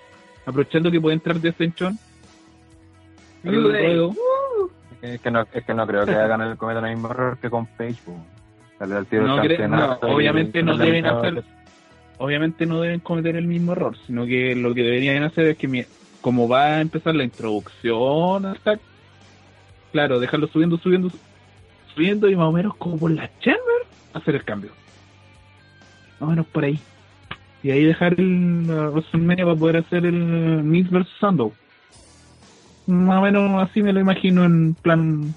aprovechando 0.45 0.91
que 0.91 0.99
puede 0.99 1.13
entrar 1.15 1.39
de. 1.39 1.53
Luego, 3.43 4.15
Es 5.01 5.21
que, 5.21 5.29
no, 5.31 5.45
es 5.53 5.63
que 5.65 5.73
no 5.73 5.85
creo 5.85 6.05
que 6.05 6.11
hagan 6.15 6.41
el 6.41 6.57
cometa 6.57 6.79
el 6.79 6.95
mismo 6.95 7.11
error 7.11 7.37
que 7.39 7.49
con 7.49 7.65
Page. 7.67 7.95
Al 8.79 9.05
tiro 9.07 9.27
No 9.27 9.37
no, 9.67 9.97
obviamente 10.01 10.61
no 10.63 10.77
deben 10.77 11.05
hacer- 11.05 11.43
obviamente 12.17 12.65
no 12.65 12.81
deben 12.81 12.99
cometer 12.99 13.35
el 13.35 13.47
mismo 13.47 13.71
error, 13.73 13.95
sino 14.05 14.25
que 14.25 14.55
lo 14.55 14.73
que 14.73 14.83
deberían 14.83 15.23
hacer 15.23 15.47
es 15.47 15.57
que 15.57 15.67
mi- 15.67 15.85
como 16.21 16.47
va 16.47 16.65
a 16.65 16.81
empezar 16.81 17.15
la 17.15 17.23
introducción 17.23 18.57
tag, 18.63 18.79
claro, 19.91 20.19
dejarlo 20.19 20.47
subiendo, 20.47 20.77
subiendo, 20.77 21.09
subiendo 21.93 22.29
y 22.29 22.35
más 22.35 22.47
o 22.47 22.51
menos 22.51 22.75
como 22.75 22.97
por 22.97 23.11
la 23.11 23.29
chamber 23.39 23.61
hacer 24.13 24.35
el 24.35 24.43
cambio. 24.43 24.71
Más 26.19 26.27
o 26.27 26.31
menos 26.31 26.45
por 26.47 26.63
ahí. 26.63 26.79
Y 27.63 27.71
ahí 27.71 27.83
dejar 27.83 28.19
el 28.19 28.65
WrestleMania 28.67 29.45
para 29.45 29.57
poder 29.57 29.77
hacer 29.77 30.05
el 30.05 30.15
Miz 30.15 30.89
vs 30.89 31.07
Sandow. 31.19 31.53
Más 32.87 33.17
o 33.19 33.21
menos 33.21 33.63
así 33.63 33.81
me 33.81 33.91
lo 33.91 33.99
imagino 33.99 34.43
en 34.45 34.75
plan 34.75 35.33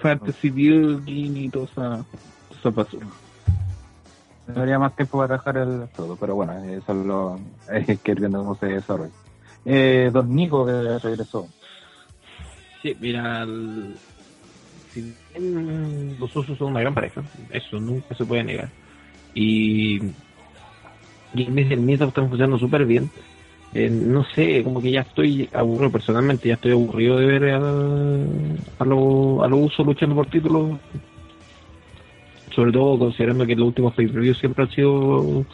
fantasy 0.00 0.50
building 0.50 1.36
y 1.36 1.48
toda 1.50 1.66
esa, 1.66 2.04
esa 2.68 2.76
basura. 2.82 3.06
Debería 4.46 4.78
más 4.78 4.94
tiempo 4.94 5.18
para 5.18 5.34
dejar 5.36 5.56
el 5.56 5.88
todo, 5.96 6.16
pero 6.16 6.36
bueno, 6.36 6.52
eso 6.64 6.92
es 6.92 7.06
lo. 7.06 7.40
Hay 7.68 7.98
que 7.98 8.12
ir 8.12 8.20
viendo 8.20 8.38
cómo 8.38 8.54
se 8.56 8.66
desarrolla. 8.66 9.12
Eh, 9.64 10.10
Don 10.12 10.32
Nico 10.34 10.64
que 10.64 10.98
regresó. 11.00 11.48
Sí, 12.82 12.96
mira, 13.00 13.42
el- 13.42 13.98
si 14.92 15.00
bien 15.32 16.16
los 16.18 16.34
usos 16.36 16.56
son 16.58 16.68
una 16.68 16.80
gran 16.80 16.94
pareja, 16.94 17.24
eso 17.50 17.80
nunca 17.80 18.14
se 18.14 18.24
puede 18.24 18.44
negar. 18.44 18.72
Y, 19.34 19.96
y 21.32 21.42
el 21.44 21.80
Miz 21.80 22.00
están 22.00 22.28
funcionando 22.28 22.58
súper 22.58 22.86
bien. 22.86 23.10
Eh, 23.72 23.90
no 23.90 24.24
sé, 24.34 24.62
como 24.64 24.80
que 24.80 24.92
ya 24.92 25.00
estoy 25.02 25.50
aburrido, 25.52 25.92
personalmente 25.92 26.48
ya 26.48 26.54
estoy 26.54 26.72
aburrido 26.72 27.18
de 27.18 27.26
ver 27.26 27.50
a, 27.50 27.56
a 27.58 28.84
los 28.84 29.42
a 29.44 29.48
los 29.48 29.60
usos 29.66 29.84
luchando 29.86 30.14
por 30.14 30.28
títulos. 30.28 30.78
Sobre 32.56 32.72
todo 32.72 32.98
considerando 32.98 33.46
que 33.46 33.54
los 33.54 33.68
últimos 33.68 33.94
pay 33.94 34.08
siempre 34.34 34.64
han 34.64 34.70
sido 34.70 35.44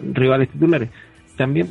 rivales 0.00 0.48
titulares. 0.50 0.90
También 1.36 1.68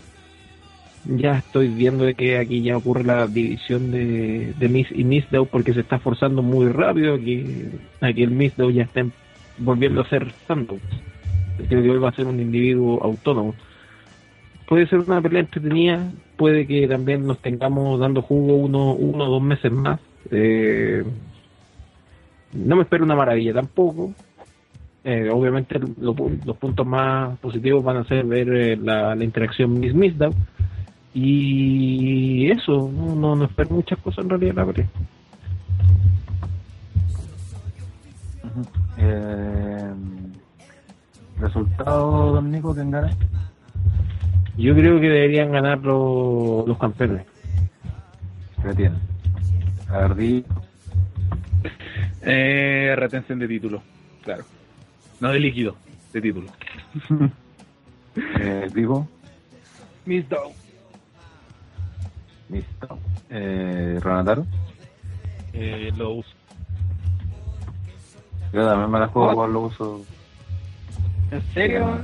ya 1.05 1.37
estoy 1.37 1.67
viendo 1.67 2.05
que 2.15 2.37
aquí 2.37 2.61
ya 2.61 2.77
ocurre 2.77 3.03
la 3.03 3.27
división 3.27 3.91
de, 3.91 4.53
de 4.57 4.69
Miss 4.69 4.87
y 4.91 5.03
Mizdow 5.03 5.45
porque 5.45 5.73
se 5.73 5.81
está 5.81 5.99
forzando 5.99 6.41
muy 6.41 6.69
rápido 6.69 7.17
que 7.17 7.71
aquí 8.01 8.23
el 8.23 8.31
Mizdow 8.31 8.69
ya 8.69 8.83
está 8.83 9.05
volviendo 9.57 10.01
a 10.01 10.09
ser 10.09 10.31
Sandow. 10.47 10.79
Creo 11.67 11.83
que 11.83 11.89
hoy 11.89 11.97
va 11.97 12.09
a 12.09 12.15
ser 12.15 12.25
un 12.27 12.39
individuo 12.39 13.03
autónomo. 13.03 13.53
Puede 14.67 14.87
ser 14.87 14.99
una 14.99 15.21
pelea 15.21 15.41
entretenida, 15.41 16.11
puede 16.37 16.67
que 16.67 16.87
también 16.87 17.27
nos 17.27 17.39
tengamos 17.39 17.99
dando 17.99 18.21
jugo 18.21 18.55
uno, 18.55 18.93
uno 18.93 19.25
o 19.25 19.31
dos 19.31 19.41
meses 19.41 19.71
más. 19.71 19.99
Eh, 20.31 21.03
no 22.53 22.75
me 22.75 22.83
espero 22.83 23.03
una 23.03 23.15
maravilla 23.15 23.53
tampoco. 23.53 24.13
Eh, 25.09 25.29
obviamente 25.31 25.79
lo 26.01 26.13
los 26.45 26.57
puntos 26.57 26.85
más 26.85 27.39
positivos 27.39 27.81
van 27.81 27.95
a 27.95 28.03
ser 28.03 28.25
ver 28.25 28.49
eh, 28.49 28.75
la, 28.75 29.15
la 29.15 29.23
interacción 29.23 29.79
Miss 29.79 29.93
Mizdow 29.93 30.33
y 31.13 32.51
eso, 32.51 32.91
no, 32.93 33.15
no, 33.15 33.33
no 33.33 33.45
espero 33.45 33.69
muchas 33.69 33.97
cosas 33.99 34.25
en 34.25 34.29
realidad 34.31 34.55
la 34.55 34.65
pelea. 34.65 34.87
Eh, 38.97 39.93
¿Resultado, 41.39 42.33
don 42.33 42.51
Nico, 42.51 42.75
que 42.75 42.83
gana? 42.83 43.09
Yo 44.57 44.75
creo 44.75 44.99
que 44.99 45.07
deberían 45.07 45.53
ganar 45.53 45.79
los, 45.79 46.67
los 46.67 46.77
campeones. 46.77 47.25
¿Qué 48.61 48.73
tiene? 48.73 48.97
Ardí, 49.89 50.43
Eh, 52.23 52.93
retención 52.97 53.39
de 53.39 53.47
título, 53.47 53.81
claro. 54.21 54.43
No 55.19 55.29
de 55.29 55.39
líquido, 55.39 55.75
de 56.13 56.21
título. 56.21 56.47
eh, 58.39 58.69
Vivo, 58.73 59.07
Miss 60.05 60.27
Dow. 60.29 60.51
listo. 62.49 62.99
Eh, 63.29 63.99
Ronataro, 64.01 64.45
Eh, 65.53 65.91
lo 65.97 66.11
uso. 66.11 66.29
yo 68.53 68.65
también 68.67 68.91
me 68.91 68.99
la 68.99 69.07
juego 69.07 69.35
con 69.35 69.53
los 69.53 69.73
usos. 69.73 70.01
¿En 71.31 71.41
serio? 71.53 71.99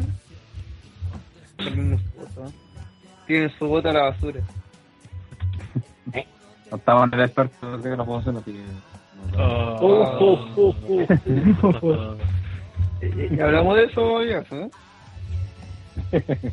Tienen 3.28 3.50
su 3.58 3.68
voto 3.68 3.90
a 3.90 3.94
la 3.94 4.02
basura. 4.10 4.42
No 6.72 6.78
estaba 6.78 7.04
en 7.06 7.14
el 7.14 7.22
experto, 7.22 7.54
creo 7.60 7.82
que 7.84 7.98
no 7.98 8.04
puedo 8.06 8.18
hacerlo, 8.20 8.40
así 8.40 8.52
que. 8.54 8.64
Y 13.32 13.40
hablamos 13.40 13.76
de 13.76 13.84
eso 13.86 14.24
ya, 14.24 14.44
¿eh? 14.52 14.70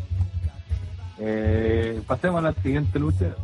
Eh, 1.22 2.00
pasemos 2.06 2.38
a 2.38 2.42
la 2.50 2.54
siguiente 2.62 2.98
lucha, 2.98 3.34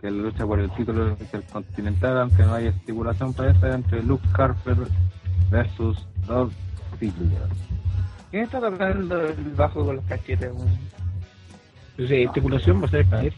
que 0.00 0.06
es 0.06 0.12
la 0.12 0.22
lucha 0.22 0.46
por 0.46 0.60
el 0.60 0.70
título 0.76 1.08
intercontinental, 1.18 2.18
aunque 2.20 2.44
no 2.44 2.54
hay 2.54 2.66
estipulación 2.68 3.34
para 3.34 3.50
esta, 3.50 3.74
entre 3.74 4.00
Luke 4.04 4.24
Harper 4.32 4.76
versus 5.50 6.06
Dolph 6.28 6.52
Ziggler. 7.00 7.48
¿Quién 8.30 8.44
está 8.44 8.60
tocando 8.60 9.26
el 9.26 9.34
bajo 9.56 9.84
con 9.84 9.96
los 9.96 10.04
cachetes? 10.04 10.52
Pues, 11.96 12.10
eh, 12.12 12.22
estipulación 12.22 12.80
va 12.80 12.86
a 12.86 12.90
ser 12.90 13.06
caer. 13.08 13.34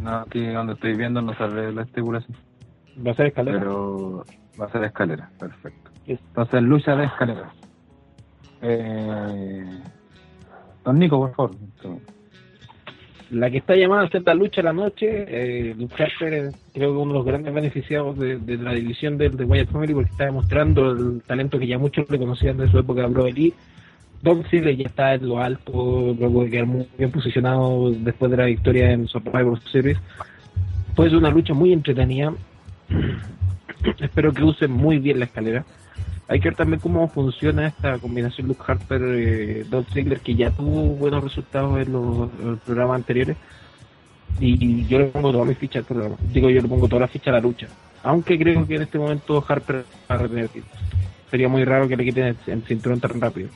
No, 0.00 0.14
aquí 0.18 0.46
donde 0.46 0.74
estoy 0.74 0.94
viendo 0.96 1.20
no 1.20 1.34
sale 1.34 1.72
la 1.72 1.82
estipulación, 1.82 2.36
Va 3.04 3.10
a 3.10 3.14
ser 3.14 3.26
escalera. 3.26 3.58
pero 3.58 4.24
va 4.60 4.66
a 4.66 4.70
ser 4.70 4.84
escalera, 4.84 5.28
perfecto. 5.40 5.87
Entonces, 6.08 6.62
lucha 6.62 6.96
de 6.96 7.04
escalera. 7.04 7.52
Eh, 8.62 9.80
don 10.84 10.98
Nico, 10.98 11.18
por 11.20 11.34
favor. 11.34 11.50
La 13.30 13.50
que 13.50 13.58
está 13.58 13.76
llamada 13.76 14.04
a 14.04 14.08
ser 14.08 14.22
la 14.24 14.32
lucha 14.32 14.62
de 14.62 14.62
la 14.62 14.72
noche, 14.72 15.26
eh, 15.28 15.76
es 15.78 16.56
creo 16.72 16.92
que 16.92 16.98
uno 16.98 17.12
de 17.12 17.18
los 17.18 17.26
grandes 17.26 17.52
beneficiados 17.52 18.18
de, 18.18 18.38
la 18.56 18.72
división 18.72 19.18
del 19.18 19.36
de 19.36 19.44
Wyatt 19.44 19.70
Family 19.70 19.92
porque 19.92 20.10
está 20.10 20.24
demostrando 20.24 20.92
el 20.92 21.22
talento 21.26 21.58
que 21.58 21.66
ya 21.66 21.76
muchos 21.78 22.08
le 22.08 22.18
conocían 22.18 22.56
de 22.56 22.70
su 22.70 22.78
época 22.78 23.06
Bro 23.06 23.26
Elite. 23.26 23.56
Don 24.22 24.42
Ziggler 24.44 24.76
ya 24.76 24.86
está 24.86 25.14
en 25.14 25.28
lo 25.28 25.40
alto, 25.40 26.16
luego 26.18 26.42
de 26.42 26.50
quedar 26.50 26.66
muy 26.66 26.88
bien 26.96 27.12
posicionado 27.12 27.90
después 27.90 28.30
de 28.30 28.36
la 28.38 28.46
victoria 28.46 28.90
en 28.92 29.06
Survivor 29.06 29.60
Series. 29.70 29.98
Fue 30.96 31.14
una 31.14 31.30
lucha 31.30 31.52
muy 31.52 31.72
entretenida. 31.72 32.32
Espero 34.00 34.32
que 34.32 34.42
usen 34.42 34.72
muy 34.72 34.98
bien 34.98 35.18
la 35.18 35.26
escalera. 35.26 35.64
Hay 36.28 36.40
que 36.40 36.50
ver 36.50 36.56
también 36.56 36.78
cómo 36.78 37.08
funciona 37.08 37.68
esta 37.68 37.98
combinación 37.98 38.48
Luke 38.48 38.62
Harper 38.66 39.00
eh, 39.02 39.64
Don 39.68 39.84
Ziggler 39.86 40.20
que 40.20 40.34
ya 40.34 40.50
tuvo 40.50 40.94
buenos 40.94 41.24
resultados 41.24 41.80
en 41.80 41.90
los, 41.90 42.28
programas 42.66 42.96
anteriores. 42.96 43.36
Y 44.38 44.86
yo 44.86 44.98
le 44.98 45.06
pongo 45.06 45.32
toda 45.32 45.46
mi 45.46 45.54
ficha 45.54 45.78
al 45.78 45.86
programa. 45.86 46.16
Digo 46.30 46.50
yo 46.50 46.60
le 46.60 46.68
pongo 46.68 46.86
toda 46.86 47.00
la 47.00 47.08
ficha 47.08 47.30
a 47.30 47.34
la 47.34 47.40
lucha. 47.40 47.66
Aunque 48.02 48.38
creo 48.38 48.66
que 48.66 48.76
en 48.76 48.82
este 48.82 48.98
momento 48.98 49.42
Harper 49.48 49.84
va 50.08 50.14
a 50.14 50.18
retener 50.18 50.50
sería 51.30 51.48
muy 51.48 51.64
raro 51.64 51.88
que 51.88 51.96
le 51.96 52.04
quiten 52.04 52.24
el, 52.24 52.36
el 52.46 52.62
cinturón 52.62 53.00
tan 53.00 53.18
rápido. 53.20 53.48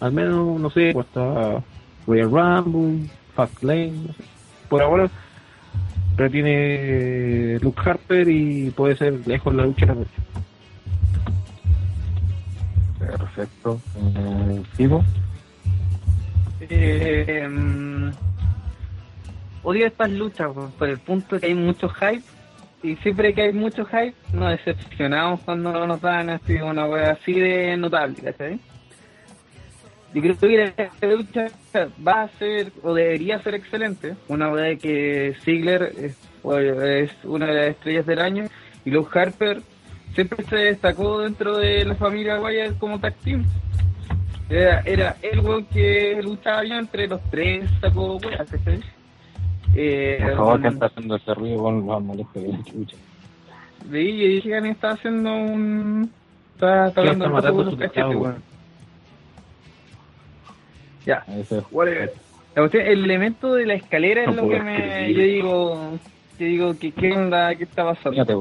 Al 0.00 0.12
menos 0.12 0.58
no 0.58 0.70
sé 0.70 0.94
hasta 0.98 1.62
Royal 2.06 2.30
Rumble 2.30 3.08
Fast 3.34 3.62
Lane 3.62 3.92
no 3.92 4.12
sé. 4.14 4.24
por 4.68 4.82
ahora 4.82 5.10
retiene 6.16 7.58
Luke 7.60 7.80
Harper 7.84 8.28
y 8.28 8.70
puede 8.70 8.96
ser 8.96 9.26
lejos 9.26 9.54
la 9.54 9.64
lucha 9.64 9.86
de 9.86 9.92
la 9.92 9.98
noche 10.00 10.10
Perfecto. 12.98 13.80
Eh, 13.96 14.62
Vivo, 14.78 15.04
Eh, 16.60 17.46
mm, 17.48 18.10
odio 19.62 19.86
estas 19.86 20.10
luchas 20.10 20.50
por 20.78 20.88
el 20.88 20.98
punto 20.98 21.38
que 21.38 21.46
hay 21.46 21.54
mucho 21.54 21.88
hype 21.88 22.22
y 22.82 22.96
siempre 22.96 23.34
que 23.34 23.42
hay 23.42 23.52
mucho 23.52 23.84
hype 23.86 24.14
nos 24.32 24.50
decepcionamos 24.50 25.40
cuando 25.40 25.72
no 25.72 25.86
nos 25.86 26.00
dan 26.00 26.30
así 26.30 26.54
una 26.54 26.86
wea 26.86 27.12
así 27.12 27.32
de 27.32 27.76
notable, 27.76 28.16
¿cachai? 28.22 28.60
Yo 30.14 30.22
creo 30.22 30.38
que 30.38 30.92
la 31.00 31.14
lucha 31.14 31.46
va 32.06 32.22
a 32.22 32.28
ser 32.38 32.72
o 32.82 32.94
debería 32.94 33.40
ser 33.40 33.54
excelente, 33.54 34.14
una 34.28 34.48
wea 34.50 34.76
que 34.76 35.34
Ziggler 35.44 35.92
es, 35.98 36.16
es 36.44 37.10
una 37.24 37.46
de 37.46 37.54
las 37.54 37.66
estrellas 37.70 38.06
del 38.06 38.20
año 38.20 38.44
y 38.84 38.90
Luke 38.90 39.18
Harper 39.18 39.60
siempre 40.14 40.44
se 40.44 40.56
destacó 40.56 41.20
dentro 41.20 41.56
de 41.58 41.84
la 41.84 41.94
familia 41.94 42.40
Wyatt 42.40 42.78
como 42.78 42.98
tag 43.00 43.14
team. 43.16 43.44
Era, 44.48 44.80
era 44.80 45.16
el 45.22 45.40
weón 45.40 45.64
que 45.66 46.20
luchaba 46.22 46.60
bien 46.62 46.78
entre 46.78 47.06
los 47.08 47.20
tres, 47.30 47.68
sacó 47.80 48.16
weas, 48.16 48.48
¿cachai? 48.50 48.80
Eh, 49.74 50.18
por 50.22 50.36
favor, 50.36 50.62
que 50.62 50.68
está 50.68 50.86
haciendo 50.86 51.16
ese 51.16 51.34
ruido 51.34 51.58
con 51.62 51.86
los 51.86 52.02
molestos 52.02 52.42
de 52.42 52.48
la 52.48 52.62
chucha. 52.64 52.96
Sí, 53.90 54.16
yo 54.18 54.26
dije 54.26 54.48
que 54.62 54.68
está 54.70 54.90
haciendo 54.90 55.34
un. 55.34 56.10
Está, 56.54 56.88
está 56.88 57.00
hablando 57.00 57.24
está 57.24 57.34
matando 57.34 57.70
su 57.70 57.76
teclado, 57.76 58.10
weón. 58.10 58.42
Ya. 61.06 61.24
La 61.26 62.62
cuestión- 62.62 62.86
el 62.86 63.04
elemento 63.04 63.54
de 63.54 63.66
la 63.66 63.74
escalera 63.74 64.24
es 64.24 64.36
lo 64.36 64.48
que 64.48 64.60
me. 64.60 65.12
Yo 65.12 65.20
digo. 65.22 65.98
Yo 66.38 66.46
digo, 66.46 66.78
que 66.78 66.90
¿qué 66.92 67.12
onda? 67.12 67.54
¿Qué 67.54 67.64
está 67.64 67.84
pasando? 67.84 68.12
Fíjate. 68.12 68.34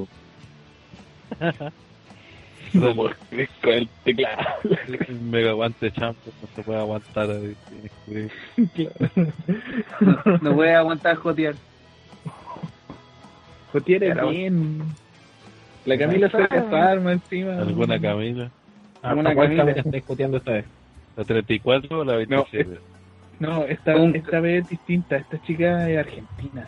No 2.73 2.95
puedo 2.95 3.13
con 3.61 3.73
el 3.73 3.87
teclado. 4.03 4.45
El 5.07 5.19
mega 5.21 5.51
guante 5.51 5.91
champ 5.91 6.17
no 6.25 6.47
se 6.55 6.63
puede 6.63 6.79
aguantar. 6.79 7.29
escribir. 7.83 8.31
No, 9.99 10.17
no 10.41 10.53
voy 10.53 10.69
a 10.69 10.79
aguantar 10.79 11.15
jotear. 11.17 11.53
Jotier 13.71 14.03
es 14.05 14.29
bien. 14.29 14.81
La 15.85 15.97
Camila 15.97 16.29
se 16.29 16.37
desarma 16.37 17.11
encima. 17.13 17.57
¿Alguna 17.59 17.99
Camila? 17.99 18.49
Ah, 19.01 19.13
Una 19.13 19.33
¿cuál 19.35 19.47
Camila. 19.49 19.63
Camila 19.65 19.77
está 19.79 19.91
discutiendo 19.91 20.37
esta 20.37 20.51
vez? 20.53 20.65
¿La 21.17 21.23
34 21.25 21.99
o 21.99 22.03
la 22.03 22.15
27? 22.15 22.79
No, 23.39 23.65
esta, 23.65 23.95
Un- 23.97 24.15
esta 24.15 24.39
vez 24.39 24.63
es 24.63 24.69
distinta. 24.69 25.17
Esta 25.17 25.39
chica 25.43 25.89
es 25.89 25.97
argentina. 25.99 26.67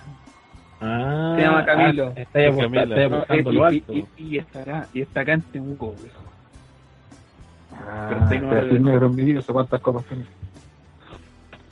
Ah, 0.87 1.33
Se 1.37 1.41
llama 1.41 1.65
Camilo. 1.65 2.07
ah, 2.15 2.19
está 2.19 2.39
ahí 2.39 2.45
Camila. 2.57 2.83
está 2.83 3.33
ahí 3.33 3.43
No, 3.43 3.51
y, 3.51 3.55
lo 3.55 3.61
y- 3.71 3.75
alto. 3.77 3.93
y- 3.93 4.05
y 4.17 4.37
está 4.37 4.61
acá, 4.61 4.87
y 4.93 5.01
está 5.01 5.21
acá 5.21 5.33
en 5.33 5.41
Temuco, 5.41 5.95
viejo. 6.01 6.21
Ah, 7.73 8.05
Pero 8.09 8.27
tengo 8.29 8.49
pero 8.49 8.61
algo 8.61 8.73
así 8.75 8.83
de- 8.83 8.89
negro 8.91 9.07
en 9.07 9.15
mi 9.15 9.23
video, 9.23 9.41
¿sé 9.41 9.51
cuántas 9.53 9.81
copas 9.81 10.05
tiene? 10.05 10.25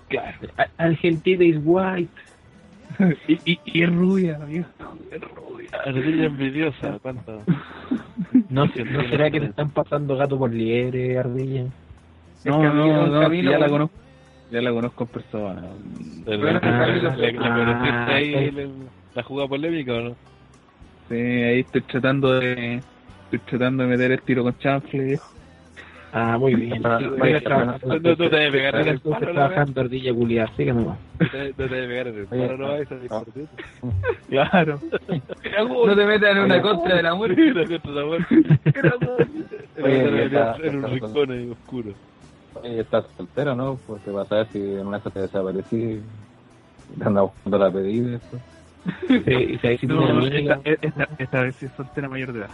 Claro. 0.10 0.38
Argentina 0.78 1.44
is 1.44 1.58
white. 1.64 2.12
y, 3.28 3.52
y, 3.54 3.60
y 3.66 3.84
es 3.84 3.90
rubia, 3.96 4.38
viejo. 4.40 4.70
Es 5.12 5.22
rubia. 5.22 5.70
Ardilla 5.86 6.26
envidiosa, 6.26 7.00
¿cuánto? 7.02 7.42
No, 8.50 8.66
¿no 8.66 9.10
será 9.10 9.32
que 9.32 9.40
te 9.40 9.48
están 9.48 9.70
pasando 9.72 10.16
gato 10.16 10.38
por 10.38 10.52
liebre, 10.52 11.18
ardilla? 11.18 11.64
No, 12.46 12.62
Camilo, 12.62 12.86
no, 12.86 13.08
no, 13.08 13.22
Camilo, 13.22 13.52
ya 13.52 13.58
la 13.58 13.70
conozco. 13.70 13.96
Ya 14.52 14.62
la 14.62 14.72
conozco 14.72 15.04
en 15.04 15.10
persona. 15.10 15.62
¿Le, 16.26 16.38
Bueno, 16.38 16.54
le- 16.54 16.60
Camilo, 16.60 17.16
le- 17.16 17.32
le 17.32 17.40
ah, 17.40 18.06
ahí 18.08 18.26
sí. 18.50 18.52
le- 18.52 18.70
la 19.16 19.24
jugada 19.24 19.48
polémica 19.48 19.94
o 19.94 20.02
no? 20.02 20.16
Sí, 21.10 21.16
ahí 21.16 21.60
estoy 21.60 21.82
tratando 21.82 22.40
de. 22.40 22.82
Estoy 23.26 23.40
tratando 23.40 23.84
de 23.84 23.90
meter 23.90 24.12
el 24.12 24.22
tiro 24.22 24.44
con 24.44 24.58
chanfle, 24.60 25.04
viejo. 25.04 25.34
Ah, 26.12 26.38
muy 26.38 26.56
bien. 26.56 26.82
No, 26.94 28.00
no 28.00 28.16
te 28.16 28.30
debe 28.30 28.52
pegar 28.52 28.76
en 28.76 28.88
el 28.88 29.00
palo, 29.00 29.18
trabajando 29.20 29.82
ardilla 29.82 30.14
culiada, 30.14 30.56
sigue 30.56 30.74
nomás. 30.74 30.98
No 31.20 31.28
te 31.28 31.48
no 31.50 31.54
te 31.54 31.68
debe 31.68 31.88
pegar 31.88 32.08
en 32.08 32.18
el 32.20 32.28
palo, 32.28 32.58
no 32.58 32.68
vais 32.68 32.92
a. 32.92 32.96
Claro. 34.30 34.80
No 35.86 35.96
te 35.96 36.06
metas 36.06 36.32
en 36.36 36.44
una 36.44 36.62
contra 36.62 36.96
de 36.96 37.04
la 37.04 37.16
muerte. 37.16 37.42
Mira, 37.42 37.68
contra 37.68 37.92
la 37.92 38.06
muerte. 38.06 38.36
En 39.76 40.76
un 40.76 40.92
rincón 40.92 41.32
ahí 41.32 41.50
oscuro. 41.50 41.94
Oye, 42.62 42.80
estás 42.80 43.06
soltero, 43.18 43.56
¿no? 43.56 43.80
Porque 43.88 44.12
vas 44.12 44.32
a 44.32 44.36
ver 44.36 44.48
si 44.52 44.60
en 44.60 44.88
una 44.88 45.00
te 45.00 45.20
desaparecí 45.20 46.00
te 46.98 47.04
anda 47.04 47.22
buscando 47.22 47.58
la 47.58 47.72
pedida. 47.72 48.12
y 48.12 48.16
eso. 48.16 48.40
Sí, 49.08 49.34
y 49.34 49.58
si 49.60 49.68
ahí 49.68 49.78
sí 49.78 49.88
tiene 49.88 50.06
No, 50.08 50.18
amiga, 50.20 50.60
esta, 50.64 50.88
esta, 50.88 51.08
esta 51.18 51.42
vez 51.42 51.56
sí 51.56 51.66
es 51.68 51.72
soltera 51.74 52.10
mayor 52.10 52.34
de 52.34 52.40
edad. 52.40 52.50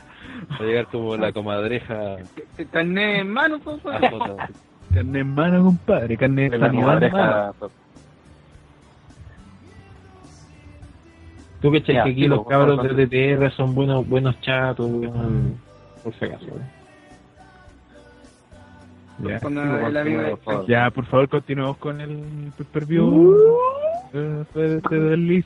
Va 0.51 0.55
a 0.57 0.63
llegar 0.63 0.85
como 0.87 1.15
la 1.17 1.31
comadreja. 1.31 2.17
En 2.57 3.31
mano, 3.31 3.59
por 3.59 3.79
favor. 3.79 3.99
famosa. 4.09 4.49
Carne 4.93 5.19
en 5.19 5.33
mano, 5.33 5.63
compadre. 5.63 6.17
Carne 6.17 6.49
de 6.49 6.57
La 6.57 6.67
sanidad 6.67 7.03
en 7.03 7.11
mano. 7.11 7.11
comadreja, 7.11 7.53
pues, 7.59 7.71
Tú 11.61 11.71
que 11.71 11.83
que 11.83 11.99
aquí 11.99 12.27
los 12.27 12.47
cabros 12.47 12.81
de 12.83 13.05
DTR 13.05 13.51
son 13.51 13.75
buenos 13.75 14.07
buenos 14.07 14.39
chatos, 14.41 14.89
por 16.03 16.13
si 16.15 16.25
acaso. 16.25 16.45
¿eh? 16.45 16.51
Ya. 19.27 19.39
Por 19.39 20.39
favor. 20.43 20.65
Ya, 20.67 20.89
por 20.91 21.05
favor, 21.07 21.27
continuemos 21.27 21.75
con 21.77 21.99
el 21.99 22.51
pay-per-view. 22.57 23.35
Eh, 24.13 24.43
de- 24.55 24.79
de- 24.79 24.99
del 24.99 25.27
Liz. 25.27 25.45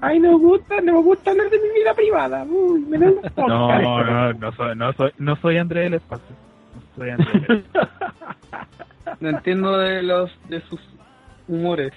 Ay, 0.00 0.20
no 0.20 0.32
me 0.32 0.38
gusta, 0.38 0.80
no 0.80 0.92
me 0.94 1.02
gusta 1.02 1.30
hablar 1.30 1.50
de 1.50 1.58
mi 1.58 1.68
vida 1.74 1.94
privada. 1.94 2.44
Uy, 2.44 2.80
me 2.80 2.98
da 2.98 3.06
un 3.10 3.20
No, 3.48 4.04
no, 4.04 4.32
no 4.34 4.52
soy, 4.52 4.76
no 4.76 4.92
soy, 4.92 5.10
no 5.18 5.36
soy 5.36 5.56
André 5.58 5.80
del 5.82 5.94
Espacio. 5.94 6.34
No 6.74 6.82
soy 6.96 7.10
André 7.10 7.40
del 7.40 7.56
Espacio. 7.58 7.90
No 9.20 9.28
entiendo 9.28 9.76
de 9.78 10.02
los 10.02 10.30
de 10.48 10.60
sus 10.62 10.80
humores. 11.46 11.92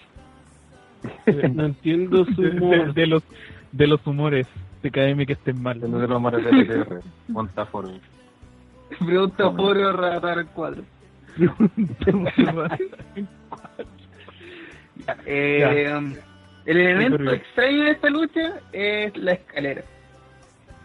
No 1.53 1.65
entiendo 1.65 2.25
su 2.25 2.41
De, 2.41 2.49
de- 2.51 2.57
humor. 2.61 2.93
de 2.93 3.07
los, 3.07 3.23
de 3.71 3.87
los 3.87 4.05
humores 4.05 4.45
de 4.83 4.91
KM 4.91 5.25
que 5.25 5.33
estén 5.33 5.61
mal. 5.61 5.79
de 5.79 5.87
los 5.87 6.09
rumores 6.09 6.43
de 6.43 6.51
LTR, 6.51 6.99
Montaforo. 7.29 7.89
Pregunta 9.05 9.51
por 9.51 9.77
ratar 9.77 10.39
el 10.39 10.47
cuadro. 10.47 10.83
Eh, 15.25 16.11
el 16.67 16.77
elemento 16.77 17.31
extraño 17.31 17.85
de 17.85 17.91
esta 17.91 18.09
lucha 18.09 18.59
es 18.73 19.15
la 19.15 19.31
escalera. 19.31 19.83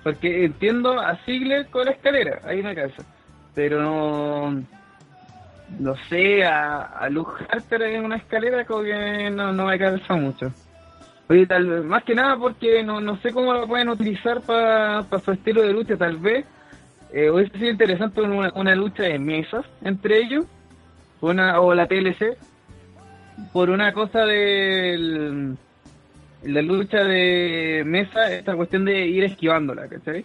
Porque 0.05 0.45
entiendo 0.45 0.99
a 1.01 1.17
Ziggler 1.25 1.67
con 1.67 1.87
la 1.87 1.91
escalera, 1.91 2.41
ahí 2.45 2.63
me 2.63 2.75
cansa. 2.75 3.05
Pero 3.53 3.83
no, 3.83 4.63
no 5.81 5.97
sé, 6.09 6.45
a, 6.45 6.83
a 6.83 7.09
Luke 7.09 7.45
Harper 7.49 7.83
en 7.83 8.05
una 8.05 8.17
escalera 8.17 8.65
como 8.65 8.85
que 8.85 9.29
no, 9.31 9.53
no 9.53 9.67
me 9.67 9.77
calza 9.77 10.15
mucho. 10.15 10.53
Oye, 11.29 11.47
tal 11.47 11.67
vez, 11.67 11.85
más 11.85 12.05
que 12.05 12.15
nada 12.15 12.37
porque 12.37 12.85
no, 12.85 13.01
no 13.01 13.17
sé 13.17 13.33
cómo 13.33 13.53
la 13.53 13.67
pueden 13.67 13.89
utilizar 13.89 14.41
para 14.43 15.05
su 15.25 15.33
estilo 15.33 15.63
de 15.63 15.73
lucha, 15.73 15.97
tal 15.97 16.17
vez. 16.17 16.47
Eh, 17.13 17.29
hubiese 17.29 17.59
sido 17.59 17.71
interesante 17.71 18.21
una, 18.21 18.53
una 18.55 18.75
lucha 18.77 19.03
de 19.03 19.19
mesas 19.19 19.67
entre 19.83 20.19
ellos, 20.19 20.47
una, 21.21 21.61
o 21.61 21.75
la 21.75 21.89
TLC, 21.89 22.39
por 23.53 23.69
una 23.69 23.93
cosa 23.93 24.21
del 24.25 25.57
la 26.45 26.63
lucha 26.63 27.05
de 27.05 27.83
mesa, 27.87 28.33
esta 28.33 28.55
cuestión 28.55 28.85
de 28.85 29.07
ir 29.07 29.25
esquivándola, 29.25 29.89
¿cachai? 29.89 30.25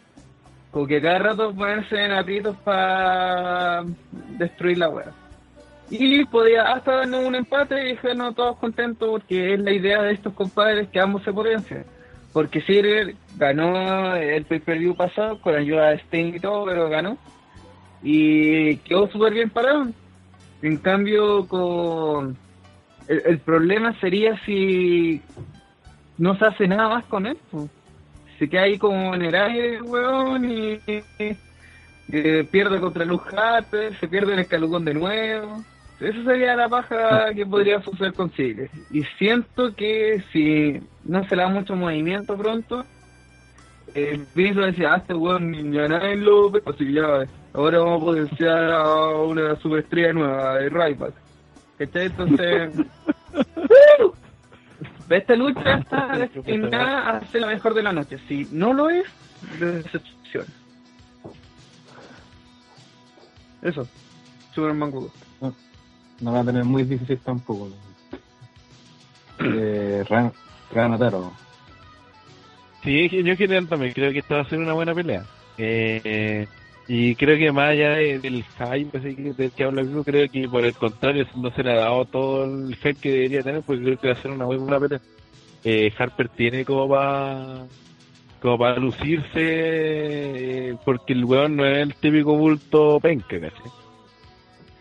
Como 0.71 0.87
que 0.87 1.01
cada 1.01 1.19
rato 1.19 1.53
ponerse 1.53 2.03
en 2.03 2.11
aprietos 2.11 2.55
para 2.57 3.83
destruir 4.37 4.77
la 4.77 4.89
wea. 4.89 5.11
Y 5.89 6.25
podía 6.25 6.63
hasta 6.73 6.97
darnos 6.97 7.25
un 7.25 7.35
empate 7.35 7.81
y 7.81 7.93
dejarnos 7.93 8.35
todos 8.35 8.57
contentos 8.57 9.09
porque 9.09 9.53
es 9.53 9.59
la 9.59 9.71
idea 9.71 10.01
de 10.01 10.13
estos 10.13 10.33
compadres 10.33 10.89
que 10.89 10.99
ambos 10.99 11.23
se 11.23 11.31
potencian. 11.31 11.85
Porque 12.33 12.61
Ziggler 12.61 13.15
ganó 13.37 14.15
el 14.15 14.43
pay-per-view 14.45 14.95
pasado 14.95 15.39
con 15.39 15.55
ayuda 15.55 15.91
de 15.91 15.99
Sting 15.99 16.35
y 16.35 16.39
todo, 16.39 16.65
pero 16.65 16.89
ganó. 16.89 17.17
Y 18.03 18.77
quedó 18.77 19.07
súper 19.09 19.33
bien 19.33 19.49
parado. 19.49 19.87
En 20.61 20.77
cambio, 20.77 21.47
con 21.47 22.37
el 23.07 23.39
problema 23.39 23.97
sería 23.99 24.37
si 24.45 25.21
no 26.17 26.37
se 26.37 26.45
hace 26.45 26.67
nada 26.67 26.89
más 26.89 27.05
con 27.05 27.25
él. 27.27 27.37
pues. 27.51 27.69
Se 28.39 28.47
queda 28.49 28.63
ahí 28.63 28.77
como 28.77 29.15
en 29.15 29.21
el 29.23 29.35
aire, 29.35 29.81
weón, 29.81 30.45
y, 30.51 30.73
y- 30.87 31.37
y 32.09 32.43
pierde 32.43 32.79
contra 32.79 33.03
Luz 33.03 33.21
Harper, 33.35 33.93
se 33.99 34.07
pierde 34.07 34.33
en 34.33 34.39
el 34.39 34.47
calugón 34.47 34.85
de 34.85 34.93
nuevo. 34.93 35.63
Eso 35.99 36.23
sería 36.23 36.55
la 36.55 36.69
paja 36.69 37.33
que 37.33 37.45
podría 37.45 37.81
suceder 37.81 38.13
con 38.13 38.29
Ziggler. 38.29 38.69
Y 38.91 39.03
siento 39.17 39.75
que 39.75 40.23
si 40.31 40.79
no 41.03 41.27
se 41.27 41.35
le 41.35 41.41
da 41.41 41.49
mucho 41.49 41.75
movimiento 41.75 42.37
pronto, 42.37 42.85
el 43.95 44.25
Vince 44.35 44.59
va 44.59 44.65
a 44.65 44.69
decir, 44.69 44.85
ah, 44.85 44.97
este 44.97 45.15
weón 45.15 45.49
ni 45.51 45.77
a 45.79 45.87
nadie 45.87 46.15
lo 46.17 46.49
así 46.67 46.85
que 46.85 46.93
ya, 46.93 47.25
ahora 47.53 47.79
vamos 47.79 48.01
a 48.01 48.05
potenciar 48.05 48.71
a 48.71 49.09
una 49.13 49.55
superestrella 49.55 50.13
nueva 50.13 50.55
de 50.59 50.69
Ryback. 50.69 51.13
¿Cachai? 51.79 52.05
Entonces, 52.05 52.71
esta 55.09 55.35
lucha 55.35 55.79
está 55.79 56.17
destinada 56.17 57.09
a 57.09 57.25
ser 57.27 57.41
la 57.41 57.47
mejor 57.47 57.73
de 57.73 57.83
la 57.83 57.93
noche. 57.93 58.19
Si 58.27 58.47
no 58.51 58.73
lo 58.73 58.89
es, 58.89 59.05
decepción. 59.59 60.45
Eso, 63.61 63.87
Superman 64.53 64.91
Goku. 64.91 65.11
No 66.19 66.31
va 66.31 66.39
a 66.39 66.45
tener 66.45 66.63
muy 66.63 66.83
difícil 66.83 67.19
tampoco. 67.19 67.69
Eh, 69.39 70.03
Ran, 70.09 70.33
Ranataro. 70.73 71.31
Sí, 72.83 73.09
yo 73.09 73.31
en 73.31 73.37
general 73.37 73.67
también 73.67 73.93
creo 73.93 74.11
que 74.11 74.19
esta 74.19 74.35
va 74.35 74.41
a 74.41 74.49
ser 74.49 74.59
una 74.59 74.73
buena 74.73 74.95
pelea. 74.95 75.25
Eh, 75.57 76.47
y 76.87 77.15
creo 77.15 77.37
que 77.37 77.51
más 77.51 77.71
allá 77.71 77.91
de- 77.95 78.19
del 78.19 78.43
hype 78.43 78.99
que, 79.01 79.33
del 79.33 79.51
que 79.51 79.63
habla 79.63 79.81
Vivo, 79.83 80.03
creo 80.03 80.29
que 80.29 80.47
por 80.47 80.63
el 80.63 80.73
contrario 80.73 81.25
no 81.35 81.51
se 81.51 81.63
le 81.63 81.71
ha 81.71 81.75
dado 81.75 82.05
todo 82.05 82.45
el 82.45 82.75
hype 82.75 82.95
que 82.95 83.11
debería 83.11 83.43
tener, 83.43 83.61
porque 83.61 83.83
creo 83.83 83.99
que 83.99 84.07
va 84.07 84.13
a 84.13 84.21
ser 84.21 84.31
una 84.31 84.45
muy 84.45 84.57
buena 84.57 84.79
pelea. 84.79 85.01
Eh, 85.63 85.91
Harper 85.97 86.29
tiene 86.29 86.63
como 86.63 86.87
para 86.87 87.65
como 88.41 88.57
para 88.59 88.77
lucirse, 88.77 89.19
eh, 89.35 90.75
porque 90.85 91.13
el 91.13 91.25
weón 91.25 91.55
no 91.55 91.65
es 91.65 91.79
el 91.79 91.95
típico 91.95 92.37
bulto 92.37 92.99
penca, 92.99 93.39
¿cachai? 93.39 93.71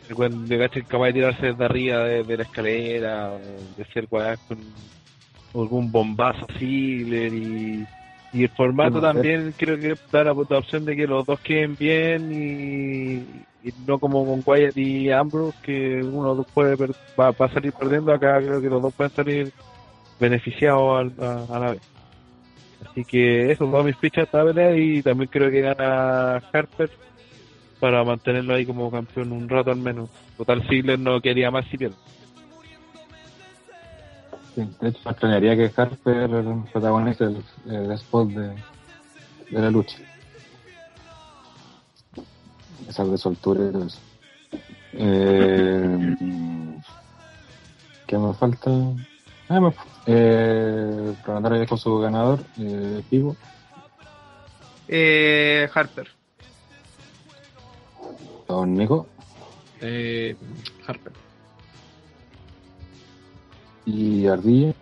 El 0.08 0.14
weón 0.14 0.46
de 0.46 0.58
¿cachai? 0.58 0.82
capaz 0.82 1.06
de 1.06 1.12
tirarse 1.14 1.46
desde 1.46 1.64
arriba 1.64 2.04
de, 2.04 2.36
la 2.36 2.42
escalera, 2.42 3.30
de 3.76 3.82
hacer 3.82 4.06
weas 4.10 4.38
con 4.46 4.58
algún 5.54 5.90
bombazo 5.90 6.46
así, 6.54 7.02
y, 7.02 7.86
y 8.36 8.42
el 8.44 8.50
formato 8.50 9.00
también 9.00 9.54
creo 9.56 9.78
que 9.78 9.94
da 10.12 10.24
la, 10.24 10.34
la 10.34 10.58
opción 10.58 10.84
de 10.84 10.94
que 10.94 11.06
los 11.06 11.24
dos 11.24 11.40
queden 11.40 11.74
bien 11.76 12.30
y, 12.32 13.14
y 13.66 13.72
no 13.86 13.98
como 13.98 14.26
con 14.26 14.42
Wyatt 14.44 14.76
y 14.76 15.10
Ambrose 15.10 15.56
que 15.62 16.02
uno 16.02 16.44
puede 16.54 16.76
per- 16.76 16.90
va, 17.18 17.30
va 17.30 17.46
a 17.46 17.52
salir 17.52 17.72
perdiendo. 17.72 18.12
Acá 18.12 18.38
creo 18.38 18.60
que 18.60 18.68
los 18.68 18.82
dos 18.82 18.94
pueden 18.94 19.12
salir 19.14 19.52
beneficiados 20.20 21.12
a, 21.18 21.44
a 21.56 21.58
la 21.58 21.70
vez. 21.72 21.82
Así 22.90 23.04
que 23.04 23.50
eso 23.52 23.64
todas 23.64 23.86
mis 23.86 23.96
fichas 23.96 24.24
esta 24.24 24.44
pelea 24.44 24.76
y 24.76 25.02
también 25.02 25.30
creo 25.32 25.50
que 25.50 25.60
gana 25.62 26.42
Harper 26.52 26.90
para 27.80 28.04
mantenerlo 28.04 28.54
ahí 28.54 28.66
como 28.66 28.90
campeón 28.90 29.32
un 29.32 29.48
rato 29.48 29.70
al 29.70 29.78
menos. 29.78 30.10
Total 30.36 30.62
Ziggler 30.68 30.98
no 30.98 31.20
quería 31.20 31.50
más 31.50 31.64
si 31.66 31.78
pierde 31.78 31.96
Sí, 34.56 34.66
de 34.80 34.88
hecho, 34.88 35.00
me 35.04 35.10
extrañaría 35.10 35.54
que 35.54 35.70
Harper 35.76 36.30
protagonice 36.72 37.24
el, 37.24 37.44
el 37.66 37.92
spot 37.92 38.30
de, 38.30 38.48
de 39.50 39.60
la 39.60 39.70
lucha. 39.70 39.98
Esa 42.88 43.04
de 43.04 43.18
soltura 43.18 43.68
y 43.68 43.72
todo 43.72 43.84
eso. 43.84 43.98
Eh, 44.94 46.16
¿Qué 48.06 48.16
me 48.16 48.32
falta? 48.32 48.70
Ah, 49.50 49.60
me, 49.60 49.74
eh, 50.06 51.14
Planetario 51.22 51.58
dejó 51.60 51.76
su 51.76 51.98
ganador, 51.98 52.40
eh, 52.58 53.02
Pivo. 53.10 53.36
Eh, 54.88 55.68
Harper. 55.74 56.08
Don 58.48 58.74
Nico. 58.74 59.06
Eh, 59.82 60.34
Harper. 60.86 61.25
Y 63.86 64.26
Ardilla. 64.26 64.74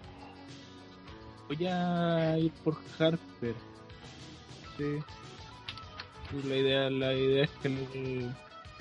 Voy 1.48 1.66
a 1.66 2.38
ir 2.38 2.50
por 2.64 2.76
Harper. 2.98 3.54
Sí. 4.78 4.98
La 6.48 6.56
idea, 6.56 6.90
la 6.90 7.12
idea 7.14 7.44
es 7.44 7.50
que 7.62 7.68
el- 7.68 8.30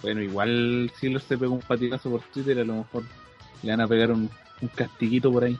bueno, 0.01 0.21
igual 0.21 0.91
si 0.99 1.09
lo 1.09 1.19
se 1.19 1.37
pega 1.37 1.51
un 1.51 1.59
patigazo 1.59 2.09
por 2.09 2.21
Twitter, 2.33 2.59
a 2.59 2.63
lo 2.63 2.75
mejor 2.75 3.03
le 3.61 3.71
van 3.71 3.81
a 3.81 3.87
pegar 3.87 4.11
un, 4.11 4.29
un 4.61 4.67
castiguito 4.69 5.31
por 5.31 5.43
ahí. 5.43 5.57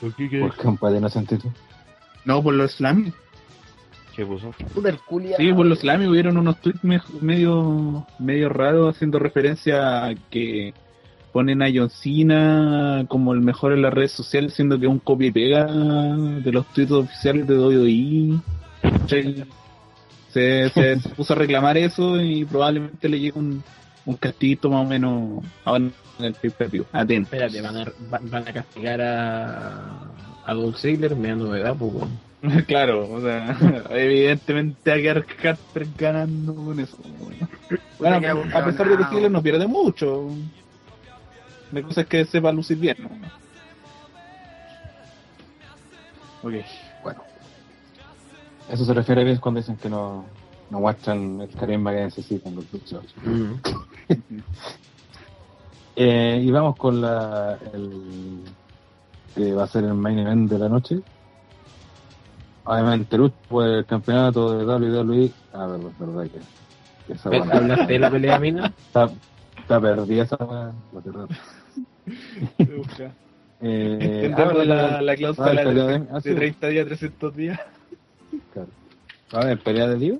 ¿Por 0.00 0.14
qué 0.14 0.40
¿Por 0.40 0.56
qué 0.56 0.66
un 0.66 0.76
padre 0.76 1.00
no 1.00 2.42
por 2.42 2.54
los 2.54 2.72
slam. 2.72 3.12
¿Qué 4.16 4.24
puso? 4.24 4.52
Puta 4.72 4.88
el 4.90 4.98
culia. 5.00 5.36
Sí, 5.36 5.52
por 5.52 5.66
los 5.66 5.80
Slammy 5.80 6.06
hubieron 6.06 6.36
unos 6.36 6.60
tweets 6.60 6.84
me- 6.84 7.02
medio, 7.20 8.06
medio 8.20 8.48
raros 8.48 8.94
haciendo 8.94 9.18
referencia 9.18 10.04
a 10.06 10.14
que 10.30 10.72
ponen 11.34 11.62
a 11.62 11.66
John 11.74 11.90
Cena 11.90 13.04
como 13.08 13.32
el 13.34 13.40
mejor 13.40 13.72
en 13.72 13.82
las 13.82 13.92
redes 13.92 14.12
sociales, 14.12 14.54
siendo 14.54 14.78
que 14.78 14.86
es 14.86 14.90
un 14.92 15.00
copia 15.00 15.26
y 15.28 15.32
pega 15.32 15.66
de 15.66 16.52
los 16.52 16.64
tweets 16.72 16.92
oficiales 16.92 17.46
de 17.48 17.58
WWE. 17.58 18.40
Se, 19.08 19.44
se, 20.30 20.70
se- 20.70 21.00
se 21.00 21.08
puso 21.16 21.32
a 21.32 21.36
reclamar 21.36 21.76
eso 21.76 22.20
y 22.20 22.44
probablemente 22.44 23.08
le 23.08 23.18
llegue 23.18 23.36
un, 23.38 23.62
un 24.06 24.16
castiguito 24.16 24.70
más 24.70 24.86
o 24.86 24.88
menos 24.88 25.44
ahora 25.64 25.84
en 26.20 26.24
el 26.24 26.34
pay-per-view. 26.34 26.86
Atento. 26.92 27.34
Espérate, 27.34 27.60
van 27.60 27.76
a, 27.78 27.84
van 28.10 28.30
van 28.30 28.48
a 28.48 28.52
castigar 28.52 29.00
a, 29.02 30.00
a 30.46 30.54
Dolph 30.54 30.76
Ziggler 30.76 31.16
medio 31.16 31.46
de 31.46 31.60
edad, 31.62 31.74
pues, 31.76 31.92
claro, 32.66 33.10
o 33.10 33.20
sea, 33.20 33.56
evidentemente 33.90 34.92
a 34.92 34.96
quedar 34.96 35.24
Carter 35.26 35.86
ganando 35.98 36.54
con 36.54 36.78
eso. 36.78 36.96
Bueno, 37.98 38.16
a 38.54 38.64
pesar 38.64 38.88
de 38.88 38.98
que. 38.98 39.04
Ziggler 39.06 39.30
no 39.32 39.42
pierde 39.42 39.66
mucho. 39.66 40.28
La 41.72 41.82
cosa 41.82 42.02
es 42.02 42.06
que 42.06 42.24
sepa 42.24 42.52
lucir 42.52 42.78
bien, 42.78 42.96
¿no? 43.00 43.08
Ok, 46.42 46.54
bueno. 47.02 47.24
Eso 48.68 48.84
se 48.84 48.94
refiere 48.94 49.24
bien 49.24 49.38
cuando 49.38 49.60
dicen 49.60 49.76
que 49.76 49.88
no, 49.88 50.26
no 50.70 50.80
muestran 50.80 51.40
el 51.40 51.48
carisma 51.54 51.92
que 51.92 52.02
necesitan 52.02 52.54
los 52.54 52.72
luchadores. 52.72 53.12
Eh, 55.96 56.40
y 56.42 56.50
vamos 56.50 56.74
con 56.76 57.00
la, 57.00 57.56
el 57.72 58.42
que 59.32 59.52
va 59.52 59.62
a 59.62 59.68
ser 59.68 59.84
el 59.84 59.94
main 59.94 60.18
event 60.18 60.50
de 60.50 60.58
la 60.58 60.68
noche. 60.68 60.98
Obviamente, 62.64 63.16
lucha 63.16 63.36
por 63.48 63.64
el 63.68 63.86
campeonato 63.86 64.58
de 64.58 64.64
WWE. 64.64 65.30
Ah, 65.52 65.66
verdad, 65.68 65.90
verdad 65.96 66.24
que, 66.32 66.40
que 67.06 67.12
esa 67.12 67.30
¿Ves? 67.30 67.38
buena- 67.44 67.58
¿Hablaste 67.58 67.92
de 67.92 67.98
la 68.00 68.10
pelea 68.10 68.40
mina? 68.40 68.74
Está, 68.76 69.08
está 69.64 69.80
perdida 69.80 70.22
esa 70.24 70.36
que 70.36 71.10
raro. 71.10 71.28
Eh, 73.66 74.30
ah, 74.36 74.52
la, 74.52 75.00
la 75.00 75.12
ah, 75.12 75.16
cláusula 75.16 75.46
pelea 75.48 75.64
de, 75.64 75.98
de- 76.00 76.06
ah, 76.10 76.14
de 76.16 76.20
sí. 76.20 76.34
30 76.34 76.68
días, 76.68 76.86
300 76.86 77.34
días. 77.36 77.60
Claro. 78.52 78.68
A 79.32 79.44
ver, 79.46 79.58
pelea 79.60 79.86
de 79.88 79.96
Dios. 79.96 80.18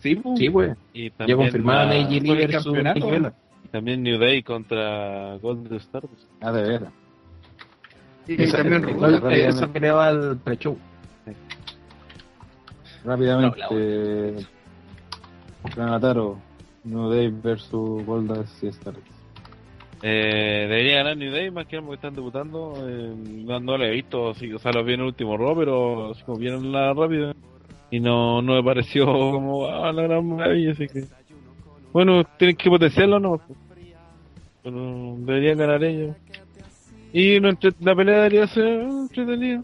Sí, 0.00 0.14
pues. 0.14 0.38
Sí, 0.38 0.48
pues. 0.48 0.76
Y 0.92 1.10
Ya 1.10 1.16
también, 1.16 1.38
confirmaron 1.38 1.88
la- 1.88 1.94
AJ 1.96 2.10
Lee. 2.10 2.20
Nikki 2.20 3.10
Bella. 3.10 3.32
también 3.72 4.02
New 4.04 4.18
Day 4.20 4.42
contra 4.44 5.36
Golden 5.38 5.74
Stardust. 5.80 6.22
Ah, 6.40 6.52
de 6.52 6.62
veras. 6.62 6.92
Y 8.28 8.40
Esa- 8.42 8.58
también. 8.58 8.84
Esa 9.32 9.66
pelea 9.66 9.94
va 9.94 10.06
al 10.08 10.36
pre-show. 10.38 10.78
Rápidamente. 13.04 13.58
No, 13.58 13.66
eh, 13.72 14.46
Granataro, 15.74 16.38
New 16.84 17.10
Day 17.10 17.28
versus 17.28 18.04
Goldust 18.04 18.62
y 18.62 18.68
Stardust. 18.68 19.06
Eh, 20.02 20.66
debería 20.68 20.98
ganar 20.98 21.16
New 21.16 21.30
Day, 21.30 21.50
más 21.50 21.66
que 21.66 21.76
nada 21.76 21.86
porque 21.86 21.96
están 21.96 22.14
debutando. 22.14 22.74
Eh, 22.88 23.14
no, 23.44 23.60
no 23.60 23.76
lo 23.76 23.84
he 23.84 23.90
visto, 23.90 24.34
sí, 24.34 24.52
o 24.52 24.58
sea, 24.58 24.72
lo 24.72 24.82
vi 24.82 24.94
en 24.94 25.00
el 25.00 25.06
último 25.06 25.36
Raw, 25.36 25.56
pero 25.56 26.12
como 26.24 26.38
vieron 26.38 26.72
la 26.72 26.94
rápida. 26.94 27.34
Y 27.90 28.00
no, 28.00 28.40
no 28.40 28.54
me 28.54 28.62
pareció 28.62 29.04
como 29.06 29.66
ah, 29.66 29.92
la 29.92 30.02
gran 30.02 30.26
maravilla, 30.26 30.72
así 30.72 30.86
que. 30.88 31.04
Bueno, 31.92 32.24
tienen 32.38 32.56
que 32.56 32.70
potenciarlo, 32.70 33.18
¿no? 33.18 33.40
Pero 34.62 35.16
deberían 35.18 35.58
ganar 35.58 35.82
ellos. 35.82 36.16
Y 37.12 37.40
no 37.40 37.50
la 37.80 37.96
pelea 37.96 38.16
debería 38.18 38.46
ser 38.46 38.82
entretenida. 38.82 39.62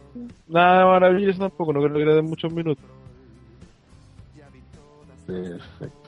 Nada 0.49 0.85
maravilloso 0.87 1.39
tampoco, 1.39 1.73
no 1.73 1.81
creo 1.81 1.95
que 1.95 2.05
le 2.05 2.15
den 2.15 2.25
muchos 2.25 2.53
minutos. 2.53 2.85
Perfecto. 5.27 6.06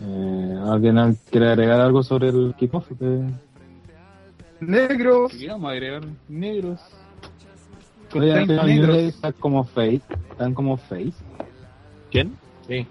Eh, 0.00 0.58
¿Alguien 0.66 0.98
al- 0.98 1.16
quiere 1.30 1.48
agregar 1.50 1.80
algo 1.80 2.02
sobre 2.02 2.28
el 2.28 2.54
kickoff? 2.58 2.90
De... 2.90 3.30
Negros. 4.60 5.32
¿Qué 5.32 5.48
vamos 5.48 5.68
a 5.68 5.72
agregar? 5.72 6.02
Negros. 6.28 6.80
Oye, 8.14 9.06
están 9.08 9.32
como 9.40 9.64
face. 9.64 10.02
Están 10.30 10.54
como 10.54 10.76
face. 10.76 11.12
¿Quién? 12.10 12.36
Sí. 12.66 12.86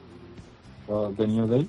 De 1.17 1.27
New 1.27 1.47
Day. 1.47 1.67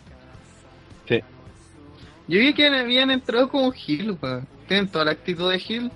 Yo 2.28 2.40
vi 2.40 2.52
que 2.54 2.66
habían 2.66 3.12
entrado 3.12 3.48
como 3.48 3.72
Hill, 3.72 4.18
weón. 4.20 4.48
Tienen 4.66 4.88
toda 4.88 5.04
la 5.04 5.12
actitud 5.12 5.48
de 5.48 5.62
Hill. 5.64 5.92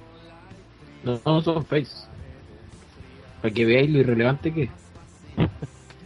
No, 1.03 1.21
no 1.27 1.41
son 1.43 1.65
face. 1.67 2.07
Para 3.43 3.53
que 3.53 3.65
veáis 3.65 3.91
lo 3.91 3.99
irrelevante 3.99 4.53
que 4.53 4.63
es. 4.63 4.71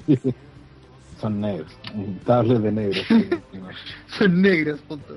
Son 1.25 1.41
negros. 1.41 1.73
Untables 1.95 2.63
de 2.63 2.71
negros. 2.71 3.07
Son 4.19 4.43
negros, 4.43 4.79
punto. 4.81 5.15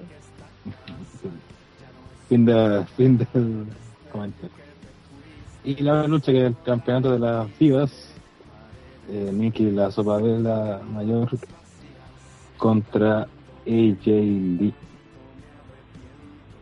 fin, 2.29 2.45
de, 2.45 2.85
fin 2.95 3.17
del 3.17 3.65
comentario. 4.09 4.55
Y 5.65 5.75
la 5.83 6.07
lucha 6.07 6.31
que 6.31 6.37
es 6.37 6.45
el 6.45 6.55
campeonato 6.63 7.11
de 7.11 7.19
las 7.19 7.59
divas. 7.59 7.91
Eh, 9.09 9.31
Nikki, 9.33 9.69
la 9.71 9.91
sopa 9.91 10.19
de 10.19 10.39
la 10.39 10.79
mayor, 10.93 11.27
contra 12.57 13.23
AJ 13.65 14.05
Lee. 14.05 14.73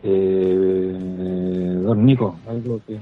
Eh, 0.02 1.82
don 1.84 2.04
Nico, 2.04 2.36
algo 2.48 2.82
que. 2.88 2.98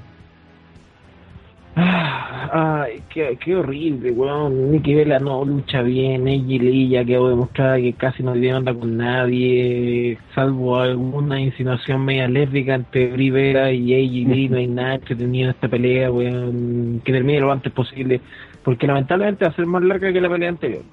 Ah, 1.75 2.85
Ay, 2.85 3.01
qué, 3.09 3.55
horrible, 3.55 4.11
weón. 4.11 4.71
Nikki 4.71 4.93
Vela 4.93 5.17
no 5.19 5.43
lucha 5.43 5.81
bien. 5.81 6.27
AJ 6.27 6.45
Lee 6.61 6.89
ya 6.89 7.03
quedó 7.03 7.29
demostrada 7.29 7.77
que 7.77 7.93
casi 7.93 8.21
no 8.21 8.33
tiene 8.33 8.53
onda 8.55 8.73
con 8.75 8.95
nadie, 8.97 10.19
salvo 10.35 10.77
alguna 10.79 11.39
insinuación 11.41 12.05
media 12.05 12.27
lésbica 12.27 12.75
entre 12.75 13.07
Brie 13.13 13.31
Vela 13.31 13.71
y 13.71 13.93
AJ 13.93 14.29
Lee. 14.35 14.49
No 14.49 14.57
hay 14.57 14.67
nada 14.67 14.95
entretenido 14.95 15.45
en 15.49 15.55
esta 15.55 15.67
pelea, 15.67 16.11
weón. 16.11 17.01
Que 17.03 17.11
termine 17.11 17.39
lo 17.39 17.51
antes 17.51 17.73
posible, 17.73 18.21
porque 18.63 18.85
lamentablemente 18.85 19.45
va 19.45 19.51
a 19.51 19.55
ser 19.55 19.65
más 19.65 19.81
larga 19.83 20.13
que 20.13 20.21
la 20.21 20.29
pelea 20.29 20.49
anterior. 20.49 20.83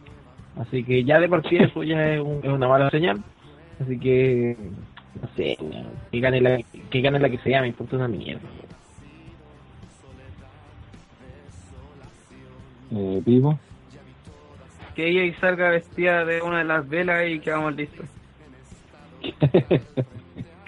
Así 0.57 0.83
que 0.83 1.05
ya 1.05 1.21
de 1.21 1.29
partida 1.29 1.65
eso 1.65 1.83
ya 1.83 2.15
es, 2.15 2.21
un- 2.21 2.41
es 2.43 2.49
una 2.51 2.69
mala 2.69 2.89
señal. 2.91 3.23
Así 3.81 3.99
que, 3.99 4.57
no 5.21 5.29
sé, 5.37 5.57
que 6.11 6.21
gane 6.21 6.41
la 6.41 6.59
que, 6.91 7.01
gane 7.03 7.19
la 7.19 7.29
que 7.29 7.39
sea, 7.39 7.61
me 7.61 7.69
importa 7.69 7.97
una 7.97 8.09
mierda. 8.09 8.41
Eh, 12.93 13.23
vivo. 13.25 13.59
Que 14.95 15.09
ella 15.09 15.39
salga 15.41 15.71
vestida 15.71 16.25
de 16.25 16.43
una 16.43 16.59
de 16.59 16.65
las 16.65 16.89
velas 16.89 17.29
y 17.29 17.41
quedamos 17.41 17.75
listos. 17.77 18.07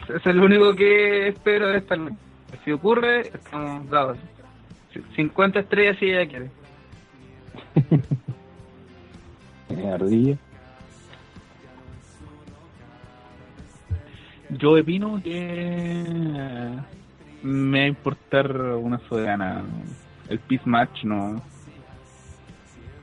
Es 0.08 0.26
lo 0.26 0.44
único 0.44 0.74
que 0.74 1.28
espero 1.28 1.68
de 1.68 1.78
esta 1.78 1.96
lucha. 1.96 2.16
Si 2.64 2.72
ocurre, 2.72 3.20
estamos 3.20 3.88
dados. 3.88 4.18
50 5.16 5.60
estrellas 5.60 5.96
si 5.98 6.06
ella 6.06 6.26
quiere. 6.28 6.50
Eh, 9.70 9.88
Ardilla. 9.88 10.36
Yo 14.50 14.78
opino 14.78 15.18
que 15.22 16.04
me 17.42 17.78
va 17.78 17.84
a 17.84 17.88
importar 17.88 18.54
una 18.54 18.98
soberana. 19.08 19.62
El 20.28 20.38
Peace 20.40 20.68
Match 20.68 21.04
no. 21.04 21.40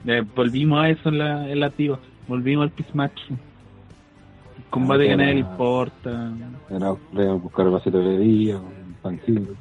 Eh, 0.05 0.23
volvimos 0.35 0.80
a 0.81 0.89
eso 0.89 1.09
en 1.09 1.17
la, 1.17 1.49
en 1.49 1.59
la 1.59 1.69
tío. 1.69 1.99
Volvimos 2.27 2.63
al 2.63 2.71
Peace 2.71 2.91
Match. 2.93 3.19
El 3.30 3.38
combate 4.69 5.05
que 5.05 5.13
a 5.13 5.17
nadie 5.17 5.34
le 5.35 5.39
importa. 5.39 6.31
Era 6.69 6.95
era 7.13 7.34
buscar 7.34 7.65
el 7.65 7.71
vasito 7.71 7.97
de 7.99 8.17
bebida, 8.17 8.57
un 8.59 8.95
pancito, 9.01 9.55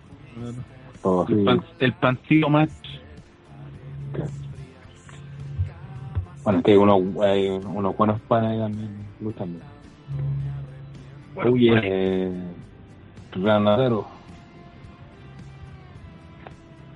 El, 1.29 1.45
pan, 1.45 1.63
el 1.79 1.93
pancillo 1.95 2.49
match. 2.51 2.71
Bueno, 6.45 6.59
es 6.59 6.65
que 6.65 6.71
hay 6.73 6.77
unos, 6.79 7.03
hay 7.25 7.49
unos 7.49 7.97
buenos 7.97 8.21
panes 8.23 8.51
ahí 8.53 8.59
también 8.59 8.91
luchando. 9.21 9.59
Bueno, 11.35 11.53
Oye, 11.53 11.69
bueno. 11.71 11.83
eh, 11.85 12.33
Granadero. 13.37 14.07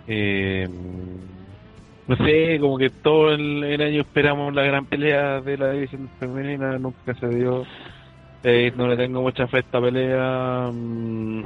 Eh, 0.07 0.69
no 2.13 2.27
sé, 2.27 2.59
como 2.61 2.77
que 2.77 2.91
todo 2.91 3.33
el, 3.33 3.65
el 3.65 3.81
año 3.81 4.03
esperamos 4.03 4.55
la 4.55 4.63
gran 4.65 4.85
pelea 4.85 5.41
de 5.41 5.57
la 5.57 5.71
división 5.71 6.11
femenina, 6.21 6.79
nunca 6.79 7.15
se 7.15 7.29
dio. 7.29 7.65
Eh, 8.43 8.73
no 8.77 8.87
le 8.87 8.97
tengo 8.97 9.23
mucha 9.23 9.47
fe 9.47 9.59
a 9.59 9.61
esta 9.61 9.81
pelea. 9.81 10.71
mm, 10.73 11.43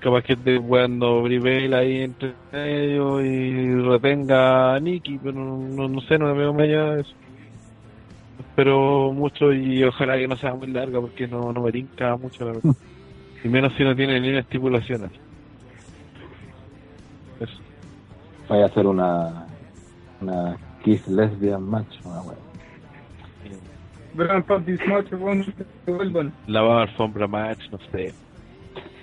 capaz 0.00 0.22
que 0.22 0.34
esté 0.34 0.58
jugando 0.58 1.22
Bribel 1.22 1.72
ahí 1.72 2.02
entre 2.02 2.34
ellos 2.52 3.22
y 3.24 3.80
retenga 3.80 4.74
a 4.74 4.80
Nikki, 4.80 5.18
pero 5.18 5.32
no, 5.32 5.56
no, 5.56 5.88
no 5.88 6.00
sé, 6.02 6.18
no 6.18 6.28
le 6.28 6.38
veo 6.38 6.52
más 6.52 6.62
allá 6.62 7.00
eso. 7.00 7.14
Espero 8.38 9.12
mucho 9.12 9.52
y 9.52 9.82
ojalá 9.84 10.18
que 10.18 10.28
no 10.28 10.36
sea 10.36 10.54
muy 10.54 10.68
larga 10.68 11.00
porque 11.00 11.26
no, 11.26 11.52
no 11.52 11.62
me 11.62 11.72
tinca 11.72 12.16
mucho 12.16 12.44
la 12.44 12.52
verdad. 12.52 12.74
Y 13.44 13.48
menos 13.48 13.72
si 13.74 13.84
no 13.84 13.94
tiene 13.94 14.18
ni 14.18 14.30
una 14.30 14.40
estipulación. 14.40 15.08
Eso. 17.38 17.60
Vaya 18.48 18.64
a 18.64 18.66
hacer 18.66 18.86
una, 18.86 19.45
una 20.20 20.56
Kiss 20.82 21.06
Lesbian 21.08 21.62
Match, 21.62 21.98
una 22.04 22.20
wea. 22.22 22.36
Verán 24.14 24.42
Panties 24.44 24.80
Match, 24.88 25.10
vuelvan. 25.86 26.32
Lavado 26.46 26.78
alfombra 26.80 27.26
match, 27.26 27.60
no 27.70 27.78
sé. 27.92 28.14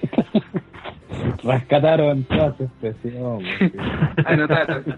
Rescataron 1.43 2.23
toda 2.23 2.55
su 2.57 2.63
expresión. 2.63 3.21
weón. 3.21 3.43
Anotar. 4.25 4.83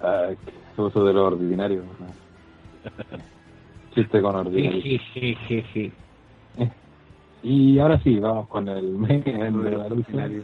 Ay, 0.00 0.36
qué 0.76 0.82
uso 0.82 1.04
de 1.04 1.12
lo 1.12 1.26
ordinario. 1.26 1.82
¿no? 1.82 2.06
Chiste 3.94 4.22
con 4.22 4.36
ordinario. 4.36 5.00
Y 7.42 7.78
ahora 7.78 8.00
sí, 8.00 8.18
vamos 8.18 8.48
con 8.48 8.68
el 8.68 8.92
main 8.92 9.22
event 9.26 9.56
de. 9.58 10.04
Sí. 10.04 10.42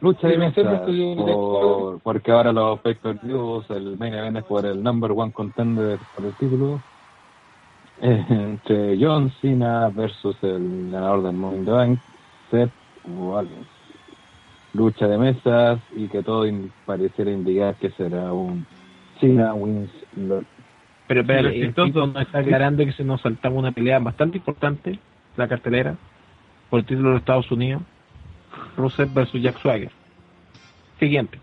Lucha 0.00 0.28
de 0.28 0.78
tuvimos 0.86 1.30
por- 1.30 2.00
porque 2.00 2.32
ahora 2.32 2.52
los 2.52 2.80
pay-per-views, 2.80 3.68
el 3.70 3.98
main 3.98 4.14
event 4.14 4.38
es 4.38 4.44
por 4.44 4.64
el 4.64 4.82
number 4.82 5.12
one 5.12 5.30
contender 5.32 5.98
por 6.14 6.24
el 6.24 6.34
título. 6.34 6.80
Eh, 8.00 8.24
entre 8.30 8.96
John 8.98 9.30
Cena 9.42 9.90
versus 9.90 10.34
el 10.42 10.90
ganador 10.90 11.22
del 11.22 11.34
Money 11.34 11.58
in 11.58 11.64
the 11.66 11.70
Bank, 11.70 11.98
Seth 12.50 12.70
Rollins. 13.04 13.66
Lucha 14.72 15.06
de 15.06 15.18
mesas 15.18 15.80
y 15.96 16.08
que 16.08 16.22
todo 16.22 16.46
in- 16.46 16.70
pareciera 16.86 17.30
indicar 17.30 17.74
que 17.74 17.90
será 17.90 18.32
un 18.32 18.64
Cena 19.20 19.52
wins. 19.52 19.90
Pero 21.08 21.22
Sí, 21.50 21.60
el 21.60 21.74
nos 21.74 22.16
está 22.22 22.38
aclarando 22.38 22.84
que 22.86 22.92
se 22.92 23.04
nos 23.04 23.20
saltamos 23.20 23.58
una 23.58 23.72
pelea 23.72 23.98
bastante 23.98 24.38
importante, 24.38 24.98
la 25.36 25.48
cartelera, 25.48 25.96
por 26.70 26.80
el 26.80 26.86
título 26.86 27.10
de 27.10 27.16
Estados 27.16 27.50
Unidos, 27.50 27.82
Rusev 28.76 29.12
versus 29.12 29.42
Jack 29.42 29.58
Swagger. 29.60 29.90
Siguiente. 30.98 31.38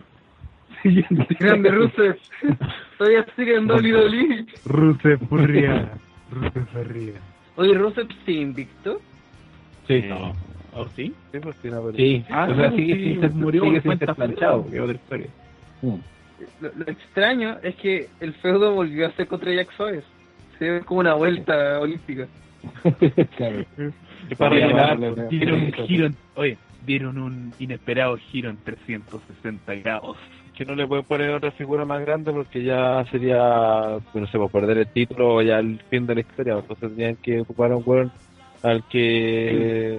Grande 1.39 1.71
Rusev. 1.71 2.17
Todavía 2.97 3.25
sigue 3.35 3.55
en 3.55 3.69
WWE. 3.69 4.45
Rusev 4.65 5.19
Furria. 5.27 5.91
Rusev 6.31 6.65
Furria. 6.67 7.13
Oye, 7.55 7.73
Rusev 7.73 8.07
sí 8.25 8.39
invicto. 8.39 9.01
Sí. 9.87 10.03
No. 10.07 10.33
¿Oh, 10.73 10.87
sí? 10.95 11.13
Sí, 11.31 11.39
pues, 11.39 11.55
sí, 11.61 11.69
no, 11.69 11.91
Sí, 11.91 12.23
Ah, 12.29 12.47
o 12.51 12.55
sea, 12.55 12.69
sí, 12.69 12.77
sigue 12.77 12.95
sí, 12.95 13.03
sin 13.05 13.21
ser, 13.21 13.31
murió 13.31 13.63
sigue 13.63 13.81
sin 13.81 13.97
ser 13.97 14.13
planchado, 14.13 14.69
que 14.69 14.79
otra 14.79 14.95
historia. 14.95 15.27
Sí. 15.81 16.01
Lo, 16.61 16.71
lo 16.75 16.85
extraño 16.85 17.57
es 17.63 17.75
que 17.75 18.09
el 18.19 18.33
feudo 18.35 18.75
volvió 18.75 19.07
a 19.07 19.11
ser 19.13 19.27
contra 19.27 19.51
Jack 19.51 19.71
Swagger. 19.75 20.03
Se 20.59 20.69
ve 20.69 20.81
como 20.81 20.99
una 20.99 21.15
vuelta 21.15 21.79
olímpica. 21.81 22.27
claro. 23.37 23.65
Para 24.37 24.49
rellenar. 24.51 25.29
Dieron 25.29 25.61
un 25.61 25.73
giro, 25.73 26.09
oye, 26.35 26.57
dieron 26.85 27.17
un 27.17 27.53
inesperado 27.59 28.17
giro 28.17 28.49
en 28.49 28.57
360 28.57 29.75
grados. 29.75 30.17
que 30.55 30.65
no 30.65 30.73
le 30.73 30.87
pueden 30.87 31.05
poner 31.05 31.29
otra 31.29 31.51
figura 31.51 31.85
más 31.85 32.01
grande 32.01 32.31
porque 32.31 32.63
ya 32.63 33.05
sería, 33.11 33.99
no 34.13 34.27
sé, 34.27 34.37
por 34.39 34.49
perder 34.49 34.79
el 34.79 34.87
título 34.87 35.35
o 35.35 35.41
ya 35.43 35.59
el 35.59 35.79
fin 35.89 36.07
de 36.07 36.15
la 36.15 36.21
historia. 36.21 36.55
Entonces 36.55 36.89
tenían 36.89 37.15
que 37.17 37.41
ocupar 37.41 37.71
a 37.71 37.77
un 37.77 37.83
weón 37.85 38.11
al 38.63 38.83
que 38.87 39.97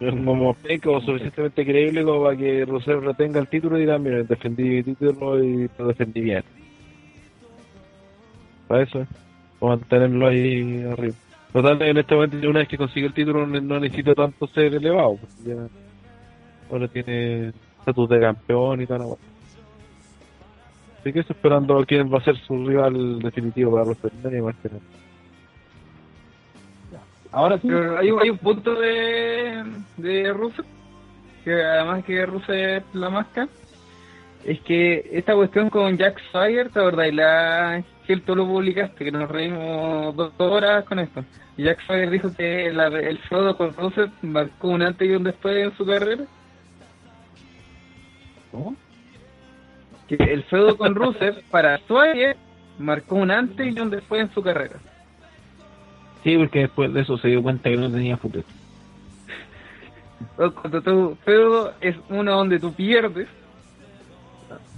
es 0.00 0.14
como 0.24 0.54
peco 0.54 1.00
suficientemente 1.00 1.64
creíble 1.64 2.02
como 2.02 2.24
para 2.24 2.36
que 2.36 2.64
Rusev 2.64 3.00
retenga 3.00 3.38
el 3.38 3.48
título 3.48 3.76
y 3.76 3.82
diga, 3.82 3.98
mira, 3.98 4.22
defendí 4.22 4.64
mi 4.64 4.82
título 4.82 5.44
y 5.44 5.68
lo 5.78 5.86
defendí 5.88 6.22
bien. 6.22 6.42
Para 8.66 8.82
eso, 8.82 9.06
para 9.58 9.76
mantenerlo 9.76 10.26
ahí 10.26 10.84
arriba. 10.90 11.14
Total, 11.52 11.82
en 11.82 11.98
este 11.98 12.14
momento, 12.14 12.48
una 12.48 12.60
vez 12.60 12.68
que 12.68 12.78
consigue 12.78 13.06
el 13.06 13.12
título, 13.12 13.46
no 13.46 13.80
necesita 13.80 14.14
tanto 14.14 14.46
ser 14.48 14.74
elevado. 14.74 15.16
porque 15.16 15.50
ya 15.50 15.68
ahora 16.70 16.88
tiene 16.88 17.52
estatus 17.78 18.08
de 18.08 18.20
campeón 18.20 18.82
y 18.82 18.86
tal. 18.86 19.02
Así 21.00 21.12
que 21.12 21.20
estoy 21.20 21.34
esperando 21.34 21.84
quién 21.86 22.12
va 22.12 22.18
a 22.18 22.24
ser 22.24 22.36
su 22.46 22.66
rival 22.66 23.20
definitivo 23.20 23.72
para 23.72 23.84
WrestleMania 23.84 24.42
más 24.42 24.56
que. 24.62 24.68
Ahora 27.32 27.58
sí. 27.58 27.68
Pero 27.68 27.96
hay, 27.98 28.08
hay 28.20 28.30
un 28.30 28.38
punto 28.38 28.74
de, 28.74 29.62
de 29.96 30.32
Rusev, 30.32 30.64
que 31.44 31.62
además 31.62 32.04
que 32.04 32.26
Rusev 32.26 32.82
la 32.92 33.08
máscara, 33.08 33.48
es 34.44 34.60
que 34.62 35.08
esta 35.12 35.34
cuestión 35.34 35.70
con 35.70 35.96
Jack 35.96 36.20
Swagger, 36.30 36.70
¿te 36.70 36.80
acordás? 36.80 37.12
La 37.14 37.82
que 38.06 38.16
tú 38.18 38.34
lo 38.34 38.46
publicaste, 38.46 39.04
que 39.04 39.12
nos 39.12 39.30
reímos 39.30 40.16
dos 40.16 40.32
horas 40.38 40.84
con 40.84 40.98
esto. 40.98 41.24
Jack 41.56 41.80
Swagger 41.86 42.10
dijo 42.10 42.34
que 42.36 42.72
la- 42.72 42.88
el 42.88 43.18
feudo 43.20 43.56
con 43.56 43.72
Rusev 43.74 44.10
marcó 44.22 44.68
un 44.68 44.82
antes 44.82 45.08
y 45.08 45.12
un 45.14 45.22
después 45.24 45.56
en 45.56 45.76
su 45.76 45.86
carrera. 45.86 46.24
¿Cómo? 48.50 48.76
Que 50.06 50.16
el 50.16 50.44
feudo 50.44 50.76
con 50.76 50.94
Rusev 50.94 51.42
para 51.50 51.78
Swagger 51.86 52.36
marcó 52.78 53.16
un 53.16 53.30
antes 53.30 53.74
y 53.74 53.80
un 53.80 53.90
después 53.90 54.22
en 54.22 54.32
su 54.34 54.42
carrera. 54.42 54.80
Sí, 56.24 56.36
porque 56.36 56.60
después 56.60 56.92
de 56.92 57.00
eso 57.00 57.16
se 57.18 57.28
dio 57.28 57.42
cuenta 57.42 57.70
que 57.70 57.76
no 57.76 57.90
tenía 57.90 58.16
futuro. 58.16 58.44
Cuando 60.36 60.82
tu 60.82 61.16
feudo 61.24 61.74
es 61.80 61.96
uno 62.08 62.32
donde 62.32 62.58
tú 62.58 62.74
pierdes, 62.74 63.28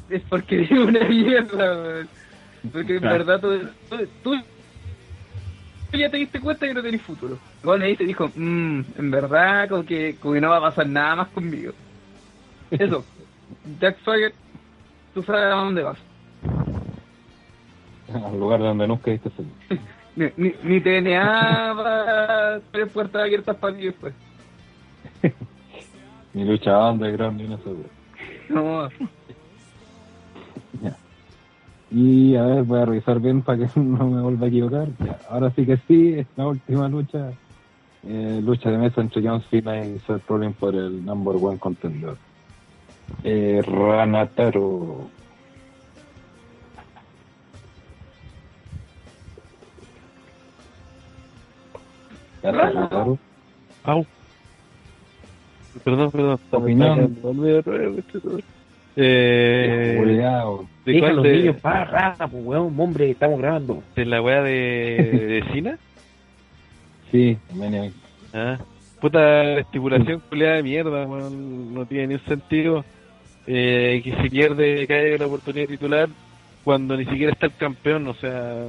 es 0.08 0.22
porque 0.28 0.62
es 0.62 0.70
una 0.70 1.08
mierda. 1.08 2.06
Porque 2.72 2.94
en 2.94 3.00
Claro. 3.00 3.24
verdad 3.24 3.40
tú, 3.40 3.98
tú, 4.22 4.36
tú 5.90 5.98
ya 5.98 6.10
te 6.10 6.16
diste 6.16 6.40
cuenta 6.40 6.66
que 6.66 6.74
no 6.74 6.82
tenés 6.82 7.02
futuro. 7.02 7.38
Bueno, 7.62 7.84
ahí 7.84 7.96
te 7.96 8.04
dijo, 8.04 8.30
mmm, 8.34 8.80
en 8.96 9.10
verdad, 9.10 9.68
como 9.68 9.84
que, 9.84 10.16
como 10.18 10.34
que 10.34 10.40
no 10.40 10.50
va 10.50 10.58
a 10.58 10.70
pasar 10.70 10.86
nada 10.88 11.16
más 11.16 11.28
conmigo. 11.30 11.72
Eso, 12.70 13.04
Jack 13.80 13.98
Swagger, 14.02 14.32
tú 15.14 15.22
sabes 15.22 15.44
a 15.44 15.56
dónde 15.56 15.82
vas. 15.82 15.98
Al 18.14 18.38
lugar 18.38 18.60
donde 18.60 18.86
nunca 18.86 19.10
viste. 19.10 19.30
Ni, 20.14 20.26
ni, 20.36 20.52
ni 20.62 20.78
TNA 20.78 21.72
va 21.72 22.56
a 22.56 22.60
tener 22.60 22.88
puertas 22.88 23.22
abiertas 23.22 23.56
para 23.56 23.74
ti 23.74 23.84
después. 23.84 24.12
Ni 26.34 26.44
lucha 26.44 26.90
underground 26.90 27.40
ni 27.40 27.46
una 27.46 27.58
segura. 27.58 27.88
No, 28.48 28.88
Y 31.90 32.36
a 32.36 32.42
ver, 32.44 32.62
voy 32.64 32.80
a 32.80 32.84
revisar 32.86 33.20
bien 33.20 33.42
para 33.42 33.58
que 33.58 33.80
no 33.80 34.06
me 34.06 34.22
vuelva 34.22 34.46
a 34.46 34.48
equivocar. 34.48 34.88
Ya, 34.98 35.18
ahora 35.28 35.50
sí 35.50 35.66
que 35.66 35.76
sí, 35.88 36.14
es 36.18 36.26
la 36.36 36.46
última 36.46 36.88
lucha. 36.88 37.32
Eh, 38.04 38.40
lucha 38.42 38.70
de 38.70 38.78
mesa 38.78 39.00
entre 39.00 39.22
John 39.26 39.42
Cena 39.50 39.84
y 39.84 39.98
Seth 40.00 40.26
Rollins 40.26 40.56
por 40.56 40.74
el 40.74 41.04
number 41.04 41.36
one 41.36 41.58
contender. 41.58 42.16
Eh, 43.24 43.62
Ranataro. 43.66 45.08
Ranataro. 52.42 53.18
Au. 53.84 54.06
Perdón, 55.84 56.10
perdón. 56.10 56.40
Opinión. 56.50 57.16
Eh. 58.94 60.66
¿De 60.84 60.92
Deja 60.92 61.12
los 61.12 61.22
De, 61.24 61.32
niños 61.32 61.56
para 61.62 61.84
raza, 61.84 62.28
pues 62.28 62.44
weón, 62.44 62.78
hombre, 62.78 63.10
estamos 63.10 63.40
grabando. 63.40 63.82
de 63.94 64.04
la 64.04 64.20
wea 64.20 64.42
de, 64.42 65.40
de 65.42 65.44
Cena? 65.52 65.78
Sí, 67.10 67.38
Maniac. 67.54 67.92
Ah, 68.34 68.58
puta 69.00 69.58
estipulación 69.60 70.20
culiada 70.28 70.56
de 70.56 70.62
mierda, 70.62 71.06
weón, 71.06 71.72
no 71.72 71.86
tiene 71.86 72.08
ni 72.08 72.14
un 72.14 72.20
sentido. 72.24 72.84
Eh, 73.46 74.00
que 74.04 74.22
si 74.22 74.30
pierde, 74.30 74.86
cae 74.86 75.18
la 75.18 75.26
oportunidad 75.26 75.68
de 75.68 75.76
titular 75.76 76.08
cuando 76.64 76.96
ni 76.96 77.04
siquiera 77.04 77.32
está 77.32 77.46
el 77.46 77.56
campeón, 77.56 78.06
o 78.06 78.14
sea, 78.14 78.64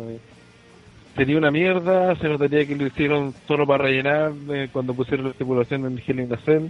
sería 1.15 1.37
una 1.37 1.51
mierda, 1.51 2.15
se 2.15 2.27
notaría 2.27 2.65
que 2.65 2.75
lo 2.75 2.87
hicieron 2.87 3.33
solo 3.47 3.67
para 3.67 3.83
rellenar 3.83 4.31
eh, 4.51 4.69
cuando 4.71 4.93
pusieron 4.93 5.25
la 5.25 5.31
estipulación 5.31 6.01
en 6.07 6.33
a 6.33 6.37
Cell. 6.37 6.69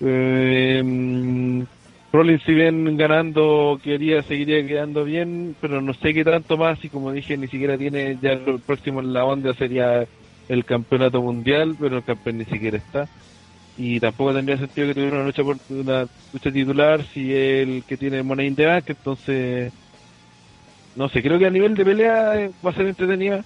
Eh, 0.00 0.82
mm, 0.84 1.62
Rollins 2.12 2.42
si 2.44 2.54
bien 2.54 2.96
ganando 2.96 3.78
quería 3.82 4.22
seguiría 4.22 4.66
quedando 4.66 5.04
bien, 5.04 5.56
pero 5.60 5.80
no 5.80 5.92
sé 5.94 6.14
qué 6.14 6.24
tanto 6.24 6.56
más 6.56 6.82
y 6.84 6.88
como 6.88 7.12
dije 7.12 7.36
ni 7.36 7.48
siquiera 7.48 7.76
tiene 7.76 8.16
ya 8.22 8.34
lo 8.34 8.58
próximo 8.58 9.00
en 9.00 9.12
la 9.12 9.24
onda 9.24 9.52
sería 9.54 10.06
el 10.48 10.64
campeonato 10.64 11.20
mundial, 11.20 11.76
pero 11.78 11.98
el 11.98 12.04
campeón 12.04 12.38
ni 12.38 12.44
siquiera 12.44 12.78
está. 12.78 13.08
Y 13.78 14.00
tampoco 14.00 14.34
tendría 14.34 14.58
sentido 14.58 14.88
que 14.88 14.94
tuviera 14.94 15.16
una 15.18 15.26
lucha 15.26 15.44
por 15.44 15.58
una 15.68 16.06
lucha 16.32 16.52
titular 16.52 17.06
si 17.14 17.32
el 17.32 17.84
que 17.86 17.96
tiene 17.96 18.24
Money 18.24 18.48
in 18.48 18.56
the 18.56 18.66
Bank, 18.66 18.84
entonces 18.90 19.72
no 20.94 21.08
sé, 21.08 21.22
creo 21.22 21.38
que 21.38 21.46
a 21.46 21.50
nivel 21.50 21.74
de 21.76 21.84
pelea 21.84 22.36
eh, 22.40 22.52
va 22.64 22.70
a 22.70 22.74
ser 22.74 22.86
entretenida. 22.86 23.44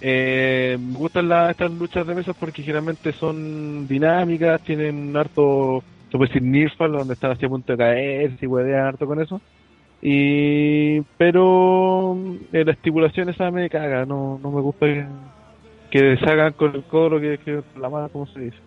Eh, 0.00 0.76
me 0.80 0.94
gustan 0.98 1.28
las 1.28 1.50
estas 1.52 1.70
luchas 1.72 2.06
de 2.06 2.14
mesas 2.14 2.36
porque 2.38 2.62
generalmente 2.62 3.12
son 3.14 3.86
dinámicas, 3.88 4.62
tienen 4.62 5.16
harto, 5.16 5.84
se 6.10 6.18
puede 6.18 6.30
decir 6.30 6.42
Nirfal, 6.42 6.92
donde 6.92 7.14
están 7.14 7.32
así 7.32 7.46
a 7.46 7.48
punto 7.50 7.72
de 7.72 7.78
caer, 7.78 8.38
si 8.38 8.46
huevean 8.46 8.86
harto 8.88 9.06
con 9.06 9.20
eso. 9.22 9.42
Y, 10.00 11.02
pero 11.18 12.16
eh, 12.52 12.64
la 12.64 12.72
estipulación 12.72 13.28
esa 13.30 13.50
me 13.52 13.70
caga, 13.70 14.06
no, 14.06 14.38
no 14.38 14.52
me 14.52 14.60
gusta 14.62 14.86
que, 14.86 15.06
que 15.90 16.18
con 16.56 16.74
el 16.74 16.84
codo 16.86 17.20
que, 17.20 17.38
que 17.38 17.62
la 17.76 17.90
mano, 17.90 18.10
como 18.10 18.26
se 18.26 18.40
dice. 18.40 18.58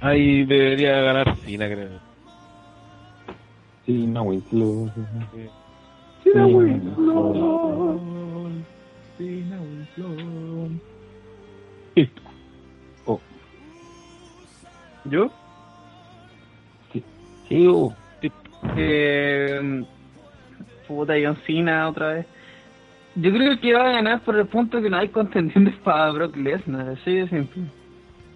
Ahí 0.00 0.44
debería 0.44 1.00
ganar 1.00 1.36
Cena, 1.38 1.66
creo. 1.66 2.00
Sí, 3.84 4.06
no, 4.06 4.22
Winslow. 4.22 4.90
Cena 6.22 6.46
Sí, 6.46 6.54
Winslow. 6.54 8.00
Cena 9.16 9.60
Winslow. 9.60 10.70
Oh, 13.06 13.20
¿Yo? 15.04 15.30
Sí, 17.48 17.66
uh, 17.66 17.92
Eh, 18.76 19.84
puta, 20.86 21.14
John 21.22 21.36
Cena 21.46 21.88
otra 21.88 22.12
vez. 22.14 22.26
Yo 23.16 23.32
creo 23.32 23.58
que 23.58 23.72
va 23.72 23.88
a 23.88 23.92
ganar 23.92 24.20
por 24.20 24.36
el 24.36 24.46
punto 24.46 24.80
que 24.80 24.90
no 24.90 24.98
hay 24.98 25.08
contendientes 25.08 25.74
para 25.82 26.10
Brock 26.12 26.36
Lesnar, 26.36 26.90
así 26.90 27.14
de 27.14 27.28
simple. 27.28 27.64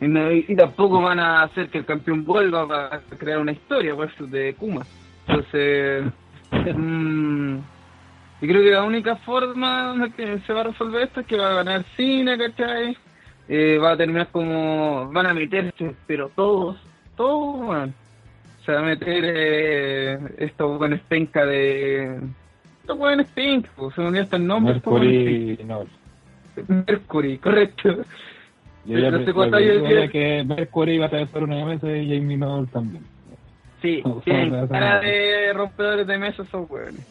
Y, 0.02 0.08
no- 0.08 0.32
y 0.32 0.56
tampoco 0.56 1.00
van 1.00 1.18
a 1.20 1.42
hacer 1.44 1.68
que 1.68 1.78
el 1.78 1.84
campeón 1.84 2.24
vuelva 2.24 2.66
para 2.66 3.00
crear 3.18 3.38
una 3.38 3.52
historia, 3.52 3.94
pues, 3.94 4.10
de 4.30 4.54
Kuma. 4.54 4.84
Entonces, 5.26 6.04
mm, 6.76 7.56
yo 8.40 8.48
creo 8.48 8.62
que 8.62 8.70
la 8.70 8.82
única 8.82 9.16
forma 9.16 9.94
en 9.94 10.12
que 10.12 10.40
se 10.40 10.52
va 10.52 10.60
a 10.62 10.64
resolver 10.64 11.02
esto 11.02 11.20
es 11.20 11.26
que 11.26 11.36
va 11.36 11.50
a 11.50 11.54
ganar 11.54 11.84
Cena, 11.96 12.36
¿cachai? 12.36 12.96
Eh, 13.48 13.78
va 13.78 13.92
a 13.92 13.96
terminar 13.96 14.28
como... 14.32 15.10
Van 15.12 15.26
a 15.26 15.34
meterse, 15.34 15.94
pero 16.06 16.28
todos, 16.34 16.76
todos, 17.16 17.68
weón 17.68 17.94
se 18.64 18.72
va 18.72 18.78
a 18.80 18.82
meter 18.82 19.24
eh, 19.26 20.18
estos 20.38 20.78
buenos 20.78 21.00
penca 21.08 21.44
de. 21.44 22.20
Estos 22.80 22.98
buenos 22.98 23.26
penca, 23.28 23.70
pues, 23.76 23.94
se 23.94 24.00
me 24.00 24.08
olvidó 24.08 24.22
hasta 24.22 24.36
el 24.36 24.46
nombre. 24.46 24.74
Mercury 24.74 25.58
no. 25.66 25.84
Mercury, 26.68 27.38
correcto. 27.38 28.04
Yo 28.84 28.98
ya 28.98 29.10
pensé 29.10 29.32
de- 29.32 29.82
que, 29.82 30.08
que 30.10 30.44
Mercury 30.44 30.94
iba 30.94 31.04
a 31.04 31.08
atravesar 31.08 31.44
una 31.44 31.64
mesa 31.64 31.96
y 31.96 32.08
Jamie 32.08 32.36
Noble 32.36 32.68
también. 32.72 33.04
Sí, 33.80 34.02
tienen 34.24 34.66
cara 34.68 35.00
de 35.00 35.52
rompedores 35.52 36.06
de 36.06 36.18
mesa 36.18 36.42
esos 36.42 36.68
hueones. 36.68 37.06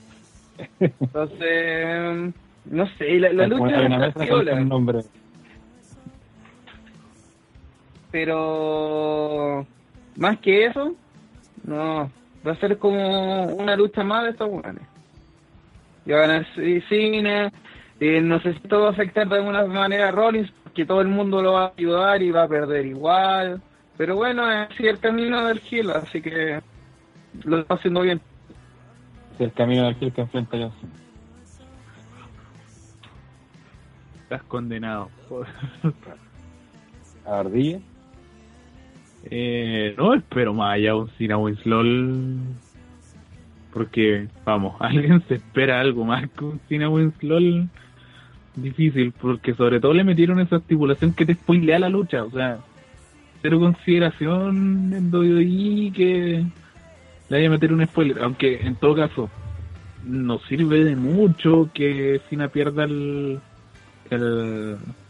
Entonces, 0.79 2.33
no 2.65 2.87
sé, 2.97 3.19
la, 3.19 3.33
la 3.33 3.47
lucha 3.47 4.13
piola, 4.13 4.55
un 4.55 4.69
nombre. 4.69 5.03
pero 8.11 9.65
más 10.17 10.37
que 10.39 10.65
eso, 10.65 10.95
no, 11.63 12.11
va 12.45 12.51
a 12.51 12.59
ser 12.59 12.77
como 12.77 13.45
una 13.45 13.75
lucha 13.75 14.03
más 14.03 14.25
de 14.25 14.29
estos 14.31 14.49
hueones. 14.49 14.83
Y 16.05 16.11
va 16.11 16.17
a 16.17 16.27
ganar 16.27 16.47
Cena, 16.89 17.51
eh, 17.99 18.21
no 18.21 18.39
sé 18.41 18.51
si 18.51 18.59
esto 18.63 18.81
va 18.81 18.87
a 18.87 18.91
afectar 18.91 19.27
de 19.27 19.35
alguna 19.37 19.65
manera 19.65 20.09
a 20.09 20.11
Rollins, 20.11 20.51
porque 20.71 20.85
todo 20.85 21.01
el 21.01 21.09
mundo 21.09 21.41
lo 21.41 21.53
va 21.53 21.65
a 21.65 21.73
ayudar 21.77 22.21
y 22.23 22.31
va 22.31 22.43
a 22.43 22.47
perder 22.47 22.85
igual. 22.85 23.61
Pero 23.97 24.15
bueno, 24.15 24.49
es 24.49 24.69
así 24.71 24.87
el 24.87 24.99
camino 24.99 25.45
del 25.45 25.59
Gil, 25.59 25.91
así 25.91 26.21
que 26.21 26.61
lo 27.43 27.59
está 27.59 27.73
haciendo 27.73 28.01
bien. 28.01 28.21
Es 29.35 29.41
el 29.41 29.51
camino 29.51 29.83
del 29.83 29.95
Gil 29.95 30.13
que 30.13 30.21
enfrenta 30.21 30.57
Johnson. 30.57 30.89
Estás 34.23 34.43
condenado. 34.43 35.09
A 37.25 37.39
Ardilla. 37.39 37.79
Eh, 39.25 39.93
no 39.97 40.13
espero 40.13 40.53
más 40.53 40.75
allá 40.75 40.95
un 40.95 41.09
Cena 41.17 41.37
Winslow. 41.37 41.83
Porque, 43.73 44.29
vamos, 44.45 44.75
alguien 44.79 45.21
se 45.27 45.35
espera 45.35 45.81
algo 45.81 46.05
más 46.05 46.29
que 46.29 46.45
un 46.45 46.61
Cena 46.69 46.89
Winslow. 46.89 47.67
Difícil, 48.55 49.13
porque 49.13 49.53
sobre 49.55 49.79
todo 49.79 49.93
le 49.93 50.03
metieron 50.03 50.39
esa 50.39 50.57
estipulación 50.57 51.13
que 51.13 51.25
te 51.25 51.35
spoilea 51.35 51.79
la 51.79 51.89
lucha. 51.89 52.23
O 52.25 52.31
sea, 52.31 52.59
cero 53.41 53.59
consideración 53.59 54.93
en 54.93 55.09
WWE 55.13 55.91
que 55.95 56.45
le 57.29 57.37
haya 57.37 57.49
meter 57.49 57.71
un 57.73 57.85
spoiler. 57.85 58.19
Aunque 58.23 58.61
en 58.61 58.75
todo 58.75 58.95
caso, 58.95 59.29
no 60.03 60.39
sirve 60.39 60.83
de 60.83 60.95
mucho 60.97 61.69
que 61.73 62.21
Cena 62.29 62.49
pierda 62.49 62.83
el 62.83 63.39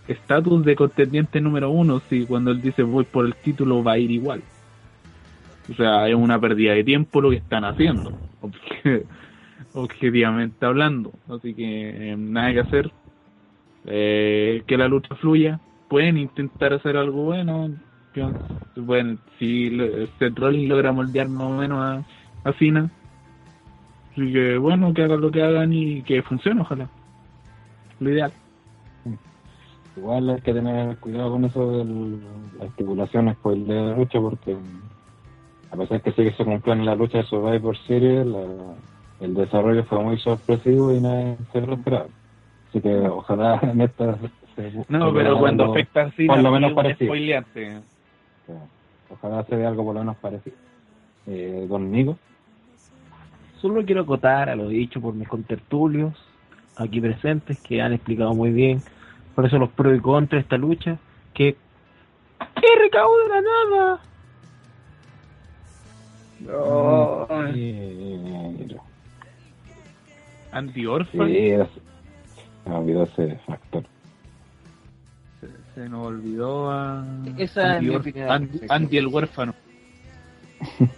estatus 0.07 0.63
de 0.63 0.75
contendiente 0.75 1.41
número 1.41 1.71
uno 1.71 2.01
si 2.09 2.25
cuando 2.25 2.51
él 2.51 2.61
dice 2.61 2.83
voy 2.83 3.05
por 3.05 3.25
el 3.25 3.35
título 3.35 3.83
va 3.83 3.93
a 3.93 3.97
ir 3.97 4.11
igual. 4.11 4.43
O 5.67 5.73
sea, 5.73 6.07
es 6.07 6.15
una 6.15 6.39
pérdida 6.39 6.73
de 6.73 6.83
tiempo 6.83 7.21
lo 7.21 7.29
que 7.29 7.37
están 7.37 7.63
haciendo, 7.65 8.11
obje- 8.41 9.05
objetivamente 9.73 10.65
hablando. 10.65 11.11
Así 11.27 11.55
que 11.55 12.11
eh, 12.11 12.15
nada 12.17 12.53
que 12.53 12.59
hacer. 12.59 12.91
Eh, 13.85 14.63
que 14.67 14.77
la 14.77 14.87
lucha 14.87 15.15
fluya. 15.15 15.59
Pueden 15.87 16.17
intentar 16.17 16.73
hacer 16.73 16.97
algo 16.97 17.23
bueno. 17.23 17.69
Bueno, 18.75 19.17
si 19.37 19.77
Seth 20.17 20.37
Rollins 20.37 20.69
logra 20.69 20.91
moldear 20.91 21.27
más 21.29 21.47
o 21.47 21.57
menos 21.57 21.79
a, 21.79 22.49
a 22.49 22.53
Cena. 22.53 22.89
Así 24.11 24.31
que 24.33 24.57
bueno, 24.57 24.93
que 24.93 25.03
hagan 25.03 25.21
lo 25.21 25.31
que 25.31 25.41
hagan 25.41 25.73
y 25.73 26.01
que 26.03 26.21
funcione, 26.23 26.61
ojalá. 26.61 26.89
Lo 27.99 28.09
ideal. 28.09 28.31
Igual 29.95 30.29
hay 30.29 30.41
que 30.41 30.53
tener 30.53 30.97
cuidado 30.97 31.31
con 31.31 31.45
eso 31.45 31.71
de 31.71 31.85
las 32.57 32.69
estipulaciones 32.69 33.37
por 33.37 33.53
el 33.53 33.67
de 33.67 33.75
la 33.75 33.97
lucha 33.97 34.19
porque 34.21 34.57
a 35.69 35.77
pesar 35.77 36.01
que 36.01 36.11
sí 36.11 36.23
que 36.23 36.31
se 36.31 36.45
cumplió 36.45 36.73
en 36.73 36.85
la 36.85 36.95
lucha 36.95 37.19
de 37.19 37.23
Survivor 37.25 37.77
Series, 37.87 38.25
la- 38.25 38.75
el 39.19 39.33
desarrollo 39.33 39.83
fue 39.85 40.03
muy 40.03 40.17
sorpresivo 40.19 40.93
y 40.93 40.99
nadie 41.01 41.37
se 41.51 41.61
lo 41.61 41.73
esperaba. 41.73 42.07
Así 42.71 42.81
que 42.81 42.89
ojalá 43.07 43.59
en 43.63 43.81
esta 43.81 44.17
se, 44.55 44.71
No, 44.89 45.09
se 45.11 45.13
pero 45.17 45.37
cuando 45.39 45.63
algo- 45.65 45.73
afecta 45.75 46.01
así, 46.03 46.25
por 46.25 46.37
lo 46.37 46.43
no 46.43 46.51
menos 46.51 46.69
es 46.71 46.75
parecido. 46.75 47.13
Sí. 47.53 48.53
Ojalá 49.09 49.43
se 49.43 49.55
vea 49.57 49.67
algo 49.67 49.83
por 49.83 49.93
lo 49.95 49.99
menos 49.99 50.15
parecido. 50.17 50.55
Eh, 51.27 51.67
Don 51.69 51.91
Nico, 51.91 52.17
Solo 53.61 53.85
quiero 53.85 54.01
acotar 54.01 54.49
a 54.49 54.55
lo 54.55 54.67
dicho 54.69 54.99
por 54.99 55.13
mis 55.13 55.27
contertulios 55.27 56.13
aquí 56.77 56.99
presentes 56.99 57.59
que 57.59 57.79
han 57.81 57.93
explicado 57.93 58.33
muy 58.33 58.49
bien 58.51 58.81
por 59.35 59.45
eso 59.45 59.59
los 59.59 59.69
pros 59.69 59.95
y 59.95 59.99
contras 59.99 60.39
de 60.39 60.43
esta 60.43 60.57
lucha 60.57 60.97
que 61.35 61.55
¡Qué 62.55 62.67
recaudo 62.81 63.17
de 63.23 63.29
la 63.29 63.41
nada! 63.41 63.99
Oh, 66.57 67.27
eh, 67.53 68.77
Andy 70.51 70.85
Orphan. 70.87 71.27
sí, 71.27 71.51
es- 72.65 72.69
me 72.71 72.75
olvidó 72.77 73.03
ese 73.03 73.35
factor. 73.45 73.83
Se, 75.39 75.47
se 75.75 75.89
nos 75.89 76.07
olvidó 76.07 76.71
a. 76.71 77.05
Esa 77.37 77.77
es 77.77 77.77
Andy, 77.77 78.11
mi. 78.13 78.21
Andy, 78.21 78.59
Andy 78.69 78.97
el 78.97 79.07
huérfano. 79.07 79.53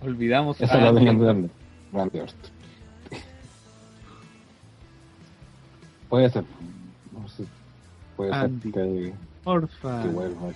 Olvidamos 0.00 0.60
Esa 0.60 0.74
a 0.74 0.78
la 0.80 0.88
Andy 0.88 0.98
tenían 0.98 1.14
el 1.16 1.20
dudando. 1.20 1.48
Randy 1.92 2.18
Orton. 2.20 2.50
Puede 6.08 6.30
ser. 6.30 6.44
No 7.12 7.28
sé. 7.28 7.44
Puede 8.16 8.32
Andy. 8.32 8.72
ser 8.72 8.84
que, 8.84 9.12
Orphan. 9.44 10.02
que 10.02 10.08
vuelva. 10.08 10.48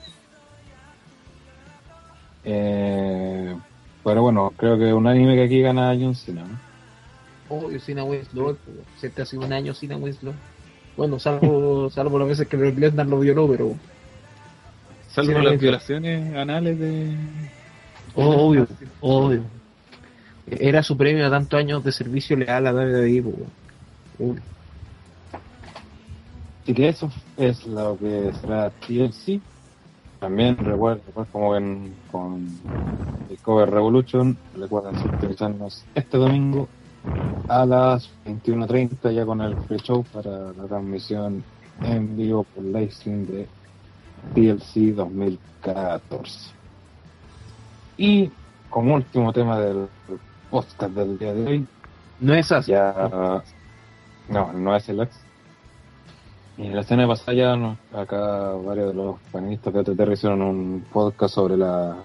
Eh, 2.44 3.56
pero 4.02 4.22
bueno, 4.22 4.52
creo 4.56 4.78
que 4.78 4.92
un 4.92 5.06
anime 5.06 5.34
que 5.36 5.44
aquí 5.44 5.60
gana 5.60 5.94
John 6.00 6.14
Cena. 6.14 6.42
¿no? 6.44 6.71
Obvio, 7.52 7.78
Cena 7.80 8.02
Winslow. 8.02 8.56
Si 8.98 9.06
este 9.06 9.22
ha 9.22 9.26
sido 9.26 9.44
un 9.44 9.52
año 9.52 9.74
Cena 9.74 9.96
Winslow. 9.96 10.32
Bueno, 10.96 11.18
salvo, 11.18 11.90
salvo 11.94 12.18
las 12.18 12.28
veces 12.28 12.48
que 12.48 12.56
Brock 12.56 12.78
Lesnar 12.78 13.06
lo 13.06 13.20
violó, 13.20 13.46
pero 13.46 13.76
Salvo 15.08 15.38
las 15.40 15.60
violaciones 15.60 16.34
anales 16.34 16.78
de. 16.78 17.14
Oh, 18.14 18.48
obvio, 18.48 18.66
obvio. 19.00 19.42
Era 20.46 20.82
su 20.82 20.96
premio 20.96 21.26
a 21.26 21.30
tantos 21.30 21.60
años 21.60 21.84
de 21.84 21.92
servicio 21.92 22.34
leal 22.36 22.66
a 22.66 22.72
weón. 22.72 23.34
Obvio. 24.18 24.42
Así 26.62 26.74
que 26.74 26.88
eso 26.88 27.10
es 27.36 27.66
lo 27.66 27.98
que 27.98 28.32
será 28.40 28.70
TLC. 28.70 29.40
También 30.18 30.56
recuerden, 30.56 31.02
pues, 31.12 31.28
como 31.30 31.50
ven 31.50 31.92
con 32.10 32.48
Discover 33.28 33.68
Revolution, 33.68 34.38
recuerden 34.56 34.96
sintonizarnos 34.96 35.84
este 35.94 36.16
domingo 36.16 36.68
a 37.48 37.66
las 37.66 38.08
21.30 38.26 39.12
ya 39.12 39.26
con 39.26 39.40
el 39.40 39.56
free 39.62 39.78
show 39.78 40.04
para 40.12 40.52
la 40.52 40.64
transmisión 40.68 41.42
en 41.82 42.16
vivo 42.16 42.44
por 42.44 42.64
live 42.64 42.90
stream 42.90 43.26
de 43.26 43.46
TLC 44.34 44.94
2014. 44.94 46.50
Y 47.98 48.30
como 48.70 48.94
último 48.94 49.32
tema 49.32 49.58
del 49.60 49.88
podcast 50.50 50.94
del 50.94 51.18
día 51.18 51.34
de 51.34 51.46
hoy, 51.46 51.66
No 52.20 52.34
es 52.34 52.50
así. 52.52 52.70
ya 52.72 53.42
no, 54.28 54.52
no 54.52 54.76
es 54.76 54.88
el 54.88 55.00
ex. 55.00 55.14
Y 56.56 56.66
en 56.66 56.74
la 56.74 56.82
escena 56.82 57.06
pasada 57.08 57.32
ya 57.34 57.76
acá 57.98 58.52
varios 58.64 58.88
de 58.88 58.94
los 58.94 59.16
panelistas 59.32 59.72
de 59.72 59.80
OTT 59.80 60.12
hicieron 60.12 60.42
un 60.42 60.84
podcast 60.92 61.34
sobre 61.34 61.56
la, 61.56 61.96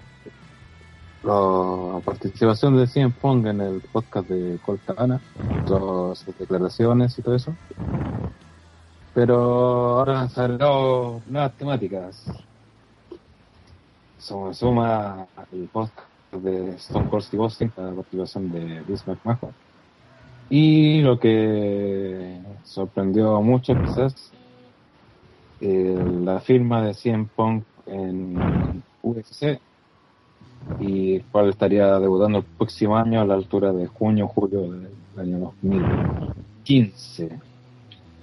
la 1.22 2.00
participación 2.04 2.76
de 2.76 2.86
CM 2.86 3.12
Pong 3.20 3.46
en 3.46 3.60
el 3.60 3.80
podcast 3.80 4.28
de 4.28 4.58
Colt 4.64 4.84
Cabana, 4.84 5.20
todas 5.66 6.18
sus 6.18 6.38
declaraciones 6.38 7.18
y 7.18 7.22
todo 7.22 7.34
eso. 7.34 7.54
Pero 9.14 9.98
ahora 9.98 10.28
salido 10.28 11.20
nuevas 11.26 11.52
temáticas. 11.54 12.24
se 14.18 14.54
suma 14.54 15.26
el 15.52 15.68
podcast 15.68 16.08
de 16.32 16.70
Stone 16.76 17.08
Cold 17.08 17.22
Steve 17.24 17.42
Austin, 17.42 17.72
la 17.76 17.90
participación 17.92 18.52
de 18.52 18.80
Vince 18.86 19.04
McMahon. 19.06 19.52
Y 20.50 21.00
lo 21.02 21.18
que 21.18 22.40
sorprendió 22.64 23.36
a 23.36 23.40
muchos 23.40 23.76
quizás, 23.78 24.32
eh, 25.60 26.20
la 26.22 26.40
firma 26.40 26.82
de 26.82 26.94
CM 26.94 27.28
Punk 27.34 27.64
en 27.86 28.82
UFC, 29.02 29.60
y 30.80 31.16
el 31.16 31.24
cual 31.24 31.48
estaría 31.48 31.98
debutando 31.98 32.38
el 32.38 32.44
próximo 32.44 32.96
año 32.96 33.20
a 33.20 33.24
la 33.24 33.34
altura 33.34 33.72
de 33.72 33.86
junio 33.86 34.28
julio 34.28 34.70
del 34.70 34.88
año 35.16 35.38
2015. 35.62 37.38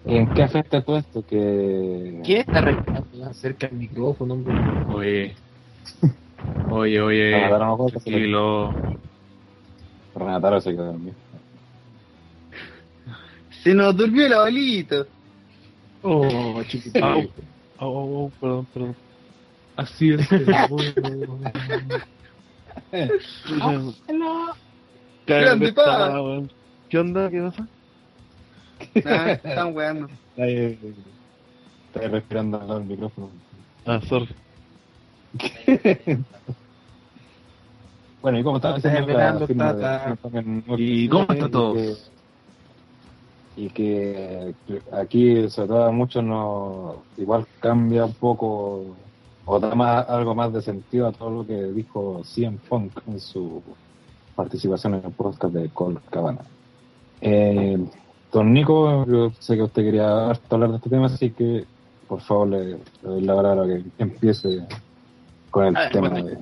¿En 0.05 0.33
qué 0.33 0.43
afecta 0.43 0.81
todo 0.81 0.97
esto? 0.97 1.25
Que 1.25 2.21
¿Quién 2.23 2.41
está 2.41 2.61
respirando 2.61 3.33
cerca 3.33 3.67
del 3.67 3.77
micrófono, 3.77 4.35
hombre? 4.35 4.53
Oye, 4.93 5.33
oye, 6.69 7.01
oye, 7.01 7.31
Renataro 7.31 7.87
tranquilo. 7.87 8.73
Renataro 10.15 10.61
se 10.61 10.71
quedó 10.71 10.85
dormido. 10.85 11.15
Se 13.63 13.73
nos 13.73 13.97
durmió 13.97 14.27
el 14.27 14.33
abuelito. 14.33 15.07
Oh, 16.03 16.61
chiquito. 16.67 16.99
Oh, 17.03 17.23
oh, 17.79 18.25
oh, 18.25 18.31
perdón, 18.39 18.67
perdón. 18.71 18.95
Así 19.75 20.11
es. 20.11 20.29
Grande, 25.27 25.73
pa. 25.73 25.81
Está, 25.83 26.21
weón. 26.21 26.51
¿Qué 26.89 26.97
onda? 26.99 27.29
¿Qué 27.29 27.41
pasa? 27.41 27.67
Nah, 29.03 29.31
están 29.31 29.75
weando. 29.75 30.07
Ahí 30.37 30.77
respirando 31.93 32.59
al 32.59 32.67
lado 32.67 32.79
del 32.79 32.87
micrófono. 32.89 33.29
Ah, 33.85 33.99
sorry. 34.07 34.27
Bueno, 38.21 38.39
¿y 38.39 38.43
cómo 38.43 38.57
está? 38.57 38.75
¿Y 40.77 41.07
cómo 41.09 41.21
está 41.29 41.35
y 41.47 41.51
todo? 41.51 41.73
que- 41.75 41.95
Y 43.57 43.69
que 43.69 44.53
aquí, 44.91 45.47
sobre 45.49 45.67
todo 45.67 45.85
a 45.85 45.91
muchos, 45.91 46.23
no, 46.23 47.03
igual 47.17 47.45
cambia 47.59 48.03
un 48.05 48.13
poco 48.13 48.95
o 49.45 49.59
da 49.59 49.75
más, 49.75 50.09
algo 50.09 50.33
más 50.35 50.51
de 50.53 50.61
sentido 50.61 51.07
a 51.07 51.11
todo 51.11 51.29
lo 51.29 51.45
que 51.47 51.61
dijo 51.71 52.21
CM 52.23 52.57
Punk 52.67 52.91
en 53.07 53.19
su 53.19 53.61
participación 54.35 54.95
en 54.95 55.05
el 55.05 55.11
podcast 55.11 55.53
de 55.53 55.69
Cole 55.69 55.99
Cabana. 56.09 56.41
Eh, 57.21 57.77
don 58.31 58.51
Nico, 58.53 59.05
yo 59.05 59.31
sé 59.39 59.55
que 59.55 59.63
usted 59.63 59.83
quería 59.83 60.31
hablar 60.49 60.71
de 60.71 60.75
este 60.77 60.89
tema, 60.89 61.05
así 61.05 61.29
que 61.31 61.65
por 62.07 62.21
favor 62.21 62.49
le, 62.49 62.65
le 62.71 62.77
doy 63.03 63.21
la 63.21 63.35
palabra 63.35 63.65
que 63.67 63.83
empiece 63.97 64.61
con 65.51 65.65
el 65.67 65.89
tema 65.91 66.09
bueno. 66.09 66.25
de... 66.27 66.37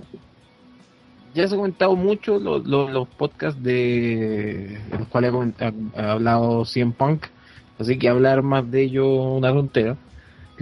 Ya 1.35 1.47
se 1.47 1.55
ha 1.55 1.57
comentado 1.57 1.95
mucho 1.95 2.37
los, 2.39 2.65
los, 2.65 2.91
los 2.91 3.07
podcasts 3.07 3.61
de 3.63 4.79
los 4.97 5.07
cuales 5.07 5.33
ha, 5.33 5.65
ha- 5.65 5.73
ha 6.07 6.11
hablado 6.13 6.63
CM 6.65 6.91
Punk, 6.93 7.25
así 7.79 7.97
que 7.97 8.07
hablar 8.09 8.43
más 8.43 8.69
de 8.69 8.83
ello 8.83 9.07
una 9.35 9.51
tontera. 9.51 9.97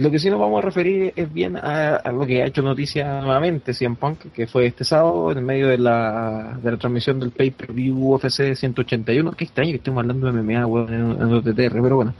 Lo 0.02 0.10
que 0.10 0.18
sí 0.18 0.28
nos 0.28 0.40
vamos 0.40 0.58
a 0.58 0.66
referir 0.66 1.12
es 1.14 1.32
bien 1.32 1.56
a, 1.56 1.94
a 1.94 2.10
lo 2.10 2.26
que 2.26 2.42
ha 2.42 2.46
hecho 2.46 2.60
noticia 2.60 3.20
nuevamente 3.20 3.72
CM 3.72 3.94
Punk, 3.94 4.32
que 4.34 4.48
fue 4.48 4.66
este 4.66 4.82
sábado 4.84 5.30
en 5.30 5.44
medio 5.44 5.68
de 5.68 5.78
la, 5.78 6.58
de 6.60 6.72
la 6.72 6.76
transmisión 6.76 7.20
del 7.20 7.30
pay-per-view 7.30 8.14
UFC 8.14 8.56
181. 8.56 9.30
Qué 9.30 9.44
extraño 9.44 9.70
que 9.70 9.76
estemos 9.76 10.00
hablando 10.00 10.32
de 10.32 10.42
MMA 10.42 10.66
weón, 10.66 10.92
en, 10.92 11.22
en 11.22 11.32
OTTR, 11.32 11.80
pero 11.80 11.94
bueno. 11.94 12.14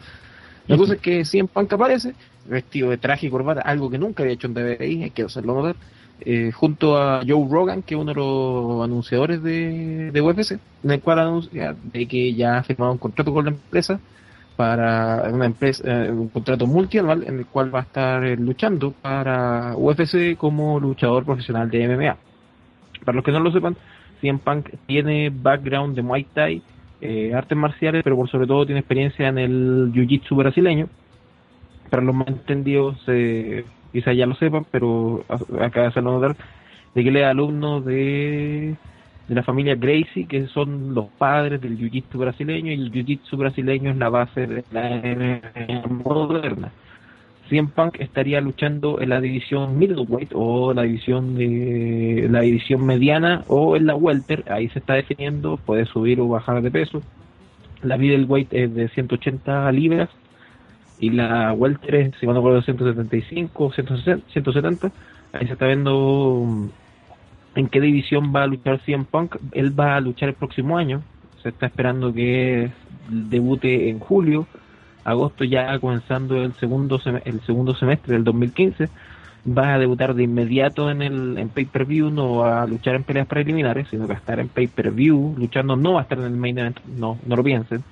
La 0.68 0.76
cosa 0.76 0.94
es 0.94 1.00
que 1.00 1.24
CM 1.24 1.48
Punk 1.48 1.72
aparece, 1.72 2.14
vestido 2.46 2.90
de 2.90 2.98
traje 2.98 3.26
y 3.26 3.30
corbata, 3.30 3.62
algo 3.62 3.90
que 3.90 3.98
nunca 3.98 4.22
había 4.22 4.34
hecho 4.34 4.46
en 4.46 4.54
DBI, 4.54 5.02
hay 5.02 5.10
que 5.10 5.22
hacerlo 5.22 5.52
notar, 5.52 5.74
eh, 6.20 6.52
junto 6.52 6.96
a 6.96 7.22
Joe 7.26 7.48
Rogan, 7.50 7.82
que 7.82 7.96
es 7.96 8.00
uno 8.00 8.12
de 8.12 8.20
los 8.20 8.84
anunciadores 8.84 9.42
de, 9.42 10.12
de 10.12 10.20
UFC, 10.20 10.52
en 10.84 10.90
el 10.92 11.00
cual 11.00 11.18
anuncia 11.18 11.74
de 11.82 12.06
que 12.06 12.32
ya 12.32 12.58
ha 12.58 12.62
firmado 12.62 12.92
un 12.92 12.98
contrato 12.98 13.34
con 13.34 13.44
la 13.44 13.50
empresa 13.50 13.98
para 14.56 15.28
una 15.32 15.46
empresa, 15.46 15.82
eh, 15.86 16.10
un 16.10 16.28
contrato 16.28 16.66
multianual 16.66 17.24
en 17.26 17.38
el 17.38 17.46
cual 17.46 17.74
va 17.74 17.80
a 17.80 17.82
estar 17.82 18.24
eh, 18.24 18.36
luchando 18.36 18.92
para 18.92 19.74
UFC 19.76 20.36
como 20.36 20.78
luchador 20.78 21.24
profesional 21.24 21.70
de 21.70 21.88
MMA. 21.88 22.16
Para 23.04 23.16
los 23.16 23.24
que 23.24 23.32
no 23.32 23.40
lo 23.40 23.50
sepan, 23.52 23.76
CM 24.20 24.38
Punk 24.38 24.70
tiene 24.86 25.30
background 25.30 25.96
de 25.96 26.02
Muay 26.02 26.24
Thai, 26.24 26.62
eh, 27.00 27.34
artes 27.34 27.58
marciales, 27.58 28.02
pero 28.04 28.16
por 28.16 28.30
sobre 28.30 28.46
todo 28.46 28.64
tiene 28.64 28.80
experiencia 28.80 29.28
en 29.28 29.38
el 29.38 29.92
Jiu-Jitsu 29.92 30.36
brasileño. 30.36 30.88
Para 31.90 32.02
los 32.02 32.14
más 32.14 32.28
entendidos, 32.28 32.96
eh, 33.08 33.64
quizás 33.92 34.16
ya 34.16 34.24
lo 34.24 34.36
sepan, 34.36 34.64
pero 34.70 35.24
acá 35.60 35.90
se 35.90 36.00
lo 36.00 36.12
notar, 36.12 36.36
de 36.94 37.02
que 37.02 37.08
él 37.08 37.16
es 37.16 37.26
alumno 37.26 37.80
de, 37.80 38.76
de 39.28 39.34
la 39.34 39.42
familia 39.42 39.74
Gracie, 39.74 40.26
que 40.26 40.46
son 40.48 40.94
los 40.94 41.06
padres 41.18 41.60
del 41.60 41.78
Jiu-Jitsu 41.78 42.18
brasileño, 42.18 42.72
y 42.72 42.74
el 42.74 42.92
Jiu-Jitsu 42.92 43.36
brasileño 43.36 43.90
es 43.90 43.96
la 43.96 44.08
base 44.08 44.46
de 44.46 44.64
la 44.72 44.90
MMA 44.90 45.86
moderna. 45.88 46.72
CM 47.48 47.68
estaría 47.98 48.40
luchando 48.40 49.00
en 49.00 49.10
la 49.10 49.20
división 49.20 49.78
middleweight 49.78 50.30
o 50.34 50.72
la 50.72 50.82
división 50.82 51.34
de 51.34 52.26
la 52.30 52.40
división 52.40 52.86
mediana 52.86 53.44
o 53.48 53.76
en 53.76 53.86
la 53.86 53.94
welter, 53.94 54.44
ahí 54.50 54.68
se 54.70 54.78
está 54.78 54.94
definiendo, 54.94 55.58
puede 55.58 55.84
subir 55.84 56.20
o 56.20 56.28
bajar 56.28 56.62
de 56.62 56.70
peso. 56.70 57.02
La 57.82 57.98
middleweight 57.98 58.52
es 58.52 58.74
de 58.74 58.88
180 58.88 59.70
libras 59.72 60.08
y 60.98 61.10
la 61.10 61.52
welter 61.52 61.94
es, 61.96 62.14
si 62.20 62.26
no 62.26 62.32
me 62.32 62.38
acuerdo, 62.38 62.62
175 62.62 63.64
o 63.64 63.72
160 63.72 64.24
170. 64.32 64.92
Ahí 65.32 65.46
se 65.46 65.52
está 65.54 65.66
viendo 65.66 66.70
en 67.54 67.68
qué 67.68 67.80
división 67.80 68.32
va 68.34 68.44
a 68.44 68.46
luchar 68.46 68.80
CM 68.80 69.04
Punk. 69.04 69.36
Él 69.52 69.78
va 69.78 69.96
a 69.96 70.00
luchar 70.00 70.30
el 70.30 70.34
próximo 70.34 70.78
año. 70.78 71.02
Se 71.42 71.50
está 71.50 71.66
esperando 71.66 72.12
que 72.12 72.70
debute 73.08 73.88
en 73.88 73.98
julio 73.98 74.46
agosto 75.04 75.44
ya 75.44 75.78
comenzando 75.78 76.42
el 76.42 76.52
segundo 76.54 77.00
el 77.24 77.40
segundo 77.42 77.74
semestre 77.74 78.14
del 78.14 78.24
2015 78.24 78.88
va 79.46 79.74
a 79.74 79.78
debutar 79.78 80.14
de 80.14 80.22
inmediato 80.22 80.88
en 80.90 81.02
el 81.02 81.36
en 81.36 81.48
pay-per-view. 81.48 82.10
No 82.10 82.36
va 82.36 82.62
a 82.62 82.66
luchar 82.66 82.94
en 82.94 83.02
peleas 83.02 83.26
preliminares 83.26 83.88
sino 83.88 84.02
que 84.02 84.12
va 84.12 84.14
a 84.14 84.18
estar 84.18 84.38
en 84.38 84.48
pay-per-view. 84.48 85.34
Luchando 85.36 85.74
no 85.76 85.94
va 85.94 86.00
a 86.00 86.02
estar 86.02 86.18
en 86.18 86.24
el 86.24 86.36
main 86.36 86.58
event 86.58 86.78
no 86.86 87.18
no 87.26 87.36
lo 87.36 87.42
piensen. 87.42 87.82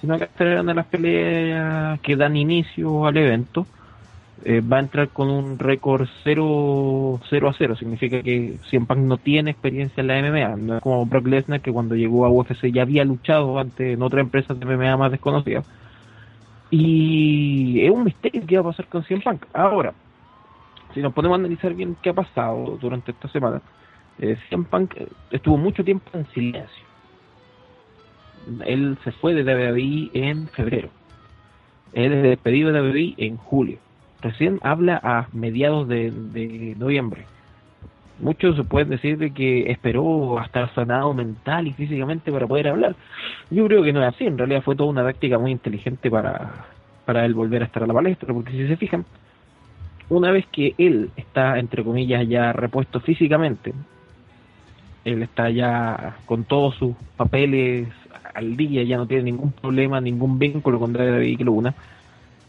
Sino 0.00 0.14
que 0.14 0.20
va 0.20 0.26
a 0.26 0.28
estar 0.28 0.46
en 0.46 0.66
las 0.76 0.86
peleas 0.86 2.00
que 2.00 2.16
dan 2.16 2.36
inicio 2.36 3.06
al 3.06 3.16
evento 3.16 3.66
Eh, 4.44 4.60
va 4.60 4.76
a 4.76 4.80
entrar 4.80 5.08
con 5.08 5.30
un 5.30 5.58
récord 5.58 6.06
0, 6.22 7.20
0 7.28 7.48
a 7.48 7.52
0 7.52 7.76
significa 7.76 8.22
que 8.22 8.58
CM 8.70 8.86
Punk 8.86 8.98
no 9.00 9.16
tiene 9.16 9.50
experiencia 9.50 10.00
en 10.00 10.06
la 10.06 10.22
MMA 10.22 10.56
no 10.56 10.76
es 10.76 10.82
como 10.82 11.04
Brock 11.06 11.26
Lesnar 11.26 11.60
que 11.60 11.72
cuando 11.72 11.96
llegó 11.96 12.24
a 12.24 12.30
UFC 12.30 12.66
ya 12.72 12.82
había 12.82 13.04
luchado 13.04 13.58
ante 13.58 13.94
en 13.94 14.02
otra 14.02 14.20
empresa 14.20 14.54
de 14.54 14.64
MMA 14.64 14.96
más 14.96 15.10
desconocida 15.10 15.64
y 16.70 17.80
es 17.80 17.90
un 17.90 18.04
misterio 18.04 18.42
qué 18.46 18.56
va 18.56 18.62
a 18.62 18.72
pasar 18.72 18.86
con 18.88 19.02
CM 19.04 19.22
Punk. 19.22 19.46
Ahora, 19.54 19.94
si 20.94 21.00
nos 21.00 21.12
podemos 21.12 21.38
analizar 21.38 21.74
bien 21.74 21.96
qué 22.02 22.10
ha 22.10 22.14
pasado 22.14 22.78
durante 22.80 23.12
esta 23.12 23.28
semana, 23.28 23.62
eh, 24.18 24.36
Punk 24.70 24.94
eh, 24.96 25.08
estuvo 25.30 25.56
mucho 25.56 25.84
tiempo 25.84 26.10
en 26.12 26.26
silencio. 26.28 26.86
Él 28.64 28.98
se 29.04 29.12
fue 29.12 29.34
de 29.34 29.42
WWE 29.44 30.10
en 30.14 30.48
febrero. 30.48 30.90
Él 31.92 32.12
es 32.12 32.22
despedido 32.22 32.72
de 32.72 32.80
WWE 32.80 33.14
en 33.18 33.36
julio. 33.36 33.78
Recién 34.20 34.58
habla 34.62 35.00
a 35.02 35.28
mediados 35.32 35.88
de, 35.88 36.10
de 36.10 36.74
noviembre. 36.76 37.24
Muchos 38.20 38.56
se 38.56 38.64
pueden 38.64 38.88
decir 38.90 39.16
de 39.16 39.30
que 39.30 39.70
esperó 39.70 40.40
a 40.40 40.44
estar 40.44 40.74
sanado 40.74 41.14
mental 41.14 41.68
y 41.68 41.72
físicamente 41.72 42.32
para 42.32 42.48
poder 42.48 42.68
hablar. 42.68 42.96
Yo 43.50 43.66
creo 43.66 43.82
que 43.84 43.92
no 43.92 44.02
es 44.02 44.12
así, 44.12 44.26
en 44.26 44.36
realidad 44.36 44.62
fue 44.62 44.74
toda 44.74 44.90
una 44.90 45.04
táctica 45.04 45.38
muy 45.38 45.52
inteligente 45.52 46.10
para, 46.10 46.66
para 47.04 47.24
él 47.24 47.34
volver 47.34 47.62
a 47.62 47.66
estar 47.66 47.84
a 47.84 47.86
la 47.86 47.94
palestra, 47.94 48.34
porque 48.34 48.50
si 48.50 48.66
se 48.66 48.76
fijan, 48.76 49.04
una 50.08 50.32
vez 50.32 50.46
que 50.50 50.74
él 50.78 51.10
está, 51.16 51.58
entre 51.58 51.84
comillas, 51.84 52.26
ya 52.26 52.52
repuesto 52.52 52.98
físicamente, 52.98 53.72
él 55.04 55.22
está 55.22 55.48
ya 55.50 56.16
con 56.26 56.44
todos 56.44 56.74
sus 56.74 56.96
papeles 57.16 57.88
al 58.34 58.56
día, 58.56 58.82
ya 58.82 58.96
no 58.96 59.06
tiene 59.06 59.24
ningún 59.24 59.52
problema, 59.52 60.00
ningún 60.00 60.38
vínculo 60.38 60.80
con 60.80 60.92
David 60.92 61.40
Luna, 61.40 61.74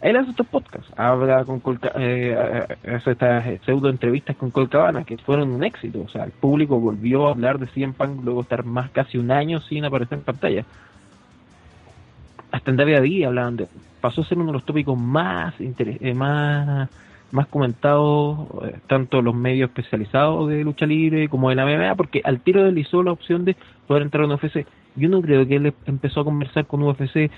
él 0.02 0.16
hace 0.16 0.32
estos 0.32 0.48
podcasts, 0.48 0.92
habla 0.98 1.44
con 1.44 1.60
Colca- 1.60 1.92
eh, 1.96 2.66
hace 2.96 3.12
estas 3.12 3.46
pseudo 3.66 3.90
entrevistas 3.90 4.36
con 4.38 4.50
Colcabana 4.52 5.04
que 5.04 5.18
fueron 5.18 5.52
un 5.52 5.64
éxito, 5.64 6.02
o 6.02 6.10
sea, 6.10 6.24
el 6.24 6.32
público 6.32 6.80
volvió 6.80 7.28
a 7.28 7.32
hablar 7.32 7.60
de 7.60 7.68
CM 7.68 7.94
Punk 7.94 8.24
luego 8.24 8.42
estar 8.42 8.64
más 8.64 8.90
casi 8.92 9.18
un 9.18 9.32
año 9.32 9.60
sin 9.62 9.84
aparecer 9.86 10.20
en 10.20 10.24
pantalla. 10.24 10.66
Hasta 12.52 12.72
en 12.72 12.78
David 12.78 13.26
hablaban 13.26 13.58
de 13.58 13.68
pasó 14.02 14.22
a 14.22 14.26
ser 14.26 14.38
uno 14.38 14.48
de 14.48 14.54
los 14.54 14.66
tópicos 14.66 14.98
más 14.98 15.54
eh, 15.60 16.14
más 16.14 16.90
más 17.32 17.48
comentados 17.48 18.40
eh, 18.64 18.76
tanto 18.88 19.22
los 19.22 19.36
medios 19.36 19.70
especializados 19.70 20.50
de 20.50 20.64
lucha 20.64 20.86
libre 20.86 21.28
como 21.28 21.50
de 21.50 21.56
la 21.56 21.66
MMA 21.66 21.96
porque 21.96 22.22
al 22.24 22.40
tiro 22.40 22.64
deslizó 22.64 23.04
la 23.04 23.12
opción 23.12 23.46
de 23.46 23.56
poder 23.88 24.04
entrar 24.04 24.26
un 24.26 24.32
UFC. 24.32 24.66
Yo 24.96 25.10
no 25.10 25.22
creo 25.22 25.46
que 25.46 25.58
él 25.58 25.74
empezó 25.86 26.22
a 26.22 26.24
conversar 26.26 26.66
con 26.66 26.82
UFC 26.82 27.30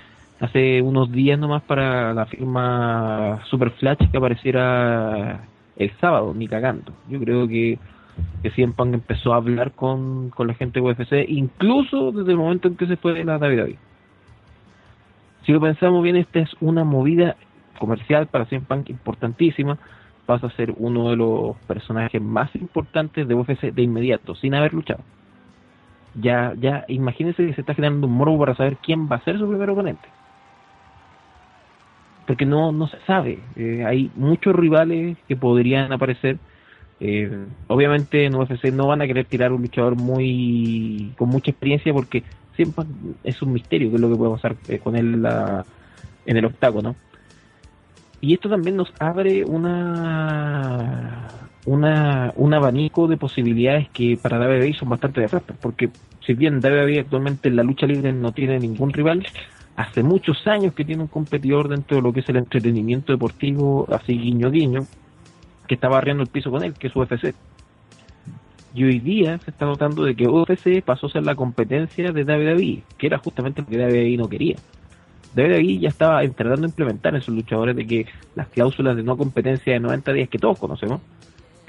hace 0.42 0.82
unos 0.82 1.10
días 1.12 1.38
nomás 1.38 1.62
para 1.62 2.12
la 2.12 2.26
firma 2.26 3.40
Super 3.48 3.70
Flash 3.70 4.10
que 4.10 4.18
apareciera 4.18 5.44
el 5.76 5.90
sábado, 6.00 6.34
ni 6.34 6.48
cagando. 6.48 6.92
Yo 7.08 7.20
creo 7.20 7.46
que 7.46 7.78
que 8.42 8.68
Punk 8.76 8.92
empezó 8.92 9.32
a 9.32 9.36
hablar 9.36 9.72
con, 9.72 10.30
con 10.30 10.48
la 10.48 10.54
gente 10.54 10.80
de 10.80 10.86
UFC, 10.86 11.24
incluso 11.28 12.12
desde 12.12 12.32
el 12.32 12.38
momento 12.38 12.68
en 12.68 12.76
que 12.76 12.86
se 12.86 12.96
fue 12.96 13.14
de 13.14 13.24
la 13.24 13.38
WWE. 13.38 13.78
Si 15.46 15.52
lo 15.52 15.60
pensamos 15.60 16.02
bien, 16.02 16.16
esta 16.16 16.40
es 16.40 16.50
una 16.60 16.84
movida 16.84 17.36
comercial 17.78 18.26
para 18.26 18.44
CM 18.44 18.66
Punk 18.66 18.90
importantísima. 18.90 19.78
Pasa 20.26 20.48
a 20.48 20.50
ser 20.50 20.74
uno 20.76 21.10
de 21.10 21.16
los 21.16 21.56
personajes 21.66 22.20
más 22.20 22.54
importantes 22.56 23.26
de 23.26 23.34
UFC 23.34 23.72
de 23.72 23.82
inmediato, 23.82 24.34
sin 24.34 24.54
haber 24.54 24.74
luchado. 24.74 25.00
Ya, 26.14 26.52
ya, 26.58 26.84
imagínense 26.88 27.46
que 27.46 27.54
se 27.54 27.60
está 27.62 27.74
generando 27.74 28.06
un 28.08 28.12
morbo 28.12 28.38
para 28.38 28.54
saber 28.54 28.76
quién 28.82 29.08
va 29.10 29.16
a 29.16 29.24
ser 29.24 29.38
su 29.38 29.48
primer 29.48 29.70
oponente. 29.70 30.08
Porque 32.26 32.46
no, 32.46 32.72
no 32.72 32.86
se 32.88 32.98
sabe. 33.06 33.50
Eh, 33.56 33.84
hay 33.84 34.12
muchos 34.14 34.54
rivales 34.54 35.18
que 35.26 35.36
podrían 35.36 35.92
aparecer. 35.92 36.40
Eh, 37.00 37.48
obviamente 37.68 38.26
en 38.26 38.36
UFC 38.36 38.72
no 38.72 38.88
van 38.88 39.02
a 39.02 39.08
querer 39.08 39.28
tirar 39.28 39.52
un 39.52 39.62
luchador 39.62 39.96
muy 39.96 41.14
con 41.18 41.30
mucha 41.30 41.52
experiencia 41.52 41.94
porque 41.94 42.24
siempre 42.56 42.86
es 43.24 43.42
un 43.42 43.52
misterio 43.52 43.90
que 43.90 43.96
es 43.96 44.02
lo 44.02 44.10
que 44.10 44.16
puede 44.16 44.32
pasar 44.32 44.58
eh, 44.68 44.80
con 44.80 44.96
él 44.96 45.22
la- 45.22 45.68
en 46.24 46.38
el 46.38 46.46
octágono. 46.46 46.98
Y 48.20 48.34
esto 48.34 48.48
también 48.48 48.76
nos 48.76 48.94
abre 49.00 49.44
una, 49.44 51.50
una 51.64 52.32
un 52.36 52.54
abanico 52.54 53.08
de 53.08 53.16
posibilidades 53.16 53.90
que 53.90 54.16
para 54.16 54.38
WWE 54.38 54.74
son 54.74 54.90
bastante 54.90 55.20
nefastas, 55.20 55.58
porque 55.58 55.92
si 56.24 56.34
bien 56.34 56.60
WWE 56.60 57.00
actualmente 57.00 57.48
en 57.48 57.56
la 57.56 57.64
lucha 57.64 57.86
libre 57.86 58.12
no 58.12 58.32
tiene 58.32 58.60
ningún 58.60 58.92
rival, 58.92 59.26
hace 59.76 60.02
muchos 60.02 60.46
años 60.46 60.74
que 60.74 60.84
tiene 60.84 61.02
un 61.02 61.08
competidor 61.08 61.68
dentro 61.68 61.96
de 61.96 62.02
lo 62.02 62.12
que 62.12 62.20
es 62.20 62.28
el 62.28 62.36
entretenimiento 62.36 63.12
deportivo, 63.12 63.86
así 63.90 64.18
guiño 64.18 64.50
guiño, 64.50 64.86
que 65.66 65.74
está 65.74 65.88
barriendo 65.88 66.22
el 66.22 66.28
piso 66.28 66.50
con 66.50 66.62
él, 66.62 66.74
que 66.74 66.88
es 66.88 66.96
UFC. 66.96 67.34
Y 68.74 68.84
hoy 68.84 69.00
día 69.00 69.38
se 69.38 69.50
está 69.50 69.66
notando 69.66 70.04
de 70.04 70.14
que 70.14 70.26
UFC 70.26 70.82
pasó 70.82 71.06
a 71.06 71.10
ser 71.10 71.24
la 71.24 71.34
competencia 71.34 72.10
de 72.10 72.24
WWE, 72.24 72.82
que 72.96 73.06
era 73.06 73.18
justamente 73.18 73.62
lo 73.62 73.68
que 73.68 73.76
WWE 73.76 74.16
no 74.16 74.28
quería. 74.28 74.56
WWE 75.36 75.78
ya 75.78 75.88
estaba 75.88 76.20
tratando 76.28 76.62
de 76.62 76.68
implementar 76.68 77.14
en 77.14 77.22
sus 77.22 77.34
luchadores 77.34 77.74
de 77.76 77.86
que 77.86 78.06
las 78.34 78.48
cláusulas 78.48 78.96
de 78.96 79.02
no 79.02 79.16
competencia 79.16 79.72
de 79.72 79.80
90 79.80 80.12
días 80.12 80.28
que 80.28 80.38
todos 80.38 80.58
conocemos, 80.58 81.00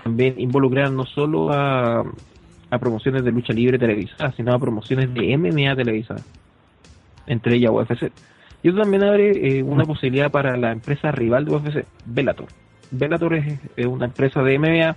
también 0.03 0.35
involucraran 0.37 0.95
no 0.95 1.05
solo 1.05 1.51
a, 1.51 2.03
a 2.69 2.79
promociones 2.79 3.23
de 3.23 3.31
lucha 3.31 3.53
libre 3.53 3.79
televisadas, 3.79 4.35
sino 4.35 4.53
a 4.53 4.59
promociones 4.59 5.13
de 5.13 5.37
MMA 5.37 5.75
televisadas, 5.75 6.25
entre 7.27 7.55
ellas 7.55 7.71
UFC. 7.71 8.11
Y 8.63 8.69
eso 8.69 8.77
también 8.77 9.03
abre 9.03 9.57
eh, 9.59 9.63
una 9.63 9.83
posibilidad 9.85 10.31
para 10.31 10.55
la 10.57 10.71
empresa 10.71 11.11
rival 11.11 11.45
de 11.45 11.55
UFC, 11.55 11.85
Bellator. 12.05 12.47
Bellator 12.91 13.33
es, 13.35 13.59
una 13.85 14.05
empresa 14.05 14.41
de 14.43 14.57
MMA 14.59 14.95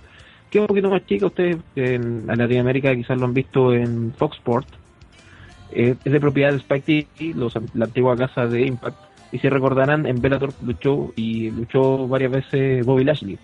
que 0.49 0.59
es 0.59 0.61
un 0.61 0.67
poquito 0.67 0.89
más 0.89 1.05
chica, 1.05 1.25
ustedes 1.25 1.57
en, 1.75 2.25
Latinoamérica 2.27 2.95
quizás 2.95 3.17
lo 3.17 3.25
han 3.25 3.33
visto 3.33 3.73
en 3.73 4.13
Fox 4.13 4.37
Sport, 4.37 4.67
eh, 5.73 5.95
es 6.05 6.11
de 6.13 6.19
propiedad 6.21 6.51
de 6.51 6.57
Spike 6.57 7.07
TV, 7.17 7.33
los, 7.35 7.53
la 7.73 7.85
antigua 7.85 8.15
casa 8.15 8.47
de 8.47 8.65
Impact. 8.65 8.97
Y 9.33 9.39
si 9.39 9.49
recordarán, 9.49 10.05
en 10.05 10.21
Bellator 10.21 10.53
luchó 10.63 11.11
y 11.17 11.51
luchó 11.51 12.07
varias 12.07 12.31
veces 12.31 12.85
Bobby 12.85 13.03
Lashley. 13.03 13.37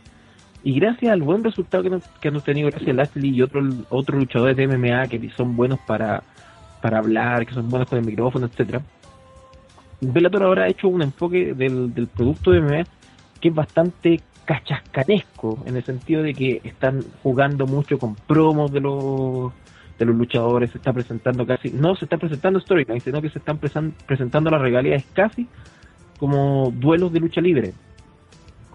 Y 0.64 0.80
gracias 0.80 1.12
al 1.12 1.22
buen 1.22 1.44
resultado 1.44 1.84
que, 1.84 1.90
han- 1.90 2.02
que 2.22 2.30
han 2.30 2.38
obtenido 2.38 2.70
gracias 2.70 2.92
a 2.92 2.94
Lashley 2.94 3.32
y 3.36 3.42
otros 3.42 3.66
otros 3.90 4.18
luchadores 4.18 4.56
de 4.56 4.66
MMA 4.66 5.08
que 5.08 5.30
son 5.36 5.58
buenos 5.58 5.80
para, 5.86 6.24
para 6.84 6.98
hablar, 7.00 7.46
que 7.46 7.54
son 7.54 7.70
buenos 7.70 7.88
con 7.90 7.98
el 8.00 8.06
micrófono, 8.06 8.46
etcétera 8.48 8.82
Bellator 10.02 10.44
ahora 10.44 10.64
ha 10.64 10.68
hecho 10.68 10.90
un 10.90 11.02
enfoque 11.02 11.54
del, 11.54 11.94
del 11.94 12.08
producto 12.08 12.52
de 12.52 12.60
MMA 12.60 12.84
que 13.40 13.48
es 13.48 13.56
bastante 13.56 14.20
cachascanesco, 14.44 15.64
en 15.66 15.78
el 15.78 15.84
sentido 15.84 16.22
de 16.24 16.34
que 16.34 16.60
están 16.66 17.02
jugando 17.24 17.66
mucho 17.66 17.98
con 17.98 18.16
promos 18.16 18.70
de 18.74 18.82
los 18.82 19.54
de 19.98 20.06
los 20.06 20.16
luchadores, 20.16 20.72
se 20.72 20.78
está 20.80 20.92
presentando 20.92 21.46
casi, 21.46 21.70
no 21.70 21.96
se 21.96 22.04
está 22.06 22.18
presentando 22.18 22.60
storyline, 22.60 23.00
sino 23.00 23.22
que 23.22 23.30
se 23.30 23.40
están 23.40 23.60
presan- 23.60 23.94
presentando 24.06 24.50
las 24.50 24.60
regalías 24.60 25.06
casi 25.14 25.48
como 26.20 26.72
duelos 26.76 27.14
de 27.14 27.20
lucha 27.22 27.40
libre. 27.40 27.74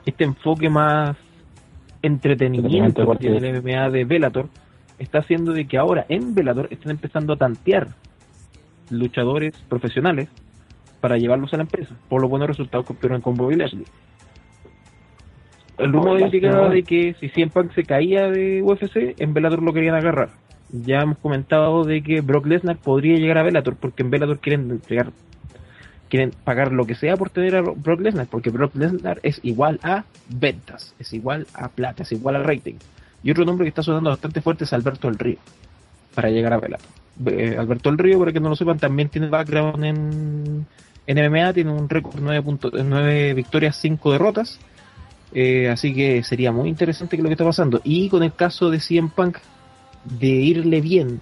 Este 0.07 0.25
enfoque 0.25 0.71
más 0.71 1.17
entretenimiento 2.01 3.03
que 3.13 3.19
tiene 3.19 3.51
el 3.51 3.63
MMA 3.63 3.91
de 3.91 4.05
Bellator 4.05 4.49
está 4.99 5.19
haciendo 5.19 5.53
de 5.53 5.67
que 5.67 5.79
ahora 5.79 6.07
en 6.09 6.35
Bellator 6.35 6.69
estén 6.71 6.91
empezando 6.91 7.33
a 7.33 7.37
tantear 7.37 7.89
luchadores 8.91 9.57
profesionales 9.69 10.29
para 11.01 11.17
llevarlos 11.17 11.53
a 11.55 11.59
la 11.59 11.65
empresa 11.65 11.95
por 12.09 12.21
los 12.21 12.31
buenos 12.31 12.49
resultados 12.49 12.87
que 12.87 12.93
obtuvieron 12.93 13.21
con 13.21 13.35
Bobby 13.35 13.57
Lashley. 13.57 13.85
El 15.79 15.93
rumor 15.93 16.21
indicaba 16.21 16.69
de 16.71 16.83
que 16.83 17.15
si 17.21 17.29
CM 17.29 17.53
Punk 17.53 17.73
se 17.73 17.85
caía 17.85 18.29
de 18.29 18.63
UFC, 18.63 19.15
en 19.21 19.33
Bellator 19.33 19.63
lo 19.63 19.73
querían 19.73 19.95
agarrar. 19.95 20.31
Ya 20.71 21.01
hemos 21.01 21.19
comentado 21.19 21.85
de 21.85 22.03
que 22.03 22.21
Brock 22.21 22.47
Lesnar 22.47 22.79
podría 22.79 23.17
llegar 23.17 23.39
a 23.39 23.45
Bellator 23.45 23.77
porque 23.77 24.03
en 24.03 24.11
Bellator 24.11 24.41
quieren 24.41 24.71
entregar 24.71 25.13
quieren 26.09 26.33
pagar 26.45 26.73
lo 26.73 26.87
que 26.87 26.95
sea 26.95 27.17
por 27.17 27.31
tener 27.31 27.57
a 27.57 27.63
Brock 27.63 28.01
Lesnar, 28.01 28.27
porque 28.27 28.51
Brock 28.51 28.75
Lesnar 28.75 29.21
es 29.23 29.41
igual 29.43 29.79
a 29.83 30.05
ventas, 30.29 30.95
es 30.99 31.13
igual 31.13 31.47
a 31.55 31.69
plata, 31.69 32.03
es 32.03 32.13
igual 32.13 32.37
a 32.37 32.43
rating. 32.43 32.77
Y 33.23 33.31
otro 33.31 33.45
nombre 33.45 33.65
que 33.65 33.69
está 33.71 33.83
sonando 33.83 34.11
bastante 34.11 34.41
fuerte 34.41 34.65
es 34.65 34.73
Alberto 34.73 35.09
del 35.09 35.19
Río, 35.19 35.39
para 36.15 36.31
llegar 36.31 36.53
a 36.53 36.59
Bellator. 36.59 36.87
Eh, 37.27 37.57
Alberto 37.59 37.89
del 37.91 37.99
Río, 37.99 38.19
para 38.19 38.33
que 38.33 38.41
no 38.41 38.49
lo 38.49 38.57
sepan, 38.57 38.79
también 38.79 39.09
tiene 39.09 39.29
background 39.29 39.85
en, 39.85 40.67
en 41.07 41.31
MMA, 41.33 41.53
tiene 41.53 41.73
un 41.73 41.89
récord 41.89 42.21
9, 42.21 42.43
punto- 42.43 42.71
9 42.73 43.35
victorias, 43.35 43.77
5 43.77 44.13
derrotas. 44.13 44.59
Eh, 45.35 45.69
así 45.69 45.93
que 45.93 46.23
sería 46.23 46.53
muy 46.53 46.69
interesante 46.69 47.17
que 47.17 47.23
lo 47.23 47.29
que 47.29 47.35
está 47.35 47.45
pasando. 47.45 47.81
Y 47.85 48.09
con 48.09 48.23
el 48.23 48.33
caso 48.35 48.71
de 48.71 48.79
CM 48.81 49.11
Punk, 49.15 49.39
de 50.05 50.27
irle 50.29 50.81
bien, 50.81 51.21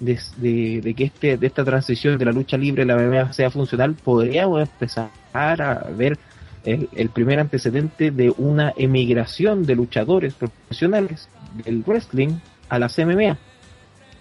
de, 0.00 0.18
de- 0.36 0.80
de 0.80 0.94
que 0.94 1.04
este, 1.04 1.36
de 1.36 1.46
esta 1.46 1.64
transición 1.64 2.16
de 2.18 2.24
la 2.24 2.32
lucha 2.32 2.56
libre 2.56 2.82
a 2.84 2.86
la 2.86 2.96
MMA 2.96 3.32
sea 3.32 3.50
funcional, 3.50 3.94
podríamos 3.94 4.60
empezar 4.62 5.10
a 5.34 5.86
ver 5.96 6.18
el, 6.64 6.88
el 6.92 7.08
primer 7.10 7.40
antecedente 7.40 8.10
de 8.10 8.32
una 8.36 8.72
emigración 8.76 9.64
de 9.64 9.74
luchadores 9.74 10.34
profesionales 10.34 11.28
del 11.64 11.82
wrestling 11.86 12.38
a 12.68 12.78
las 12.78 12.98
MMA. 12.98 13.38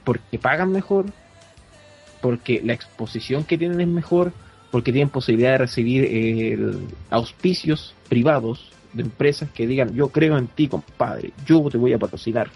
Porque 0.04 0.40
pagan 0.40 0.72
mejor, 0.72 1.06
porque 2.22 2.62
la 2.64 2.74
exposición 2.74 3.44
que 3.44 3.58
tienen 3.58 3.82
es 3.82 3.88
mejor, 3.88 4.34
porque 4.72 4.92
tienen 4.92 5.10
posibilidad 5.10 5.52
de 5.52 5.58
recibir 5.60 6.06
eh, 6.10 6.58
auspicios 7.10 7.94
privados 8.10 8.72
de 8.94 9.04
empresas 9.04 9.50
que 9.52 9.68
digan 9.68 9.94
yo 9.94 10.10
creo 10.10 10.38
en 10.38 10.48
ti 10.48 10.68
compadre, 10.68 11.32
yo 11.46 11.64
te 11.70 11.78
voy 11.78 11.94
a 11.94 12.00
patrocinar 12.00 12.50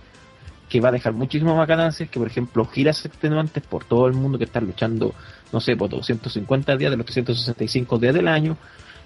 que 0.69 0.81
va 0.81 0.89
a 0.89 0.91
dejar 0.91 1.13
muchísimas 1.13 1.55
más 1.55 1.67
ganancias 1.67 2.09
que 2.09 2.19
por 2.19 2.27
ejemplo 2.27 2.65
giras 2.65 3.05
extenuantes 3.05 3.63
por 3.63 3.85
todo 3.85 4.07
el 4.07 4.13
mundo 4.13 4.37
que 4.37 4.45
está 4.45 4.59
luchando 4.59 5.13
no 5.51 5.59
sé 5.59 5.75
por 5.75 5.89
250 5.89 6.75
días 6.77 6.91
de 6.91 6.97
los 6.97 7.05
365 7.05 7.99
días 7.99 8.13
del 8.13 8.27
año 8.27 8.57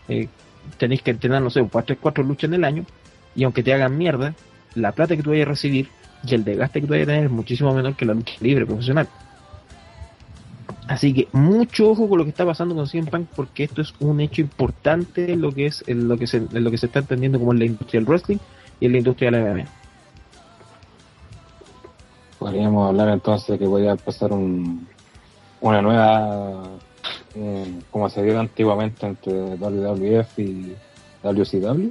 eh, 0.07 0.27
tenéis 0.77 1.01
que 1.01 1.11
entrenar 1.11 1.41
no 1.41 1.49
sé 1.49 1.63
por 1.63 1.83
3 1.83 1.97
4 2.01 2.23
luchas 2.23 2.49
en 2.49 2.55
el 2.55 2.63
año 2.63 2.85
y 3.35 3.43
aunque 3.43 3.63
te 3.63 3.73
hagan 3.73 3.97
mierda 3.97 4.33
la 4.75 4.91
plata 4.91 5.15
que 5.15 5.23
tú 5.23 5.31
vayas 5.31 5.47
a 5.47 5.51
recibir 5.51 5.89
y 6.25 6.35
el 6.35 6.43
desgaste 6.43 6.81
que 6.81 6.87
tú 6.87 6.93
vayas 6.93 7.07
a 7.07 7.11
tener 7.11 7.25
es 7.25 7.31
muchísimo 7.31 7.73
menor 7.73 7.95
que 7.95 8.05
la 8.05 8.13
lucha 8.13 8.33
libre 8.41 8.65
profesional 8.65 9.07
Así 10.89 11.13
que 11.13 11.27
mucho 11.33 11.91
ojo 11.91 12.09
con 12.09 12.17
lo 12.17 12.23
que 12.23 12.31
está 12.31 12.47
pasando 12.47 12.73
con 12.73 12.87
CM 12.87 13.11
Punk 13.11 13.27
porque 13.35 13.63
esto 13.63 13.79
es 13.79 13.93
un 13.99 14.19
hecho 14.21 14.41
importante 14.41 15.31
en 15.31 15.39
lo 15.39 15.51
que 15.51 15.67
es 15.67 15.83
en 15.85 16.07
lo 16.07 16.17
que 16.17 16.25
se, 16.25 16.47
lo 16.51 16.71
que 16.71 16.79
se 16.79 16.87
está 16.87 16.97
entendiendo 16.97 17.37
como 17.37 17.53
en 17.53 17.59
la 17.59 17.65
industria 17.65 17.99
del 17.99 18.09
wrestling 18.09 18.37
y 18.79 18.87
en 18.87 18.93
la 18.93 18.97
industria 18.97 19.29
de 19.29 19.37
la 19.37 19.53
MMA. 19.53 19.65
Podríamos 22.39 22.89
hablar 22.89 23.09
entonces 23.09 23.49
de 23.49 23.59
que 23.59 23.65
podría 23.65 23.91
empezar 23.91 24.31
un, 24.31 24.87
una 25.61 25.79
nueva, 25.83 26.63
eh, 27.35 27.79
como 27.91 28.09
se 28.09 28.23
dio 28.23 28.39
antiguamente 28.39 29.05
entre 29.05 29.33
WWF 29.55 30.39
y 30.39 30.73
WCW. 31.23 31.89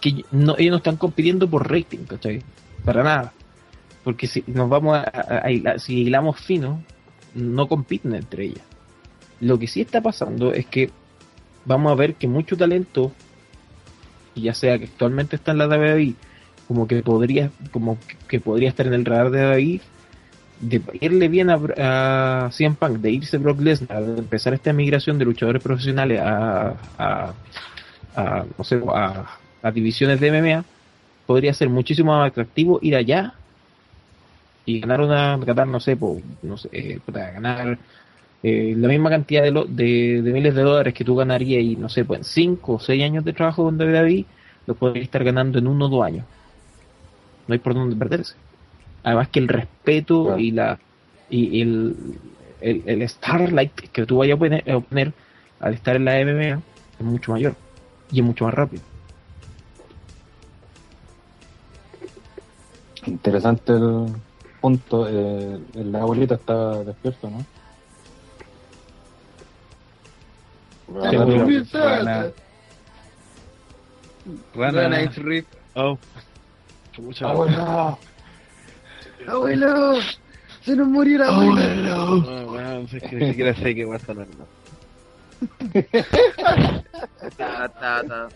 que 0.00 0.24
no, 0.32 0.56
ellos 0.58 0.70
no 0.72 0.76
están 0.78 0.96
compitiendo 0.96 1.48
por 1.48 1.70
rating, 1.70 2.00
¿cachai? 2.06 2.42
Para 2.84 3.02
nada. 3.02 3.32
Porque 4.04 4.26
si 4.26 4.44
nos 4.46 4.68
vamos 4.68 4.96
a, 4.96 5.02
a- 5.04 5.78
si 5.78 6.02
hilamos 6.02 6.38
fino, 6.40 6.82
no 7.34 7.68
compiten 7.68 8.14
entre 8.14 8.46
ellas. 8.46 8.64
Lo 9.40 9.58
que 9.58 9.66
sí 9.66 9.80
está 9.80 10.00
pasando 10.00 10.52
es 10.52 10.66
que 10.66 10.90
vamos 11.64 11.92
a 11.92 11.94
ver 11.94 12.14
que 12.14 12.26
mucho 12.26 12.56
talento, 12.56 13.12
ya 14.34 14.54
sea 14.54 14.78
que 14.78 14.84
actualmente 14.84 15.36
está 15.36 15.52
en 15.52 15.58
la 15.58 15.68
WWE, 15.68 16.14
como 16.66 16.86
que 16.86 17.02
podría, 17.02 17.50
como 17.70 17.98
que 18.28 18.40
podría 18.40 18.68
estar 18.68 18.86
en 18.86 18.94
el 18.94 19.04
radar 19.04 19.30
de 19.30 19.40
WWE, 19.46 19.80
de 20.58 20.82
irle 21.00 21.28
bien 21.28 21.50
a, 21.50 21.58
a 22.46 22.50
CM 22.52 22.76
Punk, 22.76 22.98
de 22.98 23.10
irse 23.12 23.38
Brock 23.38 23.60
Lesnar, 23.60 24.04
de 24.04 24.18
empezar 24.20 24.54
esta 24.54 24.72
migración 24.72 25.18
de 25.18 25.24
luchadores 25.26 25.62
profesionales 25.62 26.20
a, 26.22 26.80
a, 26.98 27.36
a, 28.14 28.46
no 28.56 28.64
sé, 28.64 28.80
a, 28.94 29.72
divisiones 29.72 30.20
de 30.20 30.28
MMA, 30.28 30.66
podría 31.26 31.54
ser 31.54 31.68
muchísimo 31.70 32.12
más 32.16 32.30
atractivo 32.30 32.78
ir 32.82 32.96
allá 32.96 33.40
y 34.64 34.80
ganar 34.80 35.00
una, 35.00 35.36
ganar, 35.38 35.66
no 35.68 35.80
sé, 35.80 35.96
po, 35.96 36.22
no 36.42 36.56
sé, 36.58 36.68
eh, 36.72 37.00
puta, 37.04 37.30
ganar 37.30 37.80
eh, 38.42 38.74
la 38.76 38.88
misma 38.88 39.10
cantidad 39.10 39.42
de, 39.42 39.50
lo- 39.52 39.66
de, 39.66 40.22
miles 40.24 40.54
de 40.54 40.62
dólares 40.62 40.94
que 40.94 41.04
tú 41.04 41.16
ganarías 41.16 41.62
y 41.62 41.76
no 41.76 41.88
sé, 41.88 42.04
pues 42.04 42.20
en 42.20 42.24
5 42.24 42.74
o 42.74 42.80
6 42.80 43.02
años 43.04 43.24
de 43.24 43.32
trabajo 43.34 43.64
con 43.64 43.78
WWE, 43.78 44.28
lo 44.66 44.76
podrías 44.78 45.04
estar 45.06 45.24
ganando 45.24 45.58
en 45.58 45.66
uno 45.68 45.86
o 45.86 45.88
dos 45.90 46.04
años. 46.06 46.28
no 47.46 47.52
hay 47.54 47.58
por 47.60 47.74
dónde 47.74 47.96
perderse. 47.96 48.34
Además 49.02 49.28
que 49.28 49.38
el 49.40 49.48
respeto 49.48 50.24
Claro. 50.24 50.38
y 50.38 50.50
la 50.50 50.78
y 51.30 51.60
el, 51.60 51.94
el, 52.60 52.82
el 52.86 53.08
Starlight 53.08 53.72
que 53.92 54.06
tú 54.06 54.18
vayas 54.18 54.36
a 54.36 54.38
poner, 54.38 54.70
a 54.70 54.76
obtener 54.78 55.12
al 55.60 55.74
estar 55.74 55.96
en 55.96 56.04
la 56.06 56.12
MMA 56.24 56.60
es 56.98 57.04
mucho 57.04 57.32
mayor 57.32 57.54
y 58.10 58.20
es 58.20 58.24
mucho 58.24 58.44
más 58.46 58.54
rápido. 58.54 58.82
Interesante 63.06 63.72
el 63.72 64.06
punto. 64.60 65.06
Eh, 65.08 65.58
el 65.74 65.94
abuelito 65.94 66.34
está 66.34 66.82
despierto, 66.84 67.30
¿no? 67.30 67.44
Sí, 70.88 71.16
Rana- 71.16 71.62
Rana. 71.72 72.30
Rana. 74.54 74.88
Rana. 74.88 75.44
Oh. 75.74 75.98
Pucha. 76.96 77.26
Abuelo. 79.28 79.68
Abuelo, 79.68 80.00
se 80.62 80.76
nos 80.76 80.88
murió 80.88 81.16
el 81.16 81.22
abuelo. 81.22 82.16
No, 82.16 82.52
weón, 82.52 82.88
es 82.92 83.02
que 83.02 83.16
ni 83.16 83.28
siquiera 83.28 83.54
sé 83.54 83.74
qué 83.74 83.84
va 83.84 83.94
a 83.94 83.96
estar 83.98 84.16
hablando. 84.18 84.46
Ta, 87.36 87.68
ta, 87.68 88.02
ta. 88.04 88.28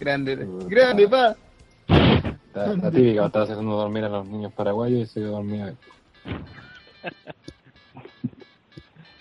Grande, 0.00 0.46
grande, 0.68 1.08
pa. 1.08 1.36
La, 2.54 2.66
la 2.76 2.90
típica, 2.90 3.26
estaba 3.26 3.44
haciendo 3.44 3.76
dormir 3.76 4.04
a 4.04 4.08
los 4.08 4.26
niños 4.26 4.52
paraguayos 4.52 5.00
y 5.00 5.06
se 5.06 5.20
quedó 5.20 5.32
dormido 5.32 5.66
ahí. 5.66 5.76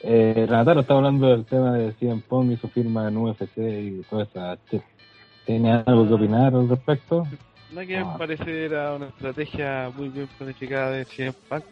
Eh, 0.03 0.45
Renataro 0.49 0.81
está 0.81 0.95
hablando 0.95 1.27
del 1.27 1.45
tema 1.45 1.73
de 1.73 1.93
CM 1.93 2.21
Pong 2.27 2.51
y 2.51 2.57
su 2.57 2.67
firma 2.69 3.07
en 3.07 3.17
UFC 3.17 3.57
y 3.57 4.01
toda 4.09 4.23
esa. 4.23 4.57
¿Tiene 5.45 5.83
algo 5.85 6.07
que 6.07 6.13
opinar 6.13 6.55
al 6.55 6.67
respecto? 6.67 7.27
No 7.71 7.81
que 7.85 7.97
Ah. 7.97 8.05
me 8.05 8.17
parece 8.17 8.65
era 8.65 8.93
una 8.93 9.07
estrategia 9.07 9.91
muy 9.95 10.09
bien 10.09 10.27
planificada 10.37 10.91
de 10.91 11.05
CM 11.05 11.33
Punk 11.49 11.63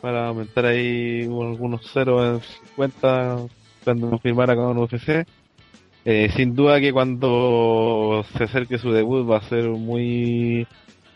para 0.00 0.28
aumentar 0.28 0.64
ahí 0.66 1.22
algunos 1.24 1.90
ceros 1.92 2.42
en 2.42 2.66
50 2.68 3.36
cuando 3.84 4.18
firmara 4.18 4.56
con 4.56 4.78
UFC. 4.78 5.24
Eh, 6.04 6.30
sin 6.34 6.54
duda 6.56 6.80
que 6.80 6.92
cuando 6.92 8.24
se 8.36 8.44
acerque 8.44 8.78
su 8.78 8.90
debut 8.90 9.28
va 9.30 9.36
a 9.36 9.42
ser 9.48 9.68
muy 9.68 10.66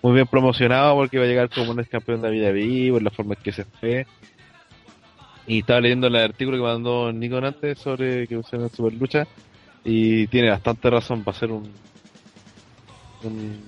muy 0.03 0.13
bien 0.15 0.27
promocionado 0.29 0.95
porque 0.95 1.19
va 1.19 1.25
a 1.25 1.27
llegar 1.27 1.49
como 1.51 1.73
un 1.73 1.81
ex 1.81 1.89
campeón 1.89 2.23
de 2.23 2.29
la 2.29 2.33
vida 2.33 2.51
vivo, 2.53 2.99
en 2.99 3.05
la 3.05 3.11
forma 3.11 3.35
en 3.35 3.43
que 3.43 3.51
se 3.51 3.65
fue. 3.65 4.07
Y 5.49 5.61
estaba 5.61 5.81
leyendo 5.81 6.07
el 6.07 6.17
artículo 6.17 6.57
que 6.59 6.63
mandó 6.63 7.13
Nico 7.13 7.39
antes 7.39 7.79
sobre 7.79 8.29
que 8.29 8.37
usa 8.37 8.59
en 8.61 8.69
Super 8.71 8.93
Lucha 8.93 9.27
y 9.85 10.27
tiene 10.29 10.51
bastante 10.51 10.91
razón, 10.91 11.25
va 11.27 11.33
a 11.33 11.35
ser 11.35 11.51
un, 11.51 11.69
un 13.25 13.61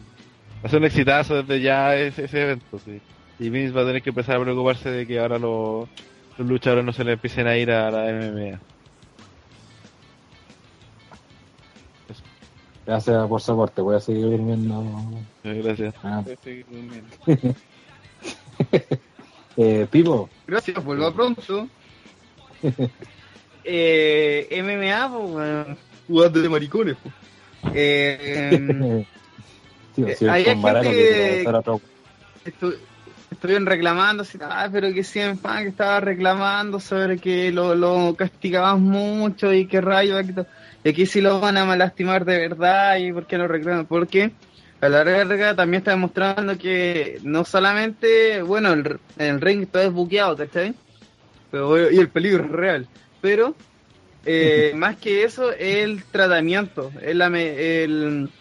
va 0.58 0.62
a 0.64 0.68
ser 0.68 0.78
un 0.78 0.84
exitazo 0.84 1.42
desde 1.42 1.60
ya 1.60 1.96
ese, 1.96 2.24
ese 2.24 2.42
evento, 2.42 2.78
sí. 2.84 3.00
Y 3.38 3.50
Vince 3.50 3.72
va 3.72 3.82
a 3.82 3.86
tener 3.86 4.02
que 4.02 4.10
empezar 4.10 4.36
a 4.36 4.40
preocuparse 4.40 4.90
de 4.90 5.06
que 5.06 5.20
ahora 5.20 5.38
los, 5.38 5.88
los 6.36 6.48
luchadores 6.48 6.84
no 6.84 6.92
se 6.92 7.04
le 7.04 7.12
empiecen 7.12 7.46
a 7.46 7.56
ir 7.56 7.70
a 7.70 7.90
la 7.90 8.12
MMA. 8.12 8.60
Gracias 12.86 13.28
por 13.28 13.40
su 13.40 13.52
aporte, 13.52 13.82
voy 13.82 13.96
a 13.96 14.00
seguir 14.00 14.22
durmiendo. 14.22 14.84
Gracias. 15.44 15.94
Ah. 16.02 16.24
eh, 19.56 19.86
Pipo, 19.90 20.30
Gracias, 20.46 20.82
vuelva 20.82 21.12
pronto. 21.12 21.68
eh, 23.64 24.62
MMA, 24.62 25.12
pues, 26.08 26.32
de 26.32 26.48
maricones, 26.48 26.96
pues. 27.02 27.14
Eh, 27.74 29.04
sí, 30.06 30.12
Eh, 30.12 30.16
sí, 30.18 30.26
hay 30.26 30.44
gente 30.44 30.62
Barato 30.62 30.90
que 30.90 30.90
que- 32.44 32.50
estu- 32.52 32.74
estuvieron 33.30 33.66
reclamando, 33.66 34.22
así, 34.22 34.38
ah, 34.40 34.68
pero 34.72 34.92
que 34.92 35.04
CM 35.04 35.36
Punk 35.38 35.66
estaba 35.68 36.00
reclamando 36.00 36.80
sobre 36.80 37.18
que 37.20 37.52
lo, 37.52 37.74
lo 37.74 38.16
castigaban 38.16 38.82
mucho 38.82 39.52
y 39.52 39.68
que 39.68 39.80
rayo, 39.80 40.18
y 40.84 40.88
aquí 40.88 41.06
sí 41.06 41.20
lo 41.20 41.40
van 41.40 41.56
a 41.56 41.76
lastimar 41.76 42.24
de 42.24 42.38
verdad 42.38 42.96
y 42.98 43.12
por 43.12 43.26
qué 43.26 43.38
no 43.38 43.48
reclaman, 43.48 43.86
porque 43.86 44.36
a 44.80 44.88
la 44.88 45.04
larga 45.04 45.54
también 45.56 45.80
está 45.80 45.90
demostrando 45.92 46.56
que 46.56 47.18
no 47.22 47.44
solamente, 47.44 48.42
bueno, 48.42 48.72
el, 48.72 49.00
el 49.16 49.40
ring 49.40 49.70
todo 49.70 49.82
es 49.82 49.92
buqueado, 49.92 50.36
¿cachai? 50.36 50.74
Pero, 51.50 51.90
y 51.90 51.98
el 51.98 52.10
peligro 52.10 52.44
es 52.44 52.50
real, 52.50 52.90
pero 53.20 53.56
eh, 54.24 54.72
más 54.76 54.98
que 54.98 55.24
eso, 55.24 55.52
el 55.52 56.04
tratamiento, 56.10 56.92
es 57.02 57.16
la 57.16 57.30
me- 57.30 57.84
el, 57.84 58.32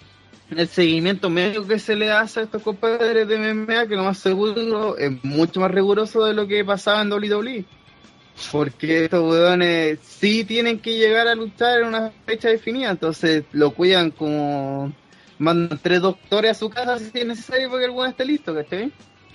el 0.50 0.68
seguimiento 0.68 1.30
médico 1.30 1.68
que 1.68 1.80
se 1.80 1.96
le 1.96 2.12
hace 2.12 2.40
a 2.40 2.44
estos 2.44 2.62
compadres 2.62 3.28
de 3.28 3.38
MMA, 3.38 3.88
que 3.88 3.96
lo 3.96 4.04
más 4.04 4.18
seguro 4.18 4.98
es 4.98 5.24
mucho 5.24 5.60
más 5.60 5.72
riguroso 5.72 6.26
de 6.26 6.34
lo 6.34 6.48
que 6.48 6.64
pasaba 6.64 7.02
en 7.02 7.12
WWE. 7.12 7.66
Porque 8.52 9.06
estos 9.06 9.24
weones 9.24 10.00
sí 10.02 10.44
tienen 10.44 10.80
que 10.80 10.96
llegar 10.96 11.28
a 11.28 11.36
luchar 11.36 11.80
en 11.80 11.88
una 11.88 12.12
fecha 12.26 12.50
definida, 12.50 12.92
entonces 12.92 13.44
lo 13.52 13.72
cuidan 13.72 14.12
como 14.12 14.94
mandan 15.40 15.80
tres 15.82 16.02
doctores 16.02 16.52
a 16.52 16.54
su 16.54 16.70
casa 16.70 16.98
si 17.00 17.12
es 17.14 17.26
necesario 17.26 17.70
porque 17.70 17.86
el 17.86 17.92
weón 17.92 18.12
esté 18.12 18.26
listo, 18.26 18.54
¿cachai? 18.54 18.92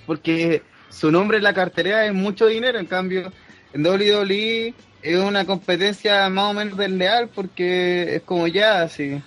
Porque 0.07 0.63
su 0.89 1.11
nombre 1.11 1.39
en 1.39 1.45
la 1.45 1.55
cartera 1.55 2.07
es 2.07 2.15
mucho 2.15 2.47
dinero, 2.47 2.79
en 2.79 2.87
cambio 2.87 3.33
en 3.73 3.87
WWE 3.87 4.75
es 5.03 5.19
una 5.19 5.45
competencia 5.45 6.29
más 6.29 6.51
o 6.51 6.55
menos 6.55 6.79
desleal 6.79 7.29
porque 7.29 8.17
es 8.17 8.23
como 8.23 8.47
ya, 8.47 8.89
si 8.89 9.21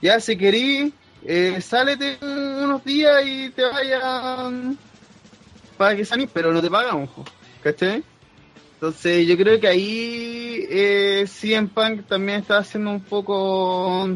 ya 0.00 0.20
si 0.20 0.36
querís, 0.36 0.92
eh, 1.30 1.60
sálete 1.60 2.18
un- 2.22 2.64
unos 2.64 2.82
días 2.84 3.22
y 3.26 3.50
te 3.50 3.62
vayan 3.62 4.78
para 5.76 5.94
que 5.94 6.04
salís, 6.04 6.30
pero 6.32 6.52
no 6.54 6.62
te 6.62 6.70
pagamos, 6.70 7.10
po, 7.10 7.24
¿cachai? 7.60 8.02
Entonces 8.74 9.26
yo 9.26 9.36
creo 9.36 9.60
que 9.60 9.68
ahí 9.68 10.66
eh, 10.70 11.24
CM 11.26 11.68
Punk 11.68 12.06
también 12.08 12.40
está 12.40 12.58
haciendo 12.58 12.90
un 12.92 13.04
poco, 13.04 14.06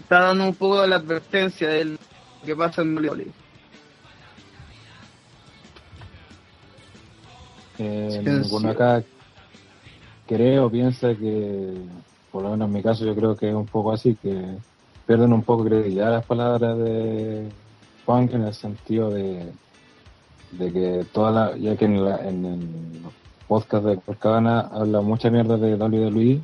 está 0.00 0.20
dando 0.20 0.44
un 0.44 0.54
poco 0.54 0.86
la 0.86 0.96
advertencia 0.96 1.68
de 1.68 1.84
lo 1.84 1.96
que 2.44 2.56
pasa 2.56 2.80
en 2.80 2.94
WWE. 2.96 3.32
Eh, 7.78 8.42
sí. 8.48 8.66
acá 8.66 9.04
cree 10.26 10.58
o 10.60 10.70
piensa 10.70 11.14
que, 11.14 11.74
por 12.30 12.42
lo 12.42 12.50
menos 12.52 12.68
en 12.68 12.72
mi 12.72 12.82
caso, 12.82 13.04
yo 13.04 13.14
creo 13.14 13.36
que 13.36 13.50
es 13.50 13.54
un 13.54 13.68
poco 13.68 13.92
así, 13.92 14.16
que 14.16 14.56
pierden 15.06 15.32
un 15.32 15.42
poco 15.42 15.64
credibilidad 15.64 16.10
las 16.10 16.26
palabras 16.26 16.76
de 16.78 17.48
Punk 18.04 18.32
en 18.34 18.42
el 18.42 18.54
sentido 18.54 19.10
de, 19.10 19.52
de 20.52 20.72
que 20.72 21.06
toda 21.12 21.30
la, 21.30 21.56
ya 21.56 21.76
que 21.76 21.84
en, 21.84 22.04
la, 22.04 22.16
en 22.28 22.44
el 22.44 22.68
podcast 23.46 23.84
de 23.84 23.96
Corcabana 23.98 24.60
habla 24.72 25.00
mucha 25.00 25.30
mierda 25.30 25.56
de 25.56 25.76
WWE 25.76 26.40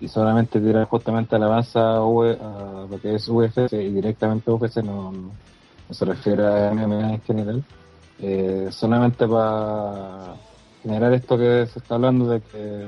y 0.00 0.08
solamente 0.08 0.60
tira 0.60 0.84
justamente 0.86 1.36
alabanza 1.36 1.80
a, 1.80 1.98
a 1.98 2.86
lo 2.90 3.00
que 3.00 3.14
es 3.14 3.28
UFC 3.28 3.72
y 3.72 3.90
directamente 3.90 4.50
UFC 4.50 4.78
no 4.78 5.12
se 5.90 6.04
refiere 6.04 6.44
a 6.44 6.72
MMA 6.72 7.14
en 7.14 7.20
general 7.22 7.64
eh, 8.20 8.68
solamente 8.70 9.26
para 9.26 10.34
generar 10.82 11.12
esto 11.12 11.36
que 11.36 11.66
se 11.66 11.78
está 11.78 11.96
hablando 11.96 12.26
de 12.28 12.40
que 12.40 12.86